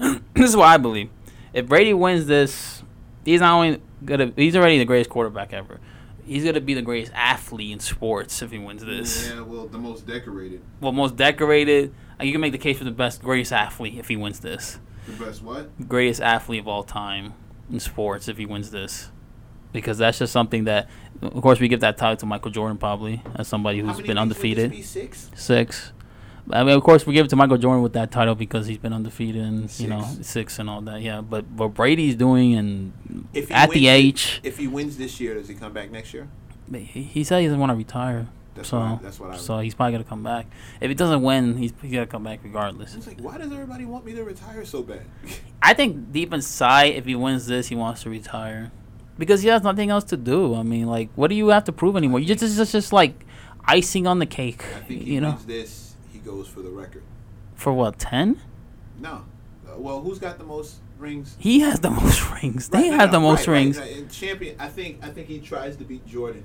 this 0.34 0.50
is 0.50 0.56
what 0.56 0.68
I 0.68 0.76
believe: 0.76 1.10
if 1.52 1.66
Brady 1.66 1.94
wins 1.94 2.26
this, 2.26 2.82
he's 3.24 3.40
not 3.40 3.52
only 3.52 3.82
gonna 4.04 4.32
he's 4.36 4.56
already 4.56 4.78
the 4.78 4.84
greatest 4.84 5.10
quarterback 5.10 5.52
ever. 5.52 5.78
He's 6.24 6.44
gonna 6.44 6.60
be 6.60 6.74
the 6.74 6.82
greatest 6.82 7.12
athlete 7.14 7.72
in 7.72 7.80
sports 7.80 8.40
if 8.42 8.50
he 8.50 8.58
wins 8.58 8.84
this. 8.84 9.28
Yeah, 9.28 9.40
well, 9.42 9.66
the 9.66 9.78
most 9.78 10.06
decorated. 10.06 10.62
Well, 10.80 10.92
most 10.92 11.16
decorated. 11.16 11.92
You 12.20 12.32
can 12.32 12.40
make 12.40 12.52
the 12.52 12.58
case 12.58 12.78
for 12.78 12.84
the 12.84 12.90
best, 12.90 13.22
greatest 13.22 13.52
athlete 13.52 13.98
if 13.98 14.08
he 14.08 14.16
wins 14.16 14.40
this. 14.40 14.78
The 15.06 15.24
best 15.24 15.42
what? 15.42 15.88
Greatest 15.88 16.20
athlete 16.20 16.60
of 16.60 16.68
all 16.68 16.82
time 16.82 17.34
in 17.70 17.80
sports 17.80 18.28
if 18.28 18.36
he 18.36 18.46
wins 18.46 18.70
this, 18.70 19.10
because 19.72 19.98
that's 19.98 20.18
just 20.18 20.32
something 20.32 20.64
that, 20.64 20.88
of 21.22 21.40
course, 21.42 21.60
we 21.60 21.68
give 21.68 21.80
that 21.80 21.96
title 21.96 22.16
to 22.16 22.26
Michael 22.26 22.50
Jordan 22.50 22.76
probably 22.76 23.22
as 23.36 23.48
somebody 23.48 23.78
who's 23.78 23.96
been 23.96 24.06
rings 24.06 24.06
would 24.06 24.16
this 24.16 24.18
undefeated. 24.18 24.70
be? 24.70 24.82
Six. 24.82 25.30
Six. 25.34 25.92
I 26.52 26.64
mean, 26.64 26.74
of 26.76 26.82
course, 26.82 27.06
we 27.06 27.14
give 27.14 27.26
it 27.26 27.28
to 27.30 27.36
Michael 27.36 27.58
Jordan 27.58 27.82
with 27.82 27.92
that 27.94 28.10
title 28.10 28.34
because 28.34 28.66
he's 28.66 28.78
been 28.78 28.92
undefeated 28.92 29.42
and 29.42 29.80
you 29.80 29.86
know 29.88 30.02
Six. 30.02 30.26
six 30.26 30.58
and 30.58 30.68
all 30.70 30.80
that. 30.82 31.00
Yeah, 31.02 31.20
but 31.20 31.46
what 31.48 31.74
Brady's 31.74 32.14
doing 32.16 32.54
and 32.54 32.92
If 33.32 33.48
he 33.48 33.54
at 33.54 33.70
the 33.70 33.74
wins 33.80 33.86
it- 33.86 33.88
age, 33.90 34.40
If 34.42 34.58
he 34.58 34.66
wins 34.68 34.96
this 34.96 35.20
year, 35.20 35.34
does 35.34 35.48
he 35.48 35.54
come 35.54 35.72
back 35.72 35.90
next 35.90 36.12
year? 36.14 36.28
he, 36.72 36.78
he 37.02 37.24
said 37.24 37.40
he 37.40 37.46
doesn't 37.46 37.58
want 37.60 37.70
to 37.70 37.76
retire. 37.76 38.28
That's 38.54 38.68
so 38.68 38.78
what 38.78 38.86
I, 38.86 38.98
that's 39.02 39.20
what 39.20 39.30
I. 39.30 39.36
so 39.36 39.58
he's 39.60 39.74
probably 39.74 39.92
gonna 39.92 40.04
come 40.04 40.22
back. 40.22 40.46
If 40.80 40.88
he 40.88 40.94
doesn't 40.94 41.22
win, 41.22 41.56
he's, 41.56 41.72
he's 41.80 41.92
gonna 41.92 42.06
come 42.06 42.24
back 42.24 42.40
regardless. 42.42 42.94
It's 42.94 43.06
like, 43.06 43.20
why 43.20 43.38
does 43.38 43.52
everybody 43.52 43.84
want 43.84 44.04
me 44.04 44.12
to 44.14 44.24
retire 44.24 44.64
so 44.64 44.82
bad? 44.82 45.02
I 45.62 45.72
think 45.74 46.12
deep 46.12 46.32
inside, 46.34 46.94
if 46.94 47.04
he 47.06 47.14
wins 47.14 47.46
this, 47.46 47.68
he 47.68 47.74
wants 47.76 48.02
to 48.02 48.10
retire 48.10 48.72
because 49.18 49.42
he 49.42 49.48
has 49.48 49.62
nothing 49.62 49.90
else 49.90 50.04
to 50.04 50.16
do. 50.16 50.54
I 50.56 50.62
mean, 50.64 50.86
like, 50.86 51.10
what 51.14 51.28
do 51.28 51.36
you 51.36 51.48
have 51.48 51.64
to 51.64 51.72
prove 51.72 51.96
anymore? 51.96 52.18
You 52.20 52.26
just 52.26 52.42
it's 52.42 52.56
just, 52.56 52.72
just 52.72 52.92
like 52.92 53.24
icing 53.64 54.06
on 54.06 54.18
the 54.18 54.26
cake. 54.26 54.64
I 54.76 54.80
think 54.80 55.02
he 55.02 55.14
You 55.14 55.20
know, 55.20 55.30
wins 55.30 55.46
this, 55.46 55.89
he 56.22 56.28
goes 56.30 56.48
for 56.48 56.60
the 56.62 56.70
record. 56.70 57.02
for 57.54 57.72
what 57.72 57.98
ten? 57.98 58.40
No. 58.98 59.24
Uh, 59.66 59.78
well, 59.78 60.00
who's 60.00 60.18
got 60.18 60.38
the 60.38 60.44
most 60.44 60.76
rings? 60.98 61.36
He 61.38 61.60
has 61.60 61.80
the 61.80 61.90
most 62.02 62.28
rings. 62.42 62.68
They 62.68 62.90
Right, 62.90 63.00
have 63.00 63.10
no, 63.12 63.18
the 63.18 63.20
most 63.20 63.46
right, 63.46 63.54
rings. 63.54 63.78
right. 63.78 63.96
And 63.96 64.10
champion. 64.10 64.56
I 64.58 64.68
think. 64.68 64.98
I 65.02 65.08
think 65.10 65.28
he 65.28 65.38
tries 65.38 65.76
to 65.76 65.84
beat 65.84 66.06
Jordan. 66.06 66.44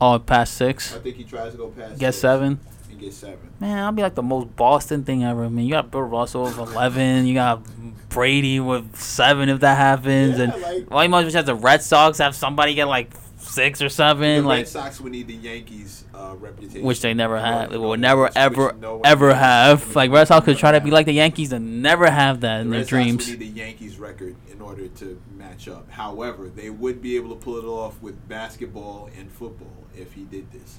Oh, 0.00 0.18
past 0.18 0.54
six. 0.54 0.94
I 0.94 0.98
think 0.98 1.16
he 1.16 1.24
tries 1.24 1.52
to 1.52 1.58
go 1.58 1.68
past. 1.68 1.98
Get 1.98 2.12
six 2.14 2.20
seven. 2.20 2.60
And 2.90 3.00
get 3.00 3.12
seven. 3.12 3.38
Man, 3.60 3.76
that'll 3.76 3.92
be 3.92 4.02
like 4.02 4.14
the 4.14 4.22
most 4.22 4.54
Boston 4.56 5.04
thing 5.04 5.24
ever. 5.24 5.44
I 5.44 5.48
mean, 5.48 5.64
you 5.66 5.72
got 5.72 5.90
Bill 5.90 6.02
Russell 6.02 6.44
with 6.44 6.58
eleven. 6.58 7.26
You 7.26 7.34
got 7.34 7.62
Brady 8.08 8.60
with 8.60 8.96
seven 8.96 9.48
if 9.48 9.60
that 9.60 9.76
happens, 9.78 10.38
Yeah, 10.38 10.44
and 10.52 10.62
like- 10.62 10.90
well, 10.90 11.02
you 11.02 11.08
might 11.08 11.24
as 11.24 11.32
well 11.32 11.38
have 11.38 11.46
the 11.46 11.54
Red 11.54 11.82
Sox 11.82 12.18
have 12.18 12.34
somebody 12.34 12.74
get 12.74 12.88
like 12.88 13.10
six 13.52 13.80
or 13.82 13.86
The 13.86 13.90
seven, 13.90 14.36
Red 14.36 14.44
like 14.44 14.66
Sox 14.66 15.00
would 15.00 15.12
need 15.12 15.28
the 15.28 15.34
Yankees 15.34 16.04
uh, 16.14 16.34
reputation, 16.38 16.82
which 16.82 17.00
they 17.00 17.14
never 17.14 17.38
have. 17.38 17.70
They 17.70 17.78
will 17.78 17.96
never 17.96 18.30
ever 18.34 18.72
no 18.80 19.00
ever 19.04 19.34
have. 19.34 19.94
Like 19.94 20.10
Red 20.10 20.28
Sox 20.28 20.44
could 20.44 20.58
try 20.58 20.72
to 20.72 20.80
be 20.80 20.90
like 20.90 21.06
the 21.06 21.12
Yankees 21.12 21.52
and 21.52 21.82
never 21.82 22.10
have 22.10 22.40
that 22.40 22.60
in 22.60 22.68
The 22.68 22.76
their 22.76 22.80
Red 22.80 22.88
dreams. 22.88 23.24
Sox 23.24 23.30
would 23.30 23.40
need 23.40 23.54
the 23.54 23.58
Yankees 23.60 23.98
record 23.98 24.36
in 24.50 24.60
order 24.60 24.88
to 24.88 25.20
match 25.36 25.68
up. 25.68 25.90
However, 25.90 26.48
they 26.48 26.70
would 26.70 27.02
be 27.02 27.16
able 27.16 27.30
to 27.30 27.36
pull 27.36 27.58
it 27.58 27.64
off 27.64 28.00
with 28.02 28.28
basketball 28.28 29.10
and 29.16 29.30
football 29.30 29.84
if 29.96 30.14
he 30.14 30.22
did 30.24 30.50
this. 30.52 30.78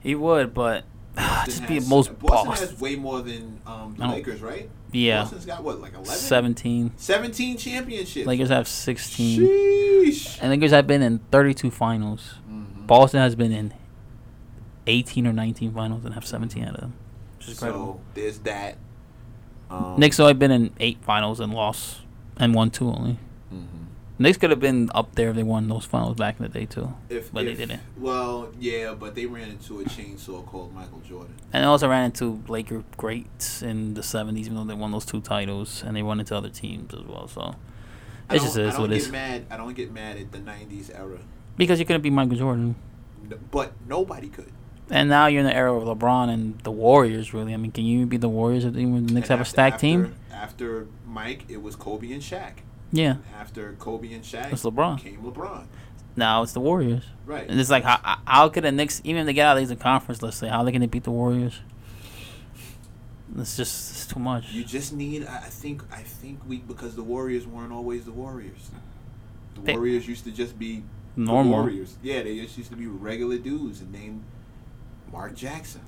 He 0.00 0.14
would, 0.14 0.54
but 0.54 0.84
just 1.44 1.66
be 1.66 1.74
has- 1.74 1.88
most 1.88 2.18
Boston 2.18 2.48
Boston. 2.48 2.68
has 2.68 2.80
way 2.80 2.96
more 2.96 3.22
than 3.22 3.60
um, 3.66 3.94
the 3.98 4.06
Lakers, 4.06 4.40
right? 4.40 4.68
Yeah, 4.92 5.22
Boston's 5.22 5.46
got 5.46 5.62
what, 5.64 5.80
like 5.80 5.92
11? 5.94 6.06
seventeen. 6.14 6.92
17 6.96 7.56
championships. 7.56 8.26
Lakers 8.26 8.48
have 8.48 8.68
sixteen. 8.68 9.40
Sheesh. 9.40 10.38
And 10.40 10.50
Lakers 10.50 10.70
have 10.70 10.86
been 10.86 11.02
in 11.02 11.18
thirty-two 11.30 11.70
finals. 11.70 12.34
Mhm. 12.48 12.86
Boston 12.86 13.20
has 13.20 13.34
been 13.34 13.50
in 13.52 13.72
eighteen 14.86 15.26
or 15.26 15.32
nineteen 15.32 15.72
finals 15.72 16.04
and 16.04 16.14
have 16.14 16.26
seventeen 16.26 16.64
out 16.64 16.74
of 16.74 16.80
them, 16.80 16.94
which 17.38 17.48
is 17.48 17.54
incredible. 17.54 18.00
So 18.14 18.20
there's 18.20 18.38
that. 18.40 18.76
Um, 19.70 19.94
Knicks 19.98 20.20
only 20.20 20.34
been 20.34 20.50
in 20.50 20.72
eight 20.78 20.98
finals 21.02 21.40
and 21.40 21.52
lost 21.54 22.02
and 22.36 22.54
won 22.54 22.70
two 22.70 22.88
only. 22.88 23.18
Knicks 24.16 24.38
could 24.38 24.50
have 24.50 24.60
been 24.60 24.90
up 24.94 25.16
there 25.16 25.30
if 25.30 25.36
they 25.36 25.42
won 25.42 25.66
those 25.68 25.84
finals 25.84 26.16
back 26.16 26.36
in 26.38 26.44
the 26.44 26.48
day 26.48 26.66
too. 26.66 26.94
If, 27.08 27.32
But 27.32 27.46
they 27.46 27.54
didn't. 27.54 27.80
Well, 27.98 28.52
yeah, 28.60 28.94
but 28.94 29.16
they 29.16 29.26
ran 29.26 29.50
into 29.50 29.80
a 29.80 29.84
chainsaw 29.84 30.46
called 30.46 30.72
Michael 30.72 31.00
Jordan. 31.00 31.34
And 31.52 31.64
they 31.64 31.66
also 31.66 31.88
ran 31.88 32.04
into 32.06 32.40
Laker 32.46 32.84
greats 32.96 33.60
in 33.62 33.94
the 33.94 34.02
seventies, 34.04 34.46
even 34.46 34.56
though 34.56 34.64
they 34.64 34.74
won 34.78 34.92
those 34.92 35.04
two 35.04 35.20
titles, 35.20 35.82
and 35.84 35.96
they 35.96 36.02
run 36.02 36.20
into 36.20 36.36
other 36.36 36.48
teams 36.48 36.94
as 36.94 37.02
well. 37.02 37.26
So 37.26 37.56
I 38.30 38.36
it 38.36 38.38
just 38.42 38.56
is 38.56 38.78
what 38.78 38.92
it 38.92 39.00
get 39.02 39.10
mad. 39.10 39.46
I 39.50 39.56
don't 39.56 39.74
get 39.74 39.92
mad 39.92 40.16
at 40.16 40.30
the 40.30 40.38
'90s 40.38 40.96
era, 40.96 41.18
Because 41.56 41.80
you 41.80 41.84
couldn't 41.84 42.02
be 42.02 42.10
Michael 42.10 42.36
Jordan, 42.36 42.76
but 43.50 43.72
nobody 43.88 44.28
could. 44.28 44.52
and 44.90 45.08
now 45.08 45.26
you're 45.26 45.40
in 45.40 45.46
the 45.46 45.56
era 45.56 45.74
of 45.76 45.82
LeBron 45.82 46.28
and 46.28 46.60
the 46.60 46.70
Warriors. 46.70 47.34
Really, 47.34 47.52
I 47.52 47.56
mean, 47.56 47.72
can 47.72 47.84
you 47.84 48.06
be 48.06 48.16
the 48.16 48.28
Warriors 48.28 48.64
if 48.64 48.74
the 48.74 48.84
Knicks 48.84 49.10
And 49.10 49.24
have 49.26 49.40
a 49.40 49.44
stacked 49.44 49.74
after- 49.74 49.86
team? 49.86 50.14
After 50.30 50.86
Mike, 51.04 51.44
it 51.48 51.62
was 51.62 51.74
Kobe 51.74 52.12
and 52.12 52.22
Shaq. 52.22 52.58
Yeah, 52.94 53.16
After 53.38 53.72
Kobe 53.78 54.12
and 54.12 54.22
Shaq, 54.22 54.52
It's 54.52 54.62
LeBron. 54.62 54.98
came 55.00 55.20
LeBron. 55.22 55.66
now 56.16 56.42
it's 56.42 56.52
the 56.52 56.60
Warriors. 56.60 57.02
Right. 57.26 57.48
And 57.48 57.58
it's 57.58 57.70
like, 57.70 57.82
how, 57.84 58.18
how- 58.24 58.48
could 58.48 58.62
the 58.64 58.70
Knicks, 58.72 59.00
even 59.04 59.20
if 59.22 59.26
they 59.26 59.32
get 59.32 59.46
out 59.46 59.56
of 59.56 59.58
the 59.58 59.62
Eastern 59.64 59.78
Conference, 59.82 60.22
let's 60.22 60.36
say, 60.36 60.48
how 60.48 60.62
they 60.62 60.70
can 60.72 60.80
they 60.80 60.86
beat 60.86 61.02
the 61.04 61.10
Warriors? 61.10 61.58
It's 63.36 63.56
just 63.56 63.90
it's 63.90 64.06
too 64.06 64.20
much. 64.20 64.52
You 64.52 64.62
just 64.64 64.92
need. 64.92 65.26
I 65.26 65.38
think. 65.40 65.82
I 65.90 66.02
think 66.02 66.38
we 66.46 66.58
because 66.58 66.94
the 66.94 67.02
Warriors 67.02 67.46
weren't 67.48 67.72
always 67.72 68.04
the 68.04 68.12
Warriors. 68.12 68.70
The 69.56 69.60
They- 69.62 69.72
Warriors 69.74 70.06
used 70.06 70.22
to 70.24 70.30
just 70.30 70.56
be 70.56 70.84
Normal 71.16 71.52
Warriors. 71.62 71.96
Yeah, 72.02 72.22
they 72.22 72.38
just 72.38 72.56
used 72.56 72.70
to 72.70 72.76
be 72.76 72.86
regular 72.86 73.38
dudes 73.38 73.80
and 73.80 73.90
named 73.90 74.22
Mark 75.10 75.34
Jackson. 75.34 75.80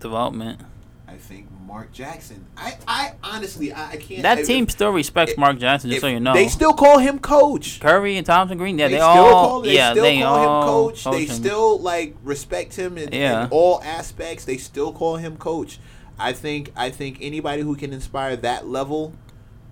development. 0.00 0.60
I 1.08 1.14
think 1.18 1.46
Mark 1.64 1.92
Jackson. 1.92 2.46
I, 2.56 2.76
I 2.88 3.12
honestly, 3.22 3.72
I, 3.72 3.90
I 3.92 3.96
can't. 3.96 4.22
That 4.22 4.40
if- 4.40 4.46
team 4.46 4.68
still 4.68 4.90
respects 4.90 5.32
if- 5.32 5.38
Mark 5.38 5.58
Jackson, 5.58 5.88
just 5.90 6.00
so 6.02 6.08
you 6.08 6.18
know. 6.20 6.34
They 6.34 6.48
still 6.48 6.72
call 6.74 6.98
him 6.98 7.18
coach. 7.20 7.78
Curry 7.80 8.16
and 8.16 8.26
Thompson 8.26 8.58
Green, 8.58 8.76
yeah, 8.78 8.88
they, 8.88 8.96
still 8.96 9.06
all, 9.06 9.48
call, 9.48 9.60
they 9.62 9.74
yeah, 9.74 9.92
still 9.92 10.02
they 10.02 10.20
call 10.20 10.34
all 10.34 10.62
him 10.62 10.68
coach. 10.68 11.04
coach 11.04 11.14
They 11.14 11.24
him. 11.26 11.34
still 11.34 11.78
like 11.80 12.16
respect 12.24 12.74
him 12.74 12.98
in, 12.98 13.12
Yeah. 13.12 13.44
in 13.44 13.48
all 13.50 13.80
aspects. 13.84 14.44
They 14.44 14.56
still 14.56 14.92
call 14.92 15.16
him 15.16 15.36
coach. 15.36 15.78
I 16.18 16.32
think 16.32 16.72
I 16.76 16.90
think 16.90 17.18
anybody 17.20 17.62
who 17.62 17.76
can 17.76 17.92
inspire 17.92 18.36
that 18.36 18.66
level 18.66 19.12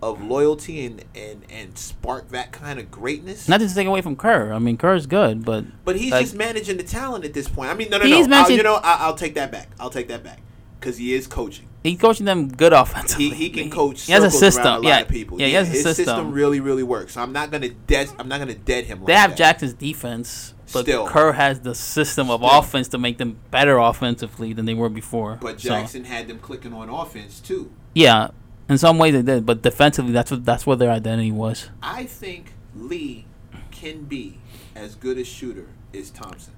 of 0.03 0.23
loyalty 0.23 0.85
and 0.87 1.05
and 1.17 1.43
and 1.51 1.77
spark 1.79 2.29
that 2.29 2.53
kind 2.53 2.79
of 2.79 2.91
greatness. 2.93 3.49
Nothing 3.49 3.69
to 3.69 3.75
take 3.75 3.87
away 3.89 4.03
from 4.03 4.15
Kerr. 4.15 4.53
I 4.53 4.59
mean, 4.61 4.77
Kerr's 4.77 5.07
good, 5.07 5.45
but 5.45 5.65
but 5.85 5.97
he's 5.97 6.13
like- 6.13 6.23
just 6.23 6.37
managing 6.37 6.77
the 6.77 6.83
talent 6.85 7.25
at 7.25 7.33
this 7.35 7.49
point. 7.49 7.71
I 7.71 7.75
mean, 7.75 7.89
no, 7.91 7.99
no, 7.99 8.05
no. 8.05 8.37
I'll- 8.37 8.51
you 8.51 8.63
know, 8.63 8.77
I, 8.77 8.99
I'll 9.01 9.17
take 9.17 9.35
that 9.35 9.51
back. 9.51 9.71
I'll 9.81 9.91
take 9.91 10.09
that 10.09 10.23
back 10.23 10.41
because 10.85 10.99
he 10.99 11.15
is 11.15 11.27
coaching. 11.27 11.67
he's 11.83 11.99
coaching 11.99 12.27
them 12.27 12.49
good 12.49 12.73
offensively. 12.83 13.31
He, 13.31 13.35
he 13.35 13.51
can 13.51 13.71
coach. 13.71 14.03
He 14.03 14.13
has 14.13 14.23
a 14.23 14.31
system. 14.31 14.67
A 14.67 14.71
lot 14.79 14.85
yeah, 14.85 15.01
of 15.01 15.09
people. 15.09 15.41
yeah, 15.41 15.47
yeah, 15.47 15.49
he 15.49 15.55
has 15.55 15.69
a 15.69 15.73
his 15.73 15.83
system. 15.97 16.33
really, 16.33 16.61
really 16.61 16.83
works. 16.83 17.15
So 17.15 17.23
I'm 17.23 17.33
not 17.33 17.51
gonna 17.51 17.71
dead. 17.71 18.11
I'm 18.19 18.29
not 18.29 18.39
gonna 18.39 18.55
dead 18.55 18.85
him. 18.85 18.99
Like 19.01 19.07
They 19.07 19.15
have 19.15 19.31
that. 19.31 19.37
Jackson's 19.39 19.73
defense, 19.73 20.53
but 20.73 20.83
Still. 20.83 21.07
Kerr 21.07 21.33
has 21.33 21.61
the 21.61 21.75
system 21.75 22.31
of 22.31 22.41
Still. 22.43 22.59
offense 22.59 22.89
to 22.89 22.99
make 22.99 23.17
them 23.19 23.39
better 23.51 23.79
offensively 23.79 24.53
than 24.53 24.67
they 24.67 24.75
were 24.75 24.91
before. 24.91 25.39
But 25.41 25.61
So, 25.61 25.71
Jackson 25.71 26.05
had 26.05 26.29
them 26.29 26.39
clicking 26.39 26.75
on 26.75 26.91
offense 26.91 27.41
too. 27.41 27.73
yeah, 27.95 28.29
in 28.69 28.77
some 28.77 28.99
ways 28.99 29.15
they 29.15 29.23
did, 29.23 29.47
but 29.47 29.63
defensively, 29.63 30.13
that's 30.13 30.31
what 30.31 30.45
that's 30.45 30.67
what 30.67 30.79
their 30.79 30.91
identity 30.91 31.33
was. 31.33 31.71
I 31.83 32.05
think 32.05 32.53
Lee 32.77 33.25
can 33.71 34.03
be 34.05 34.39
as 34.75 34.95
good 34.95 35.17
a 35.19 35.25
shooter 35.25 35.67
as 35.95 36.11
Thompson. 36.11 36.53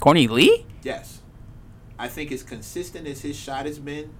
Corny 0.00 0.28
Lee? 0.28 0.66
Yes. 0.82 1.17
I 1.98 2.08
think 2.08 2.30
as 2.30 2.42
consistent 2.42 3.06
as 3.06 3.22
his 3.22 3.36
shot 3.36 3.66
has 3.66 3.78
been 3.78 4.10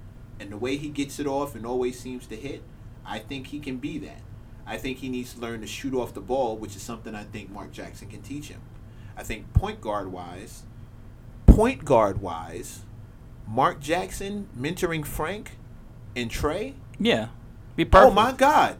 and 0.41 0.51
the 0.51 0.57
way 0.57 0.77
he 0.77 0.89
gets 0.89 1.19
it 1.19 1.27
off 1.27 1.55
and 1.55 1.65
always 1.65 1.99
seems 1.99 2.27
to 2.29 2.37
hit, 2.37 2.63
I 3.07 3.19
think 3.19 3.49
he 3.49 3.61
can 3.61 3.79
be 3.79 3.99
that. 3.99 4.21
I 4.67 4.77
think 4.77 4.99
he 4.99 5.09
needs 5.09 5.35
to 5.35 5.41
learn 5.41 5.61
to 5.63 5.67
shoot 5.67 5.95
off 5.95 6.13
the 6.13 6.21
ball, 6.21 6.57
which 6.57 6.77
is 6.77 6.83
something 6.83 7.15
I 7.15 7.25
think 7.25 7.51
Mark 7.51 7.73
Jackson 7.73 8.09
can 8.09 8.21
teach 8.21 8.49
him. 8.49 8.61
I 9.17 9.23
think 9.23 9.53
point 9.55 9.81
guard 9.81 10.13
wise, 10.13 10.65
point 11.47 11.85
guard 11.85 12.21
wise, 12.21 12.81
Mark 13.47 13.81
Jackson 13.81 14.49
mentoring 14.57 15.07
Frank 15.07 15.53
and 16.15 16.31
Trey, 16.31 16.75
Yeah, 16.99 17.29
be 17.75 17.85
oh 17.85 17.87
perfect. 17.87 18.11
Oh 18.11 18.15
my 18.15 18.33
God. 18.33 18.77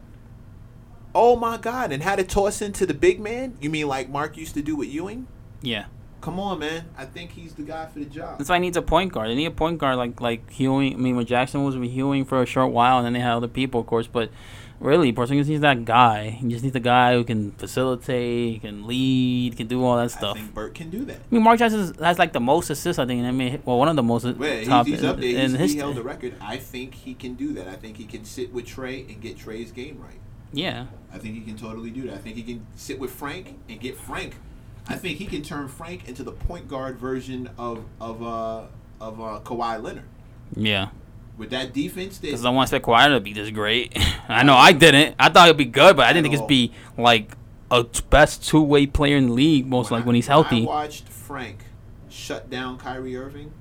Oh 1.15 1.35
my 1.35 1.57
God. 1.57 1.91
And 1.91 2.03
how 2.03 2.15
to 2.15 2.23
toss 2.23 2.61
into 2.61 2.85
the 2.85 2.93
big 2.93 3.19
man? 3.19 3.57
You 3.59 3.69
mean 3.69 3.87
like 3.87 4.09
Mark 4.09 4.37
used 4.37 4.53
to 4.53 4.61
do 4.61 4.75
with 4.75 4.89
Ewing? 4.89 5.27
Yeah, 5.61 5.85
Come 6.21 6.39
on, 6.39 6.59
man. 6.59 6.85
I 6.97 7.05
think 7.05 7.31
he's 7.31 7.53
the 7.53 7.63
guy 7.63 7.85
for 7.87 7.99
the 7.99 8.05
job. 8.05 8.37
that's 8.37 8.49
why 8.49 8.55
I 8.57 8.59
need 8.59 8.75
a 8.75 8.81
point 8.81 9.13
guard. 9.13 9.29
They 9.29 9.35
need 9.35 9.45
a 9.45 9.51
point 9.51 9.77
guard 9.77 9.97
like 9.97 10.19
like 10.19 10.59
Ewing. 10.59 10.93
I 10.93 10.97
mean, 10.97 11.15
when 11.15 11.25
Jackson 11.25 11.63
was 11.63 11.77
with 11.77 11.89
Ewing 11.91 12.25
for 12.25 12.41
a 12.41 12.45
short 12.45 12.71
while, 12.73 12.97
and 12.97 13.05
then 13.05 13.13
they 13.13 13.19
had 13.19 13.33
other 13.33 13.47
people, 13.47 13.81
of 13.81 13.87
course. 13.87 14.07
But 14.07 14.29
really, 14.81 15.13
Porzingis 15.13 15.47
needs 15.47 15.61
that 15.61 15.85
guy. 15.85 16.29
He 16.31 16.47
just 16.49 16.63
needs 16.63 16.75
a 16.75 16.79
guy 16.81 17.13
who 17.13 17.23
can 17.23 17.51
facilitate, 17.53 18.61
can 18.61 18.85
lead, 18.85 19.55
can 19.57 19.67
do 19.67 19.83
all 19.83 19.95
that 19.97 20.11
stuff. 20.11 20.35
I 20.35 20.39
think 20.41 20.53
Burt 20.53 20.73
can 20.75 20.89
do 20.89 21.05
that. 21.05 21.15
I 21.17 21.19
mean, 21.31 21.43
Mark 21.43 21.59
Jackson 21.59 21.93
has 22.03 22.19
like 22.19 22.33
the 22.33 22.39
most 22.41 22.69
assists, 22.69 22.99
I 22.99 23.05
think. 23.05 23.25
I 23.25 23.31
mean, 23.31 23.61
well, 23.65 23.77
one 23.77 23.87
of 23.87 23.95
the 23.95 24.03
most 24.03 24.25
Well, 24.25 24.65
top 24.65 24.87
he's, 24.87 24.95
he's 24.99 25.03
up 25.05 25.17
there. 25.19 25.29
in, 25.29 25.51
He's, 25.51 25.53
in 25.53 25.67
he 25.69 25.77
held 25.77 25.95
the 25.95 26.03
record. 26.03 26.33
I 26.41 26.57
think 26.57 26.95
he 26.95 27.13
can 27.13 27.35
do 27.35 27.53
that. 27.53 27.67
I 27.67 27.75
think 27.75 27.97
he 27.97 28.05
can 28.05 28.25
sit 28.25 28.51
with 28.53 28.65
Trey 28.65 29.01
and 29.07 29.21
get 29.21 29.37
Trey's 29.37 29.71
game 29.71 29.99
right. 30.01 30.19
Yeah, 30.51 30.87
I 31.13 31.17
think 31.19 31.35
he 31.35 31.41
can 31.41 31.55
totally 31.55 31.91
do 31.91 32.07
that. 32.07 32.15
I 32.15 32.17
think 32.17 32.35
he 32.35 32.43
can 32.43 32.65
sit 32.75 32.99
with 32.99 33.11
Frank 33.11 33.57
and 33.69 33.79
get 33.79 33.95
Frank. 33.95 34.35
I 34.89 34.95
think 34.95 35.19
he 35.19 35.25
can 35.27 35.43
turn 35.43 35.67
Frank 35.67 36.09
into 36.09 36.23
the 36.23 36.31
point 36.31 36.67
guard 36.67 36.97
version 36.97 37.49
of 37.57 37.85
of 38.01 38.23
uh, 38.23 38.63
of 38.99 39.21
uh, 39.21 39.39
Kawhi 39.43 39.81
Leonard. 39.81 40.03
Yeah. 40.55 40.89
With 41.37 41.51
that 41.51 41.71
defense, 41.71 42.17
they, 42.17 42.29
Because 42.29 42.43
I 42.43 42.49
want 42.49 42.69
to 42.69 42.75
expect 42.75 42.89
Kawhi 42.89 43.13
to 43.13 43.19
be 43.21 43.31
this 43.31 43.49
great. 43.51 43.97
I 44.27 44.43
know 44.43 44.55
I 44.55 44.73
didn't. 44.73 45.15
I 45.17 45.29
thought 45.29 45.47
it'd 45.47 45.57
be 45.57 45.65
good, 45.65 45.95
but 45.95 46.05
I 46.05 46.11
didn't 46.11 46.23
think 46.23 46.33
it'd 46.33 46.47
be 46.47 46.73
like 46.97 47.31
a 47.71 47.83
t- 47.83 48.01
best 48.09 48.45
two 48.45 48.61
way 48.61 48.87
player 48.87 49.15
in 49.15 49.27
the 49.27 49.33
league. 49.33 49.67
Most 49.67 49.91
like 49.91 50.05
when 50.05 50.15
he's 50.15 50.27
healthy. 50.27 50.63
I 50.63 50.65
watched 50.65 51.07
Frank 51.07 51.65
shut 52.09 52.49
down 52.49 52.77
Kyrie 52.77 53.15
Irving. 53.15 53.53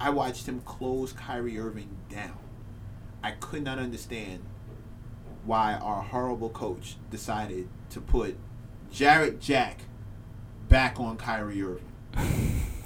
I 0.00 0.10
watched 0.10 0.46
him 0.46 0.60
close 0.64 1.12
Kyrie 1.12 1.58
Irving 1.58 1.90
down. 2.08 2.38
I 3.22 3.32
could 3.32 3.62
not 3.62 3.78
understand 3.78 4.40
why 5.44 5.74
our 5.74 6.02
horrible 6.02 6.50
coach 6.50 6.96
decided 7.10 7.68
to 7.90 8.00
put 8.00 8.36
Jarrett 8.90 9.40
Jack 9.40 9.82
back 10.68 10.98
on 11.00 11.16
Kyrie 11.16 11.62
Irving, 11.62 11.82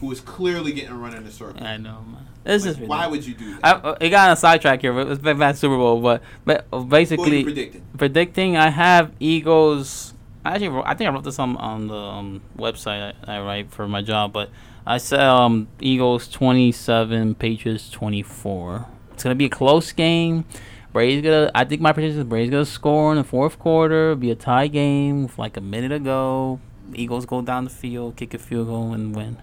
who 0.00 0.10
is 0.12 0.20
clearly 0.20 0.72
getting 0.72 0.94
run 0.98 1.14
in 1.14 1.24
a 1.26 1.30
circle. 1.30 1.64
I 1.64 1.76
know, 1.76 2.02
man. 2.06 2.26
This 2.44 2.64
Like, 2.66 2.80
is 2.82 2.88
why 2.88 3.06
would 3.06 3.24
you 3.24 3.34
do 3.34 3.56
that? 3.60 3.84
I, 3.84 3.96
it 4.00 4.10
got 4.10 4.26
on 4.26 4.32
a 4.32 4.36
sidetrack 4.36 4.80
here. 4.80 4.92
But 4.92 5.08
it's 5.08 5.22
been 5.22 5.38
back 5.38 5.56
Super 5.56 5.76
Bowl, 5.76 6.00
but 6.00 6.22
but 6.44 6.66
Who 6.70 6.78
are 6.78 6.80
you 6.80 6.86
basically 6.86 7.44
predicting? 7.44 7.82
predicting. 7.96 8.56
I 8.56 8.70
have 8.70 9.12
Eagles. 9.20 10.14
I 10.44 10.54
actually, 10.54 10.70
wrote, 10.70 10.84
I 10.86 10.94
think 10.94 11.08
I 11.08 11.12
wrote 11.14 11.22
this 11.22 11.38
on 11.38 11.56
on 11.58 11.86
the 11.86 11.94
um, 11.94 12.40
website 12.58 13.14
I, 13.28 13.36
I 13.36 13.40
write 13.42 13.70
for 13.70 13.86
my 13.86 14.02
job, 14.02 14.32
but 14.32 14.50
I 14.84 14.98
said 14.98 15.20
um, 15.20 15.68
Eagles 15.80 16.26
twenty 16.26 16.72
seven, 16.72 17.36
Patriots 17.36 17.88
twenty 17.88 18.22
four. 18.22 18.86
It's 19.12 19.22
gonna 19.22 19.36
be 19.36 19.44
a 19.44 19.48
close 19.50 19.92
game. 19.92 20.44
Brady's 20.92 21.22
gonna. 21.22 21.48
I 21.54 21.64
think 21.64 21.80
my 21.80 21.92
prediction 21.92 22.18
is 22.22 22.26
Brady's 22.26 22.50
gonna 22.50 22.64
score 22.64 23.12
in 23.12 23.18
the 23.18 23.24
fourth 23.24 23.56
quarter. 23.60 24.10
It'll 24.10 24.16
be 24.16 24.32
a 24.32 24.34
tie 24.34 24.66
game 24.66 25.22
with 25.22 25.38
like 25.38 25.56
a 25.56 25.60
minute 25.60 25.90
to 25.90 26.00
go. 26.00 26.58
Eagles 26.94 27.26
go 27.26 27.42
down 27.42 27.64
the 27.64 27.70
field, 27.70 28.16
kick 28.16 28.34
a 28.34 28.38
field 28.38 28.68
goal, 28.68 28.92
and 28.92 29.14
win. 29.14 29.38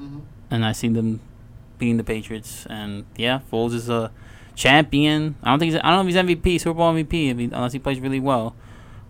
Mhm. 0.00 0.20
And 0.50 0.64
I 0.64 0.72
see 0.72 0.88
them 0.88 1.20
beating 1.78 1.96
the 1.96 2.04
Patriots. 2.04 2.66
And 2.66 3.04
yeah, 3.16 3.40
Foles 3.50 3.74
is 3.74 3.88
a 3.88 4.10
champion. 4.54 5.36
I 5.42 5.50
don't 5.50 5.58
think 5.58 5.72
he's, 5.72 5.80
I 5.82 5.90
don't 5.90 6.04
know 6.04 6.08
if 6.08 6.14
he's 6.14 6.36
MVP, 6.36 6.58
Super 6.58 6.74
Bowl 6.74 6.92
MVP, 6.92 7.30
I 7.30 7.32
mean, 7.32 7.52
unless 7.52 7.72
he 7.72 7.78
plays 7.78 8.00
really 8.00 8.20
well. 8.20 8.54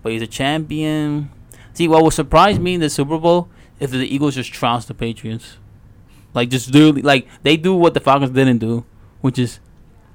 But 0.03 0.13
he's 0.13 0.23
a 0.23 0.27
champion. 0.27 1.31
See, 1.73 1.89
what 1.89 2.03
would 2.03 2.13
surprise 2.13 2.59
me 2.59 2.75
in 2.75 2.81
the 2.81 2.91
Super 2.91 3.19
Bowl 3.19 3.49
if 3.79 3.91
the 3.91 3.99
Eagles 3.99 4.35
just 4.35 4.53
trounced 4.53 4.89
the 4.89 4.95
Patriots, 4.95 5.57
like 6.35 6.49
just 6.51 6.71
do 6.71 6.93
like 6.93 7.27
they 7.43 7.57
do 7.57 7.75
what 7.75 7.95
the 7.95 8.01
Falcons 8.01 8.31
didn't 8.31 8.59
do, 8.59 8.85
which 9.21 9.39
is 9.39 9.61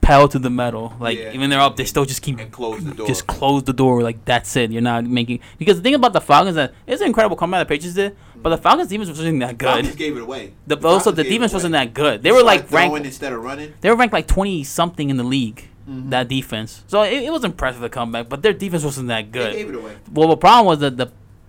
pedal 0.06 0.28
to 0.30 0.40
the 0.40 0.50
metal. 0.50 0.94
Like 1.00 1.18
Yeah. 1.18 1.32
even 1.34 1.50
they're 1.50 1.60
up, 1.60 1.76
they 1.76 1.86
still 1.86 2.06
just 2.06 2.22
keep 2.22 2.40
And 2.40 2.52
close 2.52 2.84
the 2.84 2.94
door. 2.94 3.08
just 3.08 3.26
close 3.28 3.64
the 3.64 3.74
door. 3.74 4.04
Like 4.04 4.24
that's 4.26 4.56
it. 4.56 4.72
You're 4.72 4.82
not 4.82 5.04
making 5.06 5.40
because 5.58 5.78
the 5.78 5.82
thing 5.84 5.96
about 5.96 6.14
the 6.14 6.22
Falcons 6.22 6.56
that 6.56 6.74
it's 6.86 7.02
an 7.02 7.08
incredible 7.08 7.36
comeback 7.36 7.68
the 7.68 7.74
Patriots 7.74 7.96
did, 7.96 8.16
but 8.42 8.50
the 8.52 8.58
Falcons 8.58 8.90
defense 8.90 9.10
wasn't 9.10 9.40
that 9.40 9.60
Falcons 9.60 9.90
good. 9.90 9.98
gave 9.98 10.16
it 10.18 10.22
away. 10.22 10.54
The, 10.68 10.76
Falcons 10.78 10.94
also 11.08 11.12
the 11.12 11.24
defense 11.24 11.54
wasn't 11.54 11.72
that 11.74 11.94
good. 11.94 12.22
They 12.22 12.30
They 12.30 12.36
were 12.36 12.44
like 12.44 12.72
ranked. 12.72 13.06
instead 13.06 13.34
of 13.34 13.44
running. 13.44 13.74
They 13.82 13.90
were 13.90 13.96
ranked 13.96 14.14
like 14.14 14.28
twenty 14.28 14.64
something 14.64 15.10
in 15.10 15.18
the 15.18 15.24
league. 15.24 15.68
Mhm. 15.90 16.10
That 16.12 16.28
defense. 16.28 16.84
So 16.88 17.02
it, 17.04 17.24
it 17.24 17.32
was 17.32 17.44
impressive 17.44 17.82
the 17.82 17.90
comeback, 17.90 18.28
but 18.30 18.42
their 18.44 18.54
defense 18.54 18.84
wasn't 18.84 19.08
that 19.10 19.32
They 19.32 19.40
good. 19.40 19.54
gave 19.54 19.70
it 19.70 19.76
away. 19.76 19.94
Well, 20.14 20.28
the 20.30 20.38
problem 20.38 20.66
was 20.68 20.80
that 20.80 20.98
the 20.98 21.08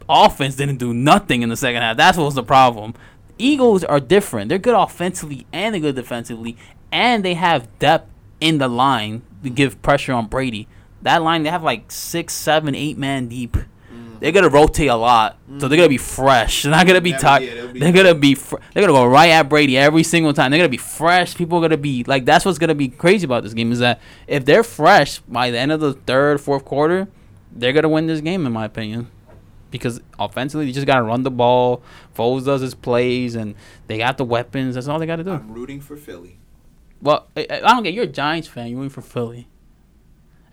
offense 0.09 0.55
didn't 0.57 0.77
do 0.79 0.93
nothing 0.95 1.43
in 1.43 1.49
the 1.49 1.57
second 1.57 1.83
half. 1.83 1.97
That's 1.97 2.17
what 2.19 2.25
was 2.25 2.35
the 2.35 2.43
problem. 2.43 2.95
Eagles 3.39 3.83
are 3.85 4.01
different. 4.01 4.49
They're 4.49 4.59
good 4.59 4.75
offensively 4.75 5.47
and 5.53 5.75
they're 5.75 5.81
good 5.81 5.95
defensively, 5.97 6.57
and 6.93 7.23
they 7.25 7.35
have 7.35 7.67
depth 7.79 8.09
in 8.41 8.59
the 8.59 8.69
line 8.69 9.23
to 9.43 9.51
give 9.51 9.81
pressure 9.83 10.13
on 10.13 10.27
Brady. 10.27 10.69
That 11.03 11.23
line, 11.23 11.43
they 11.43 11.51
have 11.51 11.63
like 11.63 11.91
six, 11.93 12.35
seven, 12.35 12.75
eight 12.75 12.99
man 12.99 13.29
deep. 13.29 13.53
Mm. 13.53 14.19
They're 14.21 14.33
gonna 14.33 14.49
rotate 14.49 14.89
a 14.89 14.97
lot, 14.97 15.39
so 15.59 15.69
they're 15.69 15.77
gonna 15.77 15.89
be 15.89 15.99
fresh. 15.99 16.63
They're 16.65 16.73
not 16.73 16.87
gonna 16.87 17.01
be 17.01 17.13
tired. 17.13 17.43
yeah, 17.45 17.67
they're 17.73 17.93
gonna 17.93 18.15
be. 18.15 18.35
Fr- 18.35 18.57
they're 18.75 18.83
gonna 18.83 18.93
go 18.93 19.07
right 19.07 19.31
at 19.31 19.49
Brady 19.49 19.79
every 19.79 20.03
single 20.03 20.33
time. 20.33 20.51
They're 20.51 20.59
gonna 20.59 20.69
be 20.69 20.77
fresh. 20.79 21.35
People 21.37 21.59
are 21.59 21.61
gonna 21.63 21.77
be 21.77 22.03
like. 22.05 22.25
That's 22.25 22.45
what's 22.45 22.59
gonna 22.59 22.75
be 22.75 22.89
crazy 22.89 23.25
about 23.25 23.43
this 23.45 23.55
game 23.55 23.71
is 23.73 23.79
that 23.79 24.01
if 24.27 24.45
they're 24.45 24.65
fresh 24.65 25.21
by 25.21 25.51
the 25.51 25.59
end 25.59 25.71
of 25.71 25.81
the 25.81 25.93
third, 25.93 26.41
fourth 26.41 26.65
quarter, 26.65 27.09
they're 27.53 27.73
gonna 27.73 27.89
win 27.89 28.07
this 28.07 28.21
game 28.21 28.47
in 28.47 28.53
my 28.53 28.65
opinion. 28.65 29.11
Because 29.71 30.01
offensively, 30.19 30.67
you 30.67 30.73
just 30.73 30.87
gotta 30.87 31.03
run 31.03 31.23
the 31.23 31.31
ball. 31.31 31.83
Foles 32.17 32.45
does 32.47 32.63
his 32.63 32.75
plays, 32.75 33.35
and 33.35 33.55
they 33.87 33.99
got 33.99 34.17
the 34.17 34.25
weapons. 34.25 34.75
That's 34.75 34.89
all 34.89 34.99
they 34.99 35.07
gotta 35.07 35.25
do. 35.25 35.33
I'm 35.33 35.53
rooting 35.53 35.81
for 35.81 35.97
Philly. 35.97 36.39
Well, 37.03 37.27
I, 37.37 37.47
I 37.51 37.61
don't 37.61 37.83
get. 37.83 37.95
You're 37.95 38.05
a 38.05 38.09
Giants 38.09 38.49
fan. 38.49 38.69
You're 38.69 38.79
rooting 38.79 38.91
for 38.91 39.03
Philly. 39.03 39.49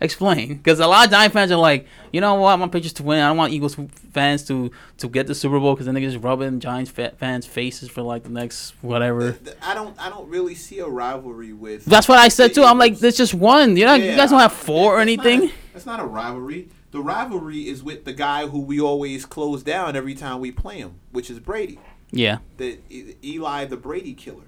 Explain, 0.00 0.56
because 0.56 0.80
a 0.80 0.86
lot 0.86 1.06
of 1.06 1.12
Giant 1.12 1.32
fans 1.32 1.50
are 1.50 1.56
like, 1.56 1.86
you 2.12 2.20
know 2.20 2.34
what? 2.34 2.50
I 2.50 2.54
want 2.56 2.72
Patriots 2.72 2.94
to 2.94 3.02
win. 3.04 3.20
I 3.20 3.28
don't 3.28 3.36
want 3.38 3.52
Eagles 3.52 3.76
fans 4.12 4.44
to 4.48 4.70
to 4.98 5.08
get 5.08 5.26
the 5.28 5.34
Super 5.34 5.58
Bowl 5.58 5.74
because 5.74 5.86
then 5.86 5.94
they 5.94 6.00
just 6.02 6.18
rub 6.22 6.42
in 6.42 6.60
Giants 6.60 6.90
fa- 6.90 7.14
fans' 7.16 7.46
faces 7.46 7.88
for 7.88 8.02
like 8.02 8.24
the 8.24 8.28
next 8.28 8.74
whatever. 8.82 9.38
I 9.62 9.72
don't. 9.72 9.98
I 9.98 10.10
don't 10.10 10.28
really 10.28 10.56
see 10.56 10.80
a 10.80 10.86
rivalry 10.86 11.52
with. 11.54 11.84
That's 11.86 12.08
what 12.08 12.18
I 12.18 12.28
said 12.28 12.52
too. 12.54 12.64
I'm 12.64 12.76
like, 12.76 12.98
there's 12.98 13.16
just 13.16 13.34
one. 13.34 13.76
You 13.76 13.86
know, 13.86 13.94
you 13.94 14.14
guys 14.16 14.30
don't 14.30 14.40
have 14.40 14.52
four 14.52 14.96
or 14.96 15.00
anything. 15.00 15.52
That's 15.72 15.86
not 15.86 16.00
a 16.00 16.04
rivalry. 16.04 16.68
The 16.90 17.00
rivalry 17.00 17.68
is 17.68 17.82
with 17.82 18.04
the 18.04 18.12
guy 18.12 18.46
who 18.46 18.60
we 18.60 18.80
always 18.80 19.24
close 19.24 19.62
down 19.62 19.96
every 19.96 20.14
time 20.14 20.40
we 20.40 20.50
play 20.52 20.78
him, 20.78 20.96
which 21.12 21.30
is 21.30 21.38
Brady. 21.40 21.78
Yeah, 22.10 22.38
The 22.58 22.78
Eli, 23.24 23.64
the 23.64 23.76
Brady 23.76 24.12
killer. 24.12 24.44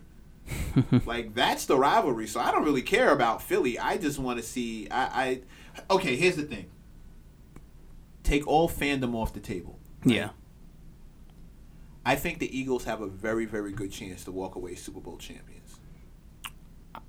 like 1.07 1.35
that's 1.35 1.67
the 1.67 1.77
rivalry. 1.77 2.27
So 2.27 2.41
I 2.41 2.51
don't 2.51 2.65
really 2.65 2.83
care 2.83 3.11
about 3.11 3.43
Philly. 3.43 3.79
I 3.79 3.97
just 3.97 4.19
want 4.19 4.39
to 4.39 4.45
see. 4.45 4.89
I, 4.91 5.03
I. 5.05 5.41
Okay, 5.91 6.17
here's 6.17 6.37
the 6.37 6.43
thing. 6.45 6.67
Take 8.23 8.47
all 8.47 8.69
fandom 8.69 9.15
off 9.15 9.33
the 9.33 9.41
table. 9.41 9.79
yeah. 10.05 10.31
I 12.05 12.15
think 12.15 12.39
the 12.39 12.57
Eagles 12.57 12.85
have 12.85 13.01
a 13.01 13.09
very, 13.09 13.47
very 13.47 13.73
good 13.73 13.91
chance 13.91 14.23
to 14.25 14.31
walk 14.31 14.55
away 14.55 14.77
Super 14.77 15.01
Bowl 15.01 15.17
champions. 15.17 15.81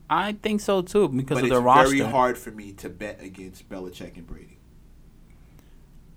I 0.10 0.34
think 0.34 0.60
so 0.62 0.82
too 0.82 1.08
because 1.10 1.36
but 1.36 1.40
of 1.40 1.44
it's 1.46 1.52
their 1.52 1.62
roster. 1.62 1.96
very 1.96 2.10
hard 2.10 2.38
for 2.38 2.50
me 2.52 2.72
to 2.74 2.90
bet 2.90 3.22
against 3.22 3.70
Belichick 3.70 4.16
and 4.18 4.26
Brady. 4.26 4.58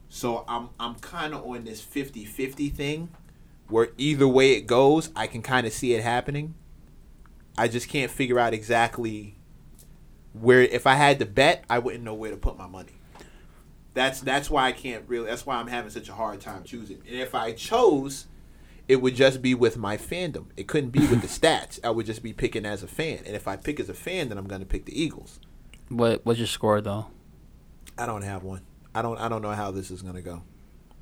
So 0.08 0.44
I'm 0.48 0.70
I'm 0.78 0.94
kind 0.96 1.34
of 1.34 1.44
on 1.44 1.64
this 1.64 1.82
50-50 1.84 2.72
thing 2.72 3.08
where 3.68 3.90
either 3.98 4.26
way 4.26 4.52
it 4.52 4.62
goes, 4.66 5.10
I 5.14 5.26
can 5.26 5.42
kind 5.42 5.66
of 5.66 5.72
see 5.72 5.94
it 5.94 6.02
happening. 6.02 6.54
I 7.60 7.68
just 7.68 7.88
can't 7.88 8.10
figure 8.10 8.38
out 8.38 8.54
exactly 8.54 9.36
where 10.32 10.62
if 10.62 10.86
I 10.86 10.94
had 10.94 11.18
to 11.18 11.26
bet, 11.26 11.64
I 11.68 11.78
wouldn't 11.78 12.02
know 12.02 12.14
where 12.14 12.30
to 12.30 12.36
put 12.38 12.56
my 12.56 12.66
money. 12.66 12.94
That's 13.92 14.20
that's 14.20 14.48
why 14.48 14.66
I 14.66 14.72
can't 14.72 15.04
really 15.06 15.26
that's 15.26 15.44
why 15.44 15.56
I'm 15.56 15.66
having 15.66 15.90
such 15.90 16.08
a 16.08 16.14
hard 16.14 16.40
time 16.40 16.64
choosing. 16.64 17.02
And 17.06 17.16
if 17.16 17.34
I 17.34 17.52
chose 17.52 18.26
it 18.88 19.02
would 19.02 19.14
just 19.14 19.42
be 19.42 19.54
with 19.54 19.76
my 19.76 19.96
fandom. 19.98 20.46
It 20.56 20.66
couldn't 20.68 20.90
be 20.90 21.00
with 21.00 21.20
the 21.20 21.28
stats. 21.46 21.78
I 21.84 21.90
would 21.90 22.06
just 22.06 22.22
be 22.22 22.32
picking 22.32 22.64
as 22.64 22.82
a 22.82 22.88
fan. 22.88 23.18
And 23.26 23.36
if 23.36 23.46
I 23.46 23.56
pick 23.56 23.78
as 23.78 23.88
a 23.88 23.94
fan, 23.94 24.30
then 24.30 24.38
I'm 24.38 24.48
going 24.48 24.62
to 24.62 24.66
pick 24.66 24.86
the 24.86 24.98
Eagles. 25.00 25.38
What 25.90 26.24
what's 26.24 26.38
your 26.40 26.48
score 26.48 26.80
though? 26.80 27.08
I 27.98 28.06
don't 28.06 28.22
have 28.22 28.42
one. 28.42 28.62
I 28.94 29.02
don't. 29.02 29.18
I 29.20 29.28
don't 29.28 29.42
know 29.42 29.52
how 29.52 29.70
this 29.70 29.90
is 29.90 30.00
going 30.00 30.14
to 30.16 30.22
go. 30.22 30.42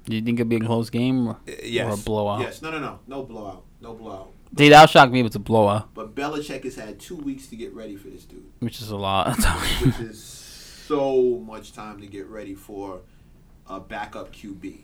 Do 0.05 0.17
you 0.17 0.23
think 0.23 0.41
it'd 0.41 0.49
be 0.49 0.57
a 0.57 0.61
close 0.61 0.91
game 0.91 1.29
or, 1.29 1.39
Yes. 1.63 1.87
or 1.87 1.95
a 2.01 2.03
blowout? 2.03 2.41
Yes. 2.41 2.63
No. 2.63 2.71
No. 2.71 2.79
No. 2.81 2.99
No 3.07 3.23
blowout. 3.23 3.65
No 3.81 3.95
blowout. 3.95 4.33
See, 4.57 4.68
that'll 4.70 4.86
shock 4.86 5.11
me 5.11 5.20
if 5.20 5.26
it's 5.26 5.36
a 5.36 5.40
blowout, 5.40 5.92
But 5.94 6.14
Belichick 6.14 6.64
has 6.64 6.76
had 6.76 6.99
two 6.99 7.16
weeks 7.16 7.46
to 7.49 7.57
get 7.57 7.74
ready 7.74 7.96
for 7.96 8.09
this 8.09 8.24
dude, 8.24 8.44
which 8.61 8.80
is 8.80 8.90
a 8.90 8.96
lot. 8.96 9.36
which 9.82 9.99
is 10.01 10.22
so 10.22 11.38
much 11.46 11.72
time 11.72 12.01
to 12.01 12.07
get 12.07 12.26
ready 12.28 12.55
for 12.55 13.01
a 13.68 13.78
backup 13.78 14.32
QB 14.32 14.78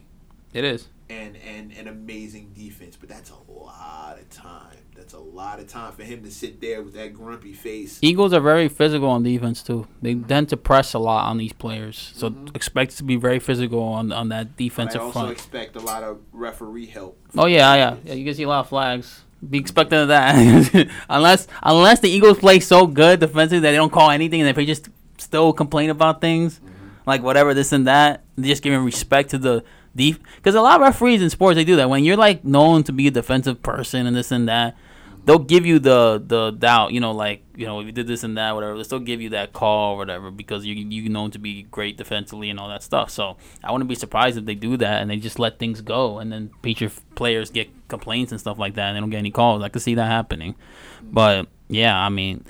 it 0.52 0.62
is. 0.64 0.88
and 1.08 1.36
and 1.38 1.72
an 1.72 1.88
amazing 1.88 2.52
defense. 2.54 2.96
But 2.96 3.08
that's 3.08 3.30
a 3.30 3.52
lot 3.52 4.18
of 4.20 4.28
time. 4.30 4.76
That's 4.94 5.14
a 5.14 5.18
lot 5.18 5.58
of 5.58 5.66
time 5.66 5.92
for 5.92 6.04
him 6.04 6.22
to 6.22 6.30
sit 6.30 6.60
there 6.60 6.82
with 6.82 6.94
that 6.94 7.14
grumpy 7.14 7.52
face. 7.54 7.98
Eagles 8.02 8.32
are 8.32 8.40
very 8.40 8.68
physical 8.68 9.08
on 9.08 9.22
defense 9.24 9.62
too. 9.62 9.88
They 10.02 10.14
tend 10.14 10.50
to 10.50 10.56
press 10.58 10.92
a 10.94 10.98
lot 10.98 11.28
on 11.30 11.38
these 11.38 11.52
players, 11.54 12.12
so 12.14 12.30
Mhm. 12.30 12.54
expect 12.54 12.96
to 12.98 13.02
be 13.02 13.16
very 13.16 13.38
physical 13.40 13.80
on 13.82 14.12
on 14.12 14.28
that 14.28 14.56
But 14.56 14.62
I 14.62 14.64
defensive 14.66 15.00
also 15.00 15.12
front. 15.20 15.32
expect 15.32 15.74
a 15.76 15.80
lot 15.80 16.02
of 16.04 16.18
referee 16.32 16.86
help. 16.86 17.18
Oh 17.36 17.46
yeah, 17.46 17.74
yeah, 17.74 17.96
yeah. 18.04 18.12
You 18.14 18.24
can 18.26 18.34
see 18.34 18.42
a 18.44 18.48
lot 18.48 18.60
of 18.60 18.68
flags. 18.68 19.22
Be 19.51 19.59
expecting 19.59 19.99
of 19.99 20.09
that, 20.09 20.88
unless 21.09 21.47
unless 21.62 22.01
the 22.01 22.09
Eagles 22.09 22.38
play 22.38 22.61
so 22.61 22.86
good 22.86 23.20
defensively 23.20 23.61
that 23.61 23.70
they 23.70 23.76
don't 23.76 23.92
call 23.92 24.11
anything 24.11 24.40
and 24.40 24.49
if 24.49 24.57
they 24.57 24.64
just 24.64 24.88
still 25.18 25.53
complain 25.53 25.90
about 25.90 26.20
things, 26.20 26.59
mm-hmm. 26.59 26.88
like 27.07 27.22
whatever 27.22 27.53
this 27.55 27.72
and 27.72 27.86
that, 27.86 28.24
just 28.40 28.62
giving 28.62 28.84
respect 28.84 29.30
to 29.30 29.38
the 29.38 29.64
deep. 29.95 30.22
Because 30.36 30.55
a 30.55 30.61
lot 30.61 30.76
of 30.76 30.82
referees 30.82 31.22
in 31.22 31.30
sports 31.30 31.57
they 31.57 31.64
do 31.64 31.76
that. 31.76 31.90
When 31.90 32.05
you're 32.05 32.16
like 32.16 32.45
known 32.45 32.82
to 32.84 32.92
be 32.92 33.07
a 33.07 33.11
defensive 33.11 33.62
person 33.62 34.07
and 34.07 34.16
this 34.16 34.30
and 34.30 34.49
that, 34.49 34.76
they'll 35.25 35.39
give 35.39 35.66
you 35.66 35.79
the 35.79 36.22
the 36.25 36.51
doubt. 36.51 36.93
You 36.93 37.01
know, 37.01 37.12
like 37.12 37.43
you 37.57 37.66
know 37.66 37.81
if 37.81 37.87
you 37.87 37.93
did 37.93 38.07
this 38.07 38.25
and 38.25 38.37
that, 38.37 38.55
whatever. 38.55 38.75
They'll 38.75 38.85
still 38.85 38.99
give 39.01 39.20
you 39.20 39.31
that 39.31 39.53
call 39.53 39.95
or 39.95 39.97
whatever 39.97 40.31
because 40.31 40.64
you 40.64 40.75
you 40.75 41.09
known 41.09 41.31
to 41.33 41.39
be 41.39 41.62
great 41.62 41.97
defensively 41.97 42.51
and 42.51 42.59
all 42.59 42.68
that 42.68 42.83
stuff. 42.83 43.11
So 43.11 43.37
I 43.62 43.72
wouldn't 43.72 43.89
be 43.89 43.95
surprised 43.95 44.37
if 44.39 44.45
they 44.45 44.55
do 44.55 44.77
that 44.79 45.03
and 45.03 45.11
they 45.11 45.16
just 45.16 45.39
let 45.39 45.59
things 45.59 45.81
go 45.81 46.18
and 46.18 46.33
then 46.33 46.51
Patriot 46.62 46.93
players 47.14 47.51
get 47.51 47.68
complaints 47.89 48.33
and 48.33 48.41
stuff 48.41 48.59
like 48.59 48.75
that 48.75 48.89
and 48.89 48.97
they 48.97 49.01
don't 49.01 49.11
get 49.11 49.18
any 49.18 49.31
calls. 49.31 49.62
I 49.62 49.68
could 49.68 49.83
see 49.83 49.95
that 49.95 50.07
happening, 50.07 50.55
but 51.03 51.47
yeah, 51.68 51.99
I 51.99 52.09
mean. 52.09 52.45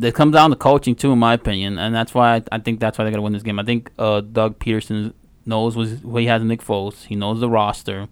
It 0.00 0.14
comes 0.14 0.32
down 0.32 0.48
to 0.50 0.56
coaching 0.56 0.96
too, 0.96 1.12
in 1.12 1.18
my 1.18 1.34
opinion, 1.34 1.78
and 1.78 1.94
that's 1.94 2.14
why 2.14 2.36
I, 2.36 2.42
I 2.50 2.58
think 2.58 2.80
that's 2.80 2.96
why 2.96 3.04
they're 3.04 3.12
gonna 3.12 3.22
win 3.22 3.34
this 3.34 3.42
game. 3.42 3.58
I 3.60 3.62
think 3.62 3.90
uh, 3.98 4.22
Doug 4.22 4.58
Pederson 4.58 5.12
knows 5.44 5.76
what, 5.76 6.20
he 6.22 6.28
has 6.28 6.42
Nick 6.42 6.62
Foles. 6.62 7.04
He 7.04 7.14
knows 7.14 7.40
the 7.40 7.48
roster. 7.48 8.08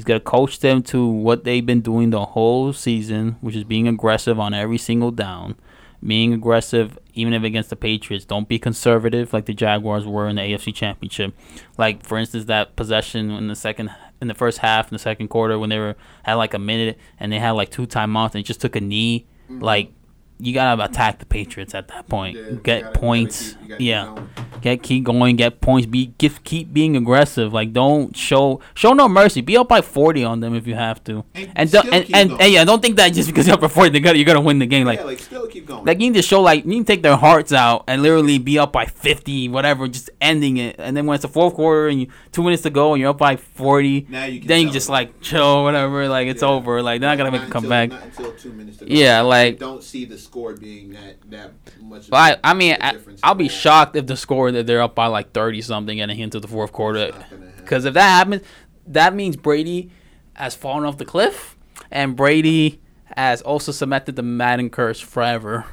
He's 0.00 0.06
gonna 0.06 0.18
coach 0.18 0.60
them 0.60 0.82
to 0.84 1.06
what 1.06 1.44
they've 1.44 1.66
been 1.66 1.82
doing 1.82 2.08
the 2.08 2.24
whole 2.24 2.72
season, 2.72 3.36
which 3.42 3.54
is 3.54 3.64
being 3.64 3.86
aggressive 3.86 4.40
on 4.40 4.54
every 4.54 4.78
single 4.78 5.10
down. 5.10 5.56
being 6.02 6.32
aggressive, 6.32 6.98
even 7.12 7.34
if 7.34 7.42
against 7.42 7.68
the 7.68 7.76
Patriots. 7.76 8.24
Don't 8.24 8.48
be 8.48 8.58
conservative 8.58 9.34
like 9.34 9.44
the 9.44 9.52
Jaguars 9.52 10.06
were 10.06 10.26
in 10.26 10.36
the 10.36 10.40
AFC 10.40 10.74
Championship. 10.74 11.34
Like 11.76 12.02
for 12.02 12.16
instance, 12.16 12.46
that 12.46 12.76
possession 12.76 13.30
in 13.30 13.48
the 13.48 13.54
second, 13.54 13.90
in 14.22 14.28
the 14.28 14.32
first 14.32 14.56
half, 14.60 14.90
in 14.90 14.94
the 14.94 14.98
second 14.98 15.28
quarter, 15.28 15.58
when 15.58 15.68
they 15.68 15.78
were 15.78 15.96
had 16.22 16.36
like 16.36 16.54
a 16.54 16.58
minute 16.58 16.98
and 17.18 17.30
they 17.30 17.38
had 17.38 17.50
like 17.50 17.68
two 17.70 17.86
timeouts 17.86 18.34
and 18.34 18.42
just 18.42 18.62
took 18.62 18.74
a 18.74 18.80
knee. 18.80 19.26
Mm-hmm. 19.50 19.62
Like 19.62 19.92
you 20.40 20.52
gotta 20.54 20.82
attack 20.84 21.18
the 21.18 21.26
Patriots 21.26 21.74
at 21.74 21.88
that 21.88 22.08
point. 22.08 22.36
Yeah, 22.36 22.50
get 22.62 22.82
gotta- 22.82 22.98
points. 22.98 23.52
keep- 23.52 23.58
gotta 23.68 23.78
keep 23.78 23.86
yeah. 23.86 24.04
going. 24.06 24.28
Get 24.60 24.82
keep 24.82 25.04
going, 25.04 25.36
get 25.36 25.62
points. 25.62 25.86
Be 25.86 26.12
give, 26.18 26.44
keep 26.44 26.70
being 26.70 26.94
aggressive. 26.94 27.50
Like 27.50 27.72
don't 27.72 28.14
show 28.14 28.60
show 28.74 28.92
no 28.92 29.08
mercy. 29.08 29.40
Be 29.40 29.56
up 29.56 29.68
by 29.68 29.80
forty 29.80 30.22
on 30.22 30.40
them 30.40 30.54
if 30.54 30.66
you 30.66 30.74
have 30.74 31.02
to. 31.04 31.24
And 31.34 31.50
And 31.56 31.70
don't, 31.70 31.86
and, 31.94 32.04
and, 32.14 32.32
and 32.42 32.52
yeah, 32.52 32.64
don't 32.64 32.82
think 32.82 32.96
that 32.96 33.14
just 33.14 33.26
because 33.28 33.46
you're 33.46 33.54
up 33.54 33.62
by 33.62 33.68
forty, 33.68 33.88
they 33.88 34.00
got 34.00 34.16
you're 34.16 34.26
gonna 34.26 34.42
win 34.42 34.58
the 34.58 34.66
game. 34.66 34.86
Like 34.86 34.98
yeah, 34.98 35.04
like 35.06 35.18
still 35.18 35.46
keep 35.46 35.66
going. 35.66 35.86
like 35.86 35.98
you 35.98 36.10
need 36.10 36.16
to 36.16 36.22
show 36.22 36.42
like 36.42 36.64
you 36.64 36.70
need 36.72 36.80
to 36.80 36.84
take 36.92 37.02
their 37.02 37.16
hearts 37.16 37.54
out 37.54 37.84
and 37.88 38.02
literally 38.02 38.36
be 38.38 38.58
up 38.58 38.70
by 38.70 38.84
fifty, 38.84 39.48
whatever, 39.48 39.88
just 39.88 40.10
ending 40.20 40.58
it. 40.58 40.76
And 40.78 40.94
then 40.94 41.06
when 41.06 41.14
it's 41.14 41.22
the 41.22 41.28
fourth 41.28 41.54
quarter 41.54 41.88
and 41.88 41.98
you 42.02 42.08
two 42.32 42.42
minutes 42.42 42.62
to 42.64 42.70
go 42.70 42.92
and 42.92 43.00
you're 43.00 43.10
up 43.10 43.18
by 43.18 43.36
forty, 43.36 44.04
now 44.10 44.26
you 44.26 44.40
can 44.40 44.48
then 44.48 44.66
you 44.66 44.70
just 44.70 44.90
like 44.90 45.22
chill, 45.22 45.64
whatever. 45.64 46.06
Like 46.06 46.28
it's 46.28 46.42
Yeah. 46.42 46.48
over. 46.48 46.82
Like 46.82 47.00
they're 47.00 47.08
not 47.08 47.16
gonna 47.16 47.30
make 47.30 47.48
a 47.48 47.50
comeback. 47.50 47.88
Not 47.90 48.02
until 48.02 48.32
two 48.32 48.52
minutes 48.52 48.76
to 48.78 48.84
go. 48.84 48.92
Yeah, 48.94 49.22
like- 49.22 49.58
don't 49.58 49.82
see 49.82 50.04
the 50.04 50.18
score 50.30 50.54
being 50.54 50.90
that 50.92 51.16
that 51.30 51.50
much. 51.82 52.04
of 52.04 52.10
But 52.10 52.38
a- 52.38 52.46
I, 52.46 52.50
I 52.50 52.54
mean, 52.54 52.76
difference 52.80 53.20
I'll 53.22 53.34
be 53.34 53.48
shocked 53.48 53.96
if 53.96 54.06
the 54.06 54.16
score 54.16 54.52
that 54.52 54.66
they're 54.66 54.82
up 54.82 54.94
by 54.94 55.06
like 55.06 55.32
thirty 55.32 55.60
something 55.60 55.96
getting 55.98 56.18
into 56.20 56.38
the 56.40 56.48
fourth 56.48 56.72
quarter. 56.72 57.00
It's 57.06 57.18
not 57.18 57.30
gonna 57.30 57.46
happen. 57.46 57.62
Because 57.64 57.84
if 57.84 57.94
that 57.94 58.08
happens, 58.08 58.42
that 58.86 59.14
means 59.14 59.36
Brady 59.36 59.90
has 60.34 60.54
fallen 60.54 60.84
off 60.84 60.98
the 60.98 61.04
cliff, 61.04 61.56
and 61.90 62.14
Brady 62.16 62.80
has 63.16 63.42
also 63.42 63.72
cemented 63.72 64.14
the 64.16 64.22
Madden 64.22 64.70
curse 64.70 65.00
forever. 65.00 65.66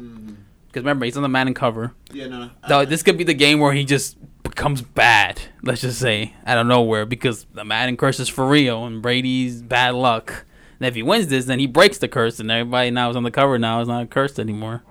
Mhm. 0.00 0.36
Because 0.68 0.82
remember, 0.84 1.04
he's 1.04 1.16
on 1.16 1.22
the 1.22 1.28
Madden 1.28 1.52
cover. 1.54 1.92
Yeah, 2.12 2.28
no, 2.28 2.38
no. 2.44 2.50
So 2.68 2.84
this 2.86 3.02
could 3.02 3.18
be 3.18 3.24
the 3.24 3.34
game 3.34 3.58
where 3.58 3.72
he 3.72 3.84
just 3.84 4.16
becomes 4.44 4.80
bad. 4.80 5.42
Let's 5.62 5.80
just 5.82 5.98
say 5.98 6.34
out 6.46 6.56
of 6.58 6.66
nowhere 6.66 7.04
because 7.04 7.46
the 7.52 7.64
Madden 7.64 7.96
curse 7.96 8.20
is 8.20 8.28
for 8.28 8.46
real, 8.48 8.86
and 8.86 9.02
Brady's 9.02 9.60
bad 9.60 9.94
luck. 9.94 10.44
And 10.82 10.88
if 10.88 10.96
he 10.96 11.02
wins 11.04 11.28
this, 11.28 11.44
then 11.44 11.60
he 11.60 11.68
breaks 11.68 11.98
the 11.98 12.08
curse, 12.08 12.40
and 12.40 12.50
everybody 12.50 12.90
now 12.90 13.08
is 13.08 13.14
on 13.14 13.22
the 13.22 13.30
cover. 13.30 13.56
Now 13.56 13.80
is 13.80 13.86
not 13.86 14.10
cursed 14.10 14.40
anymore. 14.40 14.82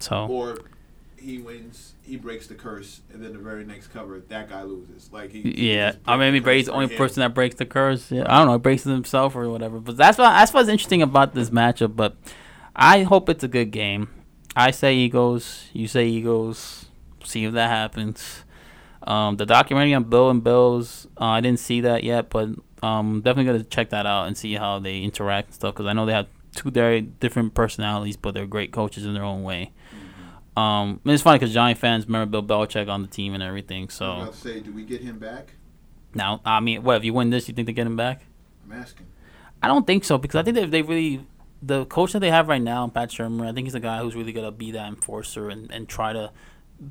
So 0.00 0.26
or 0.26 0.58
he 1.16 1.38
wins, 1.38 1.92
he 2.02 2.16
breaks 2.16 2.48
the 2.48 2.56
curse, 2.56 3.00
and 3.12 3.22
then 3.22 3.32
the 3.34 3.38
very 3.38 3.64
next 3.64 3.92
cover, 3.92 4.18
that 4.18 4.48
guy 4.50 4.64
loses. 4.64 5.12
Like 5.12 5.30
he, 5.30 5.42
he 5.42 5.76
Yeah, 5.76 5.92
I 6.08 6.16
mean, 6.16 6.32
the 6.34 6.40
Brady's 6.40 6.66
the 6.66 6.72
only 6.72 6.86
him. 6.88 6.96
person 6.96 7.20
that 7.20 7.34
breaks 7.34 7.54
the 7.54 7.66
curse. 7.66 8.10
Yeah, 8.10 8.24
I 8.26 8.38
don't 8.38 8.48
know, 8.48 8.58
breaks 8.58 8.84
it 8.84 8.90
himself 8.90 9.36
or 9.36 9.48
whatever. 9.48 9.78
But 9.78 9.96
that's 9.96 10.18
what 10.18 10.30
that's 10.30 10.52
what's 10.52 10.68
interesting 10.68 11.02
about 11.02 11.34
this 11.36 11.50
matchup. 11.50 11.94
But 11.94 12.16
I 12.74 13.04
hope 13.04 13.28
it's 13.28 13.44
a 13.44 13.48
good 13.48 13.70
game. 13.70 14.08
I 14.56 14.72
say 14.72 14.96
Eagles. 14.96 15.66
You 15.72 15.86
say 15.86 16.08
Eagles. 16.08 16.86
See 17.22 17.44
if 17.44 17.52
that 17.52 17.70
happens. 17.70 18.42
Um, 19.04 19.36
the 19.36 19.46
documentary 19.46 19.94
on 19.94 20.02
Bill 20.02 20.30
and 20.30 20.42
Bills. 20.42 21.06
Uh, 21.16 21.26
I 21.26 21.40
didn't 21.40 21.60
see 21.60 21.80
that 21.82 22.02
yet, 22.02 22.28
but 22.28 22.48
um, 22.82 23.20
definitely 23.22 23.52
gonna 23.52 23.64
check 23.64 23.90
that 23.90 24.06
out 24.06 24.26
and 24.26 24.36
see 24.36 24.54
how 24.54 24.78
they 24.78 25.00
interact 25.00 25.48
and 25.48 25.54
stuff. 25.54 25.74
Because 25.74 25.86
I 25.86 25.92
know 25.92 26.06
they 26.06 26.12
have 26.12 26.28
two 26.54 26.70
very 26.70 27.00
different 27.00 27.54
personalities, 27.54 28.16
but 28.16 28.34
they're 28.34 28.46
great 28.46 28.72
coaches 28.72 29.04
in 29.04 29.14
their 29.14 29.24
own 29.24 29.42
way. 29.42 29.72
Um, 30.56 31.00
and 31.04 31.12
it's 31.12 31.22
funny 31.22 31.38
because 31.38 31.54
Giant 31.54 31.78
fans 31.78 32.06
remember 32.06 32.42
Bill 32.42 32.42
Belichick 32.42 32.88
on 32.88 33.02
the 33.02 33.08
team 33.08 33.34
and 33.34 33.42
everything. 33.42 33.88
So. 33.88 34.04
I 34.04 34.08
was 34.08 34.22
about 34.22 34.34
to 34.34 34.40
say, 34.40 34.60
do 34.60 34.72
we 34.72 34.84
get 34.84 35.00
him 35.00 35.18
back? 35.18 35.54
Now, 36.14 36.40
I 36.44 36.60
mean, 36.60 36.82
what 36.82 36.96
if 36.96 37.04
you 37.04 37.14
win 37.14 37.30
this? 37.30 37.48
You 37.48 37.54
think 37.54 37.66
they 37.66 37.72
get 37.72 37.86
him 37.86 37.96
back? 37.96 38.22
I'm 38.64 38.72
asking. 38.72 39.06
I 39.62 39.68
don't 39.68 39.86
think 39.86 40.04
so 40.04 40.18
because 40.18 40.36
I 40.36 40.42
think 40.42 40.56
that 40.56 40.70
they 40.70 40.82
really, 40.82 41.24
the 41.62 41.86
coach 41.86 42.12
that 42.12 42.20
they 42.20 42.30
have 42.30 42.48
right 42.48 42.60
now, 42.60 42.86
Pat 42.88 43.10
Shurmur, 43.10 43.48
I 43.48 43.52
think 43.52 43.66
he's 43.66 43.74
a 43.74 43.80
guy 43.80 44.00
who's 44.00 44.16
really 44.16 44.32
gonna 44.32 44.50
be 44.50 44.72
that 44.72 44.88
enforcer 44.88 45.48
and, 45.50 45.70
and 45.70 45.88
try 45.88 46.12
to 46.12 46.32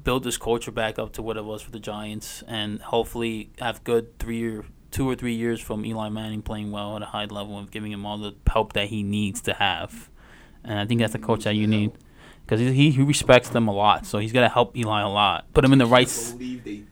build 0.04 0.24
this 0.24 0.38
culture 0.38 0.72
back 0.72 1.00
up 1.00 1.12
to 1.14 1.22
what 1.22 1.36
it 1.36 1.44
was 1.44 1.62
for 1.62 1.72
the 1.72 1.80
Giants 1.80 2.44
and 2.48 2.80
hopefully 2.80 3.50
have 3.60 3.84
good 3.84 4.18
three 4.20 4.46
or 4.46 4.66
two 4.92 5.08
or 5.10 5.16
three 5.16 5.34
years 5.36 5.60
from 5.62 5.86
Eli 5.86 6.10
Manning 6.10 6.42
playing 6.42 6.72
well 6.72 6.96
at 6.96 7.02
a 7.02 7.06
high 7.06 7.26
level 7.26 7.58
and 7.60 7.70
giving 7.70 7.92
him 7.92 8.06
all 8.06 8.18
the 8.18 8.34
help 8.48 8.74
that 8.74 8.88
he 8.88 9.04
needs 9.04 9.42
to 9.42 9.54
have. 9.54 10.10
And 10.64 10.80
I 10.80 10.86
think 10.86 11.00
that's 11.00 11.14
the 11.14 11.20
coach 11.20 11.44
that 11.46 11.56
you 11.56 11.68
need 11.68 11.92
because 12.46 12.60
he 12.60 12.90
he 12.92 13.02
respects 13.04 13.50
them 13.50 13.68
a 13.68 13.74
lot, 13.74 14.06
so 14.06 14.18
he's 14.20 14.32
gonna 14.34 14.50
help 14.50 14.76
Eli 14.76 15.02
a 15.02 15.08
lot. 15.10 15.46
Put 15.54 15.64
him 15.64 15.72
in 15.74 15.80
the 15.80 15.86
right, 15.86 16.08
I 16.08 16.10
s- 16.10 16.32
believe 16.34 16.64
they 16.64 16.84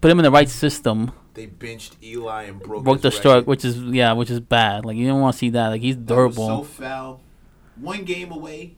put 0.00 0.10
him 0.10 0.18
in 0.18 0.24
the 0.24 0.30
right 0.30 0.48
system. 0.48 1.12
they 1.34 1.46
benched 1.46 1.96
Eli 2.02 2.44
and 2.44 2.60
broke, 2.60 2.84
broke 2.84 3.00
the 3.00 3.10
stroke, 3.10 3.46
which 3.46 3.64
is 3.64 3.78
yeah, 3.78 4.12
which 4.12 4.30
is 4.30 4.40
bad. 4.40 4.84
Like 4.84 4.96
you 4.96 5.06
don't 5.06 5.20
want 5.20 5.34
to 5.34 5.38
see 5.38 5.50
that. 5.50 5.68
Like 5.68 5.80
he's 5.82 5.96
durable. 5.96 6.46
so 6.48 6.64
foul. 6.64 7.20
One 7.80 8.04
game 8.04 8.32
away. 8.32 8.74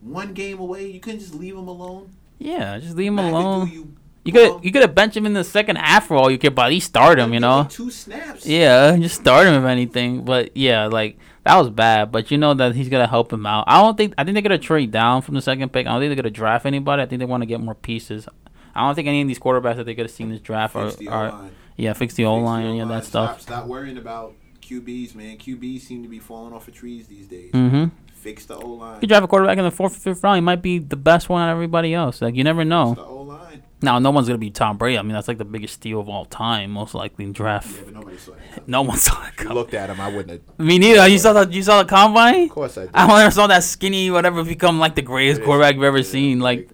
One 0.00 0.32
game 0.32 0.58
away. 0.58 0.86
You 0.90 1.00
couldn't 1.00 1.20
just 1.20 1.34
leave 1.34 1.54
him 1.56 1.68
alone. 1.68 2.10
yeah, 2.38 2.78
just 2.78 2.96
leave 2.96 3.08
him 3.08 3.18
alone. 3.18 3.96
You, 4.28 4.32
could 4.34 4.62
you 4.62 4.72
could 4.72 4.82
have 4.82 4.94
benched 4.94 5.16
him 5.16 5.24
in 5.24 5.32
the 5.32 5.42
second 5.42 5.76
half 5.76 6.08
for 6.08 6.14
all 6.14 6.30
you 6.30 6.36
care, 6.36 6.50
but 6.50 6.66
at 6.66 6.68
least 6.68 6.88
start 6.88 7.18
him. 7.18 7.32
You 7.32 7.40
know. 7.40 7.66
two 7.70 7.90
snaps. 7.90 8.44
Yeah, 8.44 8.94
just 8.98 9.18
start 9.18 9.46
him 9.46 9.54
if 9.54 9.64
anything. 9.64 10.26
But 10.26 10.54
yeah, 10.54 10.84
like 10.84 11.16
that 11.44 11.56
was 11.56 11.70
bad. 11.70 12.12
But 12.12 12.30
you 12.30 12.36
know 12.36 12.52
that 12.52 12.74
he's 12.74 12.90
gonna 12.90 13.06
help 13.06 13.32
him 13.32 13.46
out. 13.46 13.64
I 13.66 13.80
don't 13.80 13.96
think 13.96 14.12
I 14.18 14.24
think 14.24 14.34
they're 14.34 14.42
gonna 14.42 14.58
trade 14.58 14.90
down 14.90 15.22
from 15.22 15.34
the 15.34 15.40
second 15.40 15.72
pick. 15.72 15.86
I 15.86 15.92
don't 15.92 16.00
think 16.02 16.10
they're 16.10 16.22
gonna 16.22 16.30
draft 16.30 16.66
anybody. 16.66 17.00
I 17.00 17.06
think 17.06 17.20
they 17.20 17.24
want 17.24 17.40
to 17.40 17.46
get 17.46 17.58
more 17.58 17.74
pieces. 17.74 18.28
I 18.74 18.86
don't 18.86 18.94
think 18.94 19.08
any 19.08 19.22
of 19.22 19.28
these 19.28 19.38
quarterbacks 19.38 19.76
that 19.76 19.86
they 19.86 19.94
could 19.94 20.04
have 20.04 20.10
seen 20.10 20.28
this 20.28 20.42
draft 20.42 20.76
are, 20.76 20.90
the 20.90 21.08
are 21.08 21.48
yeah 21.76 21.94
fix 21.94 22.12
the 22.12 22.26
O 22.26 22.36
line 22.36 22.66
and 22.66 22.76
yeah 22.76 22.84
that 22.84 23.06
stuff. 23.06 23.40
Stop, 23.40 23.60
stop 23.60 23.66
worrying 23.66 23.96
about 23.96 24.34
QBs, 24.60 25.14
man. 25.14 25.38
QBs 25.38 25.80
seem 25.80 26.02
to 26.02 26.08
be 26.08 26.18
falling 26.18 26.52
off 26.52 26.68
of 26.68 26.74
trees 26.74 27.06
these 27.06 27.28
days. 27.28 27.52
Mm-hmm. 27.52 27.86
Fix 28.12 28.44
the 28.44 28.56
O 28.56 28.72
line. 28.72 28.98
You 29.00 29.08
draft 29.08 29.24
a 29.24 29.26
quarterback 29.26 29.56
in 29.56 29.64
the 29.64 29.70
fourth 29.70 29.96
or 29.96 30.00
fifth 30.00 30.22
round. 30.22 30.36
He 30.36 30.42
might 30.42 30.60
be 30.60 30.78
the 30.78 30.96
best 30.96 31.30
one 31.30 31.40
out 31.40 31.50
of 31.50 31.54
everybody 31.54 31.94
else. 31.94 32.20
Like 32.20 32.34
you 32.34 32.44
never 32.44 32.62
know. 32.62 32.94
Now, 33.80 33.98
no 34.00 34.10
one's 34.10 34.26
gonna 34.26 34.38
be 34.38 34.50
Tom 34.50 34.76
Brady. 34.76 34.98
I 34.98 35.02
mean, 35.02 35.12
that's 35.12 35.28
like 35.28 35.38
the 35.38 35.44
biggest 35.44 35.74
steal 35.74 36.00
of 36.00 36.08
all 36.08 36.24
time, 36.24 36.72
most 36.72 36.94
likely 36.94 37.24
in 37.24 37.32
draft. 37.32 37.68
Yeah, 37.84 37.92
nobody 37.92 38.16
saw 38.16 38.32
that. 38.32 38.66
No 38.66 38.82
one 38.82 38.98
saw 38.98 39.24
it 39.26 39.40
you 39.40 39.48
looked 39.50 39.74
at 39.74 39.88
him, 39.88 40.00
I 40.00 40.08
wouldn't 40.08 40.42
have. 40.58 40.58
Me 40.58 40.78
neither. 40.78 41.06
You 41.06 41.18
saw 41.18 41.32
the 41.32 41.48
you 41.52 41.62
saw 41.62 41.82
the 41.82 41.88
combine. 41.88 42.44
Of 42.44 42.50
course 42.50 42.76
I 42.76 42.82
did. 42.82 42.90
I 42.94 43.06
never 43.06 43.30
saw 43.30 43.46
that 43.46 43.62
skinny 43.62 44.10
whatever 44.10 44.42
become 44.42 44.80
like 44.80 44.96
the 44.96 45.02
greatest 45.02 45.42
quarterback 45.42 45.76
you've 45.76 45.84
ever 45.84 45.98
yeah, 45.98 46.04
seen. 46.04 46.40
Like 46.40 46.58
like, 46.58 46.70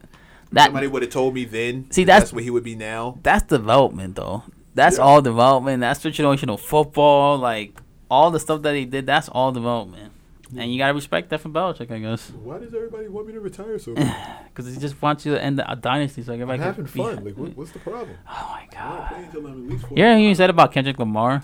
that. 0.53 0.65
Somebody 0.67 0.87
would 0.87 1.03
have 1.03 1.11
told 1.11 1.35
me 1.35 1.45
then. 1.45 1.91
See, 1.91 2.05
that's- 2.05 2.23
that's 2.25 2.33
where 2.33 2.43
he 2.43 2.51
would 2.51 2.65
be 2.65 2.75
now. 2.77 3.19
That's 3.23 3.43
development, 3.45 4.17
though. 4.17 4.45
That's 4.75 4.97
Yeah. 4.97 5.05
all 5.05 5.21
development. 5.21 5.81
That's 5.81 6.01
situational 6.03 6.59
football. 6.59 7.37
Like 7.39 7.79
all 8.11 8.31
the 8.31 8.41
stuff 8.41 8.63
that 8.63 8.75
he 8.75 8.85
did. 8.87 9.05
That's 9.07 9.29
all 9.29 9.53
development. 9.53 10.13
And 10.57 10.73
you 10.73 10.79
gotta 10.79 10.95
respect 10.95 11.31
that 11.31 11.41
from 11.41 11.53
Belichick, 11.53 11.91
I 11.91 11.99
guess, 11.99 12.31
Why 12.31 12.59
does 12.59 12.75
everybody 12.75 13.09
want 13.09 13.27
me 13.27 13.33
to 13.35 13.41
retire 13.41 13.79
so 13.79 13.95
because 14.47 14.73
he 14.73 14.81
just 14.81 15.01
wants 15.03 15.25
you 15.27 15.33
to 15.35 15.43
end 15.43 15.59
the 15.59 15.71
a 15.71 15.77
dynasty. 15.77 16.23
So 16.23 16.33
everybody 16.33 16.61
I'm 16.61 16.67
having 16.67 16.85
be- 16.85 16.91
fun. 16.91 17.25
Like, 17.25 17.37
what, 17.37 17.57
what's 17.57 17.73
the 17.73 17.79
problem? 17.81 18.17
Oh 18.29 18.49
my 18.53 18.69
god. 18.73 18.99
don't 18.99 19.09
play 19.09 19.25
until 19.25 19.47
I'm 19.47 19.65
at 19.67 19.71
least 19.73 19.85
Yeah, 19.95 20.17
he 20.19 20.35
said 20.35 20.51
about 20.51 20.73
Kendrick 20.73 20.99
Lamar. 20.99 21.43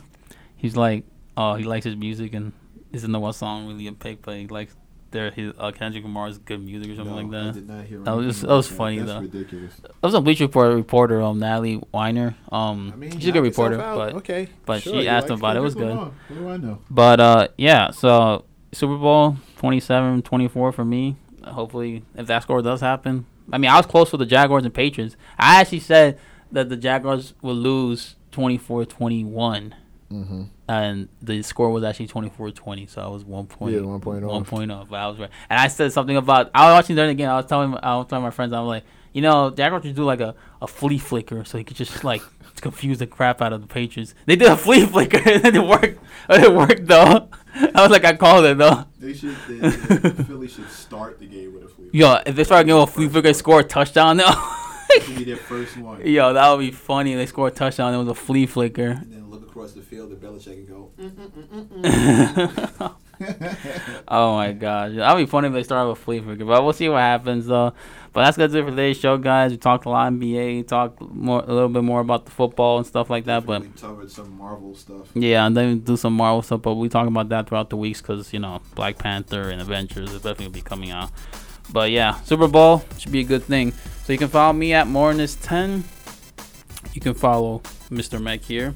He's 0.56 0.76
like, 0.76 1.04
oh, 1.36 1.54
he 1.54 1.64
likes 1.64 1.84
his 1.84 1.96
music 1.96 2.34
and 2.34 2.52
isn't 2.92 3.10
the 3.10 3.18
what 3.20 3.32
song 3.34 3.66
really 3.68 3.86
a 3.86 3.92
pick, 3.92 4.22
but 4.22 4.36
he 4.36 4.46
likes 4.46 4.74
their 5.12 5.30
his 5.32 5.52
uh, 5.58 5.72
Kendrick 5.72 6.04
Lamar's 6.04 6.38
good 6.38 6.62
music 6.64 6.92
or 6.92 6.94
something 6.96 7.16
No, 7.16 7.22
like 7.22 7.42
I 7.42 7.46
that. 7.46 7.54
did 7.54 7.68
not 7.68 7.84
hear 7.84 7.98
That 8.00 8.12
was 8.16 8.26
just- 8.26 8.42
that 8.42 8.48
was 8.54 8.68
funny, 8.68 8.98
That's 8.98 9.10
though. 9.10 9.20
ridiculous. 9.20 9.74
There 9.76 9.90
was 10.02 10.14
a 10.14 10.20
Bleacher 10.20 10.44
Report 10.44 10.72
reporter, 10.74 11.20
um, 11.20 11.38
Natalie 11.40 11.82
Weiner. 11.92 12.36
Um, 12.52 12.90
I 12.92 12.96
mean, 12.96 13.10
she's 13.18 13.26
a 13.28 13.32
good 13.32 13.42
reporter, 13.42 13.76
but 13.76 14.14
okay. 14.16 14.48
but 14.66 14.82
Sure, 14.82 15.00
she 15.02 15.08
asked 15.08 15.28
him 15.28 15.38
about 15.38 15.56
it. 15.56 15.60
It 15.60 15.62
was 15.62 15.74
good. 15.74 15.88
Lamar. 15.88 16.12
What 16.28 16.38
do 16.38 16.48
I 16.48 16.56
know? 16.58 16.78
But 16.90 17.18
uh, 17.20 17.48
yeah. 17.58 17.90
So 17.90 18.44
Super 18.72 18.96
Bowl 18.96 19.36
27-24 19.60 20.74
for 20.74 20.84
me. 20.84 21.16
Hopefully, 21.44 22.02
if 22.14 22.26
that 22.26 22.42
score 22.42 22.62
does 22.62 22.80
happen, 22.80 23.26
I 23.52 23.58
mean, 23.58 23.70
I 23.70 23.76
was 23.76 23.86
close 23.86 24.12
with 24.12 24.20
the 24.20 24.26
Jaguars 24.26 24.64
and 24.64 24.72
Patriots. 24.74 25.16
I 25.38 25.60
actually 25.60 25.80
said 25.80 26.18
that 26.52 26.68
the 26.68 26.76
Jaguars 26.76 27.34
will 27.42 27.54
lose 27.54 28.16
24-21. 28.32 29.72
Mm-hmm. 30.12 30.42
and 30.66 31.08
the 31.22 31.40
score 31.42 31.70
was 31.70 31.84
actually 31.84 32.08
24-20, 32.08 32.90
so 32.90 33.00
I 33.00 33.06
was 33.06 33.24
one 33.24 33.46
point, 33.46 33.76
Yeah, 33.76 33.82
one 33.82 34.00
point 34.00 34.24
one 34.24 34.42
off. 34.42 34.48
point 34.50 34.72
off. 34.72 34.88
But 34.88 34.96
I 34.96 35.06
was 35.06 35.18
right, 35.20 35.30
and 35.48 35.60
I 35.60 35.68
said 35.68 35.92
something 35.92 36.16
about 36.16 36.50
I 36.52 36.66
was 36.68 36.78
watching 36.78 36.96
during 36.96 37.10
the 37.10 37.14
game. 37.14 37.28
I 37.28 37.36
was 37.36 37.46
telling 37.46 37.76
I 37.80 37.94
was 37.96 38.06
telling 38.08 38.24
my 38.24 38.30
friends, 38.32 38.52
I 38.52 38.58
was 38.58 38.66
like, 38.66 38.84
you 39.12 39.22
know, 39.22 39.50
Jaguars 39.50 39.84
should 39.84 39.94
do 39.94 40.02
like 40.02 40.18
a, 40.20 40.34
a 40.60 40.66
flea 40.66 40.98
flicker, 40.98 41.44
so 41.44 41.58
he 41.58 41.62
could 41.64 41.76
just 41.76 42.02
like 42.02 42.22
confuse 42.60 42.98
the 42.98 43.06
crap 43.06 43.40
out 43.40 43.52
of 43.52 43.60
the 43.60 43.66
Patriots. 43.66 44.14
They 44.26 44.36
did 44.36 44.48
a 44.48 44.56
flea 44.56 44.86
flicker, 44.86 45.18
and 45.18 45.44
it 45.56 45.64
worked. 45.64 45.98
It 46.28 46.52
worked 46.52 46.86
though. 46.86 47.28
I 47.54 47.82
was 47.82 47.90
like, 47.90 48.04
I 48.04 48.14
called 48.14 48.44
it 48.44 48.58
though. 48.58 48.84
They 48.98 49.14
should. 49.14 49.36
They, 49.48 49.58
they, 49.58 50.24
Philly 50.24 50.48
should 50.48 50.70
start 50.70 51.18
the 51.18 51.26
game 51.26 51.54
with 51.54 51.64
a 51.64 51.68
flea. 51.68 51.90
Yo, 51.92 52.18
if 52.26 52.36
they 52.36 52.44
start 52.44 52.66
giving 52.66 52.82
a 52.82 52.86
flea 52.86 53.08
flicker, 53.08 53.32
score 53.32 53.60
a 53.60 53.64
touchdown 53.64 54.20
should 54.98 55.16
be 55.16 55.24
their 55.24 55.36
first 55.36 55.76
one. 55.76 56.00
Yo, 56.06 56.32
that 56.32 56.50
would 56.50 56.60
be 56.60 56.70
funny. 56.70 57.14
They 57.14 57.26
score 57.26 57.48
a 57.48 57.50
touchdown. 57.50 57.94
It 57.94 57.98
was 57.98 58.08
a 58.08 58.14
flea 58.14 58.46
flicker. 58.46 58.90
And 58.90 59.12
then 59.12 59.30
look 59.30 59.42
across 59.42 59.72
the 59.72 59.82
field 59.82 60.12
at 60.12 60.20
Belichick 60.20 60.52
and 60.52 60.68
go. 60.68 60.90
Oh 64.08 64.34
my 64.34 64.52
gosh, 64.52 64.94
that'd 64.94 65.18
be 65.18 65.30
funny 65.30 65.48
if 65.48 65.54
they 65.54 65.62
start 65.62 65.88
with 65.88 65.98
a 65.98 66.00
Flea 66.00 66.20
Flicker, 66.20 66.46
but 66.46 66.62
we'll 66.62 66.72
see 66.72 66.88
what 66.88 67.00
happens 67.00 67.46
though. 67.46 67.74
But 68.12 68.24
that's 68.24 68.36
gonna 68.36 68.48
do 68.48 68.58
it 68.58 68.64
for 68.64 68.70
today's 68.70 68.96
show, 68.96 69.16
guys. 69.16 69.52
We 69.52 69.56
talked 69.56 69.84
a 69.84 69.88
lot 69.88 70.12
NBA, 70.12 70.66
talked 70.66 71.00
more 71.00 71.42
a 71.46 71.52
little 71.52 71.68
bit 71.68 71.84
more 71.84 72.00
about 72.00 72.24
the 72.24 72.32
football 72.32 72.78
and 72.78 72.86
stuff 72.86 73.08
like 73.08 73.24
that. 73.26 73.46
But 73.46 73.76
covered 73.80 74.10
some 74.10 74.36
Marvel 74.36 74.74
stuff. 74.74 75.08
yeah, 75.14 75.46
and 75.46 75.56
then 75.56 75.78
do 75.80 75.96
some 75.96 76.14
Marvel 76.14 76.42
stuff. 76.42 76.62
But 76.62 76.74
we 76.74 76.88
talk 76.88 77.06
about 77.06 77.28
that 77.28 77.48
throughout 77.48 77.70
the 77.70 77.76
weeks 77.76 78.00
because 78.00 78.32
you 78.32 78.40
know 78.40 78.60
Black 78.74 78.98
Panther 78.98 79.50
and 79.50 79.60
Avengers 79.60 80.12
is 80.12 80.22
definitely 80.22 80.48
be 80.48 80.60
coming 80.60 80.90
out. 80.90 81.10
But 81.72 81.92
yeah, 81.92 82.20
Super 82.22 82.48
Bowl 82.48 82.82
should 82.98 83.12
be 83.12 83.20
a 83.20 83.24
good 83.24 83.44
thing. 83.44 83.72
So 84.04 84.12
you 84.12 84.18
can 84.18 84.28
follow 84.28 84.52
me 84.52 84.72
at 84.72 84.88
Mornis10. 84.88 85.84
You 86.94 87.00
can 87.00 87.14
follow 87.14 87.60
Mr. 87.90 88.20
Meg 88.20 88.40
here 88.42 88.74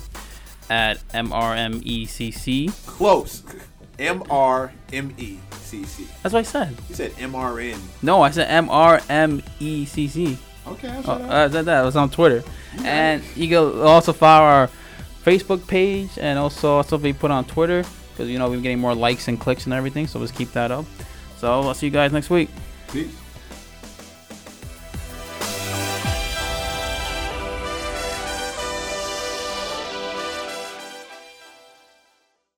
at 0.71 0.99
MRMECC. 1.09 2.87
Close. 2.87 3.43
M 3.99 4.23
R 4.31 4.73
M 4.93 5.15
E 5.19 5.39
That's 5.83 6.33
what 6.33 6.41
I 6.41 6.43
said. 6.43 6.77
You 6.89 6.95
said 6.95 7.13
M 7.19 7.35
R 7.35 7.59
N. 7.59 7.79
No, 8.03 8.23
I 8.23 8.31
said 8.31 8.49
MRMECC. 8.65 10.37
Okay, 10.67 10.89
I 10.89 11.03
Oh. 11.07 11.27
I 11.29 11.49
said 11.51 11.65
that. 11.67 11.83
It 11.83 11.85
was 11.85 11.97
on 11.97 12.11
Twitter. 12.11 12.43
And 12.85 13.23
you 13.37 13.49
can 13.49 13.81
also 13.81 14.13
follow 14.13 14.45
our 14.47 14.71
Facebook 15.25 15.67
page 15.67 16.11
and 16.19 16.39
also 16.39 16.77
also 16.77 16.99
be 16.99 17.13
put 17.13 17.31
on 17.31 17.45
Twitter 17.45 17.85
because 18.13 18.29
you 18.29 18.39
know 18.39 18.49
we're 18.51 18.61
getting 18.61 18.79
more 18.79 18.95
likes 18.95 19.29
and 19.29 19.39
clicks 19.41 19.65
and 19.65 19.75
everything. 19.75 20.07
So 20.07 20.19
let's 20.19 20.33
keep 20.33 20.53
that 20.53 20.71
up. 20.71 20.85
So 21.39 21.51
I'll 21.51 21.75
see 21.75 21.87
you 21.87 21.93
guys 21.93 22.13
next 22.13 22.31
week. 22.31 22.49
Peace. 22.89 23.15